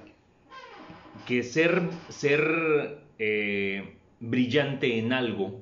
que 1.25 1.43
ser, 1.43 1.81
ser 2.09 3.03
eh, 3.19 3.97
brillante 4.19 4.97
en 4.97 5.13
algo 5.13 5.61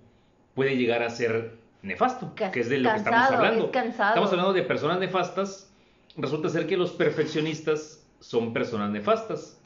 puede 0.56 0.78
llegar 0.78 1.04
a 1.04 1.10
ser 1.10 1.58
nefasto, 1.82 2.34
que 2.36 2.60
es 2.60 2.70
de 2.70 2.80
lo 2.80 2.92
que 2.92 2.98
estamos 2.98 3.32
hablando. 3.32 3.72
es. 3.74 3.86
Estamos 3.88 4.32
hablando 4.32 4.54
de 4.54 4.64
personas 4.64 5.00
nefastas, 5.00 5.72
resulta 6.18 6.50
ser 6.50 6.68
que 6.68 6.78
los 6.78 6.92
perfeccionistas 6.92 8.06
son 8.20 8.54
personas 8.54 8.92
nefastas, 8.92 9.60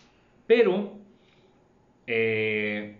pero 0.47 0.93
eh, 2.07 2.97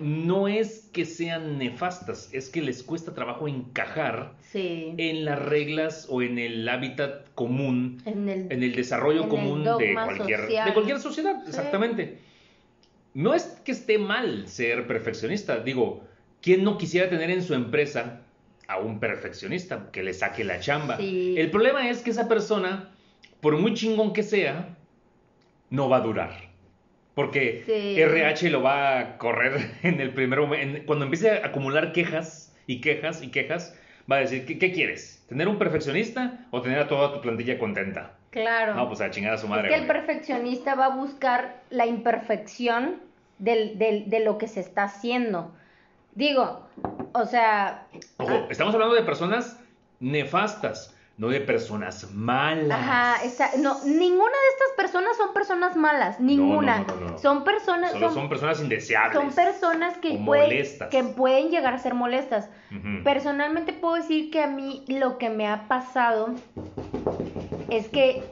no 0.00 0.48
es 0.48 0.88
que 0.92 1.04
sean 1.04 1.58
nefastas, 1.58 2.28
es 2.32 2.48
que 2.48 2.62
les 2.62 2.82
cuesta 2.82 3.14
trabajo 3.14 3.48
encajar 3.48 4.34
Sí. 4.40 4.94
en 4.96 5.24
las 5.24 5.38
reglas 5.38 6.06
o 6.08 6.22
en 6.22 6.38
el 6.38 6.68
hábitat 6.68 7.28
común, 7.34 8.00
En 8.04 8.28
el, 8.28 8.52
en 8.52 8.62
el 8.62 8.74
desarrollo 8.74 9.18
En 9.18 9.24
el 9.24 9.28
común 9.30 9.64
de 9.64 9.92
cualquier, 9.94 10.40
social. 10.40 10.68
de 10.68 10.74
cualquier 10.74 10.98
sociedad, 11.00 11.36
Sí. 11.42 11.48
exactamente. 11.48 12.18
No 13.14 13.34
es 13.34 13.44
que 13.64 13.72
esté 13.72 13.98
mal 13.98 14.46
ser 14.48 14.86
perfeccionista, 14.86 15.58
digo, 15.60 16.04
¿quién 16.40 16.62
no 16.62 16.78
quisiera 16.78 17.08
tener 17.08 17.30
en 17.30 17.42
su 17.42 17.54
empresa 17.54 18.20
a 18.68 18.78
un 18.78 19.00
perfeccionista 19.00 19.90
que 19.90 20.02
le 20.02 20.14
saque 20.14 20.44
la 20.44 20.60
chamba? 20.60 20.98
Sí. 20.98 21.34
El 21.36 21.50
problema 21.50 21.88
es 21.88 22.02
que 22.02 22.10
esa 22.10 22.28
persona, 22.28 22.90
por 23.40 23.56
muy 23.56 23.74
chingón 23.74 24.12
que 24.12 24.22
sea, 24.22 24.76
no 25.70 25.88
va 25.88 25.96
a 25.96 26.00
durar. 26.00 26.47
Porque 27.18 27.64
Sí. 27.66 28.00
RH 28.00 28.48
lo 28.50 28.62
va 28.62 29.00
a 29.00 29.18
correr 29.18 29.72
en 29.82 30.00
el 30.00 30.14
primer 30.14 30.38
momento. 30.38 30.82
Cuando 30.86 31.04
empiece 31.04 31.28
a 31.32 31.46
acumular 31.48 31.90
quejas 31.90 32.54
y 32.68 32.80
quejas 32.80 33.24
y 33.24 33.32
quejas, 33.32 33.76
va 34.08 34.16
a 34.16 34.20
decir, 34.20 34.46
¿qué, 34.46 34.56
qué 34.56 34.70
quieres? 34.70 35.24
¿Tener 35.28 35.48
un 35.48 35.58
perfeccionista 35.58 36.46
o 36.52 36.62
tener 36.62 36.78
a 36.78 36.86
toda 36.86 37.12
tu 37.12 37.20
plantilla 37.20 37.58
contenta? 37.58 38.12
Claro. 38.30 38.76
No, 38.76 38.86
pues 38.86 39.00
a 39.00 39.10
chingar 39.10 39.32
a 39.32 39.36
su 39.36 39.46
es 39.46 39.50
madre. 39.50 39.68
que 39.68 39.74
el 39.74 39.88
perfeccionista 39.88 40.76
va 40.76 40.84
a 40.86 40.94
buscar 40.94 41.56
la 41.70 41.86
imperfección 41.86 43.00
del, 43.40 43.76
del- 43.80 44.08
de 44.08 44.20
lo 44.20 44.38
que 44.38 44.46
se 44.46 44.60
está 44.60 44.84
haciendo. 44.84 45.52
Digo, 46.14 46.68
o 47.14 47.26
sea, 47.26 47.88
Ojo, 48.18 48.46
estamos 48.48 48.72
hablando 48.74 48.94
de 48.94 49.02
personas 49.02 49.58
nefastas, 49.98 50.96
no 51.18 51.28
de 51.28 51.40
personas 51.40 52.12
malas. 52.14 52.78
Ajá, 52.78 53.24
esa- 53.24 53.50
no, 53.58 53.82
ninguna 53.84 54.30
de 54.30 54.48
estas 54.52 54.68
personas 54.76 55.16
son 55.16 55.34
personas 55.34 55.76
malas, 55.76 56.20
ninguna. 56.20 56.78
no, 56.86 56.94
no, 56.96 57.10
no. 57.10 57.18
Son 57.18 57.42
personas, 57.44 57.90
Solo 57.90 58.06
son, 58.06 58.14
son 58.14 58.28
personas 58.28 58.60
indeseables. 58.60 59.12
son 59.20 59.34
personas 59.34 59.98
que 59.98 60.16
o 60.16 60.24
pueden, 60.24 60.64
que 60.90 61.02
pueden 61.02 61.50
llegar 61.50 61.74
a 61.74 61.78
ser 61.78 61.94
molestas. 61.94 62.48
Personalmente 63.02 63.72
puedo 63.72 63.96
decir 63.96 64.30
que 64.30 64.42
a 64.42 64.46
mí 64.46 64.84
lo 64.88 65.18
que 65.18 65.28
me 65.28 65.48
ha 65.48 65.66
pasado 65.66 66.34
es 67.68 67.88
que 67.88 68.22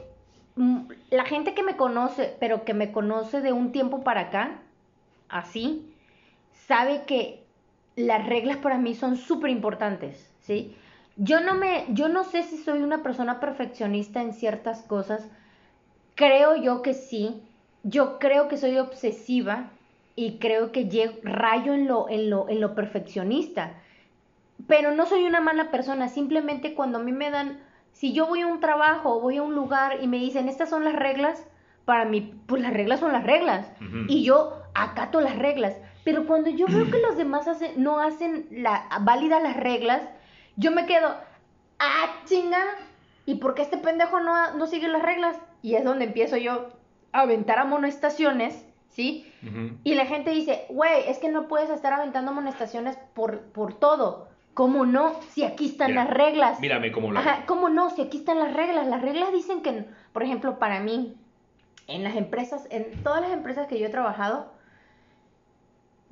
la 1.09 1.25
gente 1.25 1.53
que 1.53 1.63
me 1.63 1.75
conoce, 1.75 2.35
pero 2.39 2.63
que 2.63 2.73
me 2.73 2.91
conoce 2.91 3.41
de 3.41 3.51
un 3.51 3.71
tiempo 3.73 4.03
para 4.03 4.21
acá, 4.21 4.61
así, 5.29 5.93
sabe 6.67 7.03
que 7.05 7.45
las 7.97 8.25
reglas 8.27 8.57
para 8.57 8.77
mí 8.77 8.95
son 8.95 9.17
súper 9.17 9.49
importantes, 9.49 10.31
¿sí? 10.41 10.75
Yo 11.17 11.39
no 11.41 11.55
me, 11.55 11.85
yo 11.89 12.09
no 12.09 12.23
sé 12.23 12.43
si 12.43 12.57
soy 12.57 12.83
una 12.83 13.01
persona 13.01 13.39
perfeccionista 13.39 14.21
en 14.21 14.33
ciertas 14.33 14.83
cosas. 14.83 15.27
Creo 16.15 16.55
yo 16.55 16.81
que 16.81 16.93
sí. 16.93 17.41
Yo 17.83 18.19
creo 18.19 18.47
que 18.47 18.57
soy 18.57 18.77
obsesiva 18.77 19.71
y 20.15 20.37
creo 20.39 20.71
que 20.71 20.87
llego, 20.89 21.15
rayo 21.23 21.73
en 21.73 21.87
lo, 21.87 22.07
en 22.09 22.29
lo, 22.29 22.49
en 22.49 22.61
lo 22.61 22.75
perfeccionista. 22.75 23.73
Pero 24.67 24.93
no 24.93 25.05
soy 25.05 25.25
una 25.25 25.41
mala 25.41 25.71
persona. 25.71 26.07
Simplemente 26.07 26.75
cuando 26.75 26.99
a 26.99 27.03
mí 27.03 27.11
me 27.11 27.31
dan, 27.31 27.59
si 27.93 28.13
yo 28.13 28.27
voy 28.27 28.41
a 28.41 28.47
un 28.47 28.59
trabajo 28.59 29.15
o 29.15 29.21
voy 29.21 29.37
a 29.37 29.43
un 29.43 29.55
lugar 29.55 29.97
y 30.01 30.07
me 30.07 30.17
dicen 30.17 30.49
estas 30.49 30.69
son 30.69 30.83
las 30.83 30.95
reglas, 30.95 31.47
para 31.85 32.05
mí, 32.05 32.33
pues 32.47 32.61
las 32.61 32.73
reglas 32.73 32.99
son 32.99 33.13
las 33.13 33.23
reglas. 33.23 33.71
Y 34.07 34.23
yo 34.23 34.61
acato 34.75 35.21
las 35.21 35.37
reglas. 35.37 35.77
Pero 36.03 36.27
cuando 36.27 36.49
yo 36.49 36.67
veo 36.67 36.91
que 36.91 36.99
los 36.99 37.17
demás 37.17 37.47
no 37.77 37.99
hacen 37.99 38.47
la, 38.51 38.87
válidas 39.01 39.41
las 39.41 39.57
reglas, 39.57 40.01
yo 40.57 40.71
me 40.71 40.85
quedo, 40.85 41.15
ah, 41.79 42.15
chinga, 42.25 42.59
¿y 43.25 43.35
por 43.35 43.53
qué 43.53 43.61
este 43.61 43.77
pendejo 43.77 44.19
no, 44.19 44.55
no 44.55 44.67
sigue 44.67 44.87
las 44.87 45.03
reglas? 45.03 45.37
Y 45.61 45.75
es 45.75 45.83
donde 45.83 46.05
empiezo 46.05 46.35
yo 46.37 46.69
a 47.11 47.21
aventar 47.21 47.59
amonestaciones, 47.59 48.65
¿sí? 48.89 49.31
Y 49.83 49.93
la 49.93 50.05
gente 50.05 50.31
dice, 50.31 50.65
güey, 50.69 51.07
es 51.07 51.19
que 51.19 51.29
no 51.29 51.47
puedes 51.47 51.69
estar 51.69 51.93
aventando 51.93 52.31
amonestaciones 52.31 52.97
por, 53.13 53.41
por 53.51 53.73
todo. 53.73 54.27
¿Cómo 54.53 54.87
no? 54.87 55.13
Si 55.29 55.43
aquí 55.43 55.67
están 55.67 55.91
Mira, 55.91 56.05
las 56.05 56.13
reglas. 56.13 56.59
Mírame 56.59 56.91
cómo 56.91 57.11
lo 57.11 57.19
Ajá. 57.19 57.45
¿cómo 57.45 57.69
no? 57.69 57.91
Si 57.91 58.01
aquí 58.01 58.17
están 58.17 58.39
las 58.39 58.53
reglas. 58.53 58.87
Las 58.87 59.03
reglas 59.03 59.31
dicen 59.31 59.61
que, 59.61 59.85
por 60.13 60.23
ejemplo, 60.23 60.57
para 60.57 60.79
mí, 60.79 61.15
en 61.85 62.03
las 62.03 62.15
empresas, 62.15 62.67
en 62.71 63.03
todas 63.03 63.21
las 63.21 63.31
empresas 63.31 63.67
que 63.67 63.79
yo 63.79 63.85
he 63.85 63.89
trabajado, 63.89 64.51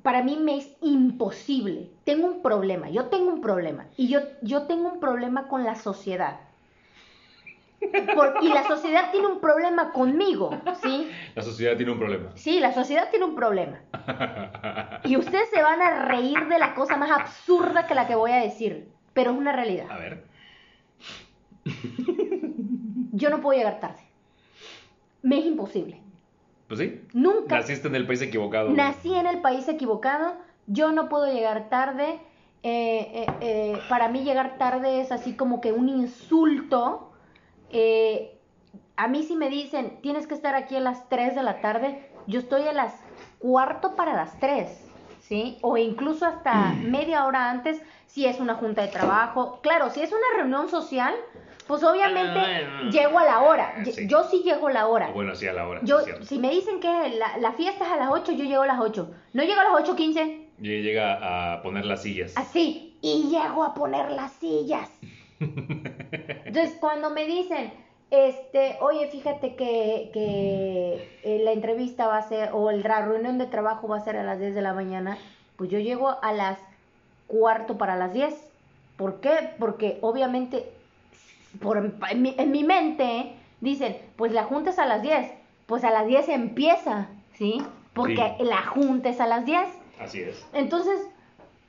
para 0.06 0.22
mí 0.22 0.36
me 0.40 0.58
es 0.58 0.76
imposible. 0.82 1.90
Tengo 2.04 2.28
un 2.28 2.40
problema, 2.40 2.88
yo 2.90 3.06
tengo 3.06 3.28
un 3.28 3.40
problema. 3.40 3.88
Y 3.96 4.06
yo, 4.06 4.20
yo 4.40 4.68
tengo 4.68 4.86
un 4.88 5.00
problema 5.00 5.48
con 5.48 5.64
la 5.64 5.74
sociedad. 5.74 6.42
Por- 8.14 8.36
y 8.40 8.50
la 8.50 8.62
sociedad 8.68 9.10
tiene 9.10 9.26
un 9.26 9.40
problema 9.40 9.90
conmigo, 9.92 10.50
¿sí? 10.80 11.10
La 11.34 11.42
sociedad 11.42 11.76
tiene 11.76 11.90
un 11.90 11.98
problema. 11.98 12.30
Sí, 12.36 12.60
la 12.60 12.72
sociedad 12.72 13.10
tiene 13.10 13.24
un 13.24 13.34
problema. 13.34 13.80
Y 15.02 15.16
ustedes 15.16 15.50
se 15.50 15.60
van 15.60 15.82
a 15.82 16.04
reír 16.04 16.38
de 16.46 16.60
la 16.60 16.76
cosa 16.76 16.96
más 16.96 17.10
absurda 17.10 17.88
que 17.88 17.96
la 17.96 18.06
que 18.06 18.14
voy 18.14 18.30
a 18.30 18.36
decir, 18.36 18.86
pero 19.12 19.32
es 19.32 19.36
una 19.36 19.50
realidad. 19.50 19.90
A 19.90 19.98
ver. 19.98 20.28
Yo 23.12 23.28
no 23.28 23.40
puedo 23.40 23.58
llegar 23.58 23.80
tarde. 23.80 24.02
Me 25.22 25.40
es 25.40 25.46
imposible. 25.46 26.05
Pues 26.68 26.80
sí. 26.80 27.02
Nunca. 27.12 27.58
Naciste 27.58 27.88
en 27.88 27.94
el 27.94 28.06
país 28.06 28.22
equivocado. 28.22 28.70
Nací 28.70 29.14
en 29.14 29.26
el 29.26 29.40
país 29.40 29.68
equivocado. 29.68 30.34
Yo 30.66 30.92
no 30.92 31.08
puedo 31.08 31.32
llegar 31.32 31.68
tarde. 31.68 32.20
Eh, 32.62 33.24
eh, 33.24 33.26
eh, 33.40 33.78
para 33.88 34.08
mí 34.08 34.24
llegar 34.24 34.58
tarde 34.58 35.00
es 35.00 35.12
así 35.12 35.34
como 35.34 35.60
que 35.60 35.72
un 35.72 35.88
insulto. 35.88 37.12
Eh, 37.70 38.36
a 38.96 39.08
mí 39.08 39.22
si 39.22 39.36
me 39.36 39.50
dicen, 39.50 39.98
tienes 40.02 40.26
que 40.26 40.34
estar 40.34 40.54
aquí 40.54 40.76
a 40.76 40.80
las 40.80 41.08
3 41.08 41.34
de 41.34 41.42
la 41.42 41.60
tarde, 41.60 42.10
yo 42.26 42.40
estoy 42.40 42.62
a 42.62 42.72
las 42.72 42.94
cuarto 43.38 43.94
para 43.94 44.14
las 44.14 44.38
3, 44.40 44.68
¿sí? 45.20 45.58
O 45.62 45.76
incluso 45.76 46.24
hasta 46.26 46.72
media 46.72 47.26
hora 47.26 47.50
antes 47.50 47.80
si 48.06 48.26
es 48.26 48.40
una 48.40 48.54
junta 48.54 48.82
de 48.82 48.88
trabajo. 48.88 49.60
Claro, 49.62 49.90
si 49.90 50.00
es 50.00 50.10
una 50.10 50.38
reunión 50.38 50.68
social, 50.68 51.14
pues 51.66 51.82
obviamente 51.82 52.38
Ah, 52.38 52.88
llego 52.90 53.18
a 53.18 53.24
la 53.24 53.40
hora. 53.42 53.74
Sí. 53.84 54.06
Yo 54.06 54.24
sí 54.24 54.42
llego 54.44 54.68
a 54.68 54.72
la 54.72 54.86
hora. 54.86 55.10
Bueno, 55.12 55.34
sí, 55.34 55.46
a 55.46 55.52
la 55.52 55.66
hora. 55.66 55.80
Yo, 55.82 56.00
sí, 56.00 56.10
si 56.22 56.38
me 56.38 56.50
dicen 56.50 56.80
que 56.80 56.88
la, 57.18 57.36
la 57.38 57.52
fiesta 57.52 57.84
es 57.86 57.92
a 57.92 57.96
las 57.96 58.10
8, 58.10 58.32
yo 58.32 58.44
llego 58.44 58.62
a 58.62 58.66
las 58.66 58.80
8. 58.80 59.10
No 59.32 59.42
llego 59.42 59.60
a 59.60 59.64
las 59.64 59.88
8.15, 59.88 60.46
Y 60.60 60.82
llega 60.82 61.54
a 61.54 61.62
poner 61.62 61.84
las 61.86 62.02
sillas. 62.02 62.32
así. 62.36 62.96
Y 63.02 63.28
llego 63.30 63.62
a 63.64 63.74
poner 63.74 64.10
las 64.10 64.32
sillas. 64.32 64.90
Entonces, 65.40 66.76
cuando 66.80 67.10
me 67.10 67.26
dicen, 67.26 67.72
este, 68.10 68.76
oye, 68.80 69.08
fíjate 69.08 69.54
que, 69.56 70.10
que 70.12 71.18
eh, 71.24 71.40
la 71.44 71.52
entrevista 71.52 72.06
va 72.06 72.18
a 72.18 72.22
ser, 72.28 72.50
o 72.52 72.70
la 72.70 73.02
reunión 73.04 73.38
de 73.38 73.46
trabajo 73.46 73.88
va 73.88 73.98
a 73.98 74.04
ser 74.04 74.16
a 74.16 74.22
las 74.22 74.38
10 74.38 74.54
de 74.54 74.62
la 74.62 74.72
mañana, 74.72 75.18
pues 75.56 75.70
yo 75.70 75.78
llego 75.78 76.16
a 76.22 76.32
las 76.32 76.58
cuarto 77.26 77.76
para 77.76 77.96
las 77.96 78.12
10. 78.12 78.34
¿Por 78.96 79.20
qué? 79.20 79.50
Porque 79.58 79.98
obviamente 80.00 80.72
por, 81.60 81.78
en, 82.10 82.22
mi, 82.22 82.34
en 82.38 82.50
mi 82.50 82.64
mente, 82.64 83.34
dicen, 83.60 83.96
pues 84.16 84.32
la 84.32 84.44
junta 84.44 84.70
es 84.70 84.78
a 84.78 84.86
las 84.86 85.02
10, 85.02 85.30
pues 85.66 85.84
a 85.84 85.90
las 85.90 86.06
10 86.06 86.28
empieza, 86.28 87.08
¿sí? 87.34 87.62
Porque 87.94 88.34
Sí. 88.38 88.44
la 88.44 88.62
junta 88.66 89.08
es 89.08 89.20
a 89.20 89.26
las 89.26 89.44
10. 89.44 89.68
Así 90.00 90.20
es. 90.20 90.46
Entonces, 90.52 91.00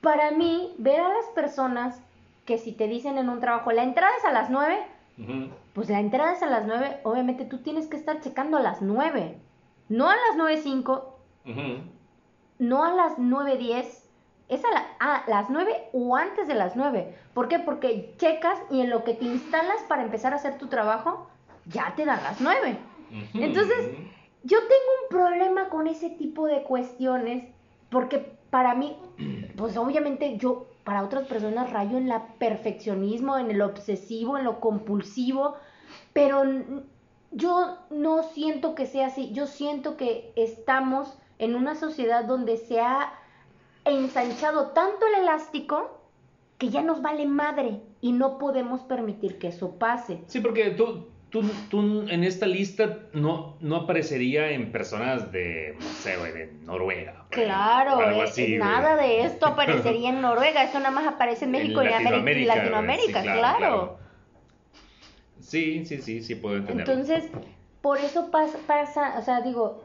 para 0.01 0.31
mí, 0.31 0.73
ver 0.77 0.99
a 0.99 1.09
las 1.09 1.25
personas 1.33 2.01
que 2.45 2.57
si 2.57 2.71
te 2.71 2.87
dicen 2.87 3.17
en 3.17 3.29
un 3.29 3.39
trabajo, 3.39 3.71
la 3.71 3.83
entrada 3.83 4.11
es 4.19 4.25
a 4.25 4.31
las 4.31 4.49
9, 4.49 4.77
Ujú. 5.19 5.49
pues 5.73 5.89
la 5.89 5.99
entrada 5.99 6.33
es 6.33 6.43
a 6.43 6.47
las 6.47 6.65
9, 6.65 6.99
obviamente 7.03 7.45
tú 7.45 7.57
tienes 7.59 7.87
que 7.87 7.97
estar 7.97 8.21
checando 8.21 8.57
a 8.57 8.61
las 8.61 8.81
9, 8.81 9.37
no 9.89 10.09
a 10.09 10.15
las 10.15 10.37
9.05, 10.37 11.03
Ujú. 11.45 11.81
no 12.59 12.83
a 12.83 12.93
las 12.93 13.17
9.10, 13.17 13.85
es 14.49 14.63
a, 14.63 14.71
la- 14.71 14.87
a 14.99 15.23
las 15.27 15.49
9 15.49 15.89
o 15.93 16.15
antes 16.15 16.47
de 16.47 16.55
las 16.55 16.75
9. 16.75 17.15
¿Por 17.33 17.47
qué? 17.47 17.59
Porque 17.59 18.13
checas 18.17 18.57
y 18.69 18.81
en 18.81 18.89
lo 18.89 19.03
que 19.03 19.13
te 19.13 19.25
instalas 19.25 19.81
para 19.87 20.03
empezar 20.03 20.33
a 20.33 20.37
hacer 20.37 20.57
tu 20.57 20.67
trabajo, 20.67 21.27
ya 21.65 21.93
te 21.95 22.05
dan 22.05 22.23
las 22.23 22.39
9. 22.41 22.77
Ujú. 23.09 23.43
Entonces, 23.43 23.91
Yo 24.43 24.59
tengo 24.59 24.91
un 25.03 25.09
problema 25.09 25.67
con 25.69 25.87
ese 25.87 26.09
tipo 26.09 26.45
de 26.45 26.63
cuestiones 26.63 27.43
porque 27.89 28.37
para 28.49 28.75
mí, 28.75 28.95
pues 29.57 29.75
obviamente 29.75 30.37
yo, 30.37 30.67
para 30.85 31.03
otras 31.03 31.27
personas 31.27 31.71
rayo 31.73 31.97
en 31.97 32.07
la 32.07 32.27
perfeccionismo, 32.39 33.37
en 33.37 33.51
el 33.51 33.61
obsesivo, 33.61 34.37
en 34.37 34.45
lo 34.45 34.61
compulsivo, 34.61 35.55
pero 36.13 36.43
yo 37.31 37.77
no 37.89 38.23
siento 38.23 38.73
que 38.73 38.85
sea 38.85 39.07
así. 39.07 39.31
Yo 39.33 39.47
siento 39.47 39.97
que 39.97 40.31
estamos 40.37 41.17
en 41.39 41.55
una 41.55 41.75
sociedad 41.75 42.23
donde 42.23 42.55
se 42.57 42.79
ha 42.79 43.11
ensanchado 43.89 44.67
tanto 44.67 45.05
el 45.07 45.21
elástico 45.23 45.99
que 46.57 46.69
ya 46.69 46.81
nos 46.81 47.01
vale 47.01 47.25
madre 47.25 47.81
y 48.01 48.11
no 48.11 48.37
podemos 48.37 48.81
permitir 48.81 49.37
que 49.37 49.47
eso 49.49 49.77
pase. 49.77 50.21
Sí, 50.27 50.39
porque 50.39 50.71
tú, 50.71 51.07
tú, 51.29 51.43
tú 51.69 52.05
en 52.09 52.23
esta 52.23 52.47
lista 52.47 52.97
no, 53.13 53.57
no 53.59 53.75
aparecería 53.75 54.49
en 54.51 54.71
personas 54.71 55.31
de, 55.31 55.75
no 55.79 55.85
sé, 55.85 56.17
güey, 56.17 56.31
de 56.31 56.51
Noruega. 56.63 57.25
Claro, 57.29 57.99
algo 57.99 58.21
eh, 58.21 58.25
así, 58.25 58.45
güey. 58.45 58.57
nada 58.59 58.95
de 58.95 59.21
esto 59.21 59.45
aparecería 59.47 60.09
en 60.09 60.21
Noruega, 60.21 60.63
eso 60.63 60.79
nada 60.79 60.91
más 60.91 61.05
aparece 61.07 61.45
en 61.45 61.53
En 61.55 61.61
México 61.61 61.83
y, 61.83 61.87
Ameri- 61.87 61.91
y 62.41 62.45
Latinoamérica, 62.45 62.55
Latinoamérica, 62.55 63.21
sí, 63.21 63.27
claro, 63.27 63.39
claro. 63.39 63.57
claro. 63.57 63.97
Sí, 65.39 65.85
sí, 65.85 66.01
sí, 66.01 66.23
sí, 66.23 66.35
puedo 66.35 66.57
entenderlo. 66.57 66.91
Entonces, 66.93 67.29
por 67.81 67.99
eso 67.99 68.31
pasa, 68.31 68.57
pasa, 68.65 69.15
o 69.19 69.21
sea, 69.21 69.41
digo, 69.41 69.83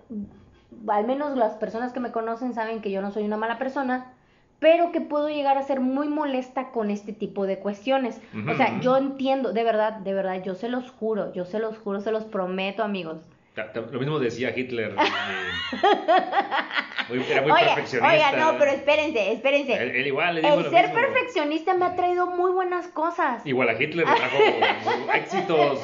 al 0.88 1.06
menos 1.06 1.36
las 1.36 1.54
personas 1.54 1.92
que 1.92 2.00
me 2.00 2.12
conocen 2.12 2.54
saben 2.54 2.80
que 2.80 2.90
yo 2.90 3.02
no 3.02 3.10
soy 3.10 3.24
una 3.24 3.36
mala 3.36 3.58
persona, 3.58 4.12
pero 4.58 4.92
que 4.92 5.00
puedo 5.00 5.28
llegar 5.28 5.58
a 5.58 5.62
ser 5.62 5.80
muy 5.80 6.08
molesta 6.08 6.70
con 6.70 6.90
este 6.90 7.12
tipo 7.12 7.46
de 7.46 7.58
cuestiones. 7.58 8.20
O 8.48 8.54
sea, 8.54 8.80
yo 8.80 8.96
entiendo, 8.96 9.52
de 9.52 9.64
verdad, 9.64 9.94
de 9.94 10.14
verdad, 10.14 10.42
yo 10.44 10.54
se 10.54 10.68
los 10.68 10.90
juro, 10.90 11.32
yo 11.32 11.44
se 11.44 11.58
los 11.58 11.78
juro, 11.78 12.00
se 12.00 12.12
los 12.12 12.24
prometo, 12.24 12.84
amigos. 12.84 13.18
Lo 13.90 13.98
mismo 13.98 14.18
decía 14.18 14.56
Hitler. 14.56 14.94
eh, 17.10 17.14
muy- 17.14 17.24
era 17.30 17.42
muy 17.42 17.50
Oye, 17.52 17.64
perfeccionista. 17.64 18.14
oiga, 18.14 18.32
no, 18.52 18.58
pero 18.58 18.70
espérense, 18.72 19.32
espérense. 19.32 19.74
Él, 19.74 19.90
él 19.96 20.06
igual 20.06 20.34
le 20.36 20.40
dijo 20.42 20.54
El 20.54 20.62
lo 20.64 20.70
ser 20.70 20.86
mismo. 20.88 21.00
perfeccionista 21.00 21.74
me 21.74 21.84
ha 21.86 21.94
traído 21.96 22.26
muy 22.26 22.50
buenas 22.52 22.88
cosas. 22.88 23.44
Igual 23.46 23.68
a 23.68 23.72
Hitler 23.72 24.06
le 24.08 24.14
trajo 24.14 24.36
éxitos, 25.14 25.80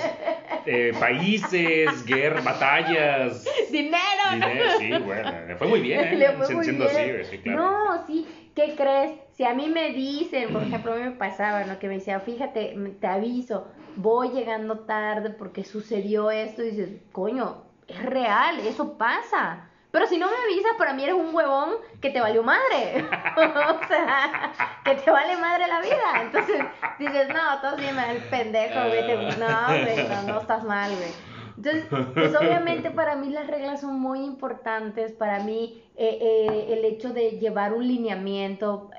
eh, 0.67 0.93
países, 0.99 2.05
guerras, 2.05 2.45
batallas, 2.45 3.45
¡Dinero! 3.71 3.99
dinero. 4.33 4.65
Sí, 4.79 4.91
bueno, 5.05 5.33
le 5.47 5.57
fue 5.57 5.67
muy 5.67 5.81
bien, 5.81 6.19
Le 6.19 6.25
¿eh? 6.27 6.33
fue 6.37 6.47
Siendo 6.47 6.55
muy 6.57 6.65
siendo 6.65 6.85
bien. 6.89 6.97
así, 7.01 7.11
güey, 7.13 7.25
sí, 7.25 7.39
claro. 7.39 7.59
No, 7.63 8.07
sí, 8.07 8.27
¿qué 8.55 8.75
crees? 8.77 9.13
Si 9.33 9.45
a 9.45 9.55
mí 9.55 9.69
me 9.69 9.91
dicen, 9.91 10.53
por 10.53 10.63
ejemplo, 10.63 10.93
a 10.93 10.97
mí 10.97 11.03
me 11.05 11.11
pasaba, 11.13 11.65
¿no? 11.65 11.79
Que 11.79 11.89
me 11.89 11.95
decía, 11.95 12.19
fíjate, 12.21 12.77
te 13.01 13.07
aviso, 13.07 13.69
voy 13.97 14.31
llegando 14.31 14.81
tarde 14.81 15.31
porque 15.31 15.65
sucedió 15.65 16.31
esto, 16.31 16.63
y 16.65 16.71
dices, 16.71 16.91
coño, 17.13 17.65
es 17.87 18.03
real, 18.05 18.59
eso 18.67 18.99
pasa. 18.99 19.68
Pero 19.91 20.07
si 20.07 20.19
no 20.19 20.29
me 20.29 20.37
avisas, 20.37 20.73
para 20.77 20.93
mí 20.93 21.03
eres 21.03 21.15
un 21.15 21.35
huevón 21.35 21.77
que 22.01 22.11
te 22.11 22.21
valió 22.21 22.43
madre. 22.43 23.07
o 23.37 23.89
sea, 23.89 24.53
que 24.85 24.95
te 24.97 25.11
vale 25.11 25.37
madre 25.39 25.67
la 25.67 25.81
vida. 25.81 26.23
Entonces 26.23 26.63
dices, 26.99 27.29
no, 27.29 27.61
tú 27.61 27.77
sí 27.79 27.87
me 27.95 28.11
el 28.11 28.23
pendejo, 28.25 28.81
güey. 28.87 29.37
No, 29.39 29.67
güey, 29.67 30.27
no, 30.27 30.41
estás 30.41 30.65
mal, 30.65 30.91
güey. 30.95 31.11
Entonces, 31.57 31.87
pues 32.15 32.37
obviamente 32.37 32.91
para 32.91 33.17
mí 33.17 33.31
las 33.31 33.47
reglas 33.49 33.81
son 33.81 33.99
muy 33.99 34.21
importantes. 34.21 35.13
Para 35.13 35.41
mí 35.41 35.83
eh, 35.97 36.19
eh, 36.21 36.67
el 36.75 36.85
hecho 36.85 37.13
de 37.13 37.33
llevar 37.33 37.73
un 37.73 37.89
lineamiento, 37.89 38.91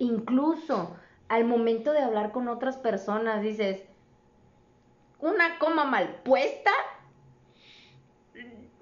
incluso 0.00 0.96
al 1.28 1.44
momento 1.44 1.92
de 1.92 2.00
hablar 2.00 2.32
con 2.32 2.48
otras 2.48 2.76
personas, 2.78 3.42
dices, 3.42 3.84
una 5.20 5.58
coma 5.58 5.84
mal 5.84 6.20
puesta 6.24 6.72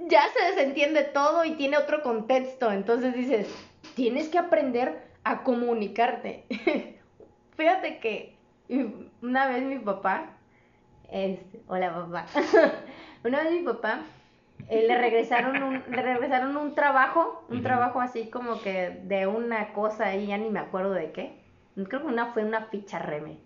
ya 0.08 0.22
se 0.28 0.44
desentiende 0.46 1.04
todo 1.04 1.44
y 1.44 1.52
tiene 1.52 1.76
otro 1.76 2.02
contexto. 2.02 2.72
Entonces 2.72 3.14
dices, 3.14 3.48
tienes 3.94 4.28
que 4.28 4.38
aprender 4.38 5.10
a 5.24 5.42
comunicarte. 5.42 6.46
Fíjate 7.56 7.98
que 7.98 8.36
una 9.20 9.48
vez 9.48 9.62
mi 9.62 9.78
papá, 9.78 10.36
este, 11.10 11.60
hola 11.68 11.92
papá, 11.92 12.26
una 13.24 13.42
vez 13.42 13.52
mi 13.52 13.62
papá 13.62 14.00
eh, 14.68 14.86
le 14.86 14.96
regresaron 14.98 15.62
un, 15.62 15.82
le 15.90 16.02
regresaron 16.02 16.56
un 16.56 16.74
trabajo, 16.74 17.44
un 17.48 17.62
trabajo 17.62 18.00
así 18.00 18.30
como 18.30 18.60
que 18.62 19.00
de 19.04 19.26
una 19.26 19.72
cosa 19.72 20.06
ahí, 20.06 20.28
ya 20.28 20.38
ni 20.38 20.50
me 20.50 20.60
acuerdo 20.60 20.92
de 20.92 21.12
qué. 21.12 21.42
Creo 21.74 22.02
que 22.02 22.06
una 22.06 22.32
fue 22.32 22.44
una 22.44 22.66
ficha 22.66 22.98
reme, 22.98 23.38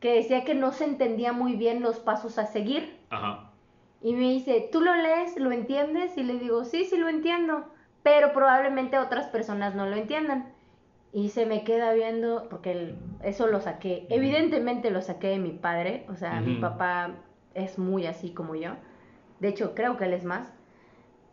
que 0.00 0.14
decía 0.14 0.44
que 0.44 0.54
no 0.54 0.72
se 0.72 0.84
entendía 0.84 1.32
muy 1.32 1.56
bien 1.56 1.82
los 1.82 1.98
pasos 1.98 2.38
a 2.38 2.46
seguir. 2.46 2.98
Ajá. 3.10 3.50
Y 4.04 4.12
me 4.12 4.30
dice, 4.30 4.68
¿tú 4.70 4.80
lo 4.82 4.94
lees? 4.94 5.36
¿Lo 5.38 5.50
entiendes? 5.50 6.16
Y 6.18 6.22
le 6.22 6.38
digo, 6.38 6.64
sí, 6.64 6.84
sí 6.84 6.96
lo 6.98 7.08
entiendo, 7.08 7.64
pero 8.02 8.32
probablemente 8.34 8.98
otras 8.98 9.26
personas 9.28 9.74
no 9.74 9.86
lo 9.86 9.96
entiendan. 9.96 10.52
Y 11.12 11.30
se 11.30 11.46
me 11.46 11.64
queda 11.64 11.92
viendo, 11.94 12.48
porque 12.50 12.72
el- 12.72 12.96
eso 13.22 13.46
lo 13.46 13.60
saqué, 13.60 14.06
evidentemente 14.10 14.90
lo 14.90 15.00
saqué 15.00 15.28
de 15.28 15.38
mi 15.38 15.52
padre, 15.52 16.04
o 16.10 16.16
sea, 16.16 16.40
mi 16.40 16.56
papá 16.60 17.12
es 17.54 17.78
muy 17.78 18.06
así 18.06 18.30
como 18.30 18.54
yo. 18.56 18.72
De 19.40 19.48
hecho, 19.48 19.74
creo 19.74 19.96
que 19.96 20.04
él 20.04 20.12
es 20.12 20.24
más. 20.24 20.52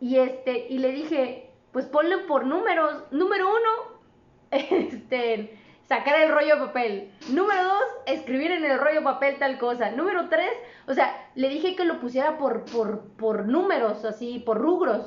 Y 0.00 0.16
este, 0.16 0.66
y 0.68 0.78
le 0.78 0.92
dije, 0.92 1.50
pues 1.72 1.84
ponle 1.86 2.18
por 2.26 2.46
números. 2.46 3.04
Número 3.10 3.48
uno, 3.50 3.98
este, 4.50 5.58
sacar 5.88 6.20
el 6.20 6.32
rollo 6.32 6.56
de 6.56 6.66
papel. 6.66 7.10
Número 7.30 7.64
dos, 7.64 7.84
escribir 8.06 8.50
en 8.50 8.64
el 8.64 8.78
rollo 8.78 9.00
de 9.00 9.04
papel 9.04 9.38
tal 9.38 9.58
cosa. 9.58 9.90
Número 9.90 10.28
tres, 10.28 10.50
o 10.86 10.94
sea, 10.94 11.14
le 11.34 11.48
dije 11.48 11.76
que 11.76 11.84
lo 11.84 12.00
pusiera 12.00 12.38
por, 12.38 12.64
por, 12.64 13.08
por 13.16 13.46
números, 13.46 14.04
así, 14.04 14.38
por 14.38 14.58
rubros. 14.58 15.06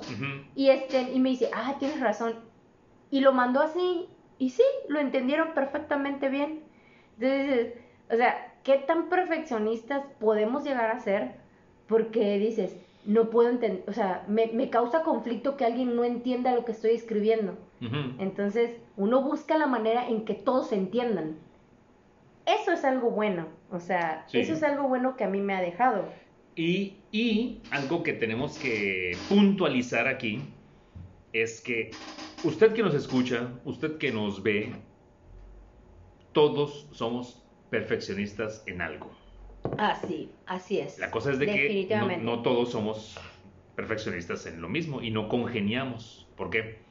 Y 0.56 0.70
este, 0.70 1.02
y 1.02 1.20
me 1.20 1.30
dice, 1.30 1.50
ah, 1.54 1.76
tienes 1.80 2.00
razón. 2.00 2.36
Y 3.10 3.22
lo 3.22 3.34
mandó 3.34 3.62
así, 3.62 4.10
y 4.38 4.50
sí, 4.50 4.64
lo 4.88 5.00
entendieron 5.00 5.54
perfectamente 5.54 6.30
bien. 6.30 6.64
Entonces, 7.20 7.74
o 8.12 8.16
sea, 8.16 8.54
¿qué 8.64 8.78
tan 8.78 9.10
perfeccionistas 9.10 10.04
podemos 10.20 10.64
llegar 10.64 10.92
a 10.92 11.00
ser? 11.00 11.36
Porque 11.88 12.38
dices, 12.40 12.76
no 13.06 13.30
puedo 13.30 13.50
entender, 13.50 13.84
o 13.88 13.94
sea, 13.94 14.24
me, 14.28 14.48
me 14.48 14.70
causa 14.70 15.04
conflicto 15.04 15.56
que 15.56 15.66
alguien 15.66 15.96
no 15.96 16.04
entienda 16.04 16.54
lo 16.54 16.66
que 16.66 16.72
estoy 16.72 16.92
escribiendo. 16.92 17.58
Entonces, 18.20 18.78
uno 18.98 19.22
busca 19.22 19.58
la 19.58 19.68
manera 19.68 20.08
en 20.08 20.26
que 20.26 20.34
todos 20.34 20.70
se 20.70 20.76
entiendan. 20.76 21.38
Eso 22.46 22.72
es 22.72 22.84
algo 22.86 23.10
bueno, 23.10 23.48
o 23.72 23.80
sea, 23.80 24.26
Sí. 24.28 24.40
eso 24.40 24.54
es 24.54 24.64
algo 24.64 24.88
bueno 24.88 25.16
que 25.18 25.24
a 25.24 25.30
mí 25.30 25.40
me 25.42 25.56
ha 25.56 25.62
dejado. 25.62 26.06
Y, 26.56 26.98
y 27.12 27.62
algo 27.72 28.04
que 28.04 28.14
tenemos 28.14 28.58
que 28.60 29.18
puntualizar 29.30 30.08
aquí 30.08 30.42
es 31.34 31.60
que 31.60 31.92
usted 32.44 32.74
que 32.74 32.84
nos 32.84 32.94
escucha, 32.94 33.50
usted 33.66 33.98
que 33.98 34.12
nos 34.12 34.42
ve, 34.44 34.74
todos 36.34 36.88
somos 36.92 37.44
perfeccionistas 37.70 38.64
en 38.68 38.82
algo. 38.82 39.10
Así, 39.78 40.30
así 40.46 40.80
es. 40.80 41.00
La 41.00 41.10
cosa 41.12 41.32
es 41.32 41.40
de 41.40 41.48
que 41.48 41.88
no, 41.90 42.18
no 42.18 42.42
todos 42.42 42.72
somos 42.72 43.18
perfeccionistas 43.76 44.46
en 44.46 44.62
lo 44.62 44.70
mismo 44.70 45.02
y 45.02 45.12
no 45.12 45.28
congeniamos. 45.28 46.28
¿Por 46.38 46.50
qué? 46.50 46.85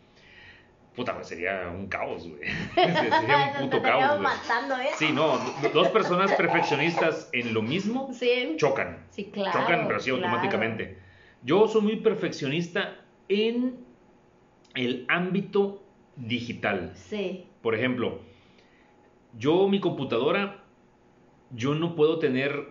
Puta, 0.95 1.15
pues 1.15 1.27
sería 1.27 1.69
un 1.75 1.89
caos, 1.89 2.29
güey. 2.29 2.41
sería 2.75 3.55
un 3.59 3.65
puto 3.65 3.83
caos, 3.83 4.11
güey. 4.11 4.23
matando, 4.23 4.77
¿eh? 4.79 4.91
Sí, 4.97 5.11
no, 5.13 5.39
do- 5.39 5.69
dos 5.73 5.89
personas 5.89 6.33
perfeccionistas 6.35 7.29
en 7.33 7.53
lo 7.53 7.63
mismo 7.63 8.11
Sí, 8.13 8.55
chocan. 8.57 9.05
sí, 9.11 9.25
claro. 9.33 9.53
chocan, 9.61 9.87
pero 9.89 9.99
sí 10.01 10.11
claro. 10.11 10.27
automáticamente. 10.27 10.99
Yo 11.43 11.67
soy 11.69 11.83
muy 11.83 11.97
perfeccionista 11.97 12.97
en 13.29 13.77
el 14.75 15.05
ámbito 15.09 15.83
digital. 16.17 16.93
Sí, 16.95 17.47
Por 17.61 17.75
ejemplo, 17.75 18.21
yo 19.37 19.67
mi 19.69 19.81
computadora, 19.81 20.63
yo 21.51 21.75
no 21.75 21.97
puedo 21.97 22.19
tener 22.19 22.69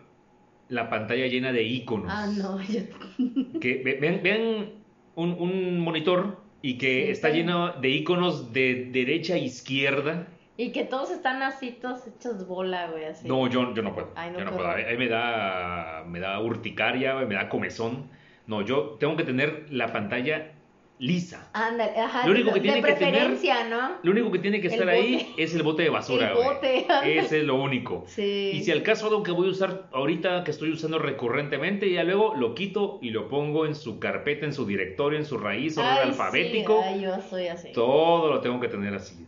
la 0.70 0.90
pantalla 0.90 1.28
llena 1.28 1.52
de 1.52 1.64
iconos. 1.64 2.10
ah, 2.10 2.28
no, 2.28 2.62
yo... 2.62 2.80
Que 3.60 3.82
vean, 4.00 4.22
vean 4.24 4.70
un, 5.16 5.32
un 5.40 5.80
monitor 5.80 6.42
y 6.64 6.78
que 6.78 7.12
está 7.12 7.30
lleno 7.30 7.74
de 7.74 7.90
iconos 7.90 8.54
de 8.54 8.90
derecha 8.92 9.34
a 9.34 9.38
izquierda 9.38 10.28
Y 10.56 10.72
que 10.72 10.86
todos 10.86 11.12
están 11.12 11.44
así, 11.44 11.72
todos 11.72 12.08
hechos 12.08 12.48
bola, 12.48 12.88
güey, 12.90 13.04
así. 13.06 13.28
No, 13.28 13.48
yo, 13.50 13.74
yo 13.74 13.84
no 13.84 13.94
puedo. 13.94 14.12
Ay, 14.16 14.32
no, 14.32 14.40
yo 14.40 14.46
no 14.46 14.52
puedo. 14.56 14.70
Ahí 14.70 14.98
me 14.98 15.10
da, 15.10 16.06
me 16.08 16.20
da 16.22 16.40
urticaria, 16.40 17.16
me 17.16 17.36
da 17.36 17.50
comezón. 17.50 18.10
No, 18.48 18.62
yo 18.62 18.96
tengo 19.00 19.18
que 19.18 19.26
tener 19.26 19.68
la 19.72 19.92
pantalla 19.92 20.54
lisa. 21.04 21.50
Ándale, 21.52 22.00
ajá. 22.00 22.26
Lo 22.26 22.32
único 22.32 22.50
que 22.54 22.60
de 22.60 22.62
tiene 22.62 22.82
que 22.82 22.94
tener- 22.94 23.12
preferencia, 23.14 23.64
¿no? 23.66 23.98
Lo 24.04 24.12
único 24.12 24.32
que 24.32 24.40
tiene 24.40 24.62
que 24.62 24.68
El 24.68 24.74
estar 24.74 24.88
bote. 24.88 24.98
ahí 24.98 25.34
es 25.38 25.54
el 25.54 25.62
bote 25.64 25.84
de 25.84 25.90
basura, 25.90 26.30
El 26.30 26.36
bote. 26.36 26.88
Ese 27.04 27.40
es 27.40 27.44
lo 27.44 27.56
único. 27.56 28.06
Sí. 28.08 28.52
Y 28.54 28.64
si 28.64 28.72
al 28.72 28.84
caso 28.84 29.08
algo 29.08 29.22
que 29.22 29.32
voy 29.32 29.48
a 29.50 29.52
usar 29.52 29.88
ahorita, 29.92 30.44
que 30.46 30.52
estoy 30.52 30.72
usando 30.72 31.00
recurrentemente, 31.00 31.92
ya 31.92 32.04
luego 32.04 32.36
lo 32.36 32.56
quito 32.56 33.00
y 33.02 33.10
lo 33.10 33.28
pongo 33.28 33.66
en 33.66 33.76
su 33.76 34.00
carpeta, 34.00 34.46
en 34.46 34.54
su 34.54 34.66
directorio, 34.66 35.20
en 35.20 35.26
su 35.26 35.38
raíz, 35.38 35.78
orden 35.78 35.92
alfabético. 36.08 36.82
Sí, 36.84 36.90
ay, 36.94 37.02
yo 37.02 37.16
soy 37.30 37.48
así. 37.48 37.72
Todo 37.74 38.32
lo 38.32 38.40
tengo 38.40 38.60
que 38.62 38.70
tener 38.70 38.94
así. 38.96 39.28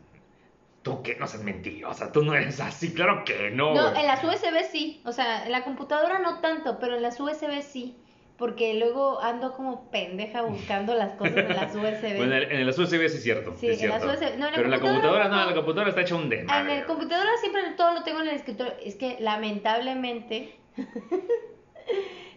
Tú 0.82 1.02
que 1.02 1.16
no 1.16 1.26
seas 1.28 1.44
mentirosa, 1.44 2.12
tú 2.12 2.24
no 2.24 2.36
eres 2.36 2.60
así, 2.60 2.94
claro 2.94 3.24
que 3.26 3.50
no. 3.50 3.74
No, 3.74 3.88
en 3.96 4.06
las 4.06 4.24
USB 4.24 4.64
sí. 4.72 5.02
O 5.04 5.12
sea, 5.12 5.46
en 5.46 5.52
la 5.52 5.64
computadora 5.64 6.20
no 6.20 6.40
tanto, 6.42 6.78
pero 6.80 6.96
en 6.96 7.02
las 7.02 7.20
USB 7.20 7.62
sí. 7.64 7.96
Porque 8.38 8.74
luego 8.74 9.22
ando 9.22 9.54
como 9.54 9.90
pendeja 9.92 10.42
buscando 10.42 10.94
las 10.94 11.14
cosas 11.14 11.38
en 11.38 11.48
las 11.56 11.74
USB. 11.76 12.18
Bueno, 12.18 12.36
en 12.36 12.44
en 12.52 12.60
el 12.60 12.68
USB 12.70 12.90
sí 12.90 13.18
es 13.18 13.24
cierto. 13.24 13.56
Sí, 13.58 13.68
en 13.68 13.90
las. 13.90 14.04
USB 14.04 14.38
no, 14.38 14.48
en 14.48 14.52
la 14.52 14.52
Pero 14.52 14.66
en 14.66 14.72
la 14.72 14.80
computadora 14.80 14.80
computadora, 14.82 15.28
no, 15.30 15.36
no. 15.42 15.46
la 15.48 15.54
computadora 15.56 15.90
está 15.90 16.02
hecha 16.02 16.16
un 16.16 16.24
Ah, 16.26 16.30
desmadre. 16.30 16.74
en 16.74 16.80
el 16.80 16.86
computadora 16.86 17.30
siempre 17.40 17.62
todo 17.78 17.94
lo 17.94 18.04
tengo 18.04 18.22
en 18.22 18.28
el 18.28 18.36
escritorio. 18.36 18.74
Es 18.84 18.96
que 18.96 19.16
lamentablemente, 19.22 20.56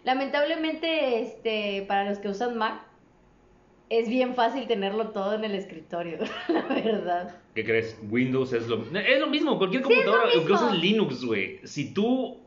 lamentablemente, 0.03 1.21
este, 1.21 1.83
para 1.87 2.09
los 2.09 2.19
que 2.19 2.29
usan 2.29 2.57
Mac, 2.57 2.81
es 3.89 4.07
bien 4.07 4.35
fácil 4.35 4.67
tenerlo 4.67 5.09
todo 5.09 5.33
en 5.33 5.43
el 5.43 5.55
escritorio, 5.55 6.19
la 6.47 6.61
verdad. 6.61 7.35
¿Qué 7.55 7.65
crees? 7.65 7.99
Windows 8.09 8.53
es 8.53 8.67
lo, 8.67 8.83
es 8.97 9.19
lo 9.19 9.27
mismo, 9.27 9.57
cualquier 9.57 9.83
Sí, 9.85 9.91
es 9.93 10.05
lo 10.05 10.11
computadora, 10.13 10.41
incluso 10.41 10.73
Linux, 10.75 11.25
güey. 11.25 11.59
Si 11.65 11.93
tú 11.93 12.37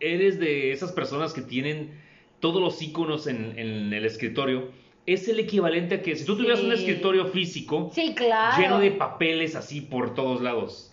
eres 0.00 0.38
de 0.38 0.72
esas 0.72 0.92
personas 0.92 1.32
que 1.32 1.40
tienen 1.40 2.03
todos 2.44 2.60
los 2.60 2.82
iconos 2.82 3.26
en, 3.26 3.58
en 3.58 3.90
el 3.94 4.04
escritorio, 4.04 4.68
es 5.06 5.26
el 5.28 5.40
equivalente 5.40 5.94
a 5.94 6.02
que 6.02 6.14
si 6.14 6.26
tú 6.26 6.36
tuvieras 6.36 6.62
un 6.62 6.72
escritorio 6.72 7.24
físico 7.28 7.90
Sí, 7.94 8.14
claro. 8.14 8.60
lleno 8.60 8.78
de 8.80 8.90
papeles 8.90 9.56
así 9.56 9.80
por 9.80 10.12
todos 10.14 10.42
lados. 10.42 10.90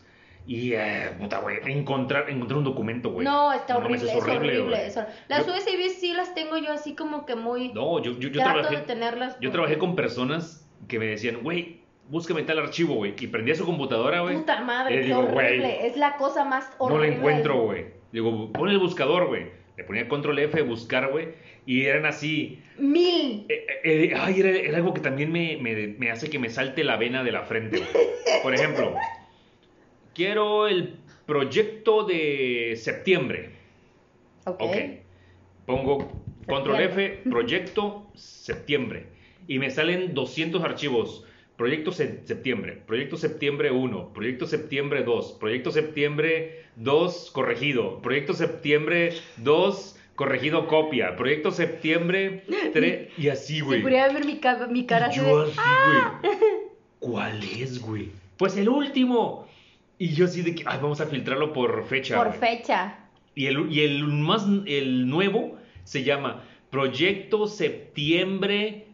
Y, 0.47 0.71
eh, 0.73 1.09
puta, 1.19 1.39
güey, 1.39 1.57
encontrar, 1.65 2.29
encontrar 2.29 2.57
un 2.59 2.63
documento, 2.63 3.11
güey. 3.11 3.25
No, 3.25 3.51
está 3.51 3.77
horrible, 3.77 4.09
es 4.13 4.15
horrible. 4.15 4.59
güey. 4.61 4.81
es 4.85 4.95
hor- 4.95 5.07
Las 5.27 5.45
Yo- 5.45 5.53
USB 5.53 5.89
sí 5.89 6.13
las 6.13 6.33
tengo 6.33 6.55
yo 6.57 6.71
así 6.71 6.95
como 6.95 7.25
que 7.25 7.35
muy... 7.35 7.73
No, 7.73 8.01
yo, 8.01 8.13
yo, 8.13 8.29
yo 8.29 8.31
trato 8.31 8.53
trabajé, 8.61 8.75
de 8.77 8.81
tenerlas. 8.83 9.37
yo 9.41 9.51
trabajé 9.51 9.77
con 9.77 9.97
personas 9.97 10.65
que 10.87 10.99
me 10.99 11.07
decían, 11.07 11.39
güey, 11.43 11.81
búscame 12.09 12.43
tal 12.43 12.59
archivo, 12.59 12.95
güey. 12.95 13.13
Y 13.19 13.27
prendía 13.27 13.55
su 13.55 13.65
computadora, 13.65 14.21
güey. 14.21 14.37
Puta 14.37 14.61
madre, 14.61 15.03
digo, 15.03 15.19
horrible. 15.19 15.85
Es 15.85 15.97
la 15.97 16.15
cosa 16.15 16.45
más 16.45 16.69
No 16.79 16.85
horrible. 16.85 17.07
lo 17.09 17.13
encuentro, 17.17 17.61
güey. 17.65 17.85
Digo, 18.13 18.51
pon 18.53 18.69
el 18.69 18.79
buscador, 18.79 19.27
güey. 19.27 19.59
Le 19.81 19.87
ponía 19.87 20.07
control 20.07 20.37
F, 20.37 20.61
buscar, 20.61 21.09
güey. 21.09 21.29
Y 21.65 21.85
eran 21.85 22.05
así. 22.05 22.59
Mil. 22.77 23.47
eh, 23.49 23.65
eh, 23.83 24.13
ay, 24.15 24.39
era, 24.39 24.49
era 24.51 24.77
algo 24.77 24.93
que 24.93 25.01
también 25.01 25.31
me, 25.31 25.57
me- 25.57 25.87
me 25.87 26.11
hace 26.11 26.29
que 26.29 26.37
me 26.37 26.49
salte 26.51 26.83
la 26.83 26.97
vena 26.97 27.23
de 27.23 27.31
la 27.31 27.41
frente, 27.43 27.77
güey. 27.79 27.89
Por 28.43 28.53
ejemplo, 28.53 28.95
quiero 30.13 30.67
el 30.67 30.97
proyecto 31.25 32.03
de 32.03 32.75
septiembre. 32.77 33.49
Ok. 34.45 34.61
Ok. 34.61 34.75
Pongo 35.65 35.97
control 36.47 36.77
Septiembre. 36.77 37.05
F, 37.23 37.29
proyecto 37.31 38.11
septiembre. 38.13 39.05
Y 39.47 39.57
me 39.57 39.71
salen 39.71 40.13
200 40.13 40.63
archivos. 40.63 41.25
Proyecto 41.57 41.91
se- 41.91 42.25
septiembre, 42.25 42.81
proyecto 42.85 43.17
septiembre 43.17 43.71
1, 43.71 44.13
proyecto 44.13 44.45
septiembre 44.47 45.03
2, 45.03 45.33
proyecto 45.39 45.71
septiembre 45.71 46.60
2 46.75 47.31
corregido, 47.31 48.01
proyecto 48.01 48.33
septiembre 48.33 49.13
2 49.37 49.97
corregido 50.15 50.67
copia, 50.67 51.15
proyecto 51.15 51.51
septiembre 51.51 52.43
3 52.73 53.09
y 53.17 53.29
así, 53.29 53.55
Si 53.55 53.61
güey. 53.61 53.81
pudiera 53.81 54.11
ver 54.13 54.25
mi, 54.25 54.37
ca- 54.37 54.67
mi 54.67 54.85
cara 54.85 55.09
Y 55.11 55.15
yo 55.17 55.41
así, 55.41 55.55
güey. 55.85 56.33
¿Cuál 56.99 57.43
es, 57.43 57.79
güey? 57.81 58.09
Pues 58.37 58.55
el 58.57 58.69
último. 58.69 59.47
Y 59.97 60.13
yo 60.13 60.25
así 60.25 60.41
de 60.41 60.55
que, 60.55 60.63
ay, 60.65 60.79
vamos 60.81 61.01
a 61.01 61.05
filtrarlo 61.07 61.53
por 61.53 61.83
fecha. 61.85 62.17
Por 62.23 62.33
fecha. 62.33 62.97
Y 63.35 63.45
el, 63.47 63.71
y 63.71 63.81
el 63.81 64.03
más 64.03 64.45
el 64.65 65.07
nuevo 65.07 65.57
se 65.83 66.03
llama 66.03 66.43
Proyecto 66.69 67.47
Septiembre 67.47 68.85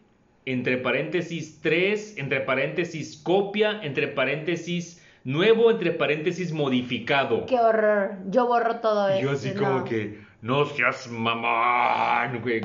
entre 0.46 0.78
paréntesis 0.78 1.60
3, 1.62 2.16
entre 2.18 2.40
paréntesis 2.40 3.16
copia, 3.22 3.80
entre 3.82 4.08
paréntesis 4.08 5.02
nuevo, 5.28 5.70
entre 5.70 5.92
paréntesis 5.92 6.52
modificado. 6.52 7.44
Qué 7.46 7.58
horror. 7.58 8.16
Yo 8.28 8.46
borro 8.46 8.76
todo 8.76 9.08
eso. 9.10 9.20
yo 9.20 9.30
así 9.32 9.52
como 9.54 9.84
que, 9.84 10.20
no 10.42 10.64
seas 10.66 11.08
mamón, 11.08 12.40
güey. 12.42 12.60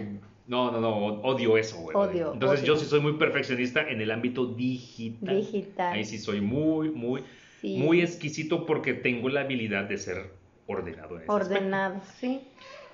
No, 0.47 0.71
no, 0.71 0.81
no, 0.81 0.95
odio 1.23 1.57
eso, 1.57 1.77
güey. 1.77 1.95
Odio, 1.95 2.33
Entonces 2.33 2.61
odio. 2.61 2.73
yo 2.73 2.79
sí 2.79 2.85
soy 2.85 2.99
muy 2.99 3.13
perfeccionista 3.13 3.81
en 3.89 4.01
el 4.01 4.11
ámbito 4.11 4.45
digital. 4.45 5.37
Digital. 5.37 5.93
Ahí 5.93 6.03
sí 6.05 6.17
soy 6.17 6.41
muy, 6.41 6.89
muy, 6.89 7.23
Sí. 7.61 7.77
muy 7.77 8.01
exquisito 8.01 8.65
porque 8.65 8.93
tengo 8.93 9.29
la 9.29 9.41
habilidad 9.41 9.85
de 9.85 9.97
ser 9.97 10.31
ordenado 10.67 11.15
en 11.17 11.23
ese 11.23 11.31
aspecto. 11.31 11.33
Ordenado, 11.33 12.01
sí. 12.19 12.41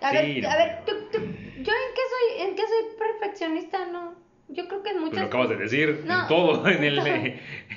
A 0.02 0.12
Sí, 0.12 0.16
ver, 0.16 0.44
no, 0.44 0.50
a 0.50 0.58
ver, 0.58 0.76
no. 0.80 0.86
tú, 0.86 0.92
tú- 1.12 1.18
yo 1.18 1.26
en 1.58 1.64
qué 1.66 2.02
soy, 2.14 2.48
en 2.48 2.56
qué 2.56 2.62
soy 2.62 2.98
perfeccionista, 2.98 3.86
no. 3.92 4.14
Yo 4.52 4.68
creo 4.68 4.82
que 4.82 4.90
en 4.90 4.96
Pues 4.98 5.06
muchas 5.12 5.20
lo 5.22 5.28
acabas 5.28 5.50
de 5.50 5.58
decir, 5.58 6.02
No. 6.06 6.22
en 6.22 6.28
todo, 6.28 6.68
en 6.68 6.84
el, 6.84 7.00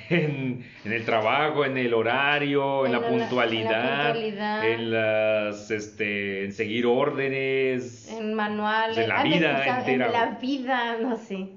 en, 0.09 0.65
en 0.83 0.91
el 0.91 1.05
trabajo, 1.05 1.65
en 1.65 1.77
el 1.77 1.93
horario, 1.93 2.85
en, 2.85 2.87
En 2.87 2.91
la, 2.93 2.99
la- 2.99 3.07
en 3.07 3.13
la 3.19 3.19
puntualidad, 3.27 4.03
puntualidad. 4.13 4.69
en 4.69 4.91
las, 4.91 5.71
este, 5.71 6.45
en 6.45 6.51
seguir 6.51 6.85
órdenes. 6.87 8.11
en 8.11 8.33
manuales, 8.33 8.97
en 8.97 9.07
la 9.09 9.19
ah, 9.19 9.23
vida 9.23 9.77
entera, 9.77 10.05
En 10.07 10.11
la 10.13 10.25
vida, 10.41 10.97
no 10.99 11.15
sé. 11.17 11.47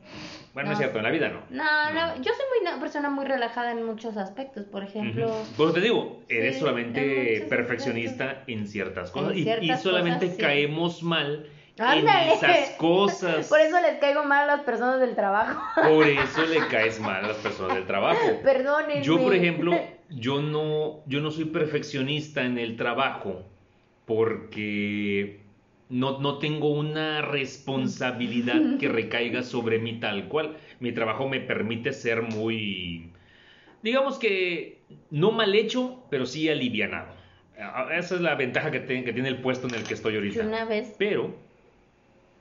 Bueno, 0.53 0.69
no 0.69 0.73
es 0.73 0.79
cierto, 0.79 0.99
en 0.99 1.05
la 1.05 1.11
vida 1.11 1.29
no. 1.29 1.41
No, 1.51 1.93
no, 1.93 2.17
yo 2.17 2.33
soy 2.33 2.45
muy 2.51 2.67
una 2.69 2.81
persona 2.81 3.11
muy 3.11 3.25
relajada 3.27 3.73
en 3.73 3.85
muchos 3.85 4.17
aspectos, 4.17 4.65
por 4.65 4.83
ejemplo. 4.85 5.31
Pues 5.57 5.75
te 5.75 5.81
digo, 5.83 6.23
eres 6.31 6.55
Sí, 6.55 6.61
solamente 6.61 7.47
perfeccionista 7.49 8.43
en 8.47 8.67
ciertas 8.67 9.11
cosas. 9.11 9.33
En 9.37 9.63
y- 9.65 9.77
solamente 9.77 10.27
cosas, 10.27 10.37
sí. 10.37 10.43
caemos 10.43 11.03
mal 11.03 11.47
Ándale. 11.79 12.27
en 12.27 12.33
esas 12.39 12.71
cosas. 12.79 13.49
Por 13.49 13.61
eso 13.61 13.81
les 13.81 13.99
caigo 13.99 14.25
mal 14.25 14.45
a 14.49 14.57
las 14.57 14.65
personas 14.65 15.01
del 15.01 15.15
trabajo. 15.15 15.61
Por 15.89 16.07
eso 16.09 16.45
le 16.47 16.59
caes 16.69 16.99
mal 17.01 17.25
a 17.25 17.29
las 17.29 17.37
personas 17.39 17.75
del 17.77 17.87
trabajo. 17.87 18.21
Perdónenme. 18.43 19.03
Yo, 19.03 19.19
por 19.21 19.35
ejemplo, 19.35 19.73
yo 20.11 20.41
no, 20.41 21.03
yo 21.07 21.21
no 21.21 21.31
soy 21.31 21.47
perfeccionista 21.47 22.45
en 22.45 22.59
el 22.59 22.77
trabajo 22.77 23.45
porque 24.07 25.41
no, 25.89 26.19
no 26.21 26.39
tengo 26.39 26.71
una 26.71 27.23
responsabilidad 27.23 28.79
que 28.79 28.89
recaiga 28.89 29.43
sobre 29.43 29.79
mí 29.79 30.01
tal 30.01 30.29
cual. 30.29 30.57
Mi 30.81 30.93
trabajo 30.93 31.29
me 31.29 31.41
permite 31.41 31.93
ser 31.93 32.23
muy, 32.23 33.11
digamos 33.83 34.19
que 34.19 34.81
no 35.11 35.31
mal 35.33 35.55
hecho, 35.55 36.05
pero 36.11 36.27
sí 36.27 36.49
alivianado. 36.49 37.15
Esa 37.93 38.17
es 38.17 38.21
la 38.21 38.35
ventaja 38.35 38.71
que, 38.71 38.81
te- 38.81 39.03
que 39.05 39.13
tiene 39.13 39.29
el 39.29 39.39
puesto 39.41 39.67
en 39.69 39.75
el 39.75 39.83
que 39.85 39.95
estoy 39.95 40.15
ahorita. 40.17 40.43
una 40.45 40.65
vez. 40.67 40.95
Pero 40.99 41.35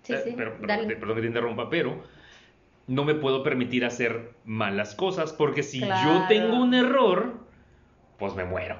Sí, 0.05 0.13
eh, 0.13 0.21
sí. 0.23 0.33
pero- 0.37 0.51
perdón, 0.53 0.67
dale. 0.67 0.87
te- 0.87 0.95
perdón 0.95 1.15
que 1.15 1.21
te 1.21 1.27
interrumpa, 1.27 1.69
pero 1.69 2.03
no 2.87 3.03
me 3.03 3.15
puedo 3.15 3.41
permitir 3.43 3.83
hacer 3.85 4.31
malas 4.45 4.93
cosas 4.95 5.33
porque 5.33 5.63
si 5.63 5.79
yo 5.81 6.25
tengo 6.29 6.61
un 6.61 6.73
error, 6.73 7.39
pues 8.17 8.35
me 8.35 8.45
muero. 8.45 8.79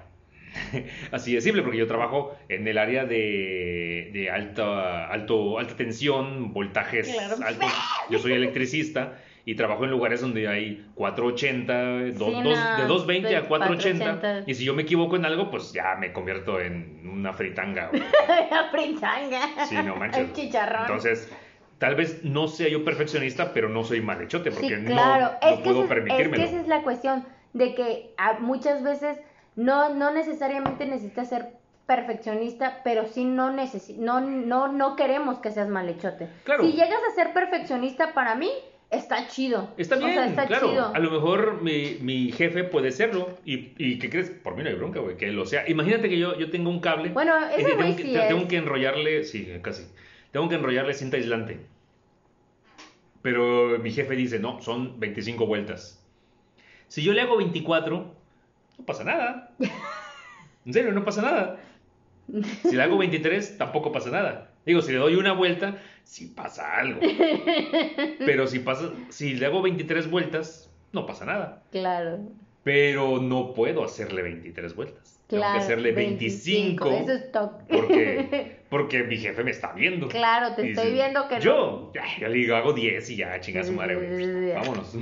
Así 1.12 1.34
de 1.36 1.42
simple, 1.42 1.64
porque 1.64 1.78
yo 1.78 1.88
trabajo 1.88 2.38
en 2.48 2.68
el 2.68 2.78
área 2.78 3.04
de, 3.06 4.10
de 4.14 4.30
alta, 4.30 5.08
alto, 5.08 5.60
alta 5.60 5.76
tensión, 5.76 6.54
voltajes 6.54 7.10
Claro. 7.10 7.36
altos. 7.46 7.72
Yo 8.10 8.20
soy 8.20 8.34
electricista 8.34 9.18
y 9.46 9.56
trabajo 9.56 9.84
en 9.86 9.92
lugares 9.92 10.22
donde 10.22 10.48
hay 10.48 10.86
480, 10.96 11.74
do- 12.18 12.30
Sí, 12.32 12.42
dos- 12.44 12.60
no, 12.60 12.78
de 12.78 12.88
220 12.88 13.36
a 13.36 13.48
480. 13.48 14.06
480. 14.06 14.50
Y 14.52 14.54
si 14.56 14.66
yo 14.66 14.74
me 14.74 14.82
equivoco 14.82 15.16
en 15.16 15.26
algo, 15.26 15.52
pues 15.52 15.72
ya 15.72 15.96
me 15.96 16.12
convierto 16.12 16.60
en 16.60 17.08
una 17.08 17.32
fritanga. 17.34 17.92
La 18.52 18.70
fritanga. 18.72 19.66
Sí, 19.68 19.76
no 19.86 19.96
manches. 19.96 20.22
El 20.30 20.34
chicharrón. 20.34 20.82
Entonces, 20.82 21.32
tal 21.78 21.96
vez 21.96 22.24
no 22.24 22.48
sea 22.48 22.70
yo 22.70 22.84
perfeccionista, 22.84 23.54
pero 23.54 23.70
no 23.70 23.84
soy 23.84 24.02
malhechote, 24.02 24.50
porque 24.52 24.68
sí, 24.78 24.82
no- 24.82 24.92
claro. 24.92 25.32
no, 25.42 25.48
es, 25.50 25.58
que 25.58 25.64
puedo 25.64 25.84
esa 25.84 25.94
es- 25.96 26.30
que 26.30 26.44
esa 26.44 26.60
es 26.62 26.68
la 26.68 26.82
cuestión 26.82 27.26
de 27.54 27.76
que 27.76 28.14
a- 28.18 28.40
muchas 28.40 28.82
veces 28.84 29.20
no, 29.56 29.94
no 29.94 30.12
necesariamente 30.12 30.86
necesitas 30.88 31.30
ser 31.30 31.50
perfeccionista, 31.86 32.82
pero 32.84 33.06
sí 33.06 33.26
no, 33.26 33.52
necesi 33.52 33.94
no, 33.98 34.20
no, 34.20 34.68
no 34.70 34.96
queremos 34.96 35.38
que 35.40 35.52
seas 35.52 35.70
malhechote. 35.70 36.30
Claro. 36.44 36.64
Si 36.64 36.72
llegas 36.74 37.00
a 37.12 37.16
ser 37.16 37.32
perfeccionista, 37.32 38.14
para 38.14 38.34
mí, 38.36 38.50
está 38.96 39.28
chido. 39.28 39.74
Está 39.78 39.96
O 39.96 40.00
bien, 40.00 40.14
sea, 40.14 40.26
está 40.28 40.48
claro. 40.48 40.70
chido. 40.70 40.92
A 40.96 41.00
lo 41.00 41.12
mejor 41.12 41.62
mi, 41.62 41.98
mi 42.02 42.32
jefe 42.32 42.64
puede 42.64 42.92
serlo. 42.92 43.38
Y, 43.46 43.72
y 43.78 44.00
¿qué 44.00 44.10
crees? 44.10 44.30
Por 44.30 44.56
mí 44.56 44.64
no 44.64 44.70
hay 44.70 44.76
bronca, 44.76 45.00
güey, 45.00 45.18
que 45.18 45.32
lo 45.32 45.46
sea. 45.46 45.68
Imagínate 45.70 46.10
que 46.10 46.18
yo, 46.20 46.38
yo 46.38 46.50
tengo 46.50 46.70
un 46.70 46.80
cable. 46.80 47.10
Bueno, 47.10 47.34
y 47.52 47.62
ese 47.62 47.64
tengo, 47.70 47.78
güey 47.78 47.96
que, 47.96 48.04
sí 48.04 48.14
te- 48.14 48.22
es. 48.24 48.28
tengo 48.28 48.48
que 48.48 48.58
enrollarle, 48.58 49.24
sí, 49.24 49.48
casi. 49.62 49.84
Tengo 50.32 50.50
que 50.50 50.56
enrollarle 50.56 50.94
cinta 50.94 51.18
aislante. 51.18 51.60
Pero 53.22 53.80
mi 53.80 53.92
jefe 53.92 54.16
dice, 54.16 54.40
no, 54.40 54.62
son 54.62 55.00
25 55.00 55.48
vueltas. 55.48 56.02
Si 56.88 57.02
yo 57.02 57.14
le 57.14 57.22
hago 57.22 57.38
24, 57.38 58.14
no 58.78 58.86
pasa 58.86 59.04
nada. 59.04 59.52
En 60.66 60.74
serio, 60.74 60.92
no 60.94 61.06
pasa 61.06 61.22
nada. 61.22 61.60
Si 62.64 62.76
le 62.76 62.82
hago 62.82 62.98
23, 62.98 63.60
tampoco 63.60 63.92
pasa 63.92 64.10
nada. 64.10 64.50
Digo, 64.66 64.82
si 64.82 64.92
le 64.92 64.98
doy 64.98 65.16
una 65.16 65.34
vuelta, 65.34 65.78
sí 66.04 66.28
pasa 66.28 66.78
algo. 66.78 67.00
Pero 68.20 68.48
si, 68.48 68.60
pasa, 68.60 68.92
si 69.10 69.36
le 69.36 69.46
hago 69.46 69.62
23 69.62 70.10
vueltas, 70.10 70.70
no 70.92 71.06
pasa 71.06 71.26
nada. 71.26 71.64
Claro. 71.72 72.20
Pero 72.64 73.22
no 73.22 73.54
puedo 73.54 73.84
hacerle 73.84 74.24
23 74.24 74.76
vueltas. 74.76 75.22
Tengo 75.28 75.42
que 75.42 75.48
Claro, 75.48 75.60
hacerle 75.60 75.92
25. 75.92 76.92
Eso 76.92 77.12
es 77.12 77.32
toc. 77.32 77.64
Porque, 77.68 78.60
porque 78.70 79.04
mi 79.04 79.18
jefe 79.18 79.44
me 79.44 79.52
está 79.52 79.74
viendo. 79.74 80.08
Claro, 80.08 80.56
te 80.56 80.68
Y 80.68 80.70
estoy 80.70 80.86
dice, 80.86 80.96
viendo 80.96 81.28
que 81.28 81.36
no. 81.36 81.42
Yo, 81.42 81.92
ya, 81.96 82.04
ya 82.20 82.28
le 82.28 82.36
digo, 82.38 82.56
hago 82.56 82.74
10 82.74 83.10
y 83.10 83.16
ya, 83.18 83.40
chinga 83.40 83.64
su 83.64 83.72
madre. 83.74 84.54
Vámonos. 84.54 84.96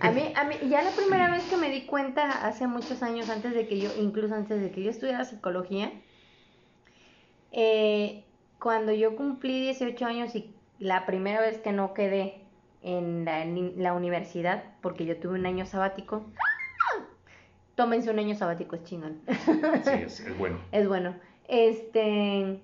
A 0.00 0.10
mí, 0.12 0.32
a 0.36 0.44
mí, 0.44 0.54
ya 0.68 0.82
la 0.82 0.90
primera 0.90 1.30
vez 1.30 1.42
que 1.44 1.56
me 1.56 1.70
di 1.70 1.82
cuenta, 1.82 2.46
hace 2.46 2.66
muchos 2.66 3.02
años, 3.02 3.28
antes 3.30 3.54
de 3.54 3.66
que 3.66 3.80
yo, 3.80 3.90
incluso 3.98 4.34
antes 4.34 4.60
de 4.60 4.70
que 4.70 4.82
yo 4.82 4.90
estudiara 4.90 5.24
psicología, 5.24 5.92
eh, 7.52 8.24
cuando 8.60 8.92
yo 8.92 9.16
cumplí 9.16 9.60
18 9.60 10.06
años 10.06 10.34
y 10.34 10.54
la 10.78 11.06
primera 11.06 11.40
vez 11.40 11.58
que 11.58 11.72
no 11.72 11.94
quedé 11.94 12.44
en 12.82 13.24
la, 13.24 13.42
en 13.42 13.82
la 13.82 13.92
universidad, 13.94 14.62
porque 14.80 15.06
yo 15.06 15.18
tuve 15.18 15.38
un 15.38 15.46
año 15.46 15.66
sabático, 15.66 16.24
tómense 17.74 18.10
un 18.10 18.18
año 18.18 18.34
sabático, 18.34 18.76
es 18.76 18.84
chingón. 18.84 19.20
Sí, 19.84 19.90
es, 20.04 20.20
es 20.20 20.38
bueno. 20.38 20.58
Es 20.72 20.86
bueno. 20.86 21.14
Este, 21.48 22.60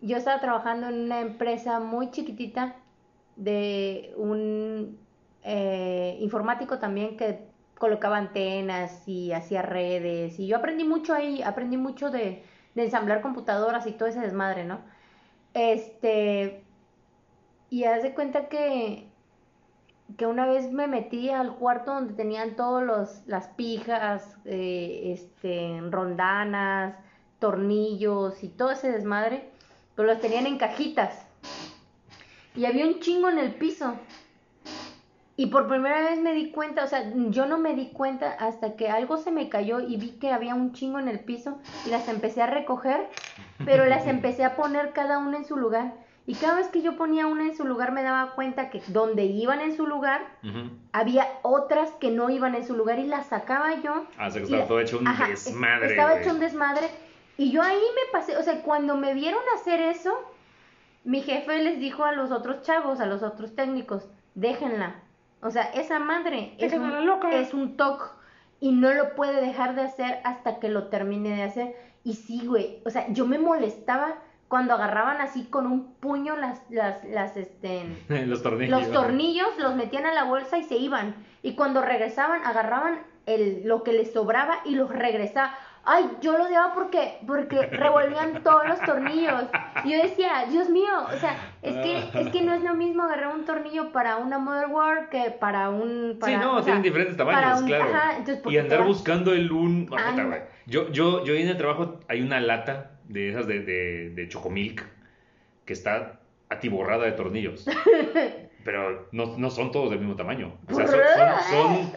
yo 0.00 0.16
estaba 0.16 0.40
trabajando 0.40 0.88
en 0.88 1.00
una 1.00 1.20
empresa 1.20 1.80
muy 1.80 2.10
chiquitita 2.10 2.76
de 3.36 4.12
un 4.16 4.98
eh, 5.42 6.16
informático 6.20 6.78
también 6.78 7.16
que 7.16 7.48
colocaba 7.78 8.18
antenas 8.18 9.06
y 9.06 9.32
hacía 9.32 9.62
redes 9.62 10.38
y 10.38 10.46
yo 10.46 10.58
aprendí 10.58 10.84
mucho 10.84 11.14
ahí, 11.14 11.42
aprendí 11.42 11.78
mucho 11.78 12.10
de, 12.10 12.44
de 12.74 12.84
ensamblar 12.84 13.22
computadoras 13.22 13.86
y 13.86 13.92
todo 13.92 14.08
ese 14.08 14.20
desmadre, 14.20 14.64
¿no? 14.64 14.80
Este, 15.54 16.62
y 17.70 17.84
haz 17.84 18.02
de 18.02 18.14
cuenta 18.14 18.48
que 18.48 19.10
que 20.16 20.26
una 20.26 20.46
vez 20.46 20.70
me 20.72 20.86
metí 20.86 21.30
al 21.30 21.54
cuarto 21.56 21.94
donde 21.94 22.14
tenían 22.14 22.56
todos 22.56 22.82
los 22.82 23.26
las 23.26 23.48
pijas, 23.48 24.36
eh, 24.44 25.12
este, 25.14 25.80
rondanas, 25.88 26.96
tornillos 27.38 28.42
y 28.42 28.48
todo 28.48 28.70
ese 28.72 28.90
desmadre, 28.90 29.50
pero 29.94 30.08
los 30.08 30.20
tenían 30.20 30.46
en 30.46 30.58
cajitas. 30.58 31.26
Y 32.56 32.64
había 32.64 32.86
un 32.86 33.00
chingo 33.00 33.28
en 33.28 33.38
el 33.38 33.54
piso. 33.54 33.94
Y 35.40 35.46
por 35.46 35.68
primera 35.68 36.02
vez 36.02 36.20
me 36.20 36.34
di 36.34 36.50
cuenta, 36.50 36.84
o 36.84 36.86
sea, 36.86 37.02
yo 37.30 37.46
no 37.46 37.56
me 37.56 37.72
di 37.74 37.86
cuenta 37.92 38.30
hasta 38.32 38.76
que 38.76 38.90
algo 38.90 39.16
se 39.16 39.30
me 39.30 39.48
cayó 39.48 39.80
y 39.80 39.96
vi 39.96 40.10
que 40.18 40.32
había 40.32 40.54
un 40.54 40.74
chingo 40.74 40.98
en 40.98 41.08
el 41.08 41.18
piso 41.20 41.58
y 41.86 41.88
las 41.88 42.08
empecé 42.08 42.42
a 42.42 42.46
recoger, 42.46 43.08
pero 43.64 43.86
las 43.86 44.06
empecé 44.06 44.44
a 44.44 44.54
poner 44.54 44.92
cada 44.92 45.16
una 45.16 45.38
en 45.38 45.46
su 45.46 45.56
lugar. 45.56 45.94
Y 46.26 46.34
cada 46.34 46.56
vez 46.56 46.68
que 46.68 46.82
yo 46.82 46.94
ponía 46.98 47.26
una 47.26 47.44
en 47.46 47.56
su 47.56 47.64
lugar 47.64 47.90
me 47.92 48.02
daba 48.02 48.32
cuenta 48.34 48.68
que 48.68 48.82
donde 48.88 49.24
iban 49.24 49.62
en 49.62 49.74
su 49.74 49.86
lugar, 49.86 50.20
había 50.92 51.26
otras 51.40 51.90
que 51.92 52.10
no 52.10 52.28
iban 52.28 52.54
en 52.54 52.66
su 52.66 52.76
lugar 52.76 52.98
y 52.98 53.06
las 53.06 53.28
sacaba 53.28 53.76
yo. 53.80 54.04
Ah, 54.18 54.28
que 54.30 54.40
estaba 54.40 54.58
la- 54.64 54.68
todo 54.68 54.80
hecho 54.80 54.98
un 54.98 55.08
Ajá, 55.08 55.26
desmadre. 55.26 55.86
Estaba 55.86 56.10
güey. 56.10 56.22
hecho 56.22 56.34
un 56.34 56.40
desmadre. 56.40 56.90
Y 57.38 57.50
yo 57.50 57.62
ahí 57.62 57.78
me 57.80 58.12
pasé, 58.12 58.36
o 58.36 58.42
sea, 58.42 58.60
cuando 58.62 58.98
me 58.98 59.14
vieron 59.14 59.40
hacer 59.54 59.80
eso, 59.80 60.12
mi 61.02 61.22
jefe 61.22 61.62
les 61.62 61.80
dijo 61.80 62.04
a 62.04 62.12
los 62.12 62.30
otros 62.30 62.60
chavos, 62.60 63.00
a 63.00 63.06
los 63.06 63.22
otros 63.22 63.56
técnicos, 63.56 64.06
déjenla. 64.34 64.96
O 65.42 65.50
sea, 65.50 65.64
esa 65.74 65.98
madre 65.98 66.54
es 66.58 66.72
un, 66.72 67.06
loca. 67.06 67.30
es 67.32 67.54
un 67.54 67.76
toc 67.76 68.12
y 68.60 68.72
no 68.72 68.92
lo 68.92 69.14
puede 69.14 69.40
dejar 69.40 69.74
de 69.74 69.82
hacer 69.82 70.20
hasta 70.24 70.58
que 70.58 70.68
lo 70.68 70.88
termine 70.88 71.34
de 71.36 71.42
hacer. 71.42 71.76
Y 72.04 72.14
sí, 72.14 72.46
güey, 72.46 72.82
o 72.84 72.90
sea, 72.90 73.06
yo 73.10 73.26
me 73.26 73.38
molestaba 73.38 74.16
cuando 74.48 74.74
agarraban 74.74 75.20
así 75.20 75.44
con 75.44 75.66
un 75.66 75.94
puño 75.94 76.36
las, 76.36 76.60
las, 76.70 77.04
las, 77.04 77.36
este, 77.36 77.84
los 78.26 78.42
tornillos. 78.42 78.80
los 78.80 78.92
tornillos 78.92 79.48
los 79.58 79.76
metían 79.76 80.06
a 80.06 80.12
la 80.12 80.24
bolsa 80.24 80.58
y 80.58 80.64
se 80.64 80.76
iban. 80.76 81.14
Y 81.42 81.54
cuando 81.54 81.80
regresaban, 81.80 82.44
agarraban 82.44 83.00
el, 83.26 83.62
lo 83.64 83.82
que 83.82 83.92
les 83.92 84.12
sobraba 84.12 84.58
y 84.64 84.74
los 84.74 84.90
regresaban. 84.90 85.52
Ay, 85.84 86.04
yo 86.20 86.36
lo 86.36 86.44
odiaba 86.44 86.74
porque, 86.74 87.18
porque 87.26 87.62
revolvían 87.66 88.42
todos 88.42 88.68
los 88.68 88.80
tornillos. 88.80 89.44
Y 89.84 89.92
yo 89.92 90.02
decía, 90.02 90.44
Dios 90.50 90.68
mío, 90.68 90.90
o 91.12 91.16
sea, 91.16 91.36
es 91.62 91.74
que, 91.76 92.20
es 92.20 92.28
que 92.28 92.42
no 92.42 92.54
es 92.54 92.62
lo 92.62 92.74
mismo 92.74 93.02
agarrar 93.02 93.34
un 93.34 93.44
tornillo 93.44 93.90
para 93.90 94.18
una 94.18 94.38
motherboard 94.38 95.08
que 95.08 95.30
para 95.30 95.70
un... 95.70 96.12
Sí, 96.12 96.18
Para, 96.20 96.38
no, 96.38 96.52
o 96.52 96.56
sea, 96.56 96.64
tienen 96.64 96.82
diferentes 96.82 97.16
tamaños, 97.16 97.62
un- 97.62 97.66
claro. 97.66 97.84
ajá, 97.84 98.16
entonces, 98.18 98.42
y 98.52 98.58
andar 98.58 98.84
buscando 98.84 99.32
el 99.32 99.50
un. 99.50 99.90
Yo, 100.66 100.90
yo, 100.90 101.24
yo 101.24 101.34
en 101.34 101.48
el 101.48 101.56
trabajo 101.56 102.00
hay 102.08 102.20
una 102.20 102.40
lata 102.40 102.92
de 103.04 103.30
esas 103.30 103.46
de, 103.46 103.60
de, 103.60 104.10
de 104.10 104.28
Chocomilk 104.28 104.84
que 105.64 105.72
está 105.72 106.20
atiborrada 106.50 107.06
de 107.06 107.12
tornillos. 107.12 107.66
Pero 108.64 109.08
no, 109.12 109.38
no 109.38 109.50
son 109.50 109.70
todos 109.72 109.90
del 109.90 110.00
mismo 110.00 110.16
tamaño. 110.16 110.52
O 110.70 110.74
sea, 110.74 110.86
son, 110.86 110.98
son, 111.50 111.50
son, 111.50 111.92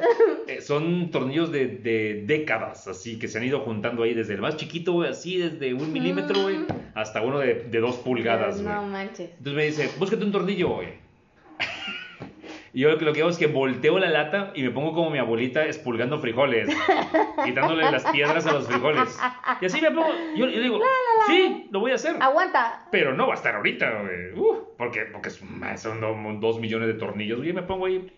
eh, 0.48 0.62
son 0.62 1.12
tornillos 1.12 1.52
de, 1.52 1.68
de 1.68 2.24
décadas, 2.26 2.88
así, 2.88 3.20
que 3.20 3.28
se 3.28 3.38
han 3.38 3.44
ido 3.44 3.60
juntando 3.62 4.04
ahí 4.04 4.14
desde 4.14 4.34
el 4.36 4.42
más 4.42 4.56
chiquito, 4.58 4.94
güey, 4.94 5.10
así, 5.10 5.38
desde 5.38 5.74
un 5.74 5.92
milímetro, 5.92 6.42
güey, 6.44 6.60
Mm. 6.60 6.66
hasta 6.96 7.22
uno 7.22 7.40
de, 7.40 7.66
de 7.70 7.80
dos 7.80 7.96
pulgadas, 7.98 8.62
güey. 8.62 8.74
No 8.74 8.84
manches. 8.84 9.30
Entonces 9.32 9.54
me 9.54 9.66
dice, 9.66 9.90
búscate 10.00 10.24
un 10.24 10.32
tornillo, 10.32 10.70
güey. 10.76 10.90
Y 12.76 12.80
yo 12.82 12.90
lo 12.96 13.14
que, 13.14 13.22
hago 13.22 13.30
es 13.30 13.38
que 13.38 13.46
volteo 13.46 14.00
la 14.00 14.10
lata 14.10 14.52
y 14.56 14.64
me 14.64 14.72
pongo 14.72 14.94
como 14.94 15.12
mi 15.12 15.20
abuelita 15.20 15.64
expulgando 15.66 16.18
frijoles, 16.20 16.68
quitándole 17.46 17.84
las 17.92 18.04
piedras 18.06 18.48
a 18.48 18.54
los 18.54 18.68
frijoles. 18.68 19.16
Y 19.62 19.66
así 19.68 19.80
me 19.80 19.92
pongo. 19.92 20.10
Yo, 20.36 20.48
yo 20.50 20.60
digo, 20.60 20.80
sí, 21.28 21.68
lo 21.70 21.80
voy 21.82 21.92
a 21.92 21.96
hacer. 21.96 22.16
Aguanta. 22.20 22.86
Pero 22.92 23.14
no 23.14 23.28
va 23.28 23.34
a 23.34 23.38
estar 23.38 23.56
ahorita, 23.56 24.02
güey. 24.02 24.34
Uf, 24.40 24.58
porque, 24.78 25.02
porque 25.12 25.30
son 25.30 26.02
do- 26.02 26.18
dos 26.40 26.60
millones 26.60 26.88
de 26.88 26.96
tornillos. 26.96 27.46
Y 27.46 27.54
me 27.54 27.62
pongo 27.62 27.86
ahí. 27.86 28.12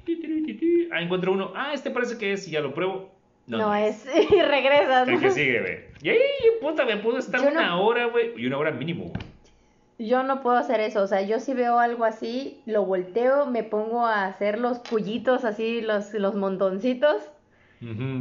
Ah, 0.92 1.02
encuentro 1.02 1.34
uno. 1.34 1.52
Ah, 1.54 1.72
este 1.74 1.92
parece 1.92 2.18
que 2.18 2.32
es. 2.32 2.48
Y 2.48 2.52
ya 2.52 2.62
lo 2.62 2.74
pruebo. 2.74 3.14
No, 3.48 3.58
No, 3.58 3.68
no 3.68 3.76
es. 3.76 4.08
Y 4.32 4.42
regresas. 4.42 5.08
El 5.08 5.20
que 5.20 5.32
sigue, 5.32 5.60
güey. 5.62 5.78
Y 6.02 6.10
ahí, 6.12 6.20
puta, 6.62 6.86
me 6.86 6.96
puedo 6.98 7.18
estar 7.18 7.42
no- 7.42 7.50
una 7.52 7.78
hora, 7.80 8.06
güey. 8.06 8.32
Y 8.38 8.46
una 8.48 8.58
hora 8.58 8.72
mínimo, 8.72 9.06
güey. 9.06 9.35
Yo 9.98 10.24
no 10.24 10.42
puedo 10.42 10.58
hacer 10.58 10.82
eso, 10.82 11.02
o 11.04 11.08
sea, 11.08 11.22
yo 11.22 11.40
si 11.40 11.54
veo 11.54 11.80
algo 11.80 12.04
así, 12.04 12.62
lo 12.66 12.84
volteo, 12.84 13.46
me 13.46 13.64
pongo 13.64 14.06
a 14.06 14.26
hacer 14.26 14.60
los 14.60 14.80
pullitos 14.80 15.46
así, 15.46 15.80
los, 15.80 16.14
los 16.14 16.36
montoncitos, 16.36 17.16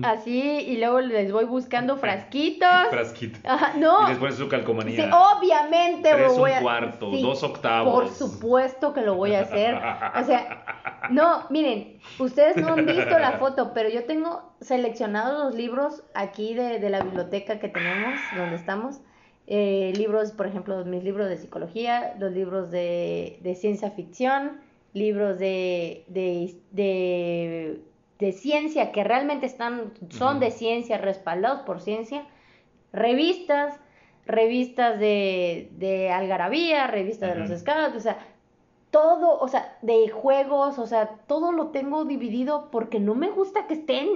así, 0.03 0.41
y 0.41 0.77
luego 0.77 1.01
les 1.01 1.33
voy 1.33 1.47
buscando 1.47 1.97
frasquitos. 1.97 2.89
Frasquito. 2.91 3.39
Ajá, 3.45 3.73
no, 3.77 4.07
Y 4.07 4.11
después 4.11 4.35
su 4.35 4.49
calcomanía. 4.49 5.05
sí, 5.05 5.11
obviamente 5.11 6.11
Tres, 6.13 6.37
voy 6.37 6.51
un 6.51 6.57
a 6.59 6.61
cuarto, 6.61 7.11
sí, 7.11 7.23
dos 7.23 7.43
octavos. 7.43 7.93
Por 7.93 8.09
supuesto 8.11 8.93
que 8.93 9.01
lo 9.01 9.15
voy 9.15 9.35
a 9.35 9.41
hacer. 9.41 9.75
O 9.75 10.25
sea, 10.25 11.07
no, 11.11 11.47
miren, 11.51 11.99
ustedes 12.19 12.57
no 12.57 12.75
han 12.75 12.87
visto 12.87 13.19
la 13.19 13.33
foto, 13.33 13.73
pero 13.75 13.89
yo 13.89 14.05
tengo 14.05 14.55
seleccionados 14.61 15.47
los 15.47 15.55
libros 15.55 16.03
aquí 16.15 16.55
de, 16.55 16.79
de 16.79 16.91
la 16.91 17.01
biblioteca 17.03 17.59
que 17.59 17.69
tenemos, 17.69 18.15
donde 18.37 18.57
estamos. 18.57 19.01
Eh, 19.47 19.93
libros, 19.97 20.33
por 20.33 20.47
ejemplo, 20.47 20.85
mis 20.87 21.05
libros 21.05 21.29
de 21.29 21.37
psicología, 21.37 22.15
los 22.19 22.33
libros 22.33 22.71
de, 22.71 23.39
de 23.43 23.55
ciencia 23.55 23.91
ficción, 23.91 24.61
libros 24.95 25.39
de, 25.39 26.05
de, 26.09 26.55
de, 26.71 27.81
de 28.19 28.33
ciencia 28.33 28.91
que 28.91 29.05
realmente 29.05 29.45
están, 29.45 29.93
son 30.09 30.41
de 30.41 30.51
ciencia, 30.51 30.97
respaldados 30.97 31.61
por 31.63 31.83
ciencia, 31.83 32.25
revistas, 32.93 33.79
revistas 34.25 34.99
de, 34.99 35.69
de 35.73 36.11
algarabía, 36.11 36.87
revistas 36.87 37.35
de 37.35 37.41
los 37.41 37.61
scouts, 37.61 37.97
o 37.97 38.01
sea, 38.01 38.19
todo, 38.91 39.39
o 39.41 39.49
sea, 39.49 39.77
de 39.83 40.09
juegos, 40.09 40.79
o 40.79 40.87
sea, 40.87 41.19
todo 41.27 41.53
lo 41.53 41.67
tengo 41.67 42.07
dividido 42.07 42.71
porque 42.71 42.99
no 42.99 43.15
me 43.15 43.29
gusta 43.29 43.67
que 43.67 43.75
estén 43.75 44.09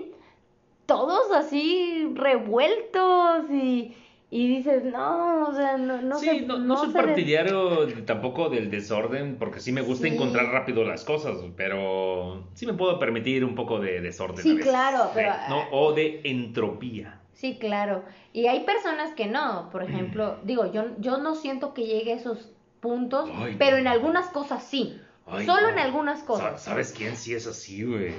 todos 0.86 1.30
así 1.32 2.10
revueltos 2.14 3.50
y, 3.50 3.94
y 4.30 4.46
dices, 4.48 4.84
no, 4.84 5.48
o 5.48 5.54
sea, 5.54 5.78
no, 5.78 6.02
no 6.02 6.18
sí, 6.18 6.44
no, 6.46 6.58
no 6.58 6.76
soy 6.76 6.92
partidario 6.92 7.86
tampoco 8.04 8.50
del 8.50 8.70
desorden, 8.70 9.36
porque 9.38 9.60
sí 9.60 9.72
me 9.72 9.80
gusta 9.80 10.06
Sí. 10.06 10.14
encontrar 10.14 10.46
rápido 10.52 10.84
las 10.84 11.04
cosas, 11.04 11.38
pero 11.56 12.44
sí 12.54 12.66
me 12.66 12.74
puedo 12.74 12.98
permitir 12.98 13.44
un 13.44 13.54
poco 13.54 13.80
de 13.80 14.00
desorden. 14.02 14.42
Sí, 14.42 14.50
a 14.50 14.54
veces, 14.54 14.68
claro, 14.70 15.04
de- 15.04 15.10
pero- 15.14 15.32
no, 15.48 15.62
o 15.72 15.92
de 15.94 16.20
entropía. 16.24 17.20
Sí, 17.32 17.56
claro. 17.58 18.04
Y 18.32 18.48
hay 18.48 18.64
personas 18.64 19.12
que 19.14 19.26
no, 19.26 19.68
por 19.70 19.82
ejemplo, 19.82 20.38
digo, 20.44 20.70
yo, 20.72 20.86
yo 20.98 21.18
no 21.18 21.34
siento 21.34 21.72
que 21.72 21.86
llegue 21.86 22.12
a 22.12 22.16
esos 22.16 22.50
puntos, 22.80 23.30
Ay, 23.32 23.56
pero 23.58 23.72
no. 23.76 23.78
en 23.78 23.86
algunas 23.88 24.26
cosas 24.28 24.62
sí. 24.64 25.00
Ay, 25.26 25.46
Solo 25.46 25.68
en 25.68 25.78
algunas 25.78 26.20
Sa- 26.20 26.26
cosas. 26.26 26.62
¿Sabes 26.62 26.92
quién 26.96 27.16
sí 27.16 27.34
es 27.34 27.46
así, 27.46 27.84
güey? 27.84 28.12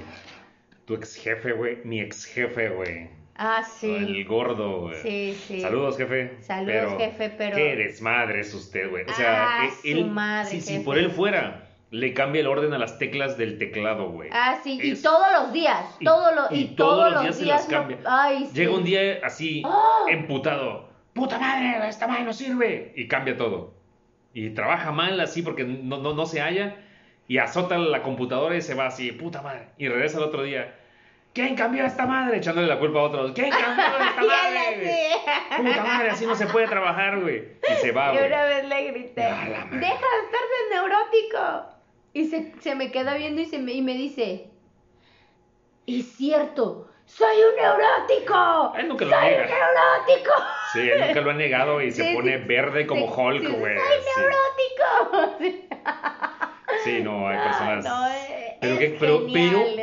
Tu 0.86 0.94
ex 0.94 1.14
jefe, 1.16 1.52
güey. 1.52 1.78
Mi 1.84 2.00
ex 2.00 2.24
jefe, 2.24 2.68
güey. 2.70 3.10
Ah, 3.42 3.62
sí. 3.64 3.90
El 3.90 4.24
gordo, 4.26 4.82
güey. 4.82 4.96
Sí, 5.02 5.34
sí. 5.46 5.60
Saludos, 5.62 5.96
jefe. 5.96 6.36
Saludos, 6.42 6.94
jefe, 6.98 7.30
pero- 7.38 7.56
Qué 7.56 7.74
desmadre 7.74 8.40
es 8.40 8.52
usted, 8.52 8.90
güey. 8.90 9.04
O 9.08 9.14
sea, 9.14 9.62
Ah, 9.62 9.68
él- 9.82 10.00
su 10.00 10.06
madre, 10.08 10.50
si, 10.50 10.60
si 10.60 10.78
por 10.80 10.98
él 10.98 11.10
fuera, 11.10 11.66
le 11.90 12.12
cambia 12.12 12.42
el 12.42 12.48
orden 12.48 12.74
a 12.74 12.78
las 12.78 12.98
teclas 12.98 13.38
del 13.38 13.56
teclado, 13.58 14.10
güey. 14.10 14.28
Ah, 14.30 14.58
sí, 14.62 14.78
y 14.82 14.94
todos 15.02 15.26
los 15.32 15.52
días, 15.54 15.96
y- 15.98 16.04
todo 16.04 16.34
lo- 16.34 16.54
y 16.54 16.60
y, 16.60 16.64
todos 16.76 17.12
los 17.12 17.22
días 17.22 17.36
se 17.36 17.46
las 17.46 17.64
lo- 17.66 17.78
cambia. 17.78 17.98
Ay, 18.06 18.44
sí. 18.46 18.52
Llega 18.54 18.72
un 18.74 18.84
día 18.84 19.20
así, 19.24 19.62
¡Ah! 19.64 20.04
emputado. 20.10 20.90
¡Puta 21.14 21.38
madre! 21.38 21.88
¡Esta 21.88 22.06
madre 22.06 22.24
no 22.24 22.32
sirve! 22.34 22.92
Y 22.94 23.08
cambia 23.08 23.36
todo. 23.38 23.72
Y 24.34 24.50
trabaja 24.50 24.92
mal 24.92 25.18
así 25.18 25.40
porque 25.40 25.64
no, 25.64 25.96
no, 25.96 26.12
no 26.14 26.26
se 26.26 26.40
halla. 26.42 26.76
Y 27.26 27.38
azota 27.38 27.78
la 27.78 28.02
computadora 28.02 28.54
y 28.56 28.60
se 28.60 28.74
va 28.74 28.86
así, 28.86 29.12
puta 29.12 29.40
madre. 29.40 29.68
Y 29.78 29.88
regresa 29.88 30.18
el 30.18 30.24
otro 30.24 30.42
día. 30.42 30.74
¿Quién 31.32 31.54
cambió 31.54 31.84
esta 31.86 32.06
madre? 32.06 32.38
Echándole 32.38 32.66
la 32.66 32.78
culpa 32.78 32.98
a 33.00 33.02
otros. 33.04 33.32
¿Quién 33.32 33.50
cambió 33.50 33.84
esta 34.08 34.22
Ya 34.22 34.26
madre? 34.26 35.08
Puta 35.56 35.84
madre, 35.84 36.10
así 36.10 36.26
no 36.26 36.34
se 36.34 36.46
puede 36.46 36.66
trabajar, 36.66 37.20
güey. 37.20 37.44
Y 37.70 37.74
se 37.80 37.92
va, 37.92 38.08
Y 38.14 38.16
güey. 38.16 38.26
una 38.26 38.42
vez 38.44 38.64
le 38.66 38.82
grité, 38.90 39.22
A 39.24 39.44
deja 39.44 39.70
de 39.70 39.76
estar 39.76 40.00
de 40.00 40.74
neurótico. 40.74 41.68
Y 42.12 42.24
se, 42.26 42.52
se 42.60 42.74
me 42.74 42.90
queda 42.90 43.14
viendo 43.14 43.40
y, 43.40 43.46
se 43.46 43.58
me, 43.60 43.72
y 43.72 43.82
me 43.82 43.94
dice, 43.94 44.48
es 45.86 46.06
cierto, 46.16 46.88
soy 47.06 47.36
un 47.36 47.56
neurótico. 47.62 48.72
Él 48.76 48.88
nunca 48.88 49.04
lo 49.04 49.10
soy 49.12 49.20
niega. 49.28 49.42
un 49.42 49.48
neurótico. 49.48 50.32
Sí, 50.72 50.80
él 50.80 51.00
nunca 51.06 51.20
lo 51.20 51.30
ha 51.30 51.34
negado 51.34 51.80
y 51.80 51.92
se 51.92 52.12
pone 52.14 52.38
sí, 52.38 52.44
verde 52.44 52.86
como 52.88 53.06
sí, 53.06 53.12
Hulk, 53.20 53.48
güey. 53.58 53.76
Soy 53.78 53.86
Sí. 54.02 54.20
neurótico. 54.20 55.68
Sí. 56.84 57.00
No, 57.02 57.28
hay 57.28 57.38
personas. 57.44 57.84
No, 57.84 58.08
eh, 58.08 58.56
pero, 58.60 58.78
que- 58.78 58.96
pero, 58.98 59.26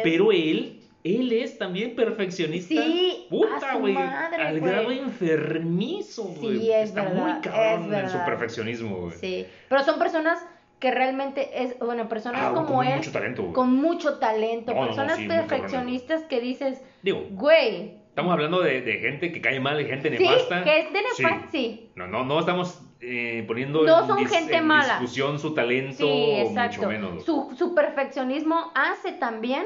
pero 0.04 0.32
él, 0.34 0.77
él 1.16 1.32
es 1.32 1.58
también 1.58 1.96
perfeccionista. 1.96 2.74
Sí, 2.82 3.26
Puta, 3.30 3.76
güey. 3.76 3.96
Al 3.96 4.60
grado 4.60 4.92
enfermizo, 4.92 6.24
güey. 6.24 6.60
Sí, 6.60 6.72
es 6.72 6.90
Está 6.90 7.04
verdad, 7.04 7.24
muy 7.34 7.42
cabrón 7.42 7.94
es 7.94 8.00
en 8.04 8.10
su 8.10 8.14
verdad. 8.18 8.26
perfeccionismo, 8.26 8.96
güey. 8.98 9.14
Sí, 9.18 9.46
pero 9.70 9.84
son 9.84 10.00
personas 10.00 10.46
que 10.80 10.92
realmente 10.92 11.64
es, 11.64 11.78
bueno, 11.80 12.08
personas 12.08 12.42
Ah, 12.46 12.52
como 12.54 12.68
con 12.78 12.86
él, 12.88 12.98
mucho 12.98 13.12
talento, 13.12 13.42
güey. 13.42 13.54
con 13.54 13.74
mucho 13.76 14.20
talento, 14.20 14.72
No, 14.74 14.76
no, 14.76 14.82
no, 14.82 14.88
personas 14.88 15.18
sí, 15.18 15.28
perfeccionistas 15.28 16.24
que 16.24 16.40
dices, 16.40 16.82
Digo, 17.02 17.26
güey, 17.32 17.94
estamos 18.10 18.32
hablando 18.34 18.62
de, 18.62 18.82
de 18.82 18.94
gente 19.00 19.32
que 19.32 19.42
cae 19.42 19.60
mal, 19.60 19.78
de 19.78 19.86
gente 19.86 20.16
sí, 20.16 20.24
nefasta. 20.24 20.64
que 20.64 20.80
es 20.82 20.94
de 20.94 21.00
Sí. 21.16 21.24
nefasta, 21.24 21.48
sí. 21.52 21.90
No, 21.96 22.08
no, 22.08 22.24
no 22.26 22.40
estamos 22.40 22.80
eh, 23.02 23.44
poniendo 23.48 23.84
No 23.84 24.02
en, 24.02 24.08
son 24.08 24.18
dis- 24.20 24.28
gente 24.30 24.56
en 24.56 24.66
mala. 24.68 25.00
discusión 25.00 25.40
su 25.40 25.54
talento, 25.54 25.98
Sí, 26.06 26.32
exacto. 26.38 26.78
mucho 26.78 26.90
menos. 26.90 27.24
Su, 27.26 27.56
su 27.58 27.74
perfeccionismo 27.76 28.72
hace 28.76 29.12
también 29.14 29.66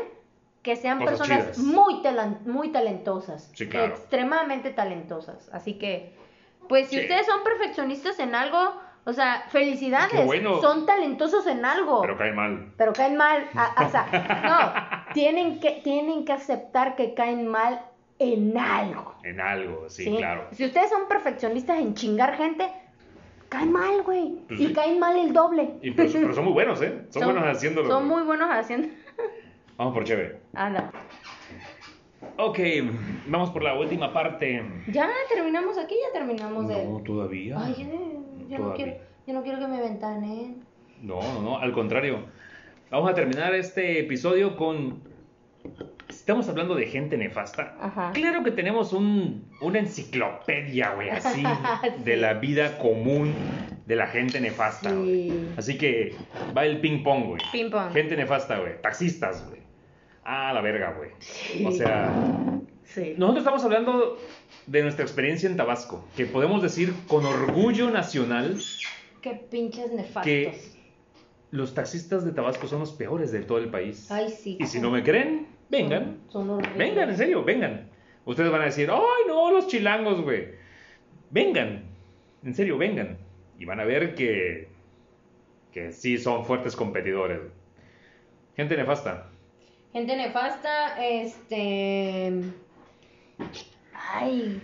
que 0.61 0.75
sean 0.75 0.99
Cosas 0.99 1.17
personas 1.19 1.51
chidas. 1.53 1.57
muy, 1.59 2.01
muy 2.45 2.69
talentosas. 2.71 3.51
Sí, 3.55 3.67
claro. 3.67 3.87
Extremadamente 3.93 4.69
talentosas. 4.71 5.49
Así 5.53 5.75
que, 5.75 6.13
pues 6.69 6.87
si 6.89 6.95
Sí. 6.97 7.01
ustedes 7.01 7.25
son 7.25 7.43
perfeccionistas 7.43 8.19
en 8.19 8.35
algo, 8.35 8.59
o 9.03 9.13
sea, 9.13 9.45
felicidades. 9.49 10.25
Bueno. 10.25 10.61
Son 10.61 10.85
talentosos 10.85 11.47
en 11.47 11.65
algo. 11.65 12.01
Pero 12.01 12.17
cae 12.17 12.31
mal. 12.33 12.73
pero 12.77 12.93
caen 12.93 13.17
mal. 13.17 13.47
a- 13.55 13.73
o 13.87 13.89
sea, 13.89 15.05
no, 15.07 15.13
tienen 15.13 15.59
que, 15.59 15.81
tienen 15.83 16.25
que 16.25 16.33
aceptar 16.33 16.95
que 16.95 17.13
caen 17.15 17.47
mal 17.47 17.81
en 18.19 18.55
algo. 18.55 19.15
En 19.23 19.41
algo, 19.41 19.89
sí, 19.89 20.03
¿sí? 20.03 20.15
claro. 20.17 20.47
Si 20.51 20.63
ustedes 20.63 20.91
son 20.91 21.07
perfeccionistas 21.07 21.79
en 21.79 21.95
chingar 21.95 22.37
gente, 22.37 22.71
caen 23.49 23.71
mal, 23.71 24.03
güey. 24.03 24.35
Pues 24.47 24.59
y 24.59 24.67
sí. 24.67 24.73
caen 24.73 24.99
mal 24.99 25.17
el 25.17 25.33
doble. 25.33 25.71
Y 25.81 25.89
pero, 25.91 26.11
pero 26.13 26.33
son 26.35 26.43
muy 26.45 26.53
buenos, 26.53 26.79
¿eh? 26.83 27.07
Son, 27.09 27.23
buenos 27.23 27.43
haciéndolo. 27.45 27.87
Son 27.89 28.07
güey. 28.07 28.17
muy 28.19 28.27
buenos 28.27 28.49
haciendo. 28.51 28.87
Vamos 29.81 29.95
por 29.95 30.03
chévere. 30.03 30.37
Anda. 30.53 30.91
Ok, 32.37 32.59
vamos 33.25 33.49
por 33.49 33.63
la 33.63 33.73
última 33.73 34.13
parte. 34.13 34.63
Ya 34.85 35.09
terminamos 35.27 35.75
aquí, 35.79 35.95
ya 36.05 36.19
terminamos 36.19 36.67
de. 36.67 36.85
No, 36.85 36.99
todavía. 36.99 37.55
Ay, 37.57 37.73
ya, 37.79 38.47
ya 38.47 38.59
no 38.59 38.75
quiero, 38.75 38.93
ya 39.25 39.33
no 39.33 39.41
quiero 39.41 39.57
que 39.57 39.67
me 39.67 39.81
ventanen. 39.81 40.63
No, 41.01 41.19
no, 41.19 41.41
no, 41.41 41.57
al 41.57 41.71
contrario. 41.71 42.25
Vamos 42.91 43.09
a 43.09 43.15
terminar 43.15 43.55
este 43.55 43.99
episodio 43.99 44.55
con... 44.55 45.01
Estamos 46.07 46.47
hablando 46.47 46.75
de 46.75 46.85
gente 46.85 47.17
nefasta. 47.17 47.75
Ajá. 47.81 48.11
Claro 48.13 48.43
que 48.43 48.51
tenemos 48.51 48.93
un, 48.93 49.49
una 49.61 49.79
enciclopedia, 49.79 50.93
güey, 50.93 51.09
así, 51.09 51.41
de 52.05 52.17
la 52.17 52.35
vida 52.35 52.77
común 52.77 53.33
de 53.87 53.95
la 53.95 54.05
gente 54.05 54.39
nefasta, 54.41 54.93
güey. 54.93 55.31
Sí. 55.31 55.47
Así 55.57 55.77
que 55.79 56.13
va 56.55 56.65
el 56.65 56.79
ping 56.81 57.01
pong, 57.01 57.25
güey. 57.29 57.41
Ping 57.51 57.71
pong. 57.71 57.91
Gente 57.93 58.15
nefasta, 58.15 58.59
güey. 58.59 58.79
Taxistas, 58.79 59.43
güey. 59.49 59.60
Ah, 60.33 60.53
la 60.53 60.61
verga, 60.61 60.93
güey. 60.97 61.09
Sí. 61.19 61.65
O 61.65 61.71
sea, 61.73 62.09
Sí. 62.85 63.15
nosotros 63.17 63.39
estamos 63.43 63.63
hablando 63.65 64.17
de 64.65 64.81
nuestra 64.81 65.03
experiencia 65.03 65.49
en 65.49 65.57
Tabasco, 65.57 66.05
que 66.15 66.25
podemos 66.25 66.61
decir 66.61 66.93
con 67.07 67.25
orgullo 67.25 67.89
nacional 67.89 68.57
Qué 69.21 69.31
pinches 69.51 69.91
nefastos. 69.91 70.23
que 70.23 70.53
los 71.51 71.73
taxistas 71.73 72.23
de 72.23 72.31
Tabasco 72.31 72.67
son 72.67 72.79
los 72.79 72.93
peores 72.93 73.33
de 73.33 73.41
todo 73.41 73.57
el 73.57 73.67
país. 73.69 74.09
Ay, 74.09 74.29
sí. 74.29 74.57
Y 74.59 74.67
si 74.67 74.79
no 74.79 74.89
me 74.89 75.03
creen, 75.03 75.47
vengan. 75.69 76.19
Son, 76.29 76.47
son. 76.47 76.61
Vengan, 76.77 77.09
en 77.09 77.17
serio, 77.17 77.43
vengan. 77.43 77.89
Ustedes 78.23 78.51
van 78.51 78.61
a 78.61 78.65
decir, 78.65 78.89
ay, 78.89 79.23
no, 79.27 79.51
los 79.51 79.67
chilangos, 79.67 80.21
güey. 80.21 80.49
Vengan, 81.29 81.83
en 82.43 82.55
serio, 82.55 82.77
vengan. 82.77 83.17
Y 83.59 83.65
van 83.65 83.81
a 83.81 83.83
ver 83.83 84.15
que, 84.15 84.69
que 85.73 85.91
sí 85.91 86.17
son 86.17 86.45
fuertes 86.45 86.77
competidores. 86.77 87.41
Gente 88.55 88.77
nefasta. 88.77 89.27
Gente 89.93 90.15
nefasta, 90.15 91.03
este. 91.03 92.43
Ay. 94.13 94.61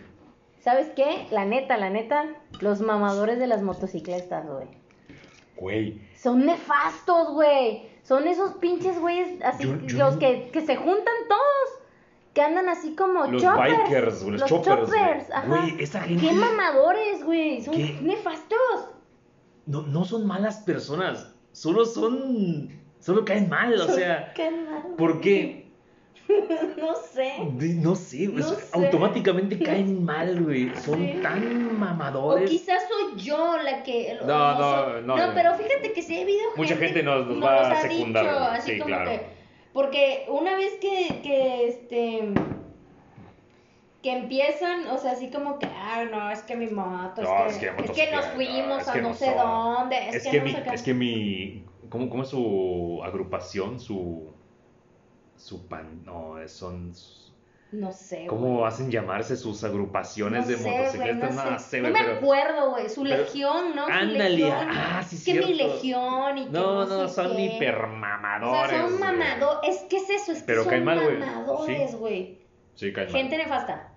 ¿Sabes 0.60 0.88
qué? 0.96 1.28
La 1.32 1.46
neta, 1.46 1.78
la 1.78 1.90
neta, 1.90 2.26
los 2.60 2.82
mamadores 2.82 3.40
de 3.40 3.48
las 3.48 3.62
motocicletas, 3.62 4.46
güey. 4.48 4.68
Güey, 5.56 6.02
Son 6.16 6.46
nefastos, 6.46 7.32
güey. 7.34 7.90
Son 8.04 8.28
esos 8.28 8.54
pinches 8.56 9.00
güeyes 9.00 9.42
así, 9.44 9.64
Yo- 9.64 9.78
yo 9.88 9.98
los 10.06 10.18
que, 10.18 10.50
que 10.52 10.66
se 10.66 10.76
juntan 10.76 11.16
todos. 11.28 11.84
Que 12.34 12.42
andan 12.42 12.70
así 12.70 12.96
como 12.96 13.26
Los 13.26 13.42
choppers. 13.42 13.78
bikers, 13.90 14.24
güey, 14.24 14.38
los 14.38 14.48
choppers, 14.50 14.88
güey. 14.88 15.02
ajá. 15.02 15.48
Güey, 15.48 15.82
esa 15.82 16.02
gente- 16.02 16.28
Qué 16.28 16.34
mamadores, 16.34 17.24
güey. 17.24 17.62
Son 17.64 17.74
¿Qué? 17.76 17.98
nefastos. 18.02 18.90
no, 19.66 19.82
no 19.82 20.06
son 20.06 20.26
malas 20.28 20.58
personas, 20.60 21.34
solo 21.52 21.84
son... 21.86 22.70
Solo 23.00 23.24
caen 23.26 23.48
mal, 23.50 23.74
o 23.80 23.88
sea... 23.88 24.34
Mal. 24.38 24.96
¿Por 24.98 25.22
qué? 25.22 25.66
No 26.78 26.94
sé. 26.96 27.34
No 27.76 27.96
sé, 27.96 28.28
güey, 28.28 28.44
No 28.44 28.50
sé. 28.50 28.66
automáticamente 28.74 29.58
caen 29.64 30.04
mal, 30.04 30.44
güey. 30.44 30.76
Son 30.76 31.00
Sí. 31.00 31.20
tan 31.24 31.70
O 31.70 31.74
mamadores. 31.74 32.50
quizás 32.50 32.84
soy 32.90 33.22
yo 33.24 33.58
la 33.64 33.82
que. 33.84 34.18
No, 34.26 34.26
o 34.26 34.28
no, 34.28 35.02
no, 35.02 35.16
No, 35.16 35.28
no. 35.28 35.34
pero 35.34 35.54
fíjate 35.56 35.94
que 35.94 36.02
sí 36.02 36.18
ha 36.18 36.22
habido 36.24 36.42
Mucha 36.58 36.76
gente 36.76 37.02
nos- 37.02 37.28
nos 37.28 37.38
nos 37.38 37.46
va 37.46 37.72
a 37.72 37.82
secundar, 37.82 38.26
dicho, 38.26 38.38
güey. 38.40 38.50
así 38.58 38.72
Sí, 38.74 38.78
como 38.80 38.88
claro. 38.96 39.12
que. 39.12 39.22
Porque 39.72 40.26
una 40.28 40.56
vez 40.58 40.74
que, 40.82 41.22
que 41.24 41.68
este. 41.70 42.34
Que 44.04 44.12
empiezan, 44.18 44.88
o 44.88 44.98
sea, 44.98 45.14
así 45.14 45.30
como 45.30 45.58
que, 45.60 45.66
ah, 45.68 46.06
no, 46.12 46.30
es 46.30 46.42
que 46.44 46.56
mi 46.56 46.68
moto, 46.68 47.22
No, 47.24 47.46
es, 47.48 47.54
es 47.54 47.60
que, 47.60 47.68
es 47.84 47.92
que 47.92 48.12
nos 48.16 48.26
fuimos 48.28 48.88
a 48.88 48.96
no, 48.96 49.10
no 49.10 49.14
sé 49.14 49.26
son. 49.26 49.38
dónde, 49.38 50.10
es, 50.10 50.16
Es 50.16 50.24
que, 50.24 50.32
que 50.32 50.38
no 50.40 50.44
mi, 50.46 50.52
sé 50.52 50.64
qué. 50.64 50.70
es 50.76 50.82
que 50.84 50.94
mi, 50.94 51.64
¿cómo, 51.90 52.10
cómo 52.10 52.24
es 52.24 52.30
su 52.30 53.02
agrupación? 53.04 53.80
Su, 53.80 54.34
su 55.36 55.68
pan, 55.68 56.04
no, 56.06 56.36
son, 56.48 56.94
No 57.72 57.92
sé. 57.92 58.26
¿cómo 58.28 58.66
hacen 58.66 58.90
llamarse 58.92 59.36
sus 59.36 59.64
agrupaciones 59.64 60.46
No 60.46 60.52
de 60.52 60.58
sé, 60.58 60.70
motocicletas? 60.70 61.36
no 61.36 61.52
no 61.52 61.60
sé. 61.60 61.66
sé, 61.70 61.82
No 61.82 61.90
me 61.90 62.00
acuerdo, 62.00 62.72
güey. 62.72 62.90
Su 62.90 63.04
pero- 63.04 63.18
legión, 63.18 63.76
¿no? 63.76 63.86
Ándale, 63.86 64.30
legión. 64.32 64.68
ah, 64.72 65.04
sí, 65.08 65.16
Es 65.18 65.26
que 65.26 65.34
mi 65.46 65.54
legión 65.54 66.38
y 66.38 66.46
que 66.46 66.52
No, 66.52 66.86
no, 66.86 67.08
sé 67.08 67.14
son 67.16 67.36
qué. 67.36 67.42
hipermamadores. 67.46 68.66
O 68.66 68.70
sea, 68.70 68.90
son 68.90 69.00
mamadores. 69.00 69.76
Es 69.76 69.82
que 69.90 69.98
es 69.98 70.10
eso, 70.10 70.32
es 70.32 70.40
que 70.40 70.46
Pero 70.46 70.64
son 70.64 70.84
mal, 70.84 71.04
güey. 71.04 71.18
mamadores, 71.18 71.92
Sí. 71.92 71.98
güey. 71.98 72.38
Sí, 72.76 72.94
caen 72.94 73.12
mal. 73.12 73.22
Gente 73.22 73.38
nefasta. 73.38 73.94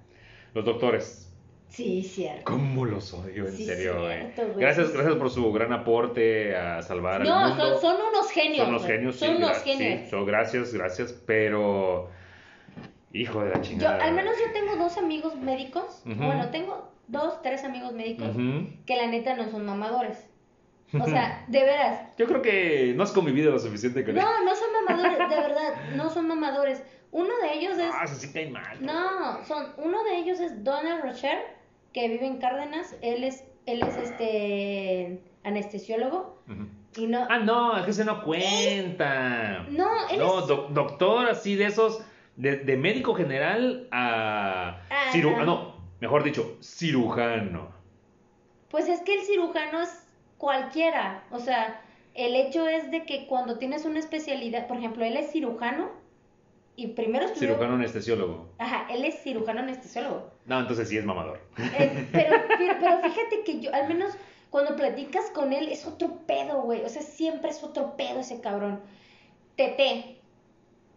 Los 0.54 0.64
doctores. 0.64 1.29
Sí, 1.70 2.02
cierto. 2.02 2.44
¿Cómo 2.44 2.84
los 2.84 3.12
odio, 3.14 3.46
en 3.46 3.52
Sí, 3.56 3.64
serio, 3.64 4.06
cierto, 4.06 4.42
güey. 4.48 4.56
Gracias, 4.60 4.92
gracias 4.92 5.14
por 5.16 5.30
su 5.30 5.52
gran 5.52 5.72
aporte 5.72 6.54
a 6.56 6.82
salvar 6.82 7.22
al 7.22 7.28
No, 7.28 7.48
mundo. 7.48 7.78
son, 7.78 7.80
son 7.80 8.06
unos 8.08 8.30
genios. 8.30 8.58
Son 8.64 8.68
unos 8.74 8.86
genios, 8.86 9.16
sí, 9.16 9.24
Son 9.26 9.36
unos 9.36 9.56
sí, 9.58 9.70
genios. 9.76 10.10
son- 10.10 10.26
gracias, 10.26 10.74
gracias, 10.74 11.12
pero... 11.26 12.10
Hijo 13.12 13.42
de 13.42 13.48
la 13.50 13.56
Yo, 13.56 13.62
chingada. 13.62 14.04
al 14.04 14.12
menos 14.14 14.34
yo 14.38 14.52
tengo 14.52 14.76
dos 14.76 14.96
amigos 14.96 15.34
médicos. 15.36 16.02
Bueno, 16.04 16.48
tengo 16.50 16.92
dos, 17.08 17.42
tres 17.42 17.64
amigos 17.64 17.92
médicos 17.92 18.28
que 18.86 18.96
la 18.96 19.06
neta 19.08 19.34
no 19.34 19.48
son 19.50 19.64
mamadores. 19.66 20.26
O 21.00 21.06
sea, 21.06 21.44
de 21.46 21.60
veras. 21.62 22.16
Yo 22.18 22.26
creo 22.26 22.42
que 22.42 22.92
no 22.96 23.04
has 23.04 23.12
convivido 23.12 23.52
lo 23.52 23.60
suficiente 23.60 24.04
con 24.04 24.18
él. 24.18 24.24
No, 24.24 24.44
no 24.44 24.56
son 24.56 24.68
mamadores, 24.84 25.18
de 25.18 25.36
verdad. 25.36 25.74
No 25.94 26.10
son 26.10 26.26
mamadores. 26.26 26.82
Uno 27.12 27.28
de 27.42 27.52
ellos 27.54 27.78
es. 27.78 27.92
Ah, 27.94 28.08
sí 28.08 28.32
cae 28.32 28.50
mal. 28.50 28.76
No, 28.84 29.44
son, 29.44 29.68
uno 29.78 30.02
de 30.02 30.16
ellos 30.18 30.40
es 30.40 30.64
Donald 30.64 31.04
Rocher, 31.04 31.38
que 31.92 32.08
vive 32.08 32.26
en 32.26 32.38
Cárdenas. 32.38 32.96
Él 33.02 33.24
es, 33.24 33.44
él 33.66 33.82
es 33.82 33.96
este 33.96 35.20
anestesiólogo. 35.44 36.38
Y 36.96 37.06
no. 37.06 37.26
Ah, 37.30 37.38
no, 37.38 37.76
es 37.76 37.84
que 37.86 37.92
se 37.92 38.04
no 38.04 38.22
cuenta. 38.24 39.66
No, 39.70 39.88
él 40.10 40.18
No, 40.18 40.40
es. 40.40 40.46
doc- 40.46 40.70
doctor 40.70 41.28
así 41.28 41.54
de 41.54 41.66
esos, 41.66 42.02
de, 42.36 42.56
de 42.56 42.76
médico 42.76 43.14
general 43.14 43.88
a... 43.92 44.80
Ah, 44.90 45.10
ciru- 45.12 45.34
ah. 45.36 45.38
ah, 45.40 45.44
no, 45.44 45.74
mejor 46.00 46.22
dicho, 46.24 46.56
cirujano. 46.62 47.68
Pues 48.70 48.88
es 48.88 49.00
que 49.00 49.14
el 49.14 49.22
cirujano 49.22 49.80
es 49.82 50.06
cualquiera. 50.38 51.24
O 51.30 51.38
sea, 51.38 51.80
El 52.14 52.34
hecho 52.34 52.66
es 52.68 52.90
de 52.90 53.04
que 53.06 53.26
cuando 53.28 53.58
tienes 53.58 53.84
una 53.84 54.00
especialidad, 54.00 54.66
por 54.66 54.76
ejemplo, 54.78 55.04
él 55.04 55.16
es 55.16 55.30
cirujano 55.30 55.90
y 56.76 56.88
primero 56.88 57.26
estudió... 57.26 57.48
Cirujano 57.48 57.74
anestesiólogo. 57.74 58.48
Ajá, 58.58 58.86
él 58.90 59.04
es 59.04 59.22
cirujano 59.22 59.60
anestesiólogo. 59.60 60.30
No, 60.46 60.60
entonces 60.60 60.88
sí 60.88 60.96
es 60.96 61.04
mamador. 61.04 61.40
Eh, 61.58 62.08
pero, 62.12 62.36
pero, 62.58 62.74
pero 62.80 63.00
fíjate 63.02 63.42
que 63.44 63.60
yo, 63.60 63.74
al 63.74 63.88
menos 63.88 64.12
cuando 64.50 64.76
platicas 64.76 65.30
con 65.30 65.52
él, 65.52 65.68
es 65.68 65.86
otro 65.86 66.26
pedo, 66.26 66.62
güey. 66.62 66.82
O 66.84 66.88
sea, 66.88 67.02
siempre 67.02 67.50
es 67.50 67.62
otro 67.62 67.96
pedo 67.96 68.20
ese 68.20 68.40
cabrón. 68.40 68.80
Tete. 69.56 70.16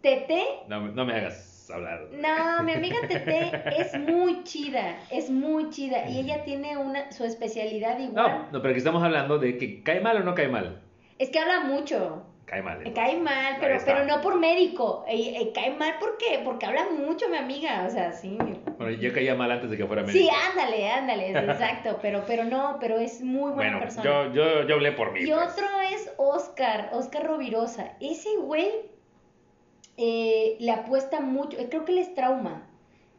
Tete. 0.00 0.44
No, 0.68 0.80
no 0.88 1.04
me 1.04 1.14
hagas 1.14 1.70
hablar. 1.70 2.08
No, 2.12 2.62
mi 2.62 2.72
amiga 2.72 2.96
Tete 3.08 3.50
es 3.78 3.98
muy 3.98 4.42
chida. 4.44 4.98
Es 5.10 5.30
muy 5.30 5.70
chida. 5.70 6.08
Y 6.08 6.18
ella 6.20 6.42
tiene 6.44 6.76
una, 6.76 7.10
su 7.12 7.24
especialidad 7.24 7.98
No, 7.98 8.04
igual. 8.04 8.48
no, 8.52 8.60
pero 8.60 8.70
aquí 8.70 8.78
estamos 8.78 9.02
hablando 9.02 9.38
de 9.38 9.56
que 9.56 9.82
cae 9.82 10.00
mal 10.00 10.16
o 10.16 10.24
no 10.24 10.34
cae 10.34 10.48
mal. 10.48 10.82
Es 11.18 11.30
que 11.30 11.38
habla 11.38 11.60
mucho. 11.60 12.24
Cae 12.46 12.62
mal. 12.62 12.78
Entonces. 12.78 12.94
cae 12.94 13.20
mal, 13.20 13.56
pero, 13.58 13.78
pero 13.84 14.04
no 14.04 14.20
por 14.20 14.38
médico. 14.38 15.04
Eh, 15.08 15.34
eh, 15.40 15.52
cae 15.54 15.74
mal 15.74 15.98
¿por 15.98 16.18
qué? 16.18 16.40
Porque 16.44 16.66
habla 16.66 16.86
mucho 16.90 17.28
mi 17.28 17.36
amiga. 17.36 17.84
O 17.86 17.90
sea, 17.90 18.12
sí. 18.12 18.36
Bueno, 18.78 18.90
yo 18.90 19.12
caía 19.12 19.34
mal 19.34 19.50
antes 19.50 19.70
de 19.70 19.76
que 19.76 19.86
fuera 19.86 20.02
médico. 20.02 20.18
Sí, 20.18 20.30
ándale, 20.50 20.90
ándale, 20.90 21.30
exacto. 21.50 21.98
Pero, 22.02 22.24
pero 22.26 22.44
no, 22.44 22.76
pero 22.80 22.98
es 22.98 23.22
muy 23.22 23.52
buena 23.52 23.72
bueno, 23.72 23.78
persona. 23.80 24.04
yo, 24.04 24.32
yo, 24.32 24.66
yo 24.66 24.74
hablé 24.74 24.92
por 24.92 25.12
mí. 25.12 25.20
Y 25.20 25.26
pues. 25.26 25.52
otro 25.52 25.66
es 25.92 26.12
Oscar, 26.18 26.90
Oscar 26.92 27.26
Rovirosa. 27.26 27.96
Ese 28.00 28.36
güey 28.36 28.70
eh, 29.96 30.56
le 30.58 30.72
apuesta 30.72 31.20
mucho, 31.20 31.58
eh, 31.58 31.68
creo 31.68 31.84
que 31.84 31.92
él 31.92 31.98
es 31.98 32.14
trauma. 32.14 32.68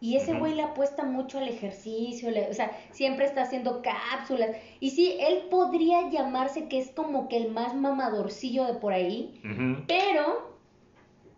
Y 0.02 0.18
ese 0.18 0.32
güey 0.40 0.54
le 0.56 0.64
apuesta 0.64 1.04
mucho 1.04 1.38
al 1.40 1.48
ejercicio, 1.48 2.30
le- 2.30 2.50
o 2.50 2.54
sea, 2.54 2.72
siempre 2.92 3.26
está 3.26 3.44
haciendo 3.44 3.82
cápsulas. 3.82 4.52
Y 4.80 4.92
sí, 4.92 5.16
él 5.20 5.46
podría 5.50 6.10
llamarse 6.10 6.68
que 6.68 6.80
es 6.80 6.92
como 6.92 7.28
que 7.30 7.38
el 7.38 7.52
más 7.52 7.74
mamadorcillo 7.76 8.66
de 8.66 8.74
por 8.76 8.94
ahí, 8.94 9.40
pero, 9.88 10.56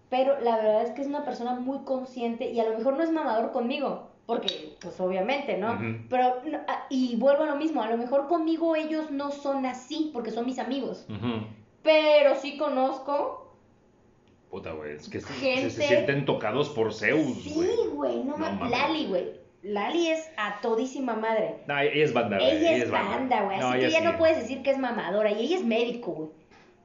pero 0.09 0.39
la 0.41 0.55
verdad 0.57 0.84
es 0.84 0.91
que 0.91 1.01
es 1.01 1.07
una 1.07 1.23
persona 1.23 1.53
muy 1.55 1.79
consciente 1.79 2.49
y 2.49 2.59
a 2.59 2.69
lo 2.69 2.77
mejor 2.77 2.97
no 2.97 3.03
es 3.03 3.11
mamador 3.11 3.51
conmigo, 3.51 4.09
porque 4.25 4.75
pues 4.81 4.99
obviamente, 4.99 5.57
¿no? 5.57 5.73
Pero, 6.09 6.41
ah, 6.67 6.85
y 6.89 7.15
vuelvo 7.17 7.43
a 7.43 7.47
lo 7.47 7.55
mismo, 7.57 7.81
a 7.84 7.89
lo 7.89 7.97
mejor 7.97 8.27
conmigo 8.27 8.75
ellos 8.75 9.11
no 9.11 9.31
son 9.31 9.65
así, 9.65 10.09
porque 10.13 10.31
son 10.31 10.45
mis 10.45 10.59
amigos, 10.59 11.05
pero 11.84 12.35
sí 12.35 12.57
conozco. 12.57 13.47
Puta, 14.57 14.71
güey. 14.71 14.95
Es 14.95 15.07
que 15.09 15.21
Gente- 15.21 15.69
se, 15.69 15.81
se 15.81 15.88
sienten 15.88 16.25
tocados 16.25 16.69
por 16.69 16.93
Zeus, 16.93 17.43
Sí, 17.43 17.53
güey. 17.93 18.23
no, 18.23 18.38
No. 18.38 18.69
Lali, 18.69 19.05
güey. 19.05 19.25
Lali 19.63 20.07
es 20.07 20.29
a 20.38 20.59
todísima 20.61 21.15
madre. 21.15 21.55
No, 21.67 21.77
ella 21.79 21.91
es 22.03 22.13
banda, 22.13 22.38
güey. 22.38 22.57
Ella 22.57 22.75
es 22.77 22.89
banda, 22.91 23.43
güey. 23.43 23.59
No, 23.59 23.69
Así 23.69 23.79
que 23.79 23.85
ella 23.88 23.99
ya 23.99 24.05
no 24.05 24.11
sí. 24.11 24.15
puedes 24.17 24.38
decir 24.38 24.61
que 24.63 24.71
es 24.71 24.77
mamadora. 24.77 25.31
Y 25.31 25.45
ella 25.45 25.57
es 25.57 25.63
médico, 25.63 26.11
güey. 26.13 26.29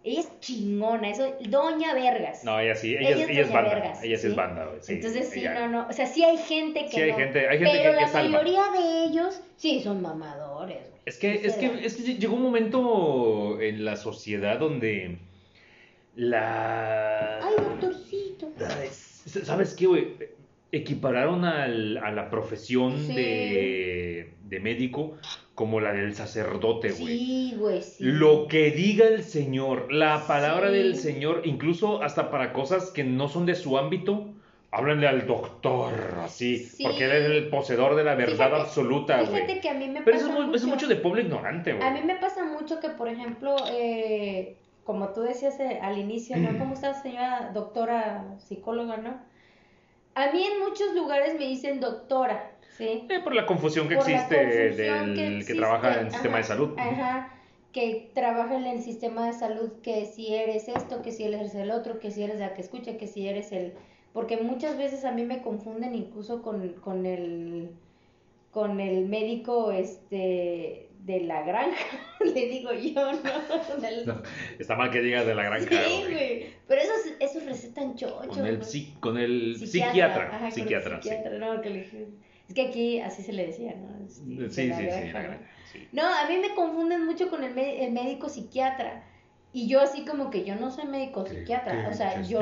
Ella 0.05 0.21
es 0.21 0.41
chingona, 0.41 1.11
eso, 1.11 1.35
doña 1.49 1.95
Vergas. 1.95 2.43
No, 2.45 2.59
ella 2.59 2.75
sí. 2.75 2.95
Ella, 2.97 3.11
Ella 3.11 3.25
es, 3.25 3.31
ella 3.31 3.41
es 3.43 3.53
banda. 3.53 3.75
Vergas, 3.75 4.03
ella 4.03 4.19
sí 4.19 4.27
es 4.27 4.35
banda, 4.37 4.65
güey. 4.67 4.79
sí, 4.83 4.93
Entonces 4.95 5.29
sí, 5.31 5.41
ella- 5.41 5.55
no, 5.55 5.69
no. 5.69 5.87
O 5.89 5.93
sea, 5.93 6.07
sí 6.07 6.25
hay 6.25 6.37
gente 6.39 6.85
que 6.87 6.91
Sí 6.91 7.01
hay 7.01 7.11
no. 7.13 7.17
gente- 7.19 7.49
hay 7.49 7.59
gente 7.59 7.71
pero 7.79 7.91
que- 7.93 7.97
que 7.99 8.03
la 8.03 8.09
salva. 8.09 8.31
mayoría 8.43 8.63
de 8.73 9.05
ellos 9.05 9.41
sí 9.57 9.81
son 9.81 10.03
mamadores, 10.03 10.79
güey. 10.91 11.01
Es 11.07 11.19
que, 11.19 11.35
es 11.47 11.55
que, 11.55 11.87
es 11.87 11.95
que 11.97 12.15
llegó 12.17 12.35
un 12.35 12.43
momento 12.43 13.61
en 13.61 13.85
la 13.85 13.95
sociedad 13.97 14.59
donde 14.59 15.19
la... 16.17 17.39
Ay, 17.43 17.55
doctorcito. 17.59 18.49
¿Sabes 19.27 19.75
qué, 19.75 19.87
güey? 19.87 20.09
Equipararon 20.73 21.45
al- 21.45 21.99
a 21.99 22.11
la 22.11 22.31
profesión 22.31 22.99
Sí. 22.99 23.15
de, 23.15 24.33
de 24.45 24.61
médico 24.61 25.17
como 25.55 25.81
la 25.81 25.93
del 25.93 26.15
sacerdote, 26.15 26.93
güey. 26.93 27.19
Sí, 27.19 27.55
güey, 27.59 27.83
sí. 27.83 28.05
Lo 28.05 28.47
que 28.49 28.71
diga 28.71 29.07
el 29.07 29.23
Señor, 29.23 29.93
la 29.93 30.27
palabra 30.27 30.69
Sí. 30.71 30.75
del 30.77 30.97
Señor, 30.97 31.43
incluso 31.45 32.03
hasta 32.03 32.31
para 32.31 32.53
cosas 32.55 32.91
que 32.91 33.05
no 33.05 33.29
son 33.29 33.45
de 33.45 33.55
su 33.55 33.77
ámbito, 33.77 34.29
háblenle 34.71 35.07
al 35.09 35.27
doctor, 35.27 35.93
así, 36.23 36.57
Sí. 36.57 36.85
porque 36.85 37.05
él 37.05 37.13
es 37.13 37.25
el 37.31 37.49
poseedor 37.51 37.95
de 37.95 38.05
la 38.05 38.15
verdad 38.15 38.47
Fíjate- 38.49 38.61
absoluta, 38.63 39.21
güey. 39.23 39.43
Fíjate 39.43 39.61
que 39.61 39.69
a 39.69 39.75
mí 39.75 39.89
me 39.89 40.01
Pero 40.01 40.17
pasa 40.17 40.31
eso 40.31 40.43
es, 40.43 40.47
eso 40.47 40.55
es 40.57 40.63
mucho. 40.65 40.75
mucho 40.75 40.87
de 40.89 40.97
pueblo 40.97 41.21
ignorante, 41.21 41.75
güey. 41.75 41.87
A 41.87 41.91
mí 41.93 42.01
me 42.03 42.15
pasa 42.17 42.45
mucho 42.47 42.81
que, 42.81 42.89
por 42.89 43.09
ejemplo, 43.09 43.55
eh, 43.71 44.57
como 44.85 45.09
tú 45.09 45.23
decías 45.23 45.59
eh, 45.61 45.79
al 45.83 45.99
inicio, 45.99 46.37
¿no? 46.37 46.49
¿Cómo 46.59 46.75
está 46.75 46.95
señora 46.95 47.51
doctora 47.53 48.37
psicóloga, 48.39 48.97
no? 48.97 49.21
A 50.15 50.31
mí 50.33 50.45
en 50.45 50.61
muchos 50.61 50.95
lugares 50.95 51.35
me 51.39 51.47
dicen 51.47 51.81
doctora, 51.81 52.53
¿sí? 52.77 53.07
Eh, 53.09 53.21
por 53.25 53.35
la 53.35 53.47
confusión 53.47 53.89
que 53.89 53.97
Por 53.97 54.09
existe 54.09 54.37
confusión 54.37 55.15
del 55.15 55.41
que 55.41 55.53
que, 55.53 55.59
trabaja 55.59 55.95
en 55.95 56.07
el 56.07 56.13
sistema 56.13 56.37
de 56.37 56.45
salud. 56.45 56.75
Ajá, 56.79 57.33
que 57.73 58.11
trabaja 58.13 58.57
en 58.57 58.67
el 58.67 58.83
sistema 58.83 59.27
de 59.27 59.33
salud, 59.33 59.73
que 59.83 60.05
si 60.05 60.35
eres 60.35 60.69
esto, 60.69 61.01
que 61.01 61.13
si 61.13 61.25
eres 61.25 61.55
el 61.55 61.71
otro, 61.71 61.99
que 61.99 62.11
si 62.11 62.23
eres 62.23 62.39
la 62.39 62.53
que 62.53 62.61
escucha, 62.61 62.99
que 62.99 63.07
si 63.07 63.27
eres 63.27 63.53
el... 63.53 63.73
Porque 64.13 64.37
muchas 64.37 64.77
veces 64.77 65.07
a 65.07 65.13
mí 65.13 65.25
me 65.25 65.41
confunden 65.41 65.95
incluso 65.95 66.43
con, 66.43 66.75
con 66.75 67.07
el 67.07 67.71
con 68.53 68.81
el 68.81 69.09
médico 69.09 69.73
este 69.73 70.91
de 71.05 71.21
la 71.21 71.43
granja, 71.43 71.99
le 72.21 72.47
digo 72.47 72.73
yo, 72.73 73.13
¿no? 73.13 73.81
Del- 73.81 74.07
No, 74.07 74.23
está 74.59 74.77
mal 74.77 74.91
que 74.91 75.01
digas 75.01 75.27
de 75.27 75.35
la 75.35 75.43
granja, 75.45 75.69
Sí, 75.69 76.03
güey. 76.09 76.47
Pero 76.69 76.81
esos, 76.81 77.13
esos 77.19 77.45
recetan 77.45 77.97
chocho. 77.97 78.29
Con 78.29 78.47
el, 78.47 78.61
psi- 78.61 78.99
con 79.01 79.19
el 79.19 79.57
psiquiatra, 79.57 80.29
ajá, 80.29 80.37
con 80.39 80.47
el 80.47 80.53
psiquiatra, 80.53 81.03
sí. 81.03 81.11
no, 81.39 81.61
que 81.61 81.71
le- 81.71 82.09
Es 82.49 82.55
que 82.55 82.63
aquí 82.69 83.01
así 83.01 83.23
se 83.23 83.33
le 83.33 83.47
decía, 83.47 83.75
¿no? 83.75 84.05
Este, 84.05 84.23
Sí, 84.23 84.37
de 84.37 84.51
sí, 84.51 84.69
la 84.69 84.77
sí, 84.77 84.83
granja, 84.85 85.13
la 85.13 85.23
¿no? 85.23 85.29
granja, 85.29 85.51
sí. 85.73 85.89
No, 85.93 86.03
a 86.05 86.29
mí 86.29 86.39
me 86.39 86.55
confunden 86.55 87.05
mucho 87.05 87.29
con 87.31 87.43
el, 87.43 87.59
el 87.59 87.93
médico 87.93 88.29
psiquiatra. 88.29 89.05
Y 89.55 89.69
yo 89.69 89.81
así 89.81 90.05
como 90.07 90.31
que 90.31 90.45
yo 90.45 90.55
no 90.55 90.71
soy 90.71 90.87
médico 90.87 91.27
psiquiatra. 91.27 91.89
O 91.91 91.93
sea, 91.95 92.23
yo, 92.23 92.41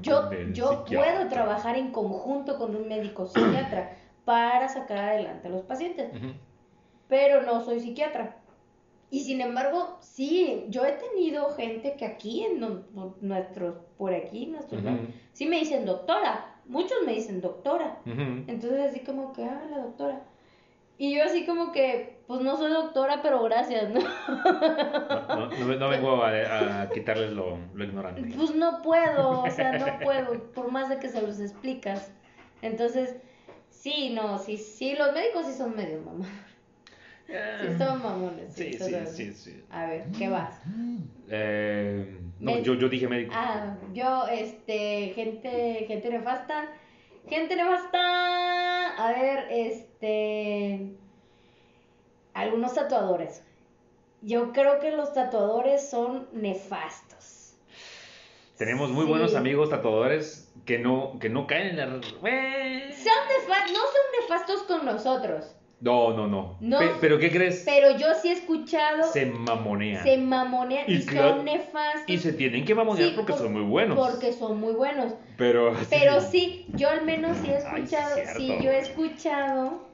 yo, 0.00 0.30
yo 0.52 0.84
puedo 0.84 1.28
trabajar 1.28 1.76
en 1.76 1.90
conjunto 1.90 2.56
con 2.56 2.74
un 2.76 2.88
médico 2.88 3.26
psiquiatra 3.26 3.96
para 4.24 4.68
sacar 4.68 4.98
adelante 4.98 5.48
a 5.48 5.50
los 5.50 5.62
pacientes. 5.64 6.14
Ujú. 6.14 6.32
Pero 7.10 7.42
no 7.42 7.60
soy 7.62 7.80
psiquiatra. 7.80 8.36
Y 9.10 9.24
sin 9.24 9.40
embargo, 9.40 9.98
sí, 10.00 10.64
yo 10.68 10.84
he 10.86 10.92
tenido 10.92 11.50
gente 11.50 11.96
que 11.96 12.06
aquí 12.06 12.44
en 12.44 12.60
no- 12.60 12.84
nuestros, 13.20 13.74
por 13.98 14.14
aquí, 14.14 14.46
nuestros, 14.46 14.80
sí 15.32 15.46
me 15.46 15.58
dicen 15.58 15.84
doctora. 15.84 16.54
Muchos 16.66 16.98
me 17.04 17.12
dicen 17.14 17.40
doctora. 17.40 17.98
Entonces 18.46 18.80
así 18.90 19.00
como 19.00 19.32
que, 19.32 19.44
ah, 19.44 19.62
la 19.70 19.78
doctora. 19.80 20.22
Y 20.96 21.16
yo 21.16 21.24
así 21.24 21.44
como 21.46 21.72
que, 21.72 22.20
pues 22.28 22.40
no 22.42 22.56
soy 22.58 22.70
doctora, 22.72 23.20
pero 23.22 23.42
gracias, 23.42 23.90
¿no? 23.90 24.00
No, 24.00 25.36
no, 25.36 25.46
no- 25.48 25.74
no 25.76 25.88
vengo 25.88 26.22
a, 26.22 26.82
a 26.82 26.90
quitarles 26.90 27.32
lo, 27.32 27.58
lo 27.74 27.84
ignorante. 27.84 28.22
Pues 28.36 28.54
no 28.54 28.82
puedo, 28.82 29.42
o 29.42 29.50
sea, 29.50 29.72
no 29.78 29.98
puedo, 30.04 30.52
por 30.52 30.70
más 30.70 30.88
de 30.88 30.98
que 30.98 31.08
se 31.08 31.20
los 31.22 31.40
explicas. 31.40 32.12
Entonces, 32.62 33.16
sí, 33.70 34.10
no, 34.14 34.38
sí, 34.38 34.56
sí, 34.58 34.94
los 34.94 35.12
médicos 35.14 35.46
sí 35.46 35.54
son 35.54 35.74
medio 35.74 36.00
mamá. 36.02 36.26
Sí, 37.30 37.78
son 37.78 38.02
mamones. 38.02 38.52
Sí, 38.52 38.72
sí, 38.72 38.94
sí, 39.06 39.32
sí. 39.32 39.64
A 39.70 39.86
ver, 39.86 40.06
¿qué 40.18 40.28
vas? 40.28 40.60
Eh, 41.28 42.18
no, 42.40 42.58
yo, 42.58 42.74
yo 42.74 42.88
dije 42.88 43.06
médico. 43.06 43.32
Ah, 43.36 43.76
yo, 43.92 44.26
este, 44.26 45.12
gente, 45.14 45.84
gente 45.86 46.10
nefasta. 46.10 46.68
Gente 47.28 47.54
nefasta. 47.54 48.96
A 48.96 49.12
ver, 49.12 49.46
este. 49.50 50.96
Algunos 52.34 52.74
tatuadores. 52.74 53.44
Yo 54.22 54.52
creo 54.52 54.80
que 54.80 54.90
los 54.90 55.12
tatuadores 55.12 55.88
son 55.88 56.28
nefastos. 56.32 57.54
Tenemos 58.56 58.90
muy 58.90 59.04
sí. 59.04 59.10
buenos 59.10 59.34
amigos 59.36 59.70
tatuadores 59.70 60.52
que 60.66 60.78
no, 60.78 61.18
que 61.18 61.30
no 61.30 61.46
caen 61.46 61.68
en 61.68 61.76
la... 61.76 61.86
Son 61.86 62.02
nefastos, 62.02 63.72
no 63.72 63.78
son 63.78 64.20
nefastos 64.20 64.62
con 64.64 64.84
nosotros. 64.84 65.54
No, 65.80 66.12
no, 66.14 66.26
no. 66.26 66.56
No. 66.60 66.78
Pe- 66.78 66.90
pero 67.00 67.18
¿qué 67.18 67.30
crees? 67.30 67.62
Pero 67.64 67.96
yo 67.96 68.08
sí 68.14 68.28
he 68.28 68.32
escuchado. 68.32 69.02
Se 69.04 69.24
mamonean. 69.26 70.02
se 70.02 70.18
mamonean 70.18 70.84
y, 70.86 71.00
son 71.00 71.44
nefastos. 71.44 72.02
Y 72.06 72.18
se 72.18 72.34
tienen 72.34 72.64
que 72.66 72.74
mamonear 72.74 73.08
Sí, 73.08 73.14
porque 73.16 73.32
por- 73.32 73.40
son 73.42 73.52
muy 73.54 73.62
buenos. 73.62 73.98
Porque 73.98 74.32
son 74.32 74.60
muy 74.60 74.74
buenos. 74.74 75.14
Pero, 75.38 75.72
Pero 75.88 76.20
sí, 76.20 76.66
yo 76.74 76.90
al 76.90 77.04
menos 77.06 77.36
sí 77.38 77.48
he 77.48 77.56
Ay, 77.56 77.82
escuchado, 77.82 78.14
cierto, 78.14 78.34
sí, 78.38 78.58
yo 78.62 78.70
he 78.70 78.78
escuchado 78.78 79.88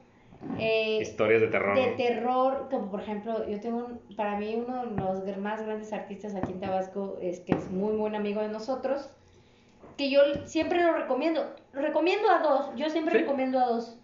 eh, 0.59 0.99
Historias 1.01 1.41
de 1.41 1.47
terror. 1.47 1.75
de 1.75 1.87
terror, 1.93 2.67
como 2.69 2.91
por 2.91 3.01
ejemplo, 3.01 3.47
yo 3.49 3.59
tengo, 3.61 3.77
un- 3.85 4.15
para 4.15 4.37
mí 4.37 4.55
uno 4.55 4.85
de 5.21 5.31
los 5.31 5.37
más 5.37 5.65
grandes 5.65 5.93
artistas 5.93 6.35
aquí 6.35 6.51
en 6.51 6.59
Tabasco, 6.59 7.17
es 7.21 7.39
que 7.39 7.53
es 7.53 7.71
muy 7.71 7.95
buen 7.95 8.13
amigo 8.13 8.41
de 8.41 8.49
nosotros, 8.49 9.09
que 9.97 10.09
yo 10.11 10.19
siempre 10.45 10.83
lo 10.83 10.93
recomiendo, 10.93 11.43
lo 11.73 11.81
recomiendo 11.81 12.29
a 12.29 12.39
dos, 12.39 12.69
yo 12.75 12.89
siempre 12.89 13.13
¿Sí? 13.13 13.19
recomiendo 13.21 13.57
a 13.59 13.65
dos. 13.67 13.97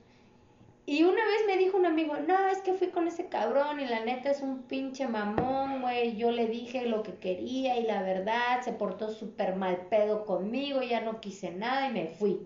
Y 0.85 1.03
una 1.03 1.25
vez 1.25 1.45
me 1.47 1.57
dijo 1.57 1.77
un 1.77 1.85
amigo, 1.85 2.15
no, 2.27 2.47
es 2.49 2.59
que 2.59 2.73
fui 2.73 2.89
con 2.89 3.07
ese 3.07 3.29
cabrón 3.29 3.79
y 3.79 3.85
la 3.85 4.03
neta 4.03 4.31
es 4.31 4.41
un 4.41 4.63
pinche 4.63 5.07
mamón, 5.07 5.81
güey. 5.81 6.17
Yo 6.17 6.31
le 6.31 6.47
dije 6.47 6.85
lo 6.85 7.03
que 7.03 7.15
quería 7.15 7.77
y 7.79 7.83
la 7.83 8.01
verdad 8.01 8.61
se 8.61 8.73
portó 8.73 9.09
súper 9.09 9.55
mal 9.55 9.87
pedo 9.89 10.25
conmigo, 10.25 10.81
ya 10.81 10.99
no 10.99 11.21
quise 11.21 11.51
nada 11.51 11.87
y 11.87 11.93
me 11.93 12.07
fui. 12.07 12.37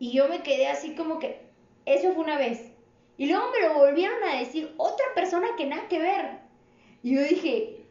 Y 0.00 0.12
yo 0.12 0.28
me 0.28 0.42
quedé 0.42 0.66
así 0.66 0.96
como 0.96 1.20
que, 1.20 1.46
eso 1.86 2.12
fue 2.14 2.24
una 2.24 2.36
vez. 2.36 2.72
Y 3.16 3.26
luego 3.26 3.44
me 3.52 3.68
lo 3.68 3.74
volvieron 3.74 4.22
a 4.24 4.40
decir 4.40 4.74
otra 4.76 5.06
persona 5.14 5.46
que 5.56 5.66
nada 5.66 5.86
que 5.88 6.00
ver. 6.00 6.38
Y 7.04 7.14
yo 7.14 7.22
dije, 7.22 7.84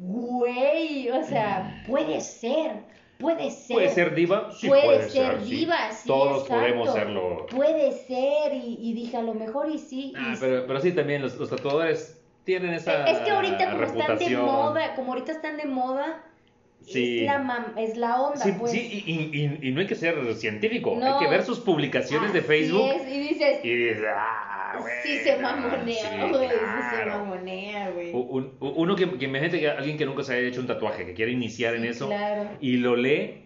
güey, 0.00 1.10
o 1.10 1.22
sea, 1.24 1.84
puede 1.86 2.22
ser, 2.22 2.84
puede 3.22 3.50
ser. 3.50 3.74
¿Puede 3.76 3.88
ser 3.88 4.14
diva? 4.14 4.50
Sí, 4.52 4.68
puede, 4.68 5.08
ser, 5.08 5.40
sí. 5.42 5.50
diva, 5.56 5.90
sí, 5.92 6.06
Todos 6.06 6.42
exacto. 6.42 6.54
podemos 6.62 6.92
serlo. 6.92 7.46
Puede 7.46 7.92
ser, 7.92 8.52
y, 8.54 8.78
y 8.82 8.92
dije, 8.92 9.16
a 9.16 9.22
lo 9.22 9.32
mejor 9.34 9.70
y 9.70 9.78
sí. 9.78 10.12
Ah, 10.16 10.34
y 10.34 10.40
pero, 10.40 10.66
pero 10.66 10.80
sí, 10.80 10.92
también 10.92 11.22
los, 11.22 11.36
los 11.36 11.48
tatuadores 11.48 12.18
tienen 12.44 12.74
esa 12.74 13.04
Es 13.06 13.18
que 13.20 13.30
ahorita 13.30 13.70
como 13.70 13.84
están 13.84 14.18
de 14.18 14.36
moda, 14.36 14.94
como 14.96 15.12
ahorita 15.12 15.32
están 15.32 15.56
de 15.56 15.64
moda, 15.64 16.24
Sí. 16.84 17.20
es, 17.20 17.26
la 17.26 17.38
mam- 17.38 17.78
es 17.78 17.96
la 17.96 18.20
onda, 18.20 18.40
Sí, 18.42 18.52
pues. 18.58 18.72
sí, 18.72 19.04
y, 19.06 19.12
y- 19.12 19.40
y- 19.62 19.68
y 19.68 19.70
no 19.70 19.80
hay 19.80 19.86
que 19.86 19.94
ser 19.94 20.34
científico, 20.34 20.96
No. 20.98 21.14
hay 21.16 21.24
que 21.24 21.30
ver 21.30 21.44
sus 21.44 21.60
publicaciones 21.60 22.32
de 22.32 22.42
Facebook 22.42 22.90
es, 22.96 23.08
y 23.08 23.18
dices, 23.20 23.64
y 23.64 23.72
dices, 23.72 24.02
ah, 24.12 24.51
sí 25.02 25.18
se 25.18 25.36
mamonea, 25.38 26.10
sí, 26.10 26.18
güey, 26.30 26.48
sí 26.48 26.54
se 26.90 27.02
claro. 27.02 27.18
mamonea, 27.24 27.90
güey. 27.90 28.12
U- 28.12 28.18
un- 28.20 28.52
u- 28.60 28.68
Uno 28.68 28.96
que, 28.96 29.10
que 29.18 29.24
imagínate 29.26 29.60
que 29.60 29.68
alguien 29.70 29.96
que 29.98 30.06
nunca 30.06 30.22
se 30.22 30.34
haya 30.34 30.48
hecho 30.48 30.60
un 30.60 30.66
tatuaje, 30.66 31.04
que 31.06 31.14
quiere 31.14 31.32
iniciar 31.32 31.74
en 31.74 31.84
eso 31.84 32.06
claro. 32.08 32.50
y 32.60 32.76
lo 32.78 32.96
lee, 32.96 33.42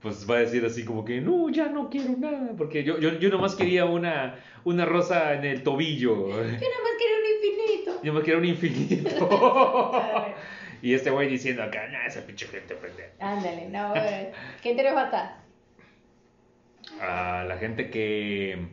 pues 0.00 0.28
va 0.30 0.36
a 0.36 0.40
decir 0.40 0.64
así 0.64 0.84
como 0.84 1.04
que 1.04 1.20
no, 1.20 1.48
ya 1.50 1.68
no 1.68 1.90
quiero 1.90 2.10
nada, 2.18 2.52
porque 2.56 2.84
yo, 2.84 2.98
yo, 2.98 3.18
yo 3.18 3.28
nomás 3.30 3.54
quería 3.56 3.84
una, 3.84 4.36
una 4.64 4.84
rosa 4.84 5.34
en 5.34 5.44
el 5.44 5.62
tobillo, 5.62 6.28
Yo 6.28 6.36
nada 6.36 6.46
más 6.48 6.92
quería 6.98 7.16
un 7.18 7.44
infinito. 7.44 8.00
yo 8.02 8.12
me 8.12 8.20
quería 8.22 8.38
un 8.38 8.44
infinito. 8.44 9.94
y 10.82 10.94
este 10.94 11.10
güey 11.10 11.28
diciendo 11.28 11.62
acá, 11.64 11.88
nah, 11.88 12.06
esa 12.06 12.24
pinche 12.24 12.46
gente 12.46 12.74
pendeja. 12.74 13.10
Ándale, 13.20 13.68
no, 13.68 13.90
güey. 13.90 14.28
¿Qué 14.62 14.74
falta? 14.92 15.40
A 17.00 17.44
la 17.46 17.56
gente 17.58 17.90
que, 17.90 18.66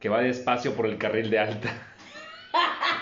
que 0.00 0.08
va 0.08 0.20
despacio 0.20 0.74
por 0.74 0.86
el 0.86 0.98
carril 0.98 1.30
de 1.30 1.38
alta. 1.38 1.70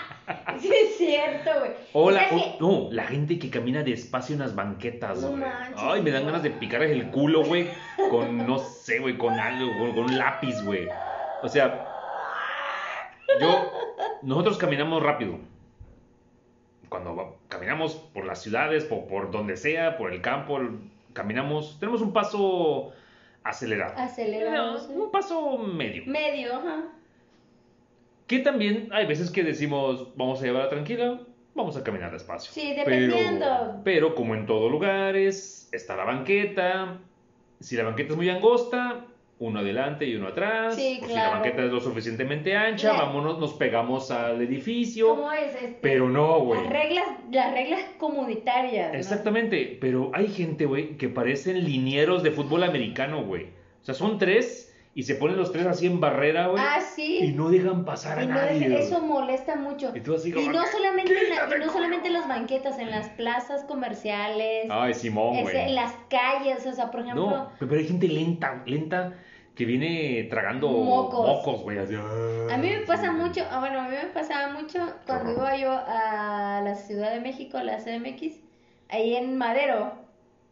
Sí, 0.59 0.71
es 0.73 0.97
cierto, 0.97 1.51
güey. 1.59 1.71
O 1.93 2.09
la, 2.09 2.27
o- 2.31 2.57
no, 2.59 2.87
la 2.91 3.03
gente 3.03 3.37
que 3.37 3.51
camina 3.51 3.83
despacio 3.83 4.33
en 4.33 4.39
las 4.39 4.55
banquetas, 4.55 5.21
No 5.21 5.27
güey. 5.29 5.41
manches, 5.41 5.77
Ay, 5.77 6.01
me 6.01 6.09
dan 6.09 6.21
no. 6.23 6.27
ganas 6.27 6.41
de 6.43 6.49
picarles 6.49 6.91
el 6.91 7.11
culo, 7.11 7.43
güey. 7.43 7.69
Con, 8.09 8.47
no 8.47 8.57
sé, 8.57 8.99
güey, 8.99 9.17
con 9.19 9.33
algo, 9.39 9.69
con, 9.77 9.91
con 9.93 10.03
un 10.05 10.17
lápiz, 10.17 10.63
güey. 10.63 10.87
O 11.43 11.47
sea, 11.47 11.85
yo, 13.39 13.71
nosotros 14.23 14.57
caminamos 14.57 15.03
rápido. 15.03 15.37
Cuando 16.89 17.37
caminamos 17.47 17.93
por 17.95 18.25
las 18.25 18.41
ciudades, 18.41 18.85
por, 18.85 19.05
por 19.07 19.29
donde 19.29 19.57
sea, 19.57 19.97
por 19.97 20.11
el 20.11 20.21
campo, 20.21 20.59
caminamos, 21.13 21.77
tenemos 21.79 22.01
un 22.01 22.13
paso 22.13 22.93
acelerado. 23.45 23.93
Acelerado. 23.97 24.87
Un 24.89 25.11
paso 25.11 25.57
medio. 25.57 26.03
Medio, 26.05 26.55
ajá. 26.55 26.83
Que 28.27 28.39
también 28.39 28.89
hay 28.91 29.05
veces 29.05 29.31
que 29.31 29.43
decimos, 29.43 30.15
vamos 30.17 30.41
a 30.41 30.45
llevarla 30.45 30.69
tranquila, 30.69 31.21
vamos 31.53 31.77
a 31.77 31.83
caminar 31.83 32.11
despacio. 32.11 32.51
Sí, 32.51 32.73
dependiendo. 32.75 33.45
Pero, 33.45 33.81
pero 33.83 34.15
como 34.15 34.33
en 34.33 34.47
todos 34.47 34.69
lugares, 34.71 35.69
está 35.71 35.95
la 35.95 36.05
banqueta. 36.05 36.97
Si 37.59 37.77
la 37.77 37.83
banqueta 37.83 38.11
es 38.11 38.17
muy 38.17 38.29
angosta, 38.29 39.05
uno 39.39 39.59
adelante 39.59 40.05
y 40.05 40.15
uno 40.15 40.29
atrás. 40.29 40.75
Sí, 40.75 40.99
o 41.03 41.07
si 41.07 41.13
la 41.13 41.29
banqueta 41.29 41.63
es 41.63 41.71
lo 41.71 41.81
suficientemente 41.81 42.55
ancha, 42.55 42.93
vámonos, 42.93 43.37
nos 43.37 43.53
pegamos 43.53 44.09
al 44.11 44.41
edificio. 44.41 45.09
¿Cómo 45.09 45.31
es? 45.31 45.53
Este, 45.55 45.77
Pero 45.81 46.09
no, 46.09 46.39
güey. 46.39 46.61
Las 46.61 46.71
reglas, 46.71 47.05
las 47.31 47.53
reglas 47.53 47.81
comunitarias. 47.97 48.93
¿no? 48.93 48.97
Exactamente, 48.97 49.77
pero 49.81 50.11
hay 50.13 50.27
gente, 50.27 50.65
güey, 50.65 50.97
que 50.97 51.09
parecen 51.09 51.63
linieros 51.65 52.23
de 52.23 52.31
fútbol 52.31 52.63
americano, 52.63 53.23
güey. 53.23 53.47
O 53.81 53.85
sea, 53.85 53.93
son 53.93 54.17
tres 54.17 54.64
y 54.97 55.03
se 55.03 55.15
ponen 55.15 55.35
los 55.35 55.51
tres 55.51 55.65
así 55.67 55.85
en 55.87 55.99
barrera, 55.99 56.47
güey. 56.47 56.63
Ah, 56.65 56.79
sí. 56.79 57.19
Y 57.21 57.33
no 57.33 57.49
dejan 57.49 57.83
pasar 57.83 58.17
a 58.17 58.23
Y 58.23 58.27
no 58.27 58.33
nadie. 58.35 58.79
eso 58.79 59.01
molesta 59.01 59.55
mucho. 59.57 59.91
Y 59.93 59.99
tú 59.99 60.15
así 60.15 60.29
Y 60.29 60.31
como 60.31 60.51
no 60.53 60.65
solamente, 60.65 61.11
en 61.11 61.29
la- 61.29 61.35
"Quítate, 61.35 61.55
y 61.57 61.59
no 61.65 61.71
solamente 61.73 62.07
en 62.07 62.13
culo". 62.13 62.19
las 62.19 62.27
banquetas, 62.29 62.79
en 62.79 62.91
las 62.91 63.09
plazas 63.09 63.65
comerciales, 63.65 64.67
Ay, 64.69 64.93
Simón, 64.93 65.41
güey. 65.41 65.55
en 65.57 65.75
las 65.75 65.93
calles, 66.09 66.65
o 66.65 66.73
sea, 66.73 66.89
por 66.91 67.01
ejemplo, 67.01 67.29
No, 67.29 67.49
pero 67.59 67.75
hay 67.75 67.85
gente 67.87 68.07
lenta, 68.07 68.63
lenta, 68.65 69.13
que 69.53 69.65
viene 69.65 70.27
tragando 70.29 70.69
Mocos. 70.69 71.61
güey. 71.63 71.77
ah, 71.77 72.53
a 72.53 72.57
mí 72.57 72.69
me 72.69 72.79
pasa 72.85 73.11
mucho, 73.11 73.41
ah, 73.51 73.59
bueno, 73.59 73.79
a 73.81 73.89
mí 73.89 73.95
me 74.01 74.09
pasaba 74.13 74.53
mucho 74.53 74.79
cuando 75.05 75.31
iba 75.33 75.55
yo 75.57 75.71
a 75.71 76.61
la 76.63 76.75
Ciudad 76.75 77.11
de 77.13 77.19
México, 77.19 77.57
a 77.57 77.63
la 77.63 77.79
CDMX, 77.79 78.39
ahí 78.89 79.15
en 79.15 79.37
Madero, 79.37 80.04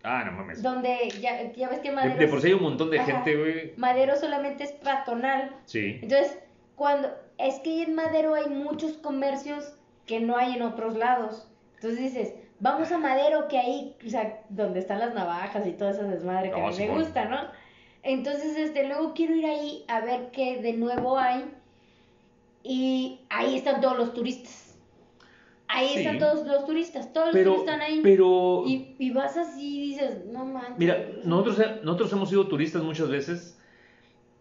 Ah, 0.04 0.24
no 0.26 0.34
mames. 0.34 0.62
donde 0.62 1.10
ya, 1.22 1.52
ya 1.54 1.70
ves 1.70 1.80
que 1.80 1.90
De, 1.90 1.96
Madero, 1.96 2.18
de 2.20 2.28
por 2.28 2.42
sí 2.42 2.48
hay 2.48 2.54
un 2.54 2.64
montón 2.64 2.90
de 2.92 3.00
Ajá. 3.00 3.12
gente, 3.12 3.36
güey. 3.38 3.74
Madero 3.78 4.16
solamente 4.18 4.64
es 4.66 4.72
peatonal, 4.74 5.52
Sí. 5.66 6.00
entonces, 6.02 6.38
cuando, 6.76 7.10
es 7.38 7.60
que 7.60 7.84
en 7.84 7.96
Madero 7.96 8.36
hay 8.36 8.50
muchos 8.50 8.94
comercios 8.94 9.74
que 10.06 10.20
no 10.20 10.36
hay 10.38 10.56
en 10.56 10.62
otros 10.62 10.96
lados, 10.98 11.48
entonces 11.76 12.00
dices, 12.00 12.34
vamos 12.60 12.92
a 12.92 12.98
Madero, 12.98 13.48
que 13.48 13.58
ahí, 13.58 13.96
o 14.06 14.10
sea, 14.10 14.42
donde 14.50 14.80
están 14.80 15.00
las 15.00 15.14
navajas 15.14 15.66
y 15.68 15.72
todo 15.72 15.90
ese 15.90 16.04
desmadre 16.04 16.52
que 16.52 16.60
No, 16.60 16.68
a 16.68 16.72
mí 16.72 16.78
me 16.78 16.90
gusta, 16.90 17.26
¿no? 17.26 17.40
Entonces, 18.04 18.58
este, 18.58 18.86
luego 18.88 19.14
quiero 19.14 19.34
ir 19.36 19.46
ahí 19.46 19.86
a 19.88 20.02
ver 20.02 20.32
qué 20.32 20.58
de 20.62 20.74
nuevo 20.74 21.18
hay. 21.18 21.46
Y 22.64 23.22
ahí 23.30 23.56
están 23.58 23.82
todos 23.82 23.98
los 23.98 24.14
turistas. 24.14 24.63
Ahí 25.74 25.90
Sí. 25.90 26.00
están 26.00 26.20
todos 26.20 26.46
los 26.46 26.66
turistas, 26.66 27.12
todos 27.14 27.34
los 27.34 27.44
turistas 27.44 27.60
están 27.76 27.82
ahí. 27.82 28.00
pero, 28.04 28.64
Y, 28.68 28.96
y 29.00 29.12
vas 29.12 29.36
así 29.38 29.78
y 29.80 29.82
dices, 29.90 30.26
no 30.26 30.46
manches. 30.46 30.78
mira, 30.78 30.98
nosotros, 31.24 31.58
nosotros 31.84 32.14
hemos 32.14 32.30
sido 32.30 32.48
turistas 32.48 32.84
muchas 32.84 33.10
veces 33.10 33.60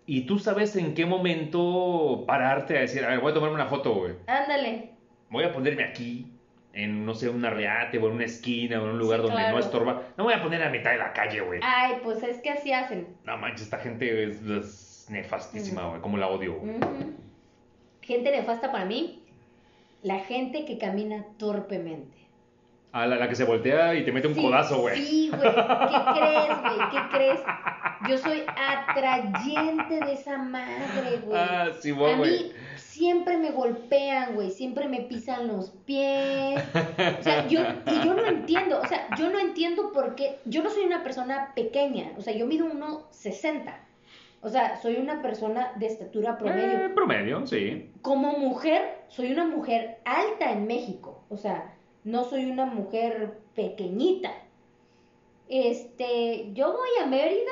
y 0.07 0.23
tú 0.23 0.39
sabes 0.39 0.77
en 0.77 0.95
qué 0.95 1.07
momento 1.07 2.25
pararte 2.27 2.77
a 2.77 2.81
decir, 2.83 3.05
a 3.05 3.09
ver, 3.09 3.21
voy 3.21 3.31
a 3.31 3.35
tomarme 3.35 3.55
una 3.55 3.67
foto, 3.67 3.95
güey. 3.95 4.13
Ándale. 4.27 4.91
Voy 5.31 5.45
a 5.45 5.53
ponerme 5.53 5.85
aquí, 5.85 6.27
en, 6.75 7.07
no 7.07 7.15
sé, 7.15 7.29
un 7.31 7.45
arreate 7.45 7.99
o 7.99 8.07
en 8.09 8.15
una 8.15 8.25
esquina 8.25 8.81
o 8.81 8.85
en 8.85 8.91
un 8.91 8.99
lugar 8.99 9.21
Sí, 9.21 9.27
donde 9.27 9.37
claro. 9.43 9.55
no 9.57 9.61
estorba. 9.63 9.93
No 10.17 10.25
me 10.25 10.33
voy 10.33 10.35
a 10.35 10.43
poner 10.43 10.63
a 10.63 10.71
mitad 10.71 10.91
de 10.91 10.99
la 10.99 11.13
calle, 11.13 11.41
güey. 11.41 11.61
Ay, 11.63 11.95
pues 12.03 12.23
es 12.23 12.39
que 12.43 12.51
así 12.51 12.73
hacen. 12.73 13.09
No 13.25 13.37
manches, 13.39 13.63
esta 13.63 13.79
gente 13.79 14.25
es, 14.25 14.43
es 14.43 15.07
nefastísima, 15.09 15.89
güey. 15.89 16.01
Como 16.03 16.17
la 16.19 16.29
odio, 16.29 16.55
güey. 16.59 16.75
Gente 18.03 18.31
nefasta 18.31 18.73
para 18.73 18.85
mí. 18.85 19.22
La 20.03 20.19
gente 20.21 20.65
que 20.65 20.79
camina 20.79 21.25
torpemente. 21.39 22.19
A 22.93 23.07
la, 23.07 23.17
la 23.17 23.29
que 23.29 23.35
se 23.37 23.45
voltea 23.45 23.95
y 23.95 24.05
te 24.05 24.13
mete 24.13 24.29
un 24.29 24.35
Sí, 24.35 24.43
codazo, 24.43 24.81
güey. 24.81 25.01
Sí, 25.01 25.31
güey. 25.31 25.41
¿Qué 25.43 26.21
crees, 26.21 26.61
güey? 26.61 26.91
¿Qué 26.91 26.99
crees? 27.17 27.41
Yo 28.09 28.19
soy 28.19 28.43
atrayente 28.55 30.05
de 30.05 30.13
esa 30.13 30.39
madre, 30.39 31.21
güey. 31.25 31.39
Ah, 31.39 31.69
sí, 31.81 31.91
A 31.91 31.95
güey. 31.95 32.17
mí 32.17 32.53
siempre 32.77 33.39
me 33.39 33.51
golpean, 33.53 34.35
güey, 34.35 34.51
siempre 34.51 34.89
me 34.89 35.01
pisan 35.03 35.49
los 35.49 35.71
pies. 35.87 36.63
O 37.19 37.23
sea, 37.23 37.47
yo, 37.49 37.61
y 37.87 38.05
yo 38.05 38.15
no 38.15 38.27
entiendo, 38.27 38.81
o 38.81 38.87
sea, 38.87 39.09
yo 39.17 39.31
no 39.31 39.39
entiendo 39.39 39.93
por 39.93 40.15
qué, 40.15 40.39
yo 40.45 40.63
no 40.63 40.69
soy 40.71 40.85
una 40.85 41.03
persona 41.03 41.53
pequeña, 41.55 42.13
o 42.19 42.21
sea, 42.21 42.35
yo 42.35 42.47
mido 42.47 42.67
1,60. 42.67 43.75
O 44.45 44.49
sea, 44.49 44.77
soy 44.83 44.97
una 44.97 45.23
persona 45.23 45.73
de 45.77 45.87
estatura 45.87 46.37
promedio. 46.37 46.87
Eh, 46.87 46.89
promedio, 46.91 47.47
sí. 47.47 47.91
Como 48.03 48.33
mujer, 48.39 49.05
soy 49.09 49.31
una 49.33 49.45
mujer 49.47 49.99
alta 50.05 50.51
en 50.53 50.67
México, 50.67 51.23
o 51.29 51.37
sea, 51.37 51.75
no 52.05 52.25
soy 52.25 52.47
una 52.51 52.67
mujer 52.67 53.39
pequeñita. 53.55 54.33
Este, 55.49 56.51
yo 56.55 56.73
voy 56.73 56.89
a 57.03 57.07
Mérida 57.07 57.51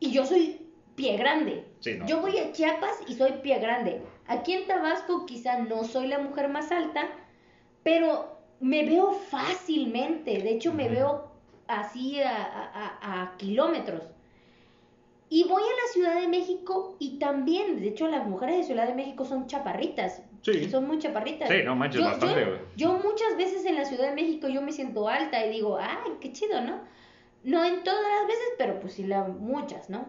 y 0.00 0.10
yo 0.10 0.24
soy 0.26 0.66
pie 0.96 1.16
grande. 1.16 1.64
Sí, 1.80 1.94
no. 1.98 2.06
Yo 2.06 2.20
voy 2.20 2.38
a 2.38 2.52
Chiapas 2.52 3.00
y 3.06 3.14
soy 3.14 3.32
pie 3.42 3.58
grande. 3.58 4.02
Aquí 4.26 4.52
en 4.54 4.66
Tabasco 4.66 5.26
quizá 5.26 5.58
no 5.58 5.84
soy 5.84 6.06
la 6.08 6.18
mujer 6.18 6.48
más 6.48 6.72
alta, 6.72 7.08
pero 7.82 8.38
me 8.60 8.84
veo 8.84 9.12
fácilmente. 9.12 10.38
De 10.38 10.50
hecho, 10.50 10.72
me 10.72 10.88
veo 10.88 11.30
así 11.68 12.20
a, 12.22 12.30
a- 12.36 12.98
a- 13.00 13.22
a 13.22 13.36
kilómetros. 13.36 14.02
Y 15.34 15.42
voy 15.48 15.64
a 15.64 15.66
la 15.66 15.92
Ciudad 15.92 16.20
de 16.20 16.28
México 16.28 16.94
y 17.00 17.18
también, 17.18 17.80
de 17.80 17.88
hecho, 17.88 18.06
las 18.06 18.24
mujeres 18.24 18.58
de 18.58 18.62
Ciudad 18.62 18.86
de 18.86 18.94
México 18.94 19.24
son 19.24 19.48
chaparritas. 19.48 20.22
Sí. 20.42 20.70
Son 20.70 20.86
muy 20.86 21.00
chaparritas. 21.00 21.48
Sí, 21.48 21.56
no 21.64 21.74
manches, 21.74 22.00
Yo- 22.02 22.06
bastante, 22.06 22.40
yo- 22.40 22.46
güey. 22.50 22.60
Yo 22.76 22.92
muchas 23.02 23.36
veces 23.36 23.64
en 23.64 23.74
la 23.74 23.84
Ciudad 23.84 24.10
de 24.10 24.14
México 24.14 24.46
yo 24.46 24.62
me 24.62 24.70
siento 24.70 25.08
alta 25.08 25.44
y 25.44 25.50
digo, 25.50 25.76
ay, 25.80 26.12
qué 26.20 26.30
chido, 26.30 26.60
¿no? 26.60 26.78
No 27.42 27.64
en 27.64 27.82
todas 27.82 28.00
las 28.00 28.28
veces, 28.28 28.44
pero 28.58 28.78
pues 28.78 28.92
sí 28.92 29.02
la, 29.08 29.24
muchas, 29.24 29.90
¿no? 29.90 30.06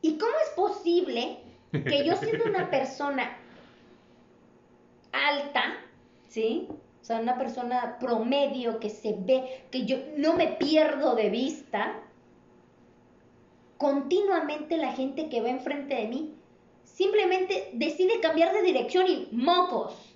¿Y 0.00 0.16
cómo 0.16 0.32
es 0.46 0.50
posible 0.56 1.40
que 1.72 2.06
yo 2.06 2.16
siendo 2.16 2.46
una 2.46 2.70
persona 2.70 3.36
alta, 5.12 5.74
¿sí? 6.28 6.68
O 7.02 7.04
sea, 7.04 7.20
una 7.20 7.36
persona 7.36 7.98
promedio 8.00 8.80
que 8.80 8.88
se 8.88 9.14
ve, 9.18 9.66
que 9.70 9.84
yo 9.84 9.98
no 10.16 10.32
me 10.38 10.46
pierdo 10.48 11.14
de 11.16 11.28
vista, 11.28 11.98
continuamente 13.82 14.76
la 14.78 14.92
gente 14.92 15.28
que 15.28 15.42
va 15.42 15.50
enfrente 15.50 15.94
de 15.96 16.06
mí 16.06 16.34
simplemente 16.84 17.70
decide 17.74 18.20
cambiar 18.20 18.52
de 18.54 18.62
dirección 18.62 19.06
y 19.08 19.28
mocos. 19.32 20.14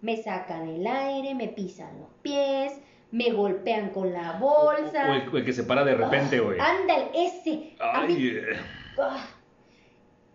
Me 0.00 0.16
sacan 0.16 0.66
el 0.68 0.86
aire, 0.86 1.34
me 1.34 1.48
pisan 1.48 2.00
los 2.00 2.08
pies, 2.22 2.72
me 3.10 3.30
golpean 3.32 3.90
con 3.90 4.12
la 4.12 4.32
bolsa. 4.32 5.10
O 5.10 5.14
el, 5.14 5.28
o 5.28 5.36
el 5.36 5.44
que 5.44 5.52
se 5.52 5.62
para 5.64 5.84
de 5.84 5.94
repente, 5.94 6.40
güey. 6.40 6.58
Ándale, 6.58 7.10
ese. 7.14 7.76
A 7.80 8.00
mí- 8.06 8.16
eh. 8.18 8.56
Ah, 8.98 9.26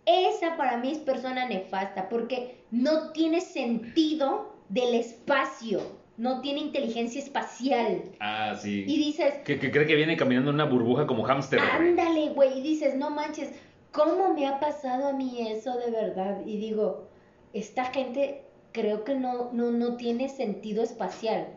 Esa 0.06 0.56
para 0.58 0.78
mí 0.78 0.92
es 0.92 1.00
persona 1.00 1.48
nefasta 1.48 2.10
porque 2.10 2.64
no 2.72 3.12
tiene 3.12 3.42
sentido 3.42 4.56
del 4.70 4.96
espacio. 4.96 5.80
No 6.18 6.42
tiene 6.42 6.60
inteligencia 6.60 7.22
espacial. 7.22 8.04
Ah, 8.20 8.56
sí. 8.56 8.84
Y 8.88 8.98
dices, 8.98 9.34
Que, 9.46 9.60
que 9.60 9.72
cree 9.72 9.88
que 9.88 9.96
viene 9.96 10.18
caminando 10.18 10.50
en 10.52 10.56
una 10.56 10.66
burbuja 10.66 11.08
como 11.08 11.24
hámster. 11.24 11.60
ándale, 11.60 12.30
güey, 12.30 12.60
y 12.60 12.62
dices, 12.62 12.96
no 12.96 13.10
manches, 13.10 13.50
¿cómo 13.92 14.34
me 14.34 14.48
ha 14.48 14.60
pasado 14.60 15.08
a 15.08 15.14
mí 15.14 15.48
eso 15.50 15.78
de 15.78 15.90
verdad? 15.92 16.42
Y 16.46 16.58
digo, 16.58 17.08
esta 17.54 17.86
gente 17.86 18.44
creo 18.72 19.04
que 19.04 19.16
no, 19.16 19.50
no, 19.54 19.72
no 19.72 19.98
tiene 19.98 20.30
sentido 20.30 20.84
espacial. 20.84 21.48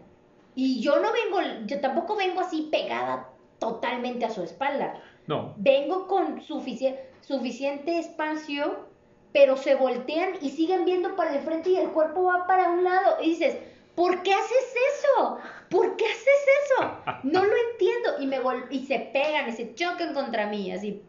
Y 0.55 0.81
yo 0.81 1.01
no 1.01 1.09
vengo, 1.12 1.40
yo 1.66 1.81
tampoco 1.81 2.16
vengo 2.16 2.40
así 2.40 2.68
pegada 2.70 3.28
totalmente 3.59 4.24
a 4.24 4.31
su 4.31 4.43
espalda. 4.43 5.01
No. 5.26 5.55
Vengo 5.56 6.06
con 6.06 6.40
sufici- 6.40 6.97
suficiente 7.22 7.98
espacio, 7.98 8.86
pero 9.32 9.56
se 9.56 9.74
voltean 9.74 10.31
y 10.40 10.51
siguen 10.51 10.85
viendo 10.85 11.16
para 11.16 11.35
el 11.35 11.40
frente 11.43 11.70
y 11.70 11.76
el 11.76 11.89
cuerpo 11.90 12.24
va 12.24 12.47
para 12.47 12.70
un 12.70 12.85
lado. 12.85 13.16
Y 13.22 13.31
dices, 13.31 13.56
¿por 13.95 14.23
qué 14.23 14.33
haces 14.33 14.75
eso? 14.95 15.39
¿Por 15.69 15.97
qué 15.97 16.05
haces 16.05 16.45
eso? 16.65 17.01
No 17.25 17.45
lo 17.45 17.53
entiendo. 17.73 18.11
Y, 18.21 18.27
me 18.27 18.39
y 18.71 18.87
se 18.87 18.99
pegan 19.12 19.49
y 19.49 19.53
se 19.53 19.75
chocan 19.75 20.15
contra 20.15 20.47
mí, 20.47 20.71
así. 20.73 21.03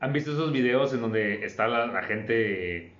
¿Han 0.00 0.12
visto 0.12 0.32
esos 0.32 0.52
videos 0.52 0.92
en 0.92 1.00
donde 1.00 1.44
está 1.44 1.68
la, 1.68 1.86
la 1.86 2.02
gente 2.02 2.92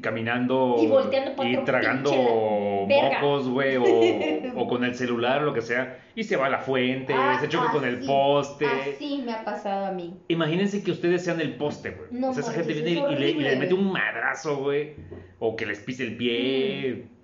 caminando 0.00 0.76
Y 0.78 0.86
volteando 0.86 1.44
y 1.44 1.56
tragando 1.64 2.12
mocos, 2.12 3.48
güey, 3.48 3.76
o, 3.76 3.84
o 4.56 4.68
con 4.68 4.84
el 4.84 4.94
celular 4.94 5.42
lo 5.42 5.52
que 5.52 5.60
sea, 5.60 5.98
y 6.14 6.24
se 6.24 6.36
va 6.36 6.46
a 6.46 6.50
la 6.50 6.58
fuente, 6.58 7.12
Ah, 7.14 7.38
se 7.40 7.48
choca 7.48 7.70
con 7.70 7.84
el 7.84 8.04
poste? 8.06 8.66
Así 8.66 9.22
me 9.24 9.32
ha 9.32 9.44
pasado 9.44 9.86
a 9.86 9.92
mí. 9.92 10.14
Imagínense 10.28 10.82
que 10.82 10.90
ustedes 10.90 11.24
sean 11.24 11.40
el 11.40 11.56
poste, 11.56 11.90
güey. 11.90 12.08
No 12.10 12.30
o 12.30 12.34
sea, 12.34 12.42
esa 12.42 12.52
gente 12.52 12.72
viene 12.72 12.92
es 12.92 12.96
y 12.96 13.00
le, 13.00 13.30
y 13.30 13.34
le 13.34 13.40
horrible. 13.40 13.56
mete 13.56 13.74
un 13.74 13.92
madrazo, 13.92 14.56
güey. 14.56 14.94
O 15.38 15.56
que 15.56 15.66
les 15.66 15.80
pise 15.80 16.04
el 16.04 16.16
pie. 16.16 17.04
No, 17.04 17.15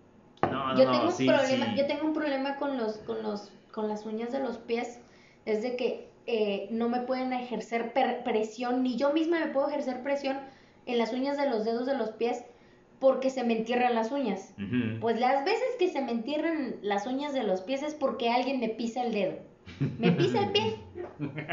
no, 0.73 0.79
yo 0.79 0.85
no, 0.87 0.93
tengo 0.99 1.11
sí, 1.11 1.29
un 1.29 1.35
problema, 1.35 1.67
sí. 1.67 1.75
yo 1.77 1.87
tengo 1.87 2.05
un 2.07 2.13
problema 2.15 2.57
con 2.57 2.77
los, 2.79 2.99
con 2.99 3.23
los, 3.23 3.53
con 3.73 3.89
las 3.89 4.05
uñas 4.07 4.33
de 4.33 4.41
los 4.41 4.59
pies, 4.59 5.01
es 5.47 5.63
de 5.63 5.77
que 5.77 6.09
eh, 6.27 6.69
no 6.71 6.89
me 6.89 7.01
pueden 7.01 7.33
ejercer 7.33 7.93
per- 7.93 8.23
presión, 8.25 8.83
ni 8.83 8.97
yo 8.97 9.13
misma 9.13 9.41
me 9.41 9.47
puedo 9.49 9.69
ejercer 9.69 10.03
presión 10.03 10.39
en 10.87 10.99
las 10.99 11.13
uñas 11.13 11.37
de 11.37 11.49
los 11.49 11.65
dedos 11.65 11.87
de 11.87 11.97
los 11.97 12.11
pies 12.11 12.45
porque 13.01 13.31
se 13.31 13.43
me 13.43 13.57
entierran 13.59 13.97
las 13.97 14.13
uñas. 14.13 14.55
Pues 15.01 15.19
las 15.19 15.45
veces 15.45 15.65
que 15.81 15.89
se 15.91 16.01
me 16.01 16.13
entierran 16.13 16.77
las 16.83 17.05
uñas 17.09 17.33
de 17.33 17.43
los 17.43 17.61
pies 17.63 17.83
es 17.83 17.95
porque 17.95 18.31
alguien 18.31 18.61
me 18.61 18.69
pisa 18.69 19.03
el 19.03 19.13
dedo. 19.13 19.35
Me 19.99 20.13
pisa 20.13 20.39
el 20.45 20.51
pie. 20.53 20.77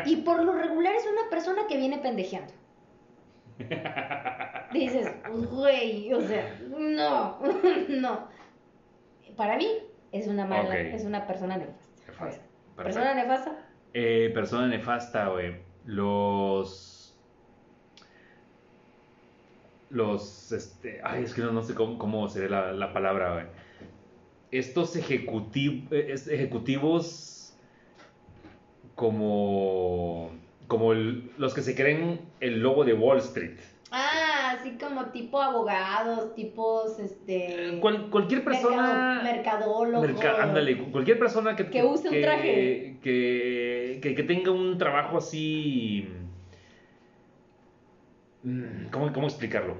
Y 0.05 0.17
por 0.17 0.43
lo 0.43 0.53
regular 0.53 0.93
es 0.93 1.05
una 1.11 1.27
persona 1.31 1.65
que 1.67 1.77
viene 1.77 1.97
pendejeando. 1.97 2.53
Dices, 4.73 5.07
güey, 5.51 6.13
o 6.13 6.21
sea, 6.21 6.59
no, 6.77 7.39
no. 7.89 8.27
Para 9.39 9.55
mí 9.55 9.67
es 10.11 10.27
una 10.27 10.45
mala, 10.45 10.77
es 10.77 11.05
una 11.05 11.25
persona 11.25 11.55
nefasta. 11.55 11.87
Nefasta, 12.07 12.43
Persona 12.75 13.13
nefasta. 13.13 13.65
Eh, 13.93 14.31
persona 14.33 14.67
nefasta, 14.67 15.29
güey. 15.29 15.55
Los. 15.85 17.17
Los. 19.89 20.51
Este. 20.51 20.99
Ay, 21.05 21.23
es 21.23 21.33
que 21.33 21.41
no, 21.41 21.53
no 21.53 21.61
sé 21.63 21.73
cómo, 21.73 21.97
cómo 21.97 22.27
sería 22.27 22.49
la, 22.49 22.71
la 22.73 22.91
palabra, 22.91 23.33
güey. 23.33 23.45
Estos 24.51 24.97
ejecutiv- 24.97 25.87
ejecutivos. 25.91 27.53
Como. 28.95 30.31
Como 30.67 30.91
el- 30.91 31.31
los 31.37 31.53
que 31.53 31.61
se 31.61 31.75
creen 31.75 32.19
el 32.41 32.59
logo 32.59 32.83
de 32.83 32.93
Wall 32.93 33.19
Street. 33.19 33.57
Así 34.59 34.77
como 34.77 35.05
tipo 35.07 35.41
abogados, 35.41 36.35
tipos, 36.35 36.99
este... 36.99 37.79
Cual- 37.81 38.09
cualquier 38.09 38.43
persona. 38.43 39.21
mercado- 39.23 39.23
mercadólogos. 39.23 40.07
Merca- 40.09 40.43
ándale, 40.43 40.77
cualquier 40.91 41.17
persona 41.19 41.55
que, 41.55 41.69
Que 41.69 41.83
use 41.83 42.09
un 42.09 42.21
traje. 42.21 42.97
Que, 43.01 43.99
que, 44.01 44.15
que 44.15 44.23
tenga 44.23 44.51
un 44.51 44.77
trabajo 44.77 45.17
así. 45.17 46.07
mm, 48.43 48.87
¿Cómo, 48.91 49.13
cómo 49.13 49.27
explicarlo? 49.27 49.77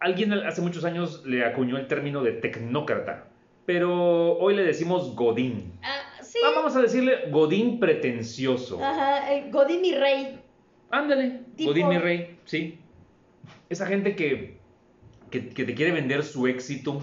Alguien 0.00 0.32
hace 0.32 0.62
muchos 0.62 0.84
años 0.84 1.24
le 1.26 1.44
acuñó 1.44 1.76
el 1.76 1.86
término 1.86 2.22
de 2.22 2.32
tecnócrata, 2.32 3.26
pero 3.66 4.38
hoy 4.38 4.54
le 4.56 4.62
decimos 4.64 5.14
Godín. 5.14 5.74
Ah, 5.82 6.22
sí. 6.22 6.38
Ah, 6.44 6.52
Vamos 6.56 6.74
a 6.76 6.80
decirle 6.82 7.28
Godín 7.30 7.78
pretencioso. 7.80 8.82
Ajá, 8.82 9.30
el 9.32 9.50
Godín 9.50 9.82
mi 9.82 9.94
rey. 9.94 10.40
Ándale, 10.90 11.40
Tipo- 11.56 11.70
Godín 11.70 11.88
mi 11.88 11.98
rey, 11.98 12.38
sí. 12.46 12.79
Esa 13.70 13.86
gente 13.86 14.14
que, 14.16 14.58
que, 15.30 15.48
que 15.48 15.64
te 15.64 15.74
quiere 15.74 15.92
vender 15.92 16.22
su 16.24 16.46
éxito, 16.48 17.02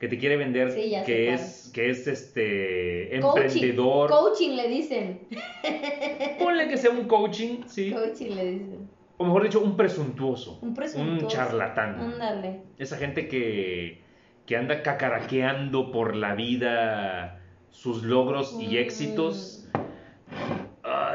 que 0.00 0.08
te 0.08 0.18
quiere 0.18 0.36
vender 0.36 0.72
Sí, 0.72 0.92
que 1.04 1.32
es, 1.32 1.70
que 1.74 1.90
es 1.90 2.06
este 2.06 3.10
Coaching. 3.20 3.42
emprendedor. 3.42 4.10
Coaching 4.10 4.50
le 4.56 4.68
dicen. 4.68 5.20
Ponle 6.38 6.68
que 6.68 6.76
sea 6.76 6.90
un 6.90 7.06
coaching, 7.06 7.64
sí. 7.66 7.92
Coaching 7.92 8.30
le 8.34 8.50
dicen. 8.50 8.88
O 9.18 9.24
mejor 9.24 9.44
dicho, 9.44 9.60
un 9.60 9.76
presuntuoso. 9.76 10.58
Un 10.62 10.74
presuntuoso. 10.74 11.24
Un 11.26 11.28
charlatán. 11.30 12.00
Ándale. 12.00 12.60
Esa 12.78 12.96
gente 12.98 13.28
que, 13.28 14.02
que 14.46 14.56
anda 14.56 14.82
cacaraqueando 14.82 15.90
por 15.92 16.14
la 16.16 16.34
vida 16.34 17.40
sus 17.70 18.02
logros 18.02 18.56
y 18.60 18.68
Mm. 18.68 18.76
éxitos. 18.76 19.68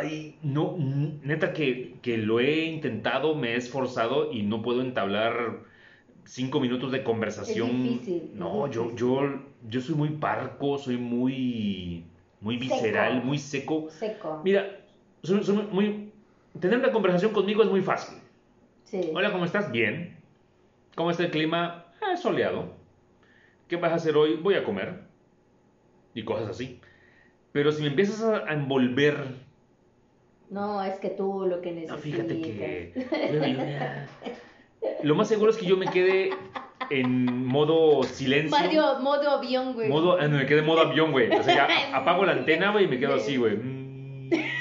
Ay, 0.02 0.36
no, 0.42 0.76
neta 0.78 1.54
que, 1.54 1.96
que 2.02 2.18
lo 2.18 2.40
he 2.40 2.66
intentado, 2.66 3.36
me 3.36 3.54
he 3.54 3.56
esforzado 3.56 4.32
y 4.32 4.42
no 4.42 4.64
puedo 4.64 4.82
entablar 4.82 5.60
cinco 6.26 6.60
minutos 6.60 6.92
de 6.92 7.04
conversación. 7.04 7.70
Es 7.70 7.84
difícil, 7.84 8.30
es 8.32 8.34
no, 8.34 8.68
yo, 8.68 8.96
yo, 8.96 9.44
yo 9.70 9.82
soy 9.82 9.96
muy 9.96 10.10
parco, 10.10 10.80
soy 10.80 10.98
muy, 10.98 12.04
muy 12.40 12.58
Seco. 12.58 12.74
visceral, 12.74 13.24
muy 13.24 13.38
seco. 13.38 13.90
Seco. 13.90 14.42
Mira, 14.44 14.80
soy, 15.22 15.44
soy 15.44 15.68
muy, 15.72 16.12
tener 16.60 16.80
una 16.80 16.92
conversación 16.92 17.32
conmigo 17.32 17.62
es 17.62 17.70
muy 17.70 17.82
fácil. 17.82 18.18
Sí. 18.86 19.12
Hola, 19.14 19.32
¿cómo 19.32 19.46
estás? 19.46 19.72
Bien. 19.72 20.18
¿Cómo 20.96 21.12
está 21.12 21.24
el 21.24 21.32
clima? 21.32 21.86
Ah, 22.02 22.18
soleado. 22.18 22.74
¿Qué 23.68 23.76
vas 23.78 23.92
a 23.92 23.96
hacer 23.96 24.18
hoy? 24.18 24.36
Voy 24.36 24.56
a 24.56 24.64
comer. 24.64 25.04
Y 26.14 26.24
cosas 26.24 26.50
así. 26.50 26.82
Pero 27.52 27.72
si 27.72 27.84
me 27.84 27.90
empiezas 27.90 28.22
a 28.24 28.52
envolver 28.52 29.51
No, 30.52 30.84
es 30.84 31.00
que 31.00 31.10
tú 31.10 31.46
lo 31.48 31.62
que 31.62 31.72
No, 31.72 31.76
necesitas. 31.76 32.02
fíjate 32.02 32.42
que. 32.42 32.94
Lo 35.02 35.16
más 35.16 35.28
seguro 35.30 35.52
es 35.52 35.58
que 35.58 35.66
yo 35.66 35.78
me 35.78 35.88
quede 35.88 36.32
en 36.90 37.48
modo 37.48 38.04
silencio. 38.04 38.58
Modo, 38.60 39.00
modo 39.00 39.30
avión, 39.32 39.74
güey. 39.74 39.88
Modo, 39.88 40.18
ah, 40.20 40.28
no, 40.28 40.38
me 40.38 40.46
quede 40.46 40.60
en 40.60 40.66
modo 40.66 40.82
avión, 40.82 41.12
güey. 41.14 41.32
O 41.32 41.42
sea, 41.42 41.68
ya 41.68 41.68
apago 41.98 42.26
la 42.26 42.34
antena, 42.34 42.72
güey, 42.72 42.84
y 42.86 42.88
me 42.90 43.00
quedo 43.00 43.16
así, 43.16 43.38
güey. 43.38 43.58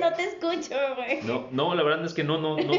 No 0.00 0.12
te 0.14 0.24
escucho, 0.24 0.74
güey. 0.96 1.22
No, 1.22 1.46
no, 1.52 1.74
la 1.76 1.84
verdad 1.84 2.04
es 2.04 2.14
que 2.14 2.24
no, 2.24 2.38
no, 2.38 2.56
no. 2.56 2.72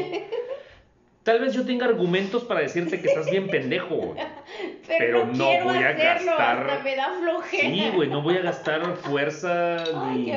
Tal 1.24 1.40
vez 1.40 1.54
yo 1.54 1.64
tenga 1.64 1.86
argumentos 1.86 2.44
para 2.44 2.60
decirte 2.60 3.00
que 3.00 3.08
estás 3.08 3.30
bien 3.30 3.48
pendejo, 3.48 3.94
güey. 3.96 4.18
Pero, 4.86 5.22
pero 5.22 5.26
no, 5.34 5.64
voy 5.64 5.78
a 5.78 5.92
gastar- 5.92 6.70
hasta 6.70 6.84
me 6.84 6.94
da 6.94 7.10
flojera. 7.18 7.62
Sí, 7.70 7.90
güey, 7.94 8.08
no 8.10 8.20
voy 8.20 8.36
a 8.36 8.42
gastar 8.42 8.96
fuerza 8.96 9.76
Ay, 9.82 10.18
ni 10.18 10.32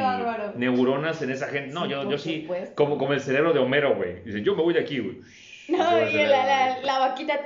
neuronas 0.55 1.21
en 1.21 1.31
esa 1.31 1.47
gente. 1.47 1.73
No, 1.73 1.83
Sí, 1.83 1.89
yo, 1.91 2.09
yo 2.09 2.17
sí, 2.17 2.47
como, 2.73 2.97
como 2.97 3.11
el 3.11 3.19
cerebro 3.19 3.51
de 3.51 3.59
Homero, 3.59 3.95
güey. 3.95 4.23
Dice, 4.23 4.41
yo 4.43 4.55
me 4.55 4.63
voy 4.63 4.73
de 4.73 4.79
aquí, 4.79 4.99
güey. 4.99 5.17
No, 5.67 5.77
y 6.09 6.13
la, 6.13 6.45
la, 6.45 6.79
la 6.81 6.99
vaquita. 6.99 7.41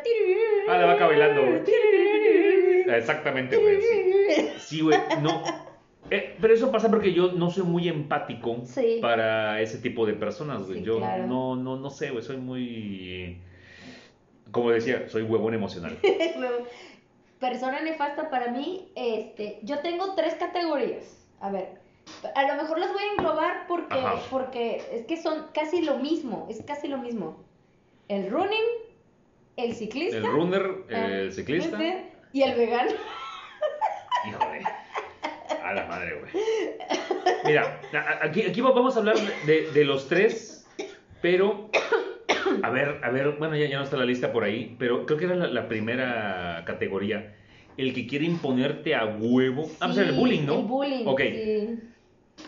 Ah, 0.70 0.78
la 0.78 0.86
vaca 0.86 1.08
bailando, 1.08 1.42
güey. 1.42 1.62
Exactamente, 2.98 3.58
güey, 3.58 3.82
sí. 3.82 4.50
Sí, 4.60 4.82
güey, 4.82 5.00
no. 5.24 5.71
Eh, 6.14 6.36
pero 6.42 6.54
eso 6.54 6.72
pasa 6.72 6.90
porque 6.90 7.14
yo 7.14 7.32
no 7.32 7.50
soy 7.50 7.64
muy 7.64 7.88
empático 7.88 8.58
Sí. 8.66 9.00
para 9.02 9.62
ese 9.62 9.78
tipo 9.78 10.06
de 10.06 10.14
personas, 10.14 10.68
güey. 10.68 10.80
Sí, 10.80 10.84
yo 10.86 10.98
claro. 10.98 11.26
no, 11.26 11.56
no, 11.56 11.78
no 11.78 11.90
sé, 11.90 12.12
güey, 12.12 12.22
soy 12.24 12.36
muy... 12.38 13.40
Como 14.52 14.72
decía, 14.72 15.08
soy 15.08 15.22
huevón 15.24 15.54
emocional. 15.54 15.98
Persona 17.40 17.82
nefasta 17.82 18.30
para 18.30 18.52
mí, 18.52 18.92
este, 18.96 19.60
yo 19.64 19.80
tengo 19.80 20.14
tres 20.14 20.36
categorías. 20.36 21.18
A 21.40 21.50
ver, 21.50 21.70
a 22.36 22.48
lo 22.48 22.62
mejor 22.62 22.78
las 22.78 22.92
voy 22.94 23.02
a 23.02 23.12
englobar 23.14 23.68
porque, 23.68 23.96
Ajá. 23.98 24.22
porque 24.30 24.82
es 24.92 25.06
que 25.06 25.18
son 25.18 25.46
casi 25.54 25.82
lo 25.82 25.98
mismo, 25.98 26.46
es 26.50 26.62
casi 26.68 26.88
lo 26.88 26.98
mismo. 26.98 27.42
El 28.10 28.30
running, 28.30 28.68
el 29.56 29.74
ciclista, 29.74 30.18
El 30.18 30.26
runner, 30.26 30.72
ah, 30.94 31.06
el 31.08 31.32
ciclista. 31.34 31.80
y 32.34 32.42
el 32.44 32.56
vegano. 32.58 32.92
A 35.72 35.74
la 35.74 35.86
madre, 35.86 36.20
güey. 36.20 36.32
Mira, 37.46 37.80
aquí, 38.22 38.42
aquí 38.42 38.60
vamos 38.60 38.96
a 38.96 39.00
hablar 39.00 39.16
de, 39.46 39.72
de 39.72 39.86
los 39.86 40.08
tres, 40.10 40.68
pero. 41.22 41.70
A 42.64 42.70
ver, 42.70 43.00
a 43.04 43.10
ver, 43.10 43.36
bueno, 43.40 43.56
ya, 43.56 43.68
ya 43.68 43.78
no 43.78 43.86
está 43.86 43.96
la 43.96 44.04
lista 44.06 44.34
por 44.34 44.44
ahí, 44.44 44.76
pero 44.78 45.06
creo 45.06 45.18
que 45.18 45.26
era 45.26 45.36
la, 45.36 45.48
la 45.48 45.68
primera 45.70 46.64
categoría. 46.66 47.36
El 47.78 47.94
que 47.94 48.06
quiere 48.06 48.26
imponerte 48.26 48.96
a 48.96 49.06
huevo. 49.06 49.70
Ah, 49.80 49.86
pues 49.88 49.96
Sí, 49.96 50.02
el 50.02 50.12
bullying, 50.12 50.46
¿no? 50.46 50.60
El 50.60 50.66
bullying, 50.66 51.08
Ok. 51.08 51.22
sí. 51.22 51.80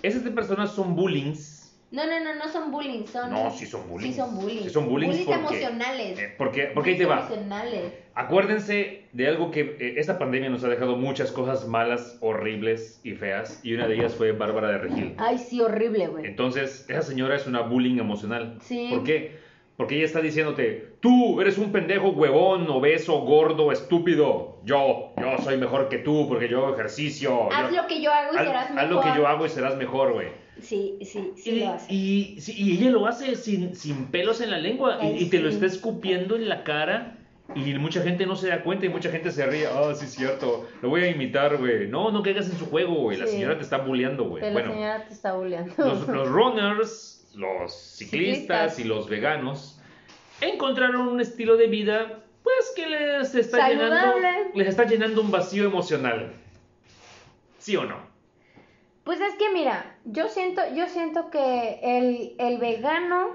Esas 0.01 0.23
personas 0.31 0.71
son 0.71 0.95
bullings 0.95 1.62
No, 1.93 2.07
no, 2.07 2.19
no, 2.23 2.33
no 2.35 2.51
son 2.51 2.71
bullying, 2.71 3.05
son... 3.05 3.29
No, 3.29 3.51
sí 3.51 3.67
son 3.67 3.87
bullying. 3.87 4.09
Sí 4.11 4.13
son 4.17 4.35
bullying. 4.35 4.63
Sí 4.63 4.69
son 4.71 4.89
bullying 4.89 5.09
Bullies 5.09 5.25
porque- 5.27 5.39
emocionales. 5.63 6.19
Eh, 6.19 6.33
porque, 6.39 6.63
porque 6.73 6.89
ahí 6.89 6.97
te 6.97 7.05
va. 7.05 7.19
Emocionales. 7.19 7.93
Acuérdense 8.15 9.03
de 9.13 9.27
algo 9.27 9.51
que 9.51 9.77
eh, 9.79 9.93
esta 9.97 10.17
pandemia 10.17 10.49
nos 10.49 10.63
ha 10.63 10.69
dejado 10.69 10.95
muchas 10.97 11.31
cosas 11.31 11.67
malas, 11.67 12.17
horribles 12.19 12.99
y 13.03 13.11
feas, 13.11 13.59
y 13.63 13.75
una 13.75 13.87
de 13.87 13.93
ellas 13.95 14.15
fue 14.15 14.31
Bárbara 14.31 14.69
de 14.69 14.77
Regil. 14.79 15.13
Ay, 15.19 15.37
sí, 15.37 15.61
horrible, 15.61 16.07
güey. 16.07 16.25
Entonces, 16.25 16.85
esa 16.89 17.03
señora 17.03 17.35
es 17.35 17.45
una 17.45 17.61
bullying 17.61 17.99
emocional. 17.99 18.57
Sí. 18.61 18.87
¿Por 18.91 19.03
qué? 19.03 19.37
Porque 19.77 19.95
ella 19.97 20.05
está 20.05 20.21
diciéndote, 20.21 20.93
tú 20.99 21.41
eres 21.41 21.59
un 21.59 21.71
pendejo 21.71 22.09
huevón, 22.09 22.67
obeso, 22.69 23.19
gordo, 23.21 23.71
estúpido. 23.71 24.57
Yo, 24.63 25.13
yo 25.17 25.37
soy 25.43 25.57
mejor 25.57 25.89
que 25.89 25.97
tú 25.99 26.27
porque 26.27 26.47
yo 26.49 26.65
hago 26.65 26.73
ejercicio. 26.75 27.51
Haz 27.51 27.71
yo- 27.71 27.81
lo 27.83 27.87
que 27.87 28.01
yo 28.01 28.11
hago 28.11 28.33
y 28.33 28.37
haz- 28.37 28.45
serás 28.47 28.65
haz 28.69 28.75
mejor. 28.75 28.89
lo 28.91 29.01
que 29.01 29.09
yo 29.15 29.27
hago 29.27 29.45
y 29.45 29.49
serás 29.49 29.75
mejor, 29.77 30.13
güey. 30.13 30.27
Sí, 30.61 30.97
sí, 31.01 31.33
sí 31.35 31.49
y, 31.51 31.59
lo 31.61 31.69
hace. 31.73 31.93
y- 31.93 32.41
sí, 32.41 32.53
y 32.55 32.77
ella 32.77 32.91
lo 32.91 33.07
hace 33.07 33.35
sin, 33.35 33.75
sin 33.75 34.05
pelos 34.07 34.39
en 34.41 34.51
la 34.51 34.59
lengua 34.59 34.99
y, 35.01 35.05
Ay, 35.05 35.17
y 35.23 35.29
te 35.29 35.39
lo 35.39 35.49
sí. 35.49 35.55
está 35.55 35.65
escupiendo 35.65 36.35
en 36.35 36.47
la 36.47 36.63
cara 36.63 37.17
y 37.55 37.73
mucha 37.75 38.01
gente 38.01 38.25
no 38.25 38.35
se 38.35 38.47
da 38.49 38.63
cuenta 38.63 38.85
y 38.85 38.89
mucha 38.89 39.09
gente 39.11 39.31
se 39.31 39.45
ríe. 39.45 39.67
Ah, 39.67 39.93
sí, 39.95 40.05
es 40.05 40.11
cierto, 40.13 40.67
lo 40.81 40.89
voy 40.89 41.03
a 41.03 41.09
imitar, 41.09 41.57
güey. 41.57 41.87
No, 41.87 42.11
no 42.11 42.21
caigas 42.23 42.49
en 42.49 42.57
su 42.57 42.67
juego, 42.67 42.93
güey. 42.95 43.17
La 43.17 43.25
Sí. 43.25 43.33
señora 43.33 43.57
te 43.57 43.63
está 43.63 43.77
bulleando, 43.79 44.25
güey. 44.25 44.41
Bueno, 44.53 44.69
la 44.69 44.73
señora 44.75 45.05
te 45.05 45.13
está 45.13 45.33
bulleando. 45.33 45.73
los, 45.77 46.07
los 46.07 46.29
runners, 46.29 47.27
los 47.35 47.73
ciclistas 47.73 48.75
Ciclistas. 48.75 48.79
y 48.79 48.83
los 48.85 49.09
veganos 49.09 49.79
encontraron 50.39 51.07
un 51.07 51.19
estilo 51.19 51.57
de 51.57 51.67
vida, 51.67 52.19
pues 52.43 52.73
que 52.75 52.87
les 52.87 53.33
está 53.35 53.69
llenando, 53.69 54.17
les 54.55 54.67
está 54.67 54.85
llenando 54.85 55.21
un 55.21 55.31
vacío 55.31 55.65
emocional. 55.65 56.31
¿Sí 57.59 57.75
o 57.75 57.85
no? 57.85 57.97
Pues 59.03 59.19
es 59.19 59.35
que 59.35 59.49
mira, 59.51 59.92
yo 60.05 60.27
siento, 60.27 60.61
yo 60.75 60.87
siento 60.87 61.29
que 61.29 61.79
el, 61.81 62.35
el 62.37 62.57
vegano 62.57 63.29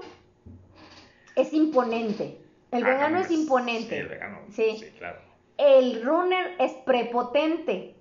es 1.35 1.53
imponente. 1.53 2.37
El 2.71 2.83
Ah, 2.85 2.89
vegano 2.89 3.15
no, 3.17 3.21
es 3.21 3.31
imponente. 3.31 3.89
Sí, 3.89 3.95
el 3.95 4.07
vegano. 4.07 4.39
Sí. 4.51 4.77
sí 4.79 4.85
claro. 4.97 5.19
El 5.57 6.03
runner 6.03 6.55
es 6.59 6.71
prepotente. 6.85 7.95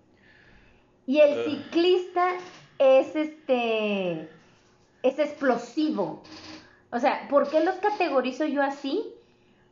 Y 1.07 1.21
el 1.21 1.45
ciclista 1.45 2.35
es 2.79 3.17
este 3.17 4.29
es 5.03 5.19
explosivo. 5.19 6.23
O 6.91 6.99
sea, 6.99 7.27
¿por 7.29 7.49
qué 7.51 7.65
los 7.65 7.77
categorizo 7.77 8.45
yo 8.45 8.63
así? 8.63 9.03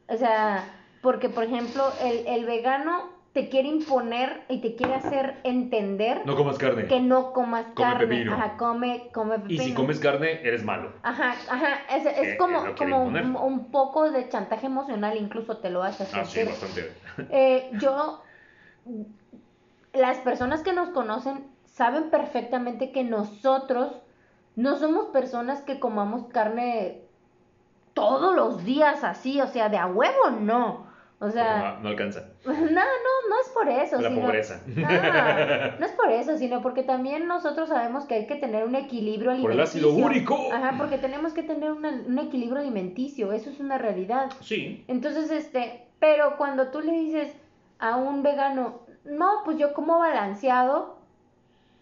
O 0.08 0.16
sea, 0.16 0.64
porque 1.02 1.28
por 1.28 1.44
ejemplo, 1.44 1.92
el, 2.02 2.26
el 2.26 2.44
vegano 2.46 3.10
te 3.36 3.50
quiere 3.50 3.68
imponer 3.68 4.44
y 4.48 4.62
te 4.62 4.76
quiere 4.76 4.94
hacer 4.94 5.36
entender 5.44 6.22
No 6.24 6.36
comas 6.36 6.56
carne. 6.56 6.86
que 6.86 7.00
no 7.00 7.34
comas 7.34 7.66
Come 7.74 7.74
carne. 7.92 8.06
pepino. 8.06 8.32
Ajá, 8.32 8.56
come, 8.56 9.10
come 9.12 9.36
Y 9.46 9.58
si 9.58 9.58
pepino. 9.58 9.76
comes 9.76 10.00
carne, 10.00 10.40
eres 10.42 10.64
malo. 10.64 10.90
Ajá, 11.02 11.34
ajá, 11.50 11.80
es, 11.94 12.06
es 12.06 12.38
como, 12.38 12.74
como 12.74 13.04
un, 13.04 13.36
un 13.36 13.70
poco 13.70 14.10
de 14.10 14.26
chantaje 14.30 14.64
emocional, 14.68 15.18
incluso 15.18 15.58
te 15.58 15.68
lo 15.68 15.82
hace 15.82 16.04
Ah, 16.14 16.24
sí, 16.24 16.44
bastante. 16.44 16.90
Eh, 17.28 17.72
yo, 17.78 18.22
las 19.92 20.16
personas 20.20 20.62
que 20.62 20.72
nos 20.72 20.88
conocen 20.88 21.44
saben 21.66 22.08
perfectamente 22.08 22.90
que 22.90 23.04
nosotros 23.04 23.92
no 24.54 24.76
somos 24.78 25.08
personas 25.08 25.60
que 25.60 25.78
comamos 25.78 26.24
carne 26.28 27.02
todos 27.92 28.34
los 28.34 28.64
días 28.64 29.04
así, 29.04 29.42
o 29.42 29.46
sea, 29.46 29.68
de 29.68 29.76
a 29.76 29.88
huevo 29.88 30.30
no. 30.40 30.85
O 31.18 31.30
sea, 31.30 31.76
no, 31.78 31.82
no 31.84 31.88
alcanza. 31.88 32.28
no, 32.44 32.52
no, 32.52 32.62
no 32.70 33.40
es 33.42 33.48
por 33.54 33.68
eso. 33.68 34.00
La 34.00 34.10
sino- 34.10 34.20
pobreza. 34.20 34.60
Ah, 34.86 35.70
no 35.80 35.86
es 35.86 35.92
por 35.92 36.10
eso, 36.10 36.36
sino 36.36 36.60
porque 36.60 36.82
también 36.82 37.26
nosotros 37.26 37.70
sabemos 37.70 38.04
que 38.04 38.14
hay 38.16 38.26
que 38.26 38.36
tener 38.36 38.64
un 38.64 38.74
equilibrio 38.74 39.30
Por 39.40 39.52
el 39.52 39.60
alimenticio. 39.60 39.88
ácido 39.88 40.04
úrico. 40.06 40.38
Ajá, 40.52 40.74
porque 40.76 40.98
tenemos 40.98 41.32
que 41.32 41.42
tener 41.42 41.72
una- 41.72 42.02
un 42.06 42.18
equilibrio 42.18 42.60
alimenticio, 42.60 43.32
eso 43.32 43.48
es 43.48 43.60
una 43.60 43.78
realidad. 43.78 44.30
Sí. 44.40 44.84
Entonces, 44.88 45.30
este, 45.30 45.86
pero 46.00 46.36
cuando 46.36 46.68
tú 46.68 46.80
le 46.82 46.92
dices 46.92 47.34
a 47.78 47.96
un 47.96 48.22
vegano, 48.22 48.80
no, 49.04 49.42
pues 49.44 49.56
yo 49.56 49.72
como 49.72 49.98
balanceado, 49.98 50.95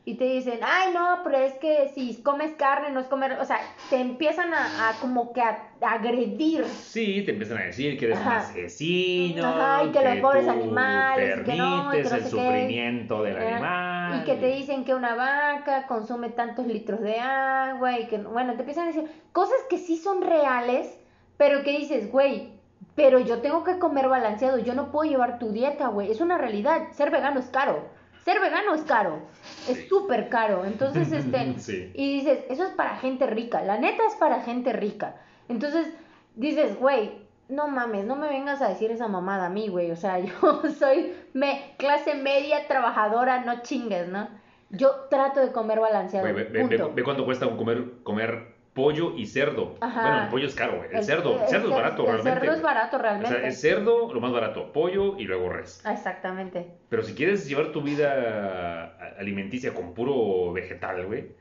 y 0.07 0.17
te 0.17 0.25
dicen, 0.25 0.61
ay, 0.63 0.93
no, 0.93 1.21
pero 1.25 1.39
es 1.39 1.55
que 1.55 1.91
si 1.95 2.23
comes 2.23 2.53
carne, 2.57 2.91
no 2.91 3.01
es 3.01 3.07
comer, 3.07 3.39
o 3.41 3.45
sea, 3.47 3.59
te 3.89 3.97
empiezan 4.01 4.53
a, 4.53 4.91
a 4.91 5.01
como 5.01 5.33
que 5.33 5.41
a, 5.41 5.71
a 5.81 5.93
agredir. 5.95 6.65
Sí, 6.67 7.23
te 7.25 7.31
empiezan 7.33 7.59
a 7.59 7.63
decir 7.63 7.99
que 7.99 8.05
eres 8.07 8.19
un 8.21 8.27
Ajá. 8.29 8.39
asesino. 8.41 9.47
Ajá, 9.47 9.85
y 9.85 9.93
que 9.93 10.03
los 10.03 10.17
pobres 10.19 10.45
tú 10.45 10.51
animales, 10.51 11.41
y 11.41 11.45
que 11.45 11.57
no, 11.57 11.95
y 11.95 11.97
que 12.03 12.03
Permites 12.03 12.11
no 12.11 12.17
el 12.17 12.23
sé 12.25 12.31
qué. 12.31 12.31
sufrimiento 12.31 13.23
del 13.23 13.37
Eh, 13.37 13.47
animal. 13.55 14.21
Y 14.21 14.25
que 14.25 14.35
te 14.37 14.47
dicen 14.49 14.85
que 14.85 14.95
una 14.95 15.15
vaca 15.15 15.87
consume 15.87 16.29
tantos 16.29 16.67
litros 16.67 17.01
de 17.01 17.19
agua 17.21 17.99
y 17.99 18.07
que, 18.07 18.19
bueno, 18.19 18.53
te 18.55 18.61
empiezan 18.61 18.85
a 18.85 18.89
decir 18.89 19.11
cosas 19.33 19.57
que 19.71 19.79
sí 19.79 19.97
son 19.97 20.21
reales, 20.23 20.99
pero 21.39 21.63
que 21.63 21.71
dices, 21.79 22.13
güey, 22.13 22.53
pero 22.95 23.19
yo 23.19 23.39
tengo 23.41 23.65
que 23.65 23.79
comer 23.79 24.09
balanceado, 24.09 24.59
yo 24.59 24.75
no 24.75 24.93
puedo 24.93 25.11
llevar 25.11 25.39
tu 25.39 25.51
dieta, 25.51 25.89
güey, 25.89 26.11
es 26.11 26.21
una 26.21 26.37
realidad, 26.39 26.93
ser 26.93 27.11
vegano 27.11 27.41
es 27.41 27.47
caro, 27.47 27.89
ser 28.25 28.41
vegano 28.41 28.75
es 28.75 28.83
caro, 28.83 29.21
Sí. 29.43 29.73
es 29.73 29.89
súper 29.89 30.29
caro, 30.29 30.65
entonces, 30.65 31.13
este, 31.13 31.59
Sí. 31.59 31.91
y 31.95 32.15
dices, 32.19 32.41
eso 32.49 32.65
es 32.65 32.71
para 32.73 32.97
gente 32.97 33.27
rica, 33.27 33.63
la 33.63 33.79
neta 33.79 34.03
es 34.07 34.15
para 34.15 34.41
gente 34.43 34.73
rica, 34.73 35.17
entonces 35.49 35.89
dices, 36.35 36.77
güey, 36.79 37.23
no 37.49 37.69
mames, 37.69 38.07
no 38.07 38.17
me 38.17 38.29
vengas 38.29 38.63
a 38.63 38.69
decir 38.71 38.91
esa 38.91 39.07
mamada 39.07 39.47
a 39.47 39.51
mí, 39.51 39.69
güey. 39.69 39.91
O 39.91 39.97
sea, 39.97 40.19
yo 40.21 40.63
soy 40.79 41.13
me, 41.35 41.75
clase 41.77 42.15
media 42.15 42.67
trabajadora, 42.67 43.45
no 43.45 43.61
chingues, 43.63 44.09
¿no? 44.09 44.29
Yo 44.71 44.91
trato 45.11 45.41
de 45.41 45.53
comer 45.53 45.79
balanceado. 45.79 46.25
Güey, 46.27 46.35
ve, 46.35 46.45
ve- 46.45 46.67
ve- 46.67 46.79
punto. 46.79 46.95
ve 46.95 47.05
cuánto 47.05 47.25
cuesta 47.27 47.47
comer, 47.55 47.85
comer 48.03 48.54
pollo 48.75 49.15
y 49.17 49.27
cerdo. 49.27 49.77
Ajá. 49.81 50.03
Bueno, 50.03 50.23
el 50.25 50.29
pollo 50.29 50.47
es 50.49 50.55
caro, 50.55 50.77
güey. 50.79 50.91
El, 50.93 51.05
cerdo, 51.05 51.37
el 51.37 51.43
el 51.43 51.49
cerdo 51.49 51.69
es 51.69 51.75
barato, 51.75 52.03
el 52.03 52.09
realmente. 52.09 52.41
cerdo 52.41 52.53
es 52.57 52.63
barato 52.63 52.97
O 52.97 53.01
realmente. 53.01 53.39
sea, 53.39 53.49
es 53.49 53.61
cerdo 53.61 54.13
lo 54.13 54.21
más 54.21 54.33
barato, 54.33 54.73
pollo 54.73 55.17
y 55.19 55.25
luego 55.25 55.49
res. 55.49 55.83
Exactamente. 55.87 56.73
Pero 56.89 57.03
si 57.03 57.15
quieres 57.15 57.49
llevar 57.49 57.69
tu 57.73 57.83
vida 57.83 58.97
alimenticia 59.19 59.73
con 59.73 59.95
puro 59.95 60.53
vegetal, 60.53 61.07
güey. 61.07 61.33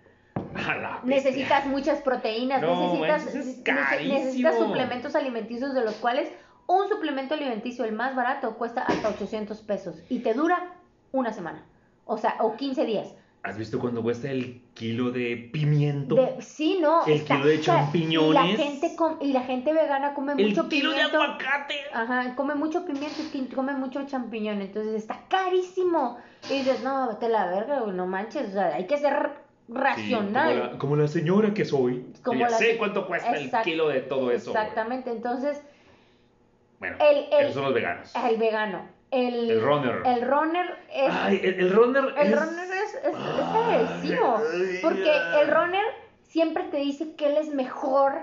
Necesitas 1.04 1.66
muchas 1.66 2.02
proteínas, 2.02 2.62
No, 2.62 2.94
necesitas, 3.02 3.36
es 3.36 4.06
necesitas 4.08 4.58
suplementos 4.58 5.16
alimenticios 5.16 5.74
de 5.74 5.84
los 5.84 5.96
cuales 5.96 6.32
un 6.68 6.88
suplemento 6.88 7.34
alimenticio, 7.34 7.84
el 7.86 7.92
más 7.94 8.16
barato, 8.16 8.56
cuesta 8.58 8.84
hasta 8.84 9.10
800 9.10 9.62
pesos 9.62 10.02
y 10.10 10.20
te 10.20 10.34
dura 10.34 10.76
una 11.12 11.34
semana. 11.34 11.66
O 12.06 12.18
sea, 12.18 12.36
o 12.40 12.56
15 12.56 12.86
días. 12.86 13.16
¿Has 13.44 13.57
visto 13.57 13.78
cuándo 13.78 14.02
cuesta 14.02 14.30
el 14.32 14.61
kilo 14.74 15.11
de 15.11 15.49
pimiento? 15.52 16.15
De, 16.15 16.41
sí, 16.41 16.78
no. 16.82 17.06
El 17.06 17.26
kilo 17.26 17.45
de 17.45 17.60
champiñones. 17.60 18.30
Y 18.30 18.57
la 18.57 18.64
gente, 18.64 18.95
com- 18.95 19.18
y 19.20 19.34
la 19.34 19.41
gente 19.41 19.74
vegana 19.74 20.14
come 20.14 20.32
el 20.38 20.48
mucho 20.49 20.70
kilo 20.70 20.91
pimiento. 20.91 21.18
de 21.18 21.24
aguacate. 21.26 21.76
Ajá, 21.94 22.36
come 22.38 22.56
mucho 22.56 22.86
pimiento 22.86 23.22
y 23.34 23.45
come 23.53 23.74
mucho 23.74 24.06
champiñón, 24.06 24.61
entonces 24.61 24.94
está 24.95 25.20
carísimo. 25.28 26.18
Y 26.49 26.60
dices, 26.60 26.84
no, 26.84 27.10
vete 27.10 27.26
a 27.26 27.30
la 27.30 27.45
verga, 27.48 27.82
no 27.82 28.07
manches, 28.07 28.48
o 28.49 28.52
sea, 28.53 28.76
hay 28.76 28.88
que 28.88 28.98
ser 28.98 29.14
Sí, 29.68 29.74
racional. 29.74 30.53
como, 30.60 30.72
la, 30.74 30.78
como 30.78 30.95
la 30.95 31.07
señora 31.10 31.53
que 31.53 31.65
soy. 31.65 32.06
Como 32.24 32.40
Yo 32.40 32.45
ya 32.45 32.52
la 32.52 32.57
sé 32.57 32.78
cuánto 32.78 33.06
cuesta 33.07 33.32
Exact- 33.34 33.57
el 33.60 33.64
kilo 33.74 33.90
de 33.90 34.02
todo 34.02 34.32
eso. 34.32 34.52
Exactamente, 34.52 35.10
entonces, 35.11 35.61
Bueno, 36.80 36.98
El- 36.99 37.26
el- 37.34 37.41
esos 37.41 37.53
son 37.56 37.64
los 37.64 37.74
veganos. 37.74 38.14
el 38.15 38.38
vegano, 38.38 38.82
el, 39.11 39.52
El 39.52 39.61
runner. 39.61 40.02
el 40.06 40.22
runner 40.28 40.78
es, 40.94 41.14
Ay, 41.14 41.40
el, 41.44 41.53
el 41.61 41.72
runner 41.74 42.03
el 42.18 42.28
es... 42.34 42.40
runner 42.41 42.73
es, 43.04 43.16
agresivo, 43.56 44.42
porque 44.82 45.12
el 45.42 45.52
runner 45.52 45.84
siempre 46.24 46.64
te 46.66 46.78
dice 46.78 47.16
que 47.16 47.28
él 47.28 47.38
es 47.38 47.54
mejor 47.54 48.14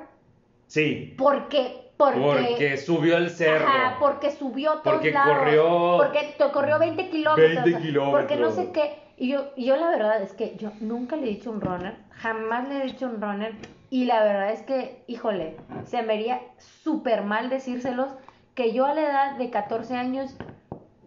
Sí, 0.66 1.14
porque, 1.18 1.90
porque, 1.96 2.20
porque 2.20 2.76
subió 2.76 3.16
el 3.16 3.30
cerro. 3.30 3.66
Ajá, 3.66 3.96
porque 3.98 4.30
subió 4.30 4.70
a 4.72 4.82
todos 4.82 4.96
Porque 4.96 5.10
lados, 5.10 5.36
corrió- 5.38 5.96
porque 5.98 6.34
te 6.38 6.50
corrió 6.52 6.78
20 6.78 7.10
kilómetros, 7.10 7.64
20 7.64 7.80
kilómetros. 7.80 8.10
porque 8.20 8.36
no 8.36 8.50
sé 8.52 8.70
qué. 8.72 8.98
Y 9.16 9.28
yo, 9.28 9.50
y 9.56 9.66
yo 9.66 9.76
la 9.76 9.90
verdad 9.90 10.22
es 10.22 10.32
que 10.32 10.56
yo 10.56 10.70
nunca 10.80 11.16
le 11.16 11.24
he 11.26 11.30
dicho 11.30 11.50
un 11.50 11.60
runner, 11.60 11.94
jamás 12.12 12.68
le 12.68 12.78
he 12.78 12.84
dicho 12.84 13.06
un 13.06 13.20
runner, 13.20 13.52
y 13.90 14.04
la 14.06 14.22
verdad 14.22 14.50
es 14.52 14.62
que, 14.62 15.02
híjole, 15.08 15.56
se 15.84 16.02
me 16.02 16.14
haría 16.14 16.40
súper 16.58 17.22
mal 17.22 17.50
decírselos, 17.50 18.12
que 18.54 18.72
yo 18.72 18.86
a 18.86 18.94
la 18.94 19.02
edad 19.02 19.36
de 19.36 19.50
14 19.50 19.96
años, 19.96 20.34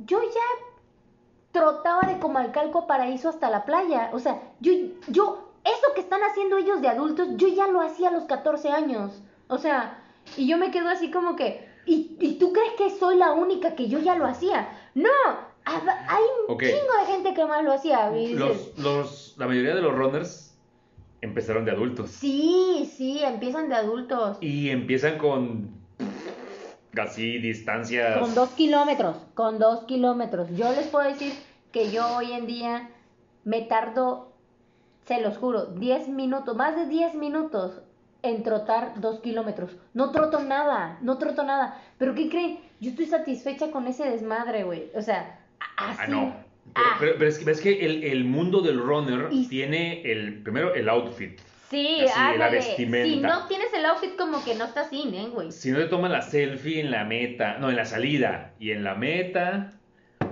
yo 0.05 0.21
ya 0.21 0.72
trotaba 1.53 2.07
de 2.07 2.19
Comalcalco 2.19 2.79
a 2.79 2.87
Paraíso 2.87 3.29
hasta 3.29 3.49
la 3.49 3.63
playa. 3.63 4.09
O 4.11 4.19
sea, 4.19 4.41
yo, 4.59 4.73
yo, 5.07 5.51
eso 5.63 5.93
que 5.95 6.01
están 6.01 6.21
haciendo 6.21 6.57
ellos 6.57 6.81
de 6.81 6.89
adultos, 6.89 7.29
yo 7.37 7.47
ya 7.47 7.67
lo 7.67 7.79
hacía 7.79 8.09
a 8.09 8.11
los 8.11 8.25
14 8.25 8.69
años. 8.69 9.21
O 9.47 9.57
sea, 9.57 10.03
y 10.35 10.47
yo 10.47 10.57
me 10.57 10.71
quedo 10.71 10.89
así 10.89 11.11
como 11.11 11.37
que, 11.37 11.69
¿y, 11.85 12.17
y 12.19 12.33
tú 12.39 12.51
crees 12.51 12.73
que 12.73 12.89
soy 12.89 13.15
la 13.17 13.31
única 13.31 13.75
que 13.75 13.87
yo 13.87 13.99
ya 13.99 14.15
lo 14.15 14.25
hacía? 14.25 14.67
No, 14.95 15.09
hay 15.65 16.23
un 16.47 16.57
chingo 16.57 16.97
de 16.99 17.05
gente 17.05 17.33
que 17.33 17.45
más 17.45 17.63
lo 17.63 17.71
hacía. 17.71 18.09
Los, 18.09 18.77
los, 18.77 19.35
la 19.37 19.47
mayoría 19.47 19.75
de 19.75 19.81
los 19.81 19.93
runners 19.93 20.57
empezaron 21.21 21.65
de 21.65 21.71
adultos. 21.71 22.09
Sí, 22.09 22.91
sí, 22.97 23.23
empiezan 23.23 23.69
de 23.69 23.75
adultos. 23.75 24.37
Y 24.41 24.71
empiezan 24.71 25.19
con 25.19 25.82
casi 26.93 27.37
distancias... 27.39 28.19
Con 28.19 28.35
dos 28.35 28.49
kilómetros, 28.51 29.17
con 29.33 29.59
dos 29.59 29.83
kilómetros. 29.85 30.49
Yo 30.55 30.71
les 30.73 30.87
puedo 30.87 31.07
decir 31.07 31.33
que 31.71 31.91
yo 31.91 32.05
hoy 32.17 32.31
en 32.31 32.45
día 32.47 32.89
me 33.43 33.61
tardo, 33.61 34.31
se 35.05 35.19
los 35.21 35.37
juro, 35.37 35.65
10 35.65 36.09
minutos, 36.09 36.55
más 36.55 36.75
de 36.75 36.85
10 36.87 37.15
minutos 37.15 37.81
en 38.21 38.43
trotar 38.43 38.99
dos 39.01 39.19
kilómetros. 39.19 39.71
No 39.93 40.11
troto 40.11 40.39
nada, 40.39 40.97
no 41.01 41.17
troto 41.17 41.43
nada. 41.43 41.81
Pero 41.97 42.15
¿qué 42.15 42.29
creen? 42.29 42.59
Yo 42.79 42.91
estoy 42.91 43.05
satisfecha 43.05 43.71
con 43.71 43.87
ese 43.87 44.09
desmadre, 44.09 44.63
güey. 44.63 44.85
O 44.95 45.01
sea, 45.01 45.39
a- 45.77 45.89
así. 45.91 45.99
Ah, 46.03 46.07
no. 46.07 46.33
Pero, 46.73 46.87
Ah. 46.87 46.95
pero- 46.99 47.13
pero 47.17 47.29
es 47.29 47.37
que 47.37 47.45
ves 47.45 47.59
que 47.61 47.85
el, 47.85 48.03
el 48.05 48.23
mundo 48.23 48.61
del 48.61 48.79
runner 48.79 49.27
Y- 49.31 49.47
tiene 49.47 50.01
el 50.09 50.41
primero 50.41 50.73
el 50.73 50.87
outfit. 50.87 51.37
Sí, 51.69 52.01
Así, 52.05 52.37
la 52.37 52.49
vestimenta. 52.49 53.07
Si 53.09 53.19
no 53.21 53.47
tienes 53.47 53.73
el 53.73 53.85
outfit, 53.85 54.15
como 54.15 54.43
que 54.43 54.53
no 54.55 54.65
estás 54.65 54.89
sin, 54.89 55.13
¿eh, 55.13 55.27
güey? 55.31 55.51
Si 55.51 55.71
no 55.71 55.79
te 55.79 55.85
toman 55.85 56.11
la 56.11 56.21
selfie 56.21 56.79
en 56.79 56.91
la 56.91 57.03
meta, 57.03 57.57
no, 57.59 57.69
en 57.69 57.75
la 57.75 57.85
salida. 57.85 58.53
Y 58.59 58.71
en 58.71 58.83
la 58.83 58.93
meta, 58.95 59.71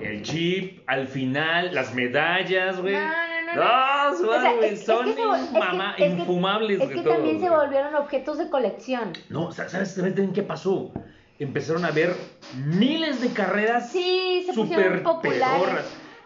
el 0.02 0.22
chip, 0.22 0.82
al 0.88 1.08
final, 1.08 1.74
las 1.74 1.94
medallas, 1.96 2.80
güey. 2.80 2.94
No, 2.94 3.00
no, 3.02 3.56
no, 3.56 4.12
No, 4.12 4.12
O 4.38 4.42
sea, 4.42 4.54
güey, 4.54 4.70
es- 4.74 4.86
son 4.86 5.06
que 5.06 5.14
se 5.16 5.22
vol- 5.24 5.36
es 5.44 5.50
que- 5.50 5.58
infama- 5.58 5.92
es 5.98 5.98
que- 5.98 6.20
infumables 6.20 6.82
Es 6.82 6.90
de 6.90 6.96
que 6.96 7.02
todo, 7.02 7.14
también 7.16 7.42
se 7.42 7.50
volvieron 7.50 7.96
objetos 7.96 8.38
de 8.38 8.50
colección. 8.50 9.14
No, 9.30 9.52
sa- 9.52 9.68
¿sabes 9.68 9.96
también 9.96 10.32
qué 10.34 10.44
pasó? 10.44 10.92
Empezaron 11.40 11.84
a 11.86 11.92
ver 11.92 12.14
miles 12.56 13.20
de 13.20 13.30
carreras 13.30 13.92
Sí, 13.92 14.44
se 14.46 14.54
súper 14.54 15.02
populares. 15.02 15.44
pedorras. 15.64 15.86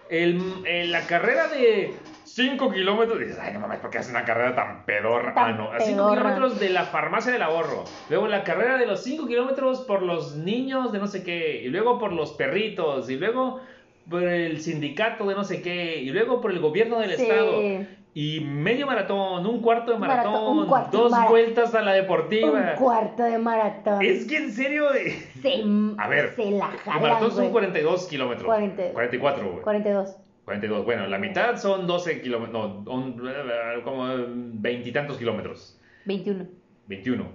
El, 0.10 0.42
el- 0.68 0.92
la 0.92 1.02
carrera 1.08 1.48
de 1.48 1.94
5 2.26 2.72
kilómetros, 2.72 3.20
dices, 3.20 3.38
ay, 3.42 3.54
no 3.54 3.60
mames, 3.60 3.80
¿por 3.80 3.90
qué 3.92 4.00
haces 4.00 4.12
una 4.12 4.26
carrera 4.26 4.56
tan 4.56 4.86
pedorra? 4.86 5.34
Tan 5.34 5.54
ah, 5.54 5.58
no, 5.58 5.72
a 5.72 5.80
5 5.80 5.96
pedorra. 5.96 6.16
kilómetros 6.36 6.60
de 6.60 6.70
la 6.70 6.84
farmacia 6.84 7.32
del 7.32 7.42
ahorro. 7.44 7.84
Luego 8.10 8.28
la 8.28 8.44
carrera 8.44 8.78
de 8.78 8.86
los 8.88 9.04
5 9.04 9.28
kilómetros 9.28 9.82
por 9.82 10.02
los 10.02 10.36
niños 10.36 10.92
de 10.92 11.00
no 11.00 11.08
sé 11.08 11.24
qué. 11.24 11.62
Y 11.64 11.70
luego 11.70 12.00
por 12.00 12.12
los 12.12 12.34
perritos. 12.34 13.10
Y 13.10 13.18
luego 13.18 13.62
por 14.10 14.24
el 14.24 14.60
sindicato 14.62 15.26
de 15.28 15.36
no 15.36 15.44
sé 15.44 15.62
qué. 15.62 15.98
Y 16.02 16.10
luego 16.10 16.42
por 16.42 16.52
el 16.52 16.60
gobierno 16.60 17.00
del 17.00 17.16
Sí. 17.16 17.22
estado. 17.24 17.62
Y 18.18 18.40
medio 18.40 18.88
maratón, 18.88 19.46
un 19.46 19.62
cuarto 19.62 19.92
de 19.92 19.98
Maratón, 20.00 20.32
maratón, 20.32 20.58
un 20.60 20.68
cuarto 20.68 20.98
dos 21.00 21.12
mara- 21.12 21.30
vueltas 21.30 21.76
a 21.76 21.82
la 21.82 21.92
Un 21.92 21.98
deportiva. 21.98 22.74
cuarto 22.76 23.24
de 23.24 23.38
maratón. 23.38 24.02
Es 24.02 24.26
que 24.26 24.38
en 24.38 24.54
serio, 24.54 24.94
eh, 24.94 25.12
Se, 25.42 25.62
a 25.98 26.08
ver, 26.08 26.34
se 26.34 26.50
la 26.52 26.70
el 26.72 26.78
jalan, 26.80 27.02
maratón 27.02 27.30
son 27.32 27.40
güey. 27.42 27.52
42 27.52 28.08
kilómetros. 28.08 28.46
40. 28.46 28.84
44, 28.94 29.50
güey. 29.52 29.64
42. 29.64 30.16
42. 30.46 30.86
Bueno, 30.86 31.08
la 31.08 31.18
mitad 31.18 31.58
son 31.58 31.88
12 31.88 32.22
kilómetros. 32.22 32.54
No, 32.86 32.92
un- 32.92 33.20
como 33.84 34.06
veintitantos 34.54 35.18
kilómetros. 35.18 35.80
21. 36.06 36.48
21. 36.88 37.28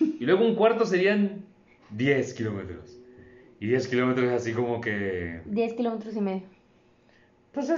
Y 0.00 0.24
luego 0.24 0.44
un 0.44 0.54
cuarto 0.54 0.84
serían 0.84 1.44
10 1.90 2.34
kilómetros. 2.34 2.98
Y 3.60 3.66
10 3.68 3.88
kilómetros 3.88 4.26
es 4.26 4.32
así 4.32 4.52
como 4.52 4.80
que. 4.80 5.40
10 5.46 5.72
kilómetros 5.74 6.14
y 6.14 6.20
medio. 6.20 6.42
Pues 7.52 7.70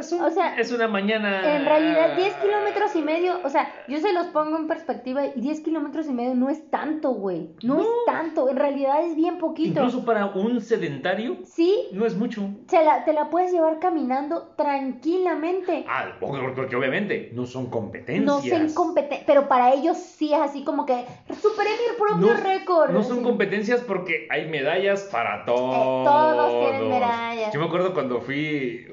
es. 0.00 0.12
Un- 0.12 0.22
O 0.22 0.30
sea, 0.30 0.56
es 0.58 0.70
una 0.72 0.88
mañana. 0.88 1.56
En 1.56 1.64
realidad, 1.64 2.16
10 2.16 2.34
kilómetros 2.34 2.94
y 2.96 3.02
medio, 3.02 3.38
o 3.44 3.48
sea, 3.48 3.72
yo 3.88 3.98
se 4.00 4.12
los 4.12 4.26
pongo 4.28 4.56
en 4.56 4.66
perspectiva 4.66 5.26
y 5.26 5.40
10 5.40 5.60
kilómetros 5.60 6.06
y 6.08 6.12
medio 6.12 6.34
no 6.34 6.48
es 6.50 6.70
tanto, 6.70 7.10
güey. 7.10 7.50
No, 7.62 7.80
es 7.80 7.86
tanto, 8.06 8.48
en 8.48 8.56
realidad 8.56 9.04
es 9.04 9.14
bien 9.16 9.38
poquito. 9.38 9.80
Incluso 9.80 10.04
para 10.04 10.26
un 10.26 10.60
sedentario, 10.60 11.36
Sí, 11.44 11.88
no 11.92 12.06
es 12.06 12.16
mucho. 12.16 12.48
se 12.68 12.84
la, 12.84 13.04
te 13.04 13.12
la 13.12 13.30
puedes 13.30 13.52
llevar 13.52 13.78
caminando 13.78 14.54
tranquilamente. 14.56 15.84
Ah, 15.88 16.16
porque 16.20 16.76
obviamente 16.76 17.30
no 17.34 17.46
son 17.46 17.70
competencias. 17.70 18.24
No 18.24 18.40
son 18.40 18.74
competentes, 18.74 19.24
pero 19.26 19.48
para 19.48 19.72
ellos 19.74 19.96
sí 19.96 20.32
es 20.32 20.40
así 20.40 20.64
como 20.64 20.86
que 20.86 21.04
superé 21.40 21.70
mi 21.70 21.96
propio 21.98 22.34
No- 22.34 22.42
récord. 22.42 22.90
No 22.90 23.02
son 23.02 23.16
así. 23.18 23.24
competencias 23.24 23.80
porque 23.82 24.26
hay 24.30 24.48
medallas 24.48 25.02
para 25.10 25.44
todos. 25.44 26.04
todos 26.04 26.60
tienen 26.70 26.88
medallas. 26.90 27.52
Yo 27.52 27.60
me 27.60 27.66
acuerdo 27.66 27.92
cuando 27.94 28.20
fui 28.20 28.86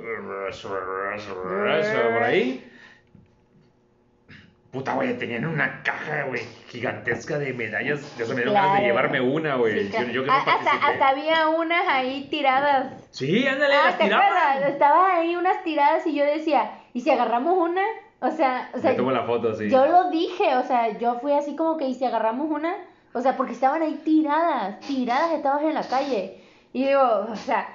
por 2.13 2.23
ahí. 2.23 2.67
Puta, 4.71 4.93
güey, 4.93 5.17
tenían 5.17 5.45
una 5.45 5.83
caja, 5.83 6.23
güey, 6.29 6.43
gigantesca 6.69 7.37
de 7.37 7.53
medallas. 7.53 8.15
Ya 8.17 8.23
se 8.25 8.29
me 8.33 8.35
dieron 8.37 8.53
ganas 8.53 8.71
de 8.71 8.77
Claro. 8.79 8.85
llevarme 8.87 9.19
una, 9.19 9.55
güey. 9.55 9.83
Sí, 9.83 9.89
claro. 9.89 10.07
yo, 10.07 10.13
yo 10.13 10.21
que 10.21 10.27
no 10.27 10.33
hasta, 10.33 10.51
participé. 10.55 10.85
hasta 10.85 11.09
había 11.09 11.47
unas 11.49 11.87
ahí 11.89 12.27
tiradas. 12.31 12.93
Sí, 13.11 13.45
ándale, 13.45 13.75
Ah, 13.75 13.85
las 13.87 13.97
¿te 13.97 14.03
acuerdas? 14.05 14.69
Estaban 14.69 15.11
ahí 15.11 15.35
unas 15.35 15.61
tiradas 15.65 16.07
y 16.07 16.15
yo 16.15 16.23
decía, 16.23 16.71
¿y 16.93 17.01
si 17.01 17.09
agarramos 17.09 17.57
una? 17.57 17.83
O 18.21 18.31
sea, 18.31 18.69
o 18.73 18.79
sea 18.79 18.91
Me 18.91 18.97
tomo 18.97 19.11
la 19.11 19.23
foto, 19.23 19.53
sí. 19.55 19.69
yo 19.69 19.87
lo 19.87 20.09
dije, 20.09 20.55
o 20.55 20.63
sea, 20.63 20.97
yo 20.97 21.19
fui 21.19 21.33
así 21.33 21.55
como 21.57 21.75
que, 21.75 21.87
¿y 21.87 21.93
si 21.95 22.05
agarramos 22.05 22.49
una? 22.49 22.73
O 23.13 23.19
sea, 23.19 23.35
porque 23.35 23.51
estaban 23.51 23.81
ahí 23.81 23.99
tiradas, 24.05 24.79
tiradas, 24.79 25.31
estaban 25.33 25.65
en 25.65 25.73
la 25.73 25.83
calle. 25.83 26.41
Y 26.71 26.85
digo, 26.85 27.27
o 27.29 27.35
sea, 27.35 27.67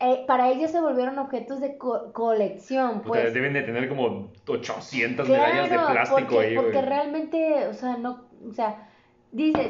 eh, 0.00 0.24
para 0.26 0.50
ellos 0.50 0.70
se 0.70 0.80
volvieron 0.80 1.18
objetos 1.18 1.60
de 1.60 1.78
co- 1.78 2.12
colección, 2.12 3.02
pues. 3.02 3.32
deben 3.32 3.52
de 3.52 3.62
tener 3.62 3.88
como 3.88 4.32
800 4.46 5.28
medallas 5.28 5.70
de 5.70 5.78
plástico 5.78 6.20
porque, 6.20 6.38
ahí, 6.46 6.54
porque 6.54 6.72
güey. 6.72 6.84
realmente, 6.84 7.66
o 7.68 7.74
sea, 7.74 7.96
no, 7.96 8.24
o 8.48 8.52
sea, 8.52 8.88
dices, 9.32 9.68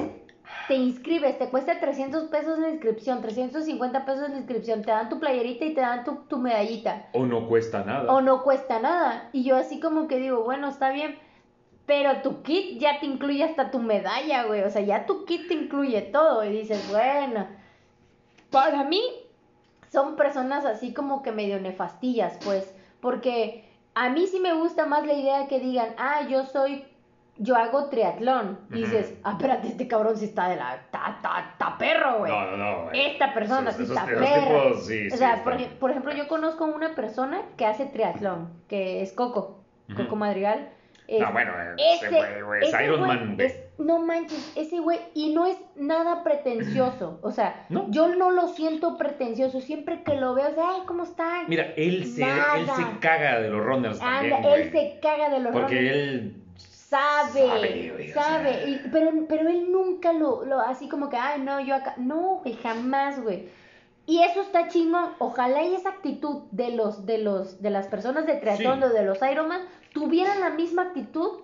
te 0.68 0.74
inscribes, 0.74 1.38
te 1.38 1.48
cuesta 1.50 1.78
300 1.78 2.24
pesos 2.24 2.58
la 2.58 2.70
inscripción, 2.70 3.20
350 3.20 4.04
pesos 4.06 4.30
la 4.30 4.36
inscripción, 4.36 4.82
te 4.82 4.90
dan 4.90 5.08
tu 5.08 5.20
playerita 5.20 5.64
y 5.66 5.74
te 5.74 5.80
dan 5.80 6.04
tu, 6.04 6.16
tu 6.28 6.38
medallita, 6.38 7.08
O 7.12 7.26
no 7.26 7.46
cuesta 7.48 7.84
nada. 7.84 8.12
o 8.12 8.20
no 8.20 8.42
cuesta 8.42 8.78
nada. 8.80 9.28
Y 9.32 9.44
yo 9.44 9.56
así 9.56 9.78
como 9.80 10.08
que 10.08 10.16
digo, 10.18 10.42
bueno, 10.42 10.68
está 10.68 10.90
bien, 10.90 11.18
pero 11.86 12.22
tu 12.22 12.42
kit 12.42 12.78
ya 12.80 12.98
te 12.98 13.04
incluye 13.06 13.44
hasta 13.44 13.70
tu 13.70 13.78
medalla, 13.78 14.44
güey, 14.44 14.62
o 14.62 14.70
sea, 14.70 14.80
ya 14.80 15.04
tu 15.06 15.26
kit 15.26 15.48
te 15.48 15.54
incluye 15.54 16.00
todo 16.02 16.42
y 16.44 16.50
dices, 16.50 16.88
bueno, 16.90 17.46
para 18.50 18.84
mí 18.84 19.02
son 19.94 20.16
personas 20.16 20.66
así 20.66 20.92
como 20.92 21.22
que 21.22 21.32
medio 21.32 21.58
nefastillas, 21.60 22.36
pues, 22.44 22.74
porque 23.00 23.64
a 23.94 24.10
mí 24.10 24.26
sí 24.26 24.40
me 24.40 24.52
gusta 24.52 24.84
más 24.86 25.06
la 25.06 25.14
idea 25.14 25.46
que 25.46 25.60
digan, 25.60 25.94
ah, 25.96 26.26
yo 26.28 26.44
soy, 26.44 26.84
yo 27.38 27.56
hago 27.56 27.88
triatlón. 27.88 28.58
Y 28.70 28.82
dices, 28.82 29.14
ah, 29.22 29.32
espérate, 29.32 29.68
este 29.68 29.86
cabrón 29.88 30.16
sí 30.16 30.26
está 30.26 30.48
de 30.48 30.56
la, 30.56 30.74
está, 30.74 31.14
está, 31.16 31.50
está 31.52 31.78
perro, 31.78 32.18
güey. 32.18 32.32
No, 32.32 32.50
no, 32.50 32.56
no. 32.56 32.84
güey. 32.84 33.12
Esta 33.12 33.32
persona 33.32 33.72
sí 33.72 33.84
está 33.84 34.04
tipos, 34.04 34.86
sí, 34.86 35.06
o 35.06 35.10
sí, 35.10 35.16
sea, 35.16 35.36
están. 35.36 35.44
por, 35.44 35.68
por 35.78 35.90
ejemplo, 35.92 36.12
yo 36.12 36.26
conozco 36.28 36.64
una 36.64 36.94
persona 36.94 37.42
que 37.56 37.64
hace 37.64 37.86
triatlón, 37.86 38.50
que 38.68 39.00
es 39.00 39.12
Coco. 39.12 39.60
Coco 39.96 40.16
Madrigal. 40.16 40.70
Es- 41.06 41.20
No, 41.20 41.32
bueno, 41.32 41.52
ese 41.76 42.08
güey, 42.08 42.42
güey, 42.42 42.62
es 42.62 42.68
ese 42.72 42.84
Iron 42.84 42.98
güey 43.04 43.08
Man. 43.18 43.36
es- 43.40 43.60
no 43.76 43.98
manches, 43.98 44.52
ese 44.56 44.78
güey, 44.80 44.98
y 45.14 45.34
no 45.34 45.44
es 45.46 45.58
nada 45.76 46.22
pretencioso, 46.24 47.18
o 47.22 47.30
sea, 47.30 47.66
No. 47.68 47.90
yo 47.90 48.08
no 48.08 48.30
lo 48.30 48.48
siento 48.48 48.96
pretencioso, 48.96 49.60
siempre 49.60 50.02
que 50.02 50.14
lo 50.14 50.34
veo, 50.34 50.48
o 50.48 50.54
sea, 50.54 50.64
ay, 50.76 50.82
¿cómo 50.86 51.02
están? 51.02 51.44
Mira, 51.48 51.72
él 51.76 52.06
se, 52.06 52.22
Nada. 52.24 52.56
él 52.58 52.66
se 52.66 52.98
caga 53.00 53.40
de 53.40 53.50
los 53.50 53.62
runners 53.64 53.98
también, 53.98 54.32
Anda, 54.34 54.48
güey. 54.48 54.62
él 54.62 54.70
se 54.72 54.98
caga 55.02 55.28
de 55.28 55.40
los 55.40 55.52
Porque 55.52 55.74
runners. 55.74 55.96
él... 55.96 56.36
sabe, 56.56 57.46
sabe, 57.48 57.90
güey, 57.94 58.10
o 58.10 58.14
sabe, 58.14 58.52
sea. 58.54 58.66
y- 58.68 58.80
pero, 58.92 59.10
pero 59.28 59.48
él 59.48 59.70
nunca 59.72 60.12
lo, 60.12 60.44
lo, 60.44 60.60
así 60.60 60.88
como 60.88 61.10
que, 61.10 61.16
ay, 61.16 61.40
no, 61.42 61.60
yo 61.60 61.74
acá, 61.74 61.94
no, 61.98 62.40
güey, 62.42 62.54
jamás, 62.62 63.20
güey. 63.20 63.48
Y 64.06 64.22
eso 64.22 64.42
está 64.42 64.68
chingón, 64.68 65.10
ojalá 65.18 65.62
y 65.64 65.74
esa 65.74 65.88
actitud 65.88 66.42
de 66.50 66.70
los, 66.72 67.06
de 67.06 67.18
los, 67.18 67.62
de 67.62 67.70
las 67.70 67.86
personas 67.88 68.26
de 68.26 68.34
triatlón 68.34 68.82
Sí. 68.82 68.88
de 68.96 69.02
los 69.04 69.18
Ironman 69.22 69.62
tuvieran 69.94 70.40
la 70.40 70.50
misma 70.50 70.82
actitud 70.82 71.38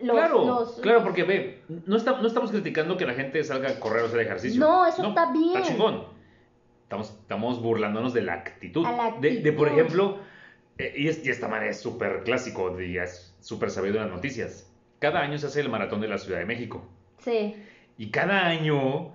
los, 0.00 0.16
claro, 0.16 0.44
los- 0.44 0.80
claro, 0.80 1.02
porque 1.04 1.22
ve, 1.22 1.62
no, 1.86 1.96
está- 1.96 2.20
no 2.20 2.26
estamos 2.26 2.50
criticando 2.50 2.96
que 2.98 3.06
la 3.06 3.14
gente 3.14 3.42
salga 3.44 3.70
a 3.70 3.80
correr 3.80 4.02
o 4.02 4.06
hacer 4.06 4.20
ejercicio. 4.20 4.60
No, 4.60 4.84
eso 4.86 5.06
está 5.08 5.32
bien. 5.32 5.56
Está 5.56 5.62
chingón. 5.62 6.04
Estamos, 6.82 7.10
estamos 7.20 7.62
burlándonos 7.62 8.12
de 8.12 8.22
la 8.22 8.34
actitud. 8.34 8.84
A 8.84 8.92
la 8.92 9.10
De, 9.18 9.38
de, 9.40 9.52
por 9.52 9.68
actitud. 9.68 9.80
ejemplo, 9.86 10.18
eh, 10.78 10.92
y, 10.96 11.08
es- 11.08 11.24
y 11.24 11.30
esta 11.30 11.48
manera 11.48 11.70
es 11.70 11.80
súper 11.80 12.22
clásico 12.24 12.78
y 12.80 12.98
es 12.98 13.34
súper 13.40 13.70
sabido 13.70 13.96
en 13.96 14.02
las 14.02 14.10
noticias. 14.10 14.70
Cada 14.98 15.20
año 15.20 15.38
se 15.38 15.46
hace 15.46 15.60
el 15.60 15.68
maratón 15.70 16.00
de 16.00 16.08
la 16.08 16.18
Ciudad 16.18 16.40
de 16.40 16.46
México. 16.46 16.86
Sí, 17.18 17.54
Y 17.96 18.10
cada 18.10 18.46
año 18.46 19.12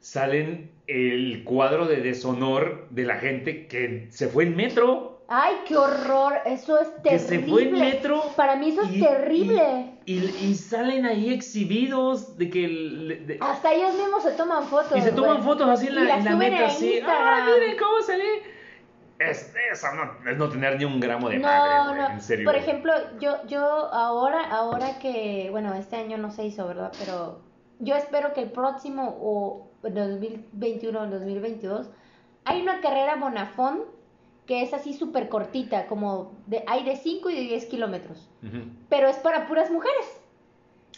salen 0.00 0.70
el 0.86 1.44
cuadro 1.44 1.86
de 1.86 1.96
deshonor 1.98 2.88
de 2.90 3.04
la 3.04 3.16
gente 3.16 3.66
que 3.66 4.06
se 4.10 4.28
fue 4.28 4.44
en 4.44 4.56
metro. 4.56 5.13
Ay, 5.28 5.54
qué 5.66 5.76
horror, 5.76 6.34
eso 6.44 6.78
es 6.78 6.88
terrible. 7.02 7.10
Que 7.10 7.18
se 7.18 7.38
fue 7.40 7.62
en 7.64 7.72
metro. 7.78 8.22
Para 8.36 8.56
mí 8.56 8.70
eso 8.70 8.82
es 8.82 9.00
terrible. 9.00 9.94
Y, 10.06 10.18
y- 10.18 10.36
y 10.50 10.54
salen 10.54 11.06
ahí 11.06 11.32
exhibidos 11.32 12.36
de 12.36 12.50
que... 12.50 12.64
el- 12.64 13.26
de- 13.26 13.38
Hasta 13.40 13.72
ellos 13.72 13.94
mismos 13.94 14.22
se 14.22 14.32
toman 14.32 14.64
fotos. 14.64 14.96
y 14.98 15.00
se 15.02 15.12
toman 15.12 15.42
fotos 15.42 15.68
así 15.68 15.86
en 15.86 15.92
Y 15.92 15.96
la, 15.96 16.16
en 16.18 16.24
la 16.24 16.36
meta, 16.36 16.66
así. 16.66 17.00
¡Ah, 17.06 17.46
miren 17.46 17.76
cómo 17.78 18.02
salí! 18.02 18.24
Es, 19.18 19.54
eso 19.72 19.86
no, 19.94 20.28
es 20.30 20.36
no 20.36 20.48
tener 20.48 20.76
ni 20.76 20.84
un 20.84 20.98
gramo 20.98 21.28
de 21.28 21.38
no, 21.38 21.46
madre, 21.46 22.00
no. 22.02 22.08
en 22.10 22.20
serio. 22.20 22.44
Por 22.44 22.56
ejemplo, 22.56 22.92
yo, 23.20 23.36
yo 23.46 23.60
ahora, 23.60 24.50
ahora 24.50 24.98
que, 24.98 25.48
bueno, 25.52 25.72
este 25.74 25.96
año 25.96 26.18
no 26.18 26.32
se 26.32 26.44
hizo, 26.44 26.66
¿verdad? 26.66 26.92
Pero 26.98 27.38
yo 27.78 27.94
espero 27.94 28.32
que 28.34 28.42
el 28.42 28.50
próximo 28.50 29.16
o 29.22 29.68
2021 29.82 31.00
o 31.00 31.06
2022 31.06 31.88
hay 32.44 32.60
una 32.60 32.80
carrera 32.80 33.14
Bonafón 33.16 33.82
que 34.46 34.62
es 34.62 34.74
así 34.74 34.92
súper 34.94 35.28
cortita, 35.28 35.86
como 35.86 36.32
de, 36.46 36.62
hay 36.66 36.84
de 36.84 36.96
5 36.96 37.30
y 37.30 37.34
de 37.34 37.40
10 37.42 37.66
kilómetros, 37.66 38.28
pero 38.88 39.08
es 39.08 39.16
para 39.16 39.46
puras 39.46 39.70
mujeres. 39.70 40.20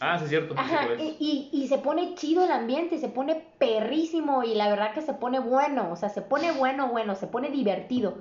Ah, 0.00 0.18
sí, 0.18 0.24
es 0.24 0.30
cierto. 0.30 0.54
Ajá, 0.58 0.88
y, 0.98 1.16
y, 1.18 1.48
y 1.58 1.68
se 1.68 1.78
pone 1.78 2.14
chido 2.16 2.44
el 2.44 2.50
ambiente, 2.50 2.98
se 2.98 3.08
pone 3.08 3.46
perrísimo 3.58 4.42
y 4.44 4.54
la 4.54 4.68
verdad 4.68 4.92
que 4.92 5.00
se 5.00 5.14
pone 5.14 5.38
bueno, 5.38 5.90
o 5.90 5.96
sea, 5.96 6.08
se 6.10 6.20
pone 6.22 6.52
bueno, 6.52 6.88
bueno, 6.88 7.14
se 7.14 7.26
pone 7.26 7.48
divertido. 7.50 8.18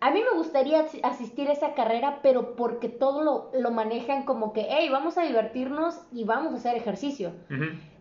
a 0.00 0.10
mí 0.10 0.20
me 0.20 0.36
gustaría 0.36 0.80
asi- 0.80 1.00
asistir 1.04 1.48
a 1.48 1.52
esa 1.52 1.74
carrera, 1.74 2.18
pero 2.22 2.56
porque 2.56 2.88
todo 2.88 3.22
lo, 3.22 3.50
lo 3.56 3.70
manejan 3.70 4.24
como 4.24 4.52
que, 4.52 4.66
hey, 4.68 4.88
vamos 4.90 5.16
a 5.16 5.22
divertirnos 5.22 6.00
y 6.10 6.24
vamos 6.24 6.54
a 6.54 6.56
hacer 6.56 6.74
ejercicio. 6.76 7.32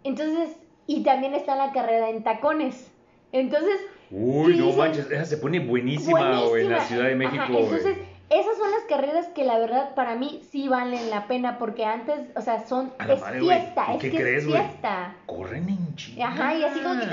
Entonces, 0.03 0.57
y 0.87 1.03
también 1.03 1.35
está 1.35 1.55
la 1.55 1.71
carrera 1.73 2.09
en 2.09 2.23
tacones. 2.23 2.91
Entonces, 3.31 3.79
Uy, 4.11 4.57
no 4.57 4.71
manches, 4.73 5.09
esa 5.09 5.25
se 5.25 5.37
pone 5.37 5.59
buenísima, 5.59 6.41
en 6.57 6.69
la. 6.69 6.81
Ciudad 6.81 7.05
de 7.05 7.15
México, 7.15 7.43
Ajá, 7.43 7.51
güey. 7.53 7.63
entonces, 7.63 7.97
esas 8.29 8.57
son 8.57 8.71
las 8.71 8.83
carreras 8.89 9.27
que 9.35 9.43
la 9.43 9.57
verdad 9.57 9.93
para 9.95 10.15
mí 10.15 10.41
sí 10.51 10.67
valen 10.67 11.09
la 11.09 11.27
pena, 11.27 11.57
porque 11.57 11.85
antes, 11.85 12.19
o 12.35 12.41
sea, 12.41 12.65
son, 12.65 12.93
A 12.97 13.07
la 13.07 13.13
es 13.13 13.21
madre, 13.21 13.39
güey. 13.41 13.59
fiesta, 13.59 13.85
¿Y 13.89 13.95
es 13.95 14.01
qué 14.01 14.11
que 14.11 14.17
crees, 14.17 14.43
es 14.43 14.49
fiesta. 14.49 15.15
Corren 15.25 15.69
en 15.69 15.95
chinga. 15.95 16.27
Ajá, 16.27 16.55
y 16.55 16.63
así 16.63 16.79
como 16.79 16.99
que... 16.99 17.07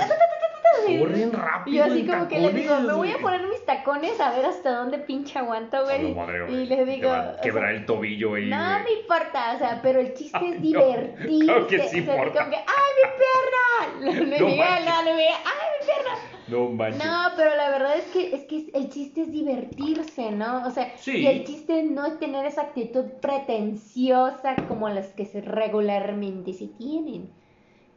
Corren 0.99 1.33
rápido 1.33 1.73
Y 1.73 1.77
yo 1.77 1.83
así 1.83 2.05
como 2.07 2.27
que 2.27 2.39
les 2.39 2.53
digo, 2.55 2.79
me 2.81 2.93
voy 2.93 3.11
a 3.11 3.17
poner 3.17 3.47
mis 3.47 3.65
tacones 3.65 4.19
a 4.21 4.31
ver 4.31 4.45
hasta 4.45 4.71
dónde 4.71 4.99
pinche 4.99 5.37
aguanto, 5.39 5.83
güey. 5.83 6.11
Y 6.49 6.67
Te 6.67 6.85
digo... 6.85 7.09
o 7.11 7.41
quebrar 7.41 7.69
sea, 7.71 7.79
el 7.79 7.85
tobillo 7.85 8.35
ahí, 8.35 8.49
no 8.49 8.79
me 8.83 8.91
importa, 9.01 9.53
o 9.55 9.57
sea, 9.57 9.79
pero 9.81 9.99
el 9.99 10.13
chiste 10.13 10.37
Ay, 10.39 10.51
es 10.51 10.55
no, 10.57 10.61
divertirse. 10.61 11.45
claro 11.45 11.67
que 11.67 11.79
sí 11.79 11.99
o 12.01 12.03
sea, 12.05 12.15
importa. 12.15 12.39
como 12.39 12.49
que, 12.51 12.57
¡ay, 12.57 12.91
mi 12.97 14.05
pierna! 14.05 14.13
Le 14.13 14.39
No 14.39 14.45
no, 14.45 15.03
le 15.03 15.13
diga, 15.13 15.35
¡ay, 15.45 15.67
mi 15.79 15.85
pierna! 15.85 16.38
No 16.49 16.69
manches. 16.69 17.03
No, 17.05 17.29
pero 17.35 17.55
la 17.55 17.69
verdad 17.69 17.97
es 17.97 18.05
que, 18.05 18.35
es 18.35 18.43
que 18.45 18.69
el 18.73 18.89
chiste 18.89 19.21
es 19.21 19.31
divertirse, 19.31 20.31
¿no? 20.31 20.65
O 20.65 20.71
sea, 20.71 20.93
Sí. 20.97 21.17
y 21.17 21.27
el 21.27 21.43
chiste 21.45 21.83
no 21.83 22.05
es 22.05 22.17
tener 22.19 22.45
esa 22.45 22.61
actitud 22.63 23.05
pretenciosa 23.21 24.55
como 24.67 24.89
las 24.89 25.07
que 25.13 25.25
regularmente 25.41 26.53
se 26.53 26.67
tienen. 26.67 27.29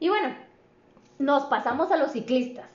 Y 0.01 0.09
bueno, 0.09 0.35
nos 1.19 1.45
pasamos 1.45 1.91
a 1.93 1.97
los 1.97 2.13
ciclistas. 2.13 2.67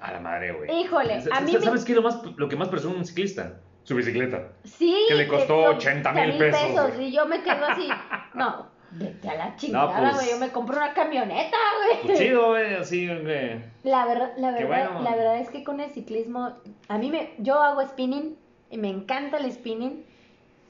A 0.00 0.12
la 0.12 0.20
madre, 0.20 0.52
güey. 0.52 0.80
Híjole, 0.82 1.14
a 1.14 1.40
mí 1.40 1.52
sa- 1.52 1.58
me- 1.58 1.64
¿Sabes 1.64 1.84
qué 1.84 1.92
es 1.92 1.96
lo, 1.96 2.02
más, 2.02 2.20
lo 2.36 2.48
que 2.48 2.56
más 2.56 2.68
presume 2.68 2.96
un 2.96 3.06
ciclista? 3.06 3.60
Su 3.84 3.94
bicicleta. 3.94 4.52
Sí. 4.64 4.96
Que 5.08 5.14
le 5.14 5.26
costó 5.28 5.64
son 5.66 5.76
80 5.76 6.12
mil 6.12 6.38
pesos, 6.38 6.94
güey. 6.96 7.08
Y 7.08 7.12
yo 7.12 7.26
me 7.26 7.42
quedo 7.42 7.64
así, 7.66 7.88
no, 8.34 8.66
vete 8.92 9.28
a 9.28 9.34
la 9.34 9.56
chingada, 9.56 9.98
pues- 9.98 10.14
güey, 10.14 10.30
yo 10.30 10.38
me 10.38 10.50
compro 10.50 10.76
una 10.76 10.92
camioneta, 10.94 11.56
güey. 11.78 12.06
Pues 12.06 12.18
chido, 12.18 12.48
güey, 12.50 12.74
así, 12.74 13.06
güey. 13.06 13.60
La 13.84 14.06
verdad, 14.06 14.32
la 14.36 14.50
verdad, 14.52 14.90
bueno. 14.90 15.02
la 15.02 15.16
verdad 15.16 15.38
es 15.38 15.50
que 15.50 15.64
con 15.64 15.80
el 15.80 15.90
ciclismo, 15.90 16.52
a 16.88 16.98
mí 16.98 17.10
me, 17.10 17.30
yo 17.38 17.60
hago 17.60 17.82
spinning 17.82 18.36
y 18.70 18.78
me 18.78 18.88
encanta 18.88 19.38
el 19.38 19.50
spinning 19.52 20.04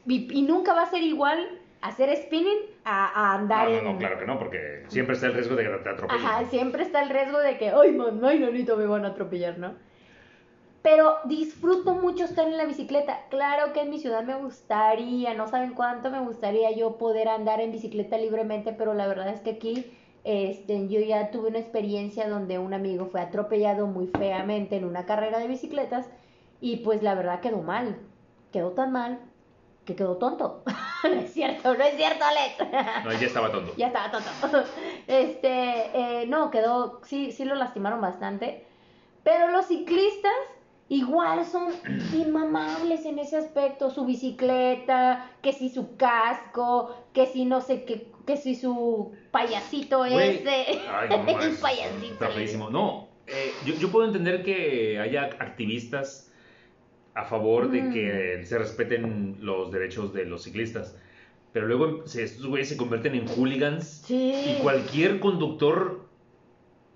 y, 0.07 0.39
y 0.39 0.43
nunca 0.43 0.73
va 0.75 0.83
a 0.83 0.87
ser 0.91 1.03
igual 1.03 1.59
hacer 1.81 2.17
spinning 2.17 2.59
a, 2.85 3.07
a 3.09 3.35
andar 3.35 3.69
No, 3.69 3.75
no, 3.75 3.79
en... 3.81 3.93
no, 3.95 3.99
claro 3.99 4.19
que 4.19 4.27
no, 4.27 4.39
porque 4.39 4.85
siempre 4.89 5.15
está 5.15 5.27
el 5.27 5.35
riesgo 5.35 5.57
de 5.57 5.65
que 5.65 5.71
te 5.71 5.89
atropellen. 5.91 6.25
Ajá, 6.25 6.45
siempre 6.49 6.83
está 6.83 7.03
el 7.03 7.11
riesgo 7.11 7.39
de 7.39 7.59
que, 7.59 7.71
ay, 7.71 7.93
man, 7.93 8.21
ay, 8.25 8.39
nanito, 8.39 8.77
me 8.77 8.87
van 8.87 9.05
a 9.05 9.09
atropellar, 9.09 9.59
¿no? 9.59 9.75
Pero 10.83 11.19
disfruto 11.25 11.95
mucho 11.95 12.25
estar 12.25 12.47
en 12.47 12.57
la 12.57 12.65
bicicleta. 12.65 13.21
Claro 13.31 13.73
que 13.73 13.83
en 13.83 13.91
mi 13.91 14.01
ciudad 14.01 14.25
me 14.25 14.35
gustaría, 14.35 15.33
no 15.35 15.47
saben 15.47 15.75
cuánto 15.75 16.11
me 16.11 16.21
gustaría 16.21 16.73
yo 16.73 16.99
poder 16.99 17.29
andar 17.29 17.61
en 17.61 17.71
bicicleta 17.71 18.19
libremente, 18.19 18.73
pero 18.73 18.93
la 18.93 19.07
verdad 19.07 19.29
es 19.29 19.41
que 19.41 19.51
aquí 19.51 19.93
este, 20.25 20.89
yo 20.89 21.01
ya 21.01 21.31
tuve 21.31 21.49
una 21.49 21.59
experiencia 21.59 22.29
donde 22.29 22.59
un 22.59 22.75
amigo 22.75 23.07
fue 23.07 23.21
atropellado 23.21 23.87
muy 23.87 24.09
feamente 24.09 24.77
en 24.77 24.85
una 24.85 25.07
carrera 25.07 25.39
de 25.39 25.49
bicicletas 25.49 26.07
y 26.61 26.77
pues 26.79 27.03
la 27.03 27.15
verdad 27.15 27.41
quedó 27.41 27.63
mal. 27.63 27.99
Quedó 28.53 28.73
tan 28.73 28.93
mal 28.93 29.21
que 29.85 29.97
quedó 29.97 30.17
tonto. 30.17 30.63
no 31.05 31.11
es 31.11 31.33
cierto, 31.33 31.75
no 31.75 31.85
es 31.85 31.97
cierto, 31.97 32.25
Alex. 32.25 33.05
No, 33.05 33.13
ya 33.13 33.27
estaba 33.27 33.51
tonto. 33.51 33.73
Ya 33.77 33.87
estaba 33.89 34.11
tonto. 34.11 34.65
Este, 35.07 36.23
eh, 36.23 36.27
no, 36.29 36.51
quedó, 36.51 37.01
sí, 37.05 37.33
sí 37.33 37.45
lo 37.45 37.55
lastimaron 37.55 38.01
bastante. 38.01 38.67
Pero 39.25 39.49
los 39.49 39.67
ciclistas 39.67 40.33
igual 40.97 41.45
son 41.47 41.73
inmamables 42.15 43.05
en 43.07 43.19
ese 43.19 43.37
aspecto. 43.37 43.91
Su 43.91 44.05
bicicleta, 44.05 45.31
que 45.43 45.53
si 45.53 45.69
su 45.71 45.97
casco, 45.97 46.95
que 47.13 47.27
si 47.27 47.45
no 47.45 47.61
sé 47.61 47.85
qué, 47.85 48.09
que 48.27 48.37
si 48.37 48.55
su 48.55 49.13
payasito 49.31 50.05
ese. 50.05 50.81
Ay, 50.91 51.09
no, 51.11 51.41
El 51.41 51.57
payasito. 51.57 52.13
Está 52.13 52.29
feísimo. 52.29 52.71
No, 52.71 53.09
eh, 53.27 53.53
yo, 53.65 53.75
yo 53.75 53.91
puedo 53.91 54.07
entender 54.07 54.43
que 54.43 54.99
haya 55.01 55.25
activistas 55.25 56.31
a 57.15 57.25
favor 57.25 57.71
de 57.71 57.83
Mm. 57.83 57.93
que 57.93 58.43
se 58.47 58.59
respeten 58.59 59.37
los 59.41 59.71
derechos 59.71 60.13
de 60.15 60.25
los 60.25 60.45
ciclistas. 60.45 60.97
Pero 61.53 61.67
luego 61.67 62.07
se, 62.07 62.23
estos 62.23 62.47
güeyes 62.47 62.69
se 62.71 62.77
convierten 62.79 63.15
en 63.15 63.29
hooligans 63.29 64.03
Sí. 64.07 64.33
y 64.35 64.63
cualquier 64.63 65.21
conductor, 65.21 66.07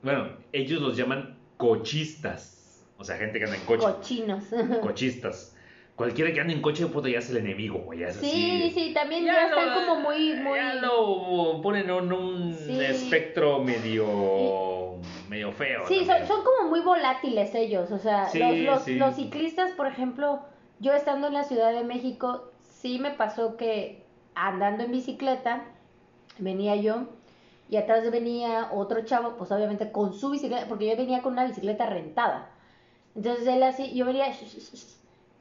bueno, 0.03 0.29
ellos 0.53 0.81
los 0.81 0.97
llaman 0.97 1.39
cochistas. 1.59 2.56
O 2.99 3.05
sea, 3.05 3.17
gente 3.17 3.39
que 3.39 3.45
anda 3.45 3.57
en 3.57 3.65
coche. 3.65 3.83
Cochinos. 3.85 4.45
Cochistas. 4.81 5.53
Cualquiera 5.95 6.31
que 6.33 6.41
ande 6.41 6.53
en 6.53 6.61
coche, 6.61 6.87
puta, 6.89 7.09
ya 7.09 7.19
es 7.21 7.31
el 7.31 7.39
enemigo, 7.39 7.79
güey. 7.79 8.01
ya 8.01 8.09
es 8.09 8.17
Sí, 8.17 8.27
así. 8.67 8.71
sí, 8.89 8.95
también 8.95 9.25
ya, 9.25 9.47
están 9.47 9.67
lo- 9.67 9.75
como 9.87 10.01
muy, 10.03 10.35
muy. 10.35 10.59
Ya 10.59 10.75
lo 10.75 11.61
ponen 11.63 11.89
en 11.89 12.13
un 12.13 12.55
Sí. 12.55 12.79
espectro 12.81 13.61
medio, 13.65 14.97
medio 15.29 15.53
feo. 15.53 15.87
Sí, 15.89 16.05
son, 16.05 16.27
son 16.27 16.45
como 16.45 16.69
muy 16.69 16.81
volátiles 16.81 17.55
ellos, 17.55 17.91
o 17.93 17.99
sea, 17.99 18.29
Sí, 18.29 18.39
los, 18.39 18.57
los, 18.59 18.83
sí. 18.83 18.95
los 18.97 19.15
ciclistas, 19.17 19.73
por 19.73 19.87
ejemplo, 19.87 20.41
yo 20.81 20.93
estando 20.93 21.29
en 21.29 21.33
la 21.35 21.45
Ciudad 21.45 21.73
de 21.73 21.85
México, 21.85 22.51
sí 22.69 22.99
me 22.99 23.11
pasó 23.13 23.57
que 23.57 24.05
andando 24.35 24.85
en 24.85 24.93
bicicleta, 24.93 25.65
venía 26.39 26.77
yo 26.77 27.05
y 27.71 27.77
atrás 27.77 28.11
venía 28.11 28.69
otro 28.73 29.03
chavo, 29.05 29.37
pues 29.39 29.51
obviamente 29.51 29.91
con 29.93 30.13
su 30.13 30.29
bicicleta, 30.31 30.67
porque 30.69 30.89
yo 30.91 30.97
venía 30.97 31.23
con 31.23 31.33
una 31.33 31.47
bicicleta 31.47 31.87
rentada. 31.87 32.51
Entonces 33.17 33.47
él 33.47 33.63
así, 33.63 33.95
yo 33.95 34.05
venía 34.05 34.27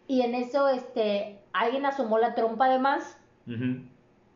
y 0.08 0.22
en 0.22 0.36
eso 0.36 0.68
este 0.70 1.40
alguien 1.52 1.86
asomó 1.86 2.18
la 2.18 2.36
trompa 2.36 2.70
de 2.70 2.80
más 2.80 3.18
Ujú. 3.48 3.82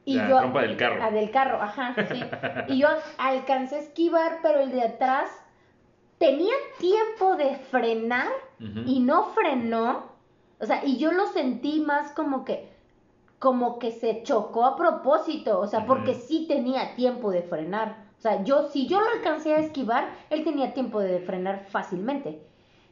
y 0.04 0.16
La 0.16 0.30
yo 0.30 0.38
trompa 0.40 0.62
del 0.62 0.78
carro. 0.78 1.00
Ah, 1.02 1.12
del 1.12 1.32
carro, 1.32 1.62
ajá, 1.62 1.96
sí. 2.12 2.22
Y 2.68 2.80
yo 2.80 2.88
alcancé 3.18 3.76
a 3.78 3.80
esquivar, 3.80 4.40
pero 4.42 4.60
el 4.60 4.72
de 4.72 4.82
atrás 4.82 5.30
tenía 6.18 6.54
tiempo 6.80 7.38
de 7.38 7.56
frenar 7.56 8.28
y 8.86 9.00
no 9.00 9.24
frenó. 9.24 10.10
O 10.60 10.66
sea, 10.66 10.84
y 10.84 10.98
yo 10.98 11.14
lo 11.14 11.28
sentí 11.28 11.80
más 11.80 12.12
como 12.12 12.44
que 12.44 12.68
como 13.40 13.80
que 13.80 13.92
se 13.92 14.22
chocó 14.24 14.66
a 14.66 14.76
propósito, 14.76 15.62
o 15.62 15.68
sea, 15.68 15.86
porque 15.86 16.14
sí 16.14 16.46
tenía 16.46 16.94
tiempo 16.96 17.32
de 17.32 17.42
frenar. 17.42 18.10
O 18.18 18.22
sea, 18.22 18.44
yo 18.44 18.68
si 18.68 18.86
yo 18.86 19.00
lo 19.00 19.08
alcancé 19.12 19.54
a 19.54 19.60
esquivar, 19.60 20.10
él 20.30 20.44
tenía 20.44 20.74
tiempo 20.74 21.00
de 21.00 21.22
frenar 21.22 21.66
fácilmente. 21.70 22.49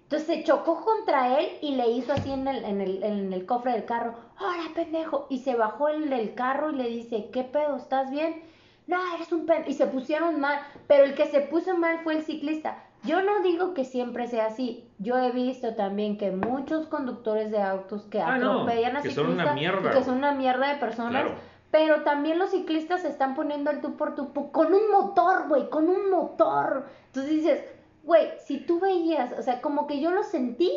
Entonces 0.09 0.27
se 0.27 0.43
chocó 0.45 0.85
contra 0.85 1.37
él 1.37 1.49
y 1.61 1.75
le 1.75 1.89
hizo 1.89 2.13
así 2.13 2.31
en 2.31 2.47
el, 2.47 2.63
en 2.63 2.79
el, 2.79 3.03
en 3.03 3.33
el 3.33 3.45
cofre 3.45 3.73
del 3.73 3.83
carro, 3.83 4.13
¡Hola, 4.39 4.69
pendejo! 4.73 5.27
Y 5.29 5.39
se 5.39 5.55
bajó 5.55 5.89
el 5.89 6.09
del 6.09 6.33
carro 6.33 6.71
y 6.71 6.75
le 6.75 6.87
dice, 6.87 7.29
¿qué 7.33 7.43
pedo? 7.43 7.75
¿Estás 7.75 8.09
bien? 8.09 8.41
No, 8.87 8.97
eres 9.15 9.33
un 9.33 9.45
pendejo. 9.45 9.69
Y 9.69 9.73
se 9.73 9.85
pusieron 9.87 10.39
mal, 10.39 10.59
pero 10.87 11.03
el 11.03 11.13
que 11.13 11.25
se 11.25 11.41
puso 11.41 11.75
mal 11.77 11.99
fue 12.05 12.15
el 12.15 12.23
ciclista. 12.23 12.77
Yo 13.03 13.21
no 13.21 13.41
digo 13.41 13.73
que 13.73 13.83
siempre 13.83 14.27
sea 14.27 14.45
así. 14.45 14.89
Yo 14.97 15.17
he 15.17 15.31
visto 15.31 15.75
también 15.75 16.17
que 16.17 16.31
muchos 16.31 16.87
conductores 16.87 17.51
de 17.51 17.61
autos 17.61 18.05
que 18.05 18.21
Ah, 18.21 18.37
no, 18.37 18.61
atropellan 18.61 18.95
a 18.95 19.01
que 19.01 19.11
son 19.11 19.31
una 19.31 19.51
mierda, 19.51 19.91
que 19.91 20.03
son 20.05 20.19
una 20.19 20.31
mierda 20.31 20.69
de 20.69 20.79
personas. 20.79 21.11
Claro. 21.11 21.31
Pero 21.69 22.03
también 22.03 22.39
los 22.39 22.51
ciclistas 22.51 23.01
se 23.01 23.09
están 23.09 23.35
poniendo 23.35 23.71
el 23.71 23.81
tú 23.81 23.97
por 23.97 24.15
tú 24.15 24.31
con 24.51 24.73
un 24.73 24.89
motor, 24.89 25.49
güey, 25.49 25.69
con 25.69 25.89
un 25.89 26.09
motor. 26.09 26.85
Entonces 27.07 27.31
dices, 27.31 27.65
güey, 28.07 28.29
si 28.43 28.59
tú 28.61 28.79
veías, 28.79 29.33
o 29.37 29.41
sea, 29.43 29.61
como 29.61 29.85
que 29.85 29.99
yo 30.01 30.11
lo 30.11 30.23
sentí 30.23 30.71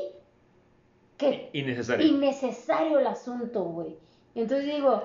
que 1.17 1.49
Innecesario. 1.53 2.07
innecesario 2.07 2.99
el 2.99 3.07
asunto, 3.07 3.63
güey. 3.63 3.97
Entonces 4.35 4.67
digo, 4.67 5.05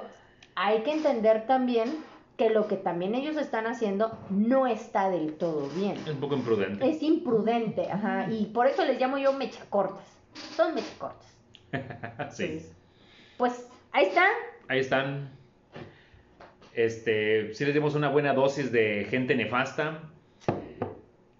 hay 0.55 0.81
que 0.81 0.91
entender 0.91 1.45
también 1.45 1.93
que 2.35 2.49
lo 2.49 2.67
que 2.67 2.77
también 2.77 3.13
ellos 3.15 3.37
están 3.37 3.67
haciendo 3.67 4.17
no 4.29 4.65
está 4.65 5.09
del 5.09 5.33
todo 5.35 5.69
bien. 5.69 5.97
Es 5.97 6.07
un 6.09 6.19
poco 6.19 6.35
imprudente. 6.35 6.89
Es 6.89 7.03
imprudente, 7.03 7.89
ajá, 7.91 8.27
y 8.31 8.47
por 8.47 8.67
eso 8.67 8.83
les 8.83 8.99
llamo 8.99 9.17
yo 9.19 9.31
mecha 9.33 9.63
cortas. 9.69 10.05
Son 10.55 10.73
mecha 10.73 10.93
cortas. 10.97 11.37
sí. 12.35 12.65
Pues 13.37 13.67
ahí 13.91 14.05
está. 14.07 14.25
Ahí 14.67 14.79
están. 14.79 15.29
Este, 16.73 17.53
si 17.53 17.65
les 17.65 17.73
dimos 17.73 17.93
una 17.93 18.09
buena 18.09 18.33
dosis 18.33 18.71
de 18.71 19.05
gente 19.09 19.35
nefasta. 19.35 20.01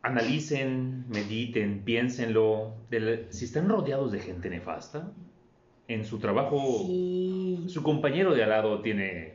Analicen, 0.05 1.05
mediten, 1.09 1.81
piénsenlo. 1.83 2.75
Del- 2.91 3.25
si 3.31 3.45
están 3.45 3.67
rodeados 3.67 4.11
de 4.11 4.19
gente 4.19 4.49
nefasta, 4.51 5.11
en 5.87 6.05
su 6.05 6.19
trabajo, 6.19 6.59
Sí. 6.85 7.65
su 7.67 7.81
compañero 7.81 8.35
de 8.35 8.43
al 8.43 8.49
lado 8.49 8.81
tiene 8.81 9.33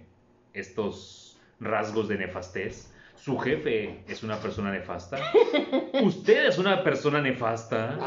estos 0.52 1.40
rasgos 1.58 2.06
de 2.06 2.18
nefastez. 2.18 2.94
Su 3.16 3.36
jefe 3.38 4.04
es 4.06 4.22
una 4.22 4.36
persona 4.38 4.70
nefasta. 4.70 5.18
Usted 6.04 6.46
es 6.46 6.56
una 6.58 6.84
persona 6.84 7.20
nefasta. 7.20 7.98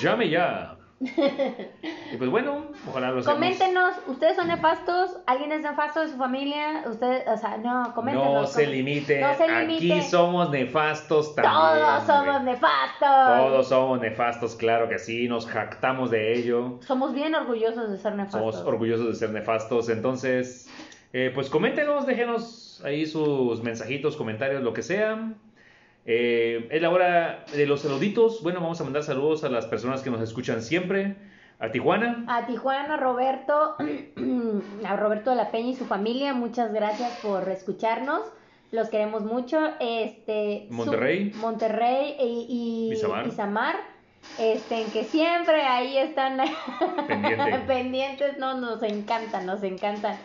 Llame 0.00 0.28
ya. 0.28 0.76
Y 2.12 2.16
pues 2.16 2.30
bueno, 2.30 2.66
ojalá 2.88 3.10
lo 3.10 3.22
seamos. 3.22 3.40
Coméntenos, 3.40 3.94
¿ustedes 4.06 4.36
son 4.36 4.48
nefastos? 4.48 5.16
¿Alguien 5.26 5.52
es 5.52 5.62
nefasto 5.62 6.00
de 6.00 6.08
su 6.08 6.16
familia? 6.16 6.84
Ustedes, 6.88 7.24
o 7.26 7.36
sea, 7.36 7.56
no, 7.58 7.92
coméntenos. 7.94 8.32
No 8.32 8.46
se 8.46 8.66
limite. 8.66 9.20
No 9.20 9.34
se 9.34 9.48
limite. 9.48 9.94
Aquí 9.94 10.02
somos 10.02 10.50
nefastos 10.50 11.34
también. 11.34 11.54
Todos 11.54 12.06
somos 12.06 12.42
nefastos. 12.42 13.38
Todos 13.38 13.68
somos 13.68 14.00
nefastos, 14.00 14.54
claro 14.54 14.88
que 14.88 14.98
sí. 14.98 15.28
Nos 15.28 15.46
jactamos 15.46 16.10
de 16.10 16.34
ello. 16.34 16.78
Somos 16.80 17.14
bien 17.14 17.34
orgullosos 17.34 17.90
de 17.90 17.98
ser 17.98 18.14
nefastos. 18.14 18.54
Somos 18.54 18.66
orgullosos 18.66 19.06
de 19.06 19.14
ser 19.14 19.30
nefastos. 19.30 19.88
Entonces, 19.88 20.70
eh, 21.12 21.32
pues 21.34 21.50
coméntenos, 21.50 22.06
déjenos 22.06 22.80
ahí 22.84 23.06
sus 23.06 23.62
mensajitos, 23.62 24.16
comentarios, 24.16 24.62
lo 24.62 24.72
que 24.72 24.82
sea. 24.82 25.32
Eh, 26.04 26.68
es 26.70 26.82
la 26.82 26.90
hora 26.90 27.44
de 27.54 27.66
los 27.66 27.82
saluditos. 27.82 28.42
Bueno, 28.42 28.60
vamos 28.60 28.80
a 28.80 28.84
mandar 28.84 29.02
saludos 29.02 29.44
a 29.44 29.48
las 29.48 29.66
personas 29.66 30.02
que 30.02 30.10
nos 30.10 30.20
escuchan 30.20 30.62
siempre. 30.62 31.16
A 31.58 31.70
Tijuana, 31.70 32.24
A 32.26 32.44
Tijuana, 32.46 32.96
Roberto, 32.96 33.76
a 34.84 34.96
Roberto 34.96 35.30
de 35.30 35.36
la 35.36 35.50
Peña 35.52 35.70
y 35.70 35.74
su 35.76 35.84
familia, 35.84 36.34
muchas 36.34 36.72
gracias 36.72 37.18
por 37.22 37.48
escucharnos. 37.48 38.20
Los 38.72 38.88
queremos 38.88 39.22
mucho. 39.24 39.60
Este, 39.78 40.66
su- 40.68 40.74
Monterrey. 40.74 41.30
Monterrey 41.36 42.16
y, 42.18 42.88
y 42.90 42.92
Isamar. 42.94 43.26
Isamar, 43.28 43.76
este, 44.40 44.84
que 44.92 45.04
siempre 45.04 45.62
ahí 45.62 45.98
están 45.98 46.38
Pendiente. 47.06 47.58
pendientes. 47.66 48.38
No, 48.38 48.58
nos 48.60 48.82
encantan, 48.82 49.46
nos 49.46 49.62
encantan. 49.62 50.16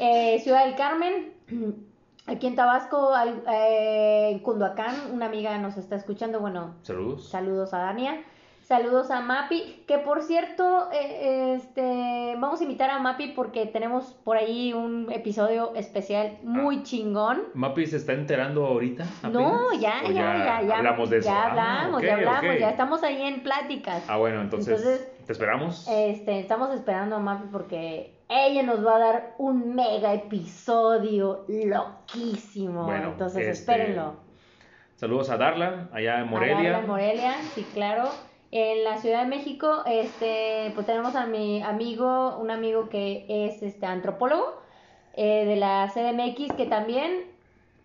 Eh, 0.00 0.40
Ciudad 0.42 0.64
del 0.64 0.74
Carmen, 0.74 1.34
aquí 2.26 2.46
en 2.46 2.56
Tabasco, 2.56 3.14
al- 3.14 3.42
eh, 3.52 4.30
en 4.32 4.38
Cunduacán, 4.40 4.94
una 5.12 5.26
amiga 5.26 5.56
nos 5.58 5.76
está 5.76 5.96
escuchando. 5.96 6.40
Bueno, 6.40 6.74
saludos. 6.82 7.28
Saludos 7.28 7.74
a 7.74 7.78
Dania. 7.78 8.22
Saludos 8.62 9.10
a 9.10 9.20
Mapi, 9.20 9.82
que 9.88 9.98
por 9.98 10.22
cierto, 10.22 10.90
eh, 10.92 11.54
este, 11.56 12.36
vamos 12.38 12.60
a 12.60 12.62
invitar 12.62 12.88
a 12.88 13.00
Mapi 13.00 13.32
porque 13.34 13.66
tenemos 13.66 14.12
por 14.22 14.36
ahí 14.36 14.72
un 14.72 15.10
episodio 15.10 15.74
especial 15.74 16.38
muy 16.44 16.84
chingón. 16.84 17.42
Mapi 17.54 17.84
se 17.88 17.96
está 17.96 18.12
enterando 18.12 18.64
ahorita. 18.64 19.04
No, 19.24 19.72
ya, 19.72 19.94
¿O 20.06 20.12
ya, 20.12 20.12
ya, 20.12 20.62
ya. 20.62 20.76
Hablamos 20.76 21.10
de 21.10 21.18
eso. 21.18 21.28
Ya 21.28 21.42
Ah, 21.42 21.50
hablamos, 21.50 21.96
ok, 22.00 22.06
ya 22.06 22.14
hablamos, 22.14 22.58
ya 22.60 22.70
estamos 22.70 23.02
ahí 23.02 23.20
en 23.22 23.42
pláticas. 23.42 24.04
Ah, 24.06 24.18
bueno, 24.18 24.40
entonces, 24.40 24.68
Entonces, 24.78 25.12
¿te 25.30 25.34
esperamos? 25.34 25.86
Este, 25.88 26.40
estamos 26.40 26.74
esperando 26.74 27.14
a 27.14 27.20
Mapi 27.20 27.50
porque 27.52 28.16
ella 28.28 28.64
nos 28.64 28.84
va 28.84 28.96
a 28.96 28.98
dar 28.98 29.34
un 29.38 29.76
mega 29.76 30.12
episodio 30.12 31.44
loquísimo. 31.46 32.82
Bueno, 32.82 33.10
Entonces, 33.10 33.46
este, 33.46 33.52
espérenlo. 33.52 34.14
Saludos 34.96 35.30
a 35.30 35.36
Darla, 35.36 35.88
allá 35.92 36.18
en 36.18 36.28
Morelia. 36.28 36.56
A 36.56 36.62
Darla 36.62 36.78
en 36.80 36.86
Morelia, 36.88 37.34
sí, 37.54 37.64
claro. 37.72 38.08
En 38.50 38.82
la 38.82 38.96
Ciudad 38.96 39.22
de 39.22 39.28
México, 39.28 39.84
este, 39.86 40.72
pues 40.74 40.84
tenemos 40.84 41.14
a 41.14 41.26
mi 41.26 41.62
amigo, 41.62 42.36
un 42.38 42.50
amigo 42.50 42.88
que 42.88 43.24
es 43.28 43.62
este 43.62 43.86
antropólogo 43.86 44.60
eh, 45.14 45.44
de 45.44 45.54
la 45.54 45.88
CDMX, 45.94 46.56
que 46.56 46.66
también 46.66 47.30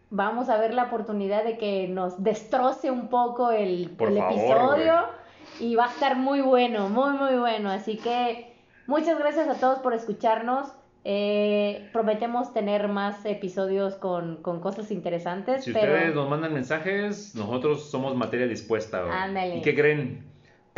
vamos 0.09 0.49
a 0.49 0.57
ver 0.57 0.73
la 0.73 0.85
oportunidad 0.85 1.43
de 1.43 1.59
que 1.59 1.87
nos 1.89 2.23
destroce 2.23 2.89
un 2.89 3.07
poco 3.09 3.51
el, 3.51 3.91
Por 3.91 4.07
el 4.07 4.17
favor, 4.17 4.33
episodio. 4.33 5.24
Y 5.59 5.75
va 5.75 5.85
a 5.85 5.89
estar 5.91 6.15
muy 6.17 6.41
bueno, 6.41 6.89
muy, 6.89 7.11
muy 7.17 7.35
bueno. 7.39 7.69
Así 7.71 7.97
que 7.97 8.53
muchas 8.87 9.17
gracias 9.19 9.47
a 9.47 9.55
todos 9.59 9.79
por 9.79 9.93
escucharnos. 9.93 10.71
Eh, 11.07 11.87
prometemos 11.93 12.51
tener 12.53 12.87
más 12.87 13.23
episodios 13.25 13.93
con, 13.95 14.37
con 14.41 14.59
cosas 14.59 14.89
interesantes, 14.89 15.63
Si 15.63 15.71
pero... 15.71 15.93
ustedes 15.93 16.15
nos 16.15 16.27
mandan 16.29 16.51
mensajes, 16.53 17.35
nosotros 17.35 17.91
somos 17.91 18.15
materia 18.15 18.47
dispuesta. 18.47 19.03
Ándale. 19.23 19.57
¿Y 19.57 19.61
qué 19.61 19.75
creen? 19.75 20.25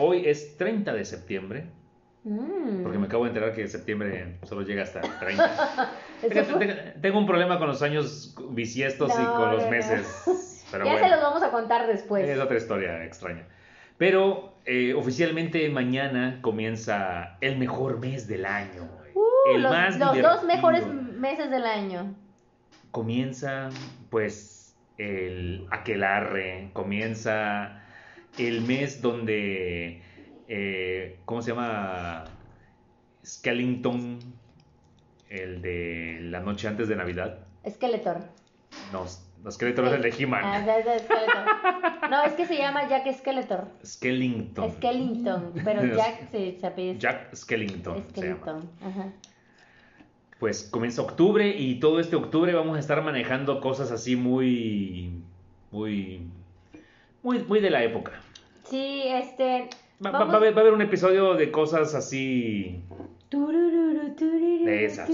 Hoy 0.02 0.28
es 0.28 0.58
30 0.58 0.94
de 0.94 1.06
septiembre, 1.06 1.66
Mm. 2.24 2.84
porque 2.84 2.98
me 2.98 3.06
acabo 3.06 3.24
de 3.24 3.30
enterar 3.30 3.54
que 3.54 3.66
septiembre 3.70 4.38
solo 4.44 4.64
llega 4.64 4.84
hasta 4.84 5.00
el 5.00 5.08
30. 5.20 5.46
Eso 5.46 6.30
Fíjate, 6.30 6.44
fue- 6.52 6.66
te- 6.68 7.00
Tengo 7.00 7.20
un 7.20 7.26
problema 7.26 7.58
con 7.58 7.68
los 7.70 7.82
años 7.82 8.36
bisiestos 8.50 9.14
y 9.18 9.24
con 9.24 9.52
los 9.54 9.64
no. 9.64 9.70
meses. 9.72 10.66
Pero 10.70 10.84
ya 10.84 10.92
bueno, 10.92 11.08
se 11.08 11.14
los 11.16 11.24
vamos 11.24 11.42
a 11.42 11.52
contar 11.52 11.88
después. 11.88 12.28
es 12.28 12.38
otra 12.38 12.58
historia 12.58 13.06
extraña. 13.06 13.48
Pero 13.98 14.57
eh, 14.68 14.94
oficialmente 14.94 15.70
mañana 15.70 16.40
comienza 16.42 17.38
el 17.40 17.58
mejor 17.58 18.00
mes 18.00 18.28
del 18.28 18.46
año. 18.46 18.90
Uh, 19.16 19.56
el 19.56 19.64
los, 19.64 19.72
más 19.72 19.98
los 19.98 20.22
dos 20.22 20.44
mejores 20.44 20.86
meses 20.86 21.50
del 21.50 21.66
año. 21.66 22.14
comienza 22.92 23.70
pues 24.10 24.76
el 24.98 25.66
aquelarre, 25.72 26.70
comienza 26.74 27.82
el 28.38 28.62
mes 28.62 29.02
donde, 29.02 30.02
eh, 30.50 31.18
¿cómo 31.24 31.42
se 31.42 31.52
llama? 31.52 32.26
Skellington, 33.26 34.20
el 35.30 35.62
de 35.62 36.20
la 36.24 36.42
noche 36.42 36.68
antes 36.68 36.90
de 36.90 36.98
Navidad. 36.98 37.40
Skeletor. 37.70 38.18
No, 38.92 39.06
los 39.44 39.56
Skeletor 39.56 39.88
es 39.88 39.94
el 39.94 40.02
de 40.02 40.10
Ah, 40.12 40.16
He-Man. 40.20 40.70
es 40.70 40.86
de 40.86 41.00
Skeletor. 41.00 42.10
No, 42.10 42.24
es 42.24 42.34
que 42.34 42.46
se 42.46 42.58
llama 42.58 42.88
Jack 42.88 43.12
Skeletor. 43.14 43.68
Skellington. 43.86 44.72
Skellington. 44.74 45.54
Pero 45.64 45.86
Jack 45.96 46.30
se, 46.32 46.60
se 46.60 46.68
apellida 46.68 46.98
Jack 47.00 47.36
Skellington 47.36 47.96
se 48.14 48.22
llama. 48.28 48.38
Skellington. 48.42 48.70
Ajá. 48.86 49.06
Pues 50.40 50.64
comienza 50.64 51.02
octubre 51.02 51.48
y 51.50 51.80
todo 51.80 52.00
este 52.00 52.16
octubre 52.16 52.54
vamos 52.54 52.78
a 52.78 52.80
estar 52.80 53.02
manejando 53.04 53.60
cosas 53.60 53.92
así 53.92 54.16
muy, 54.16 55.12
muy, 55.72 56.22
muy, 57.24 57.40
muy 57.40 57.60
de 57.60 57.70
la 57.72 57.84
época. 57.84 58.12
Sí, 58.70 59.04
este. 59.08 59.70
Va, 60.06 60.12
va- 60.12 60.20
a 60.20 60.36
haber, 60.38 60.54
va 60.54 60.58
a 60.58 60.62
haber 60.62 60.74
un 60.74 60.82
episodio 60.84 61.34
de 61.34 61.50
cosas 61.52 61.96
así. 61.96 62.84
De 63.32 64.86
esas. 64.86 65.08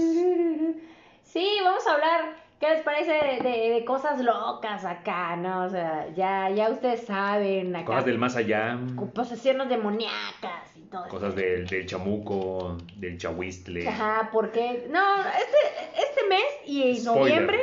Sí, 1.24 1.48
vamos 1.64 1.86
a 1.86 1.94
hablar. 1.94 2.43
¿Qué 2.64 2.70
les 2.70 2.82
parece 2.82 3.12
de, 3.12 3.40
de- 3.50 3.70
de 3.74 3.84
cosas 3.84 4.18
locas 4.22 4.84
acá, 4.86 5.36
no? 5.36 5.64
O 5.64 5.68
sea, 5.68 6.08
ya, 6.14 6.48
ya 6.48 6.70
ustedes 6.70 7.04
saben 7.04 7.76
acá. 7.76 7.84
Cosas 7.84 8.04
del 8.06 8.16
más 8.18 8.36
allá. 8.36 8.78
posesiones 9.14 9.68
demoníacas 9.68 10.74
y 10.76 10.80
todo. 10.86 11.06
Cosas 11.08 11.34
del, 11.34 11.66
del 11.66 11.84
chamuco, 11.84 12.78
del 12.96 13.18
chahuistle. 13.18 13.86
Ajá, 13.86 14.30
porque. 14.32 14.86
No, 14.90 15.00
este, 15.20 16.00
este 16.02 16.26
mes 16.28 16.44
y 16.64 16.82
en 16.90 16.96
Spoiler. 16.96 17.20
noviembre 17.42 17.60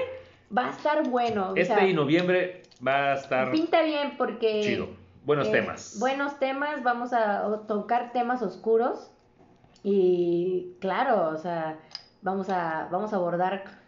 va 0.55 0.67
a 0.67 0.69
estar 0.69 1.07
bueno. 1.09 1.49
o 1.51 1.55
Este 1.55 1.73
sea, 1.73 1.87
y 1.87 1.93
noviembre 1.95 2.61
va 2.85 3.13
a 3.13 3.15
estar 3.15 3.49
Pinta 3.51 3.81
bien 3.81 4.17
porque. 4.19 4.61
chido. 4.61 4.89
Buenos 5.23 5.47
eh, 5.47 5.51
temas. 5.51 5.97
Buenos 5.99 6.37
temas, 6.37 6.83
vamos 6.83 7.11
a 7.13 7.61
tocar 7.67 8.11
temas 8.11 8.43
oscuros. 8.43 9.09
Y 9.83 10.75
claro, 10.79 11.29
o 11.29 11.37
sea, 11.37 11.79
vamos 12.21 12.49
a, 12.49 12.87
vamos 12.91 13.13
a 13.13 13.15
abordar 13.15 13.80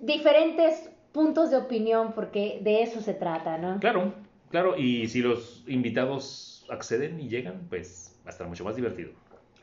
diferentes 0.00 0.90
puntos 1.12 1.50
de 1.50 1.56
opinión 1.56 2.12
porque 2.14 2.60
de 2.62 2.82
eso 2.82 3.00
se 3.00 3.14
trata, 3.14 3.56
¿no? 3.58 3.78
Claro, 3.80 4.12
claro. 4.50 4.76
Y 4.76 5.08
si 5.08 5.22
los 5.22 5.64
invitados 5.66 6.66
acceden 6.70 7.20
y 7.20 7.28
llegan, 7.28 7.66
pues 7.68 8.16
va 8.24 8.30
a 8.30 8.32
estar 8.32 8.46
mucho 8.48 8.64
más 8.64 8.76
divertido. 8.76 9.10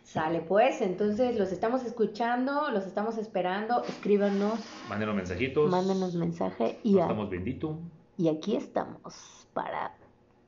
Sale 0.04 0.42
pues, 0.42 0.82
entonces 0.82 1.38
los 1.38 1.52
estamos 1.52 1.86
escuchando, 1.86 2.70
los 2.72 2.86
estamos 2.86 3.18
esperando, 3.18 3.84
escríbanos, 3.86 4.60
Mándenos 4.90 5.16
mensajitos. 5.16 5.72
mándenos 5.72 6.16
mensaje 6.16 6.80
y, 6.84 6.92
Nos 6.94 7.00
a- 7.02 7.04
estamos 7.06 7.30
bendito. 7.30 7.80
y 8.18 8.28
aquí 8.28 8.56
estamos 8.58 9.48
para 9.54 9.94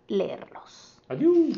leerlos. 0.07 0.99
Adiós. 1.07 1.57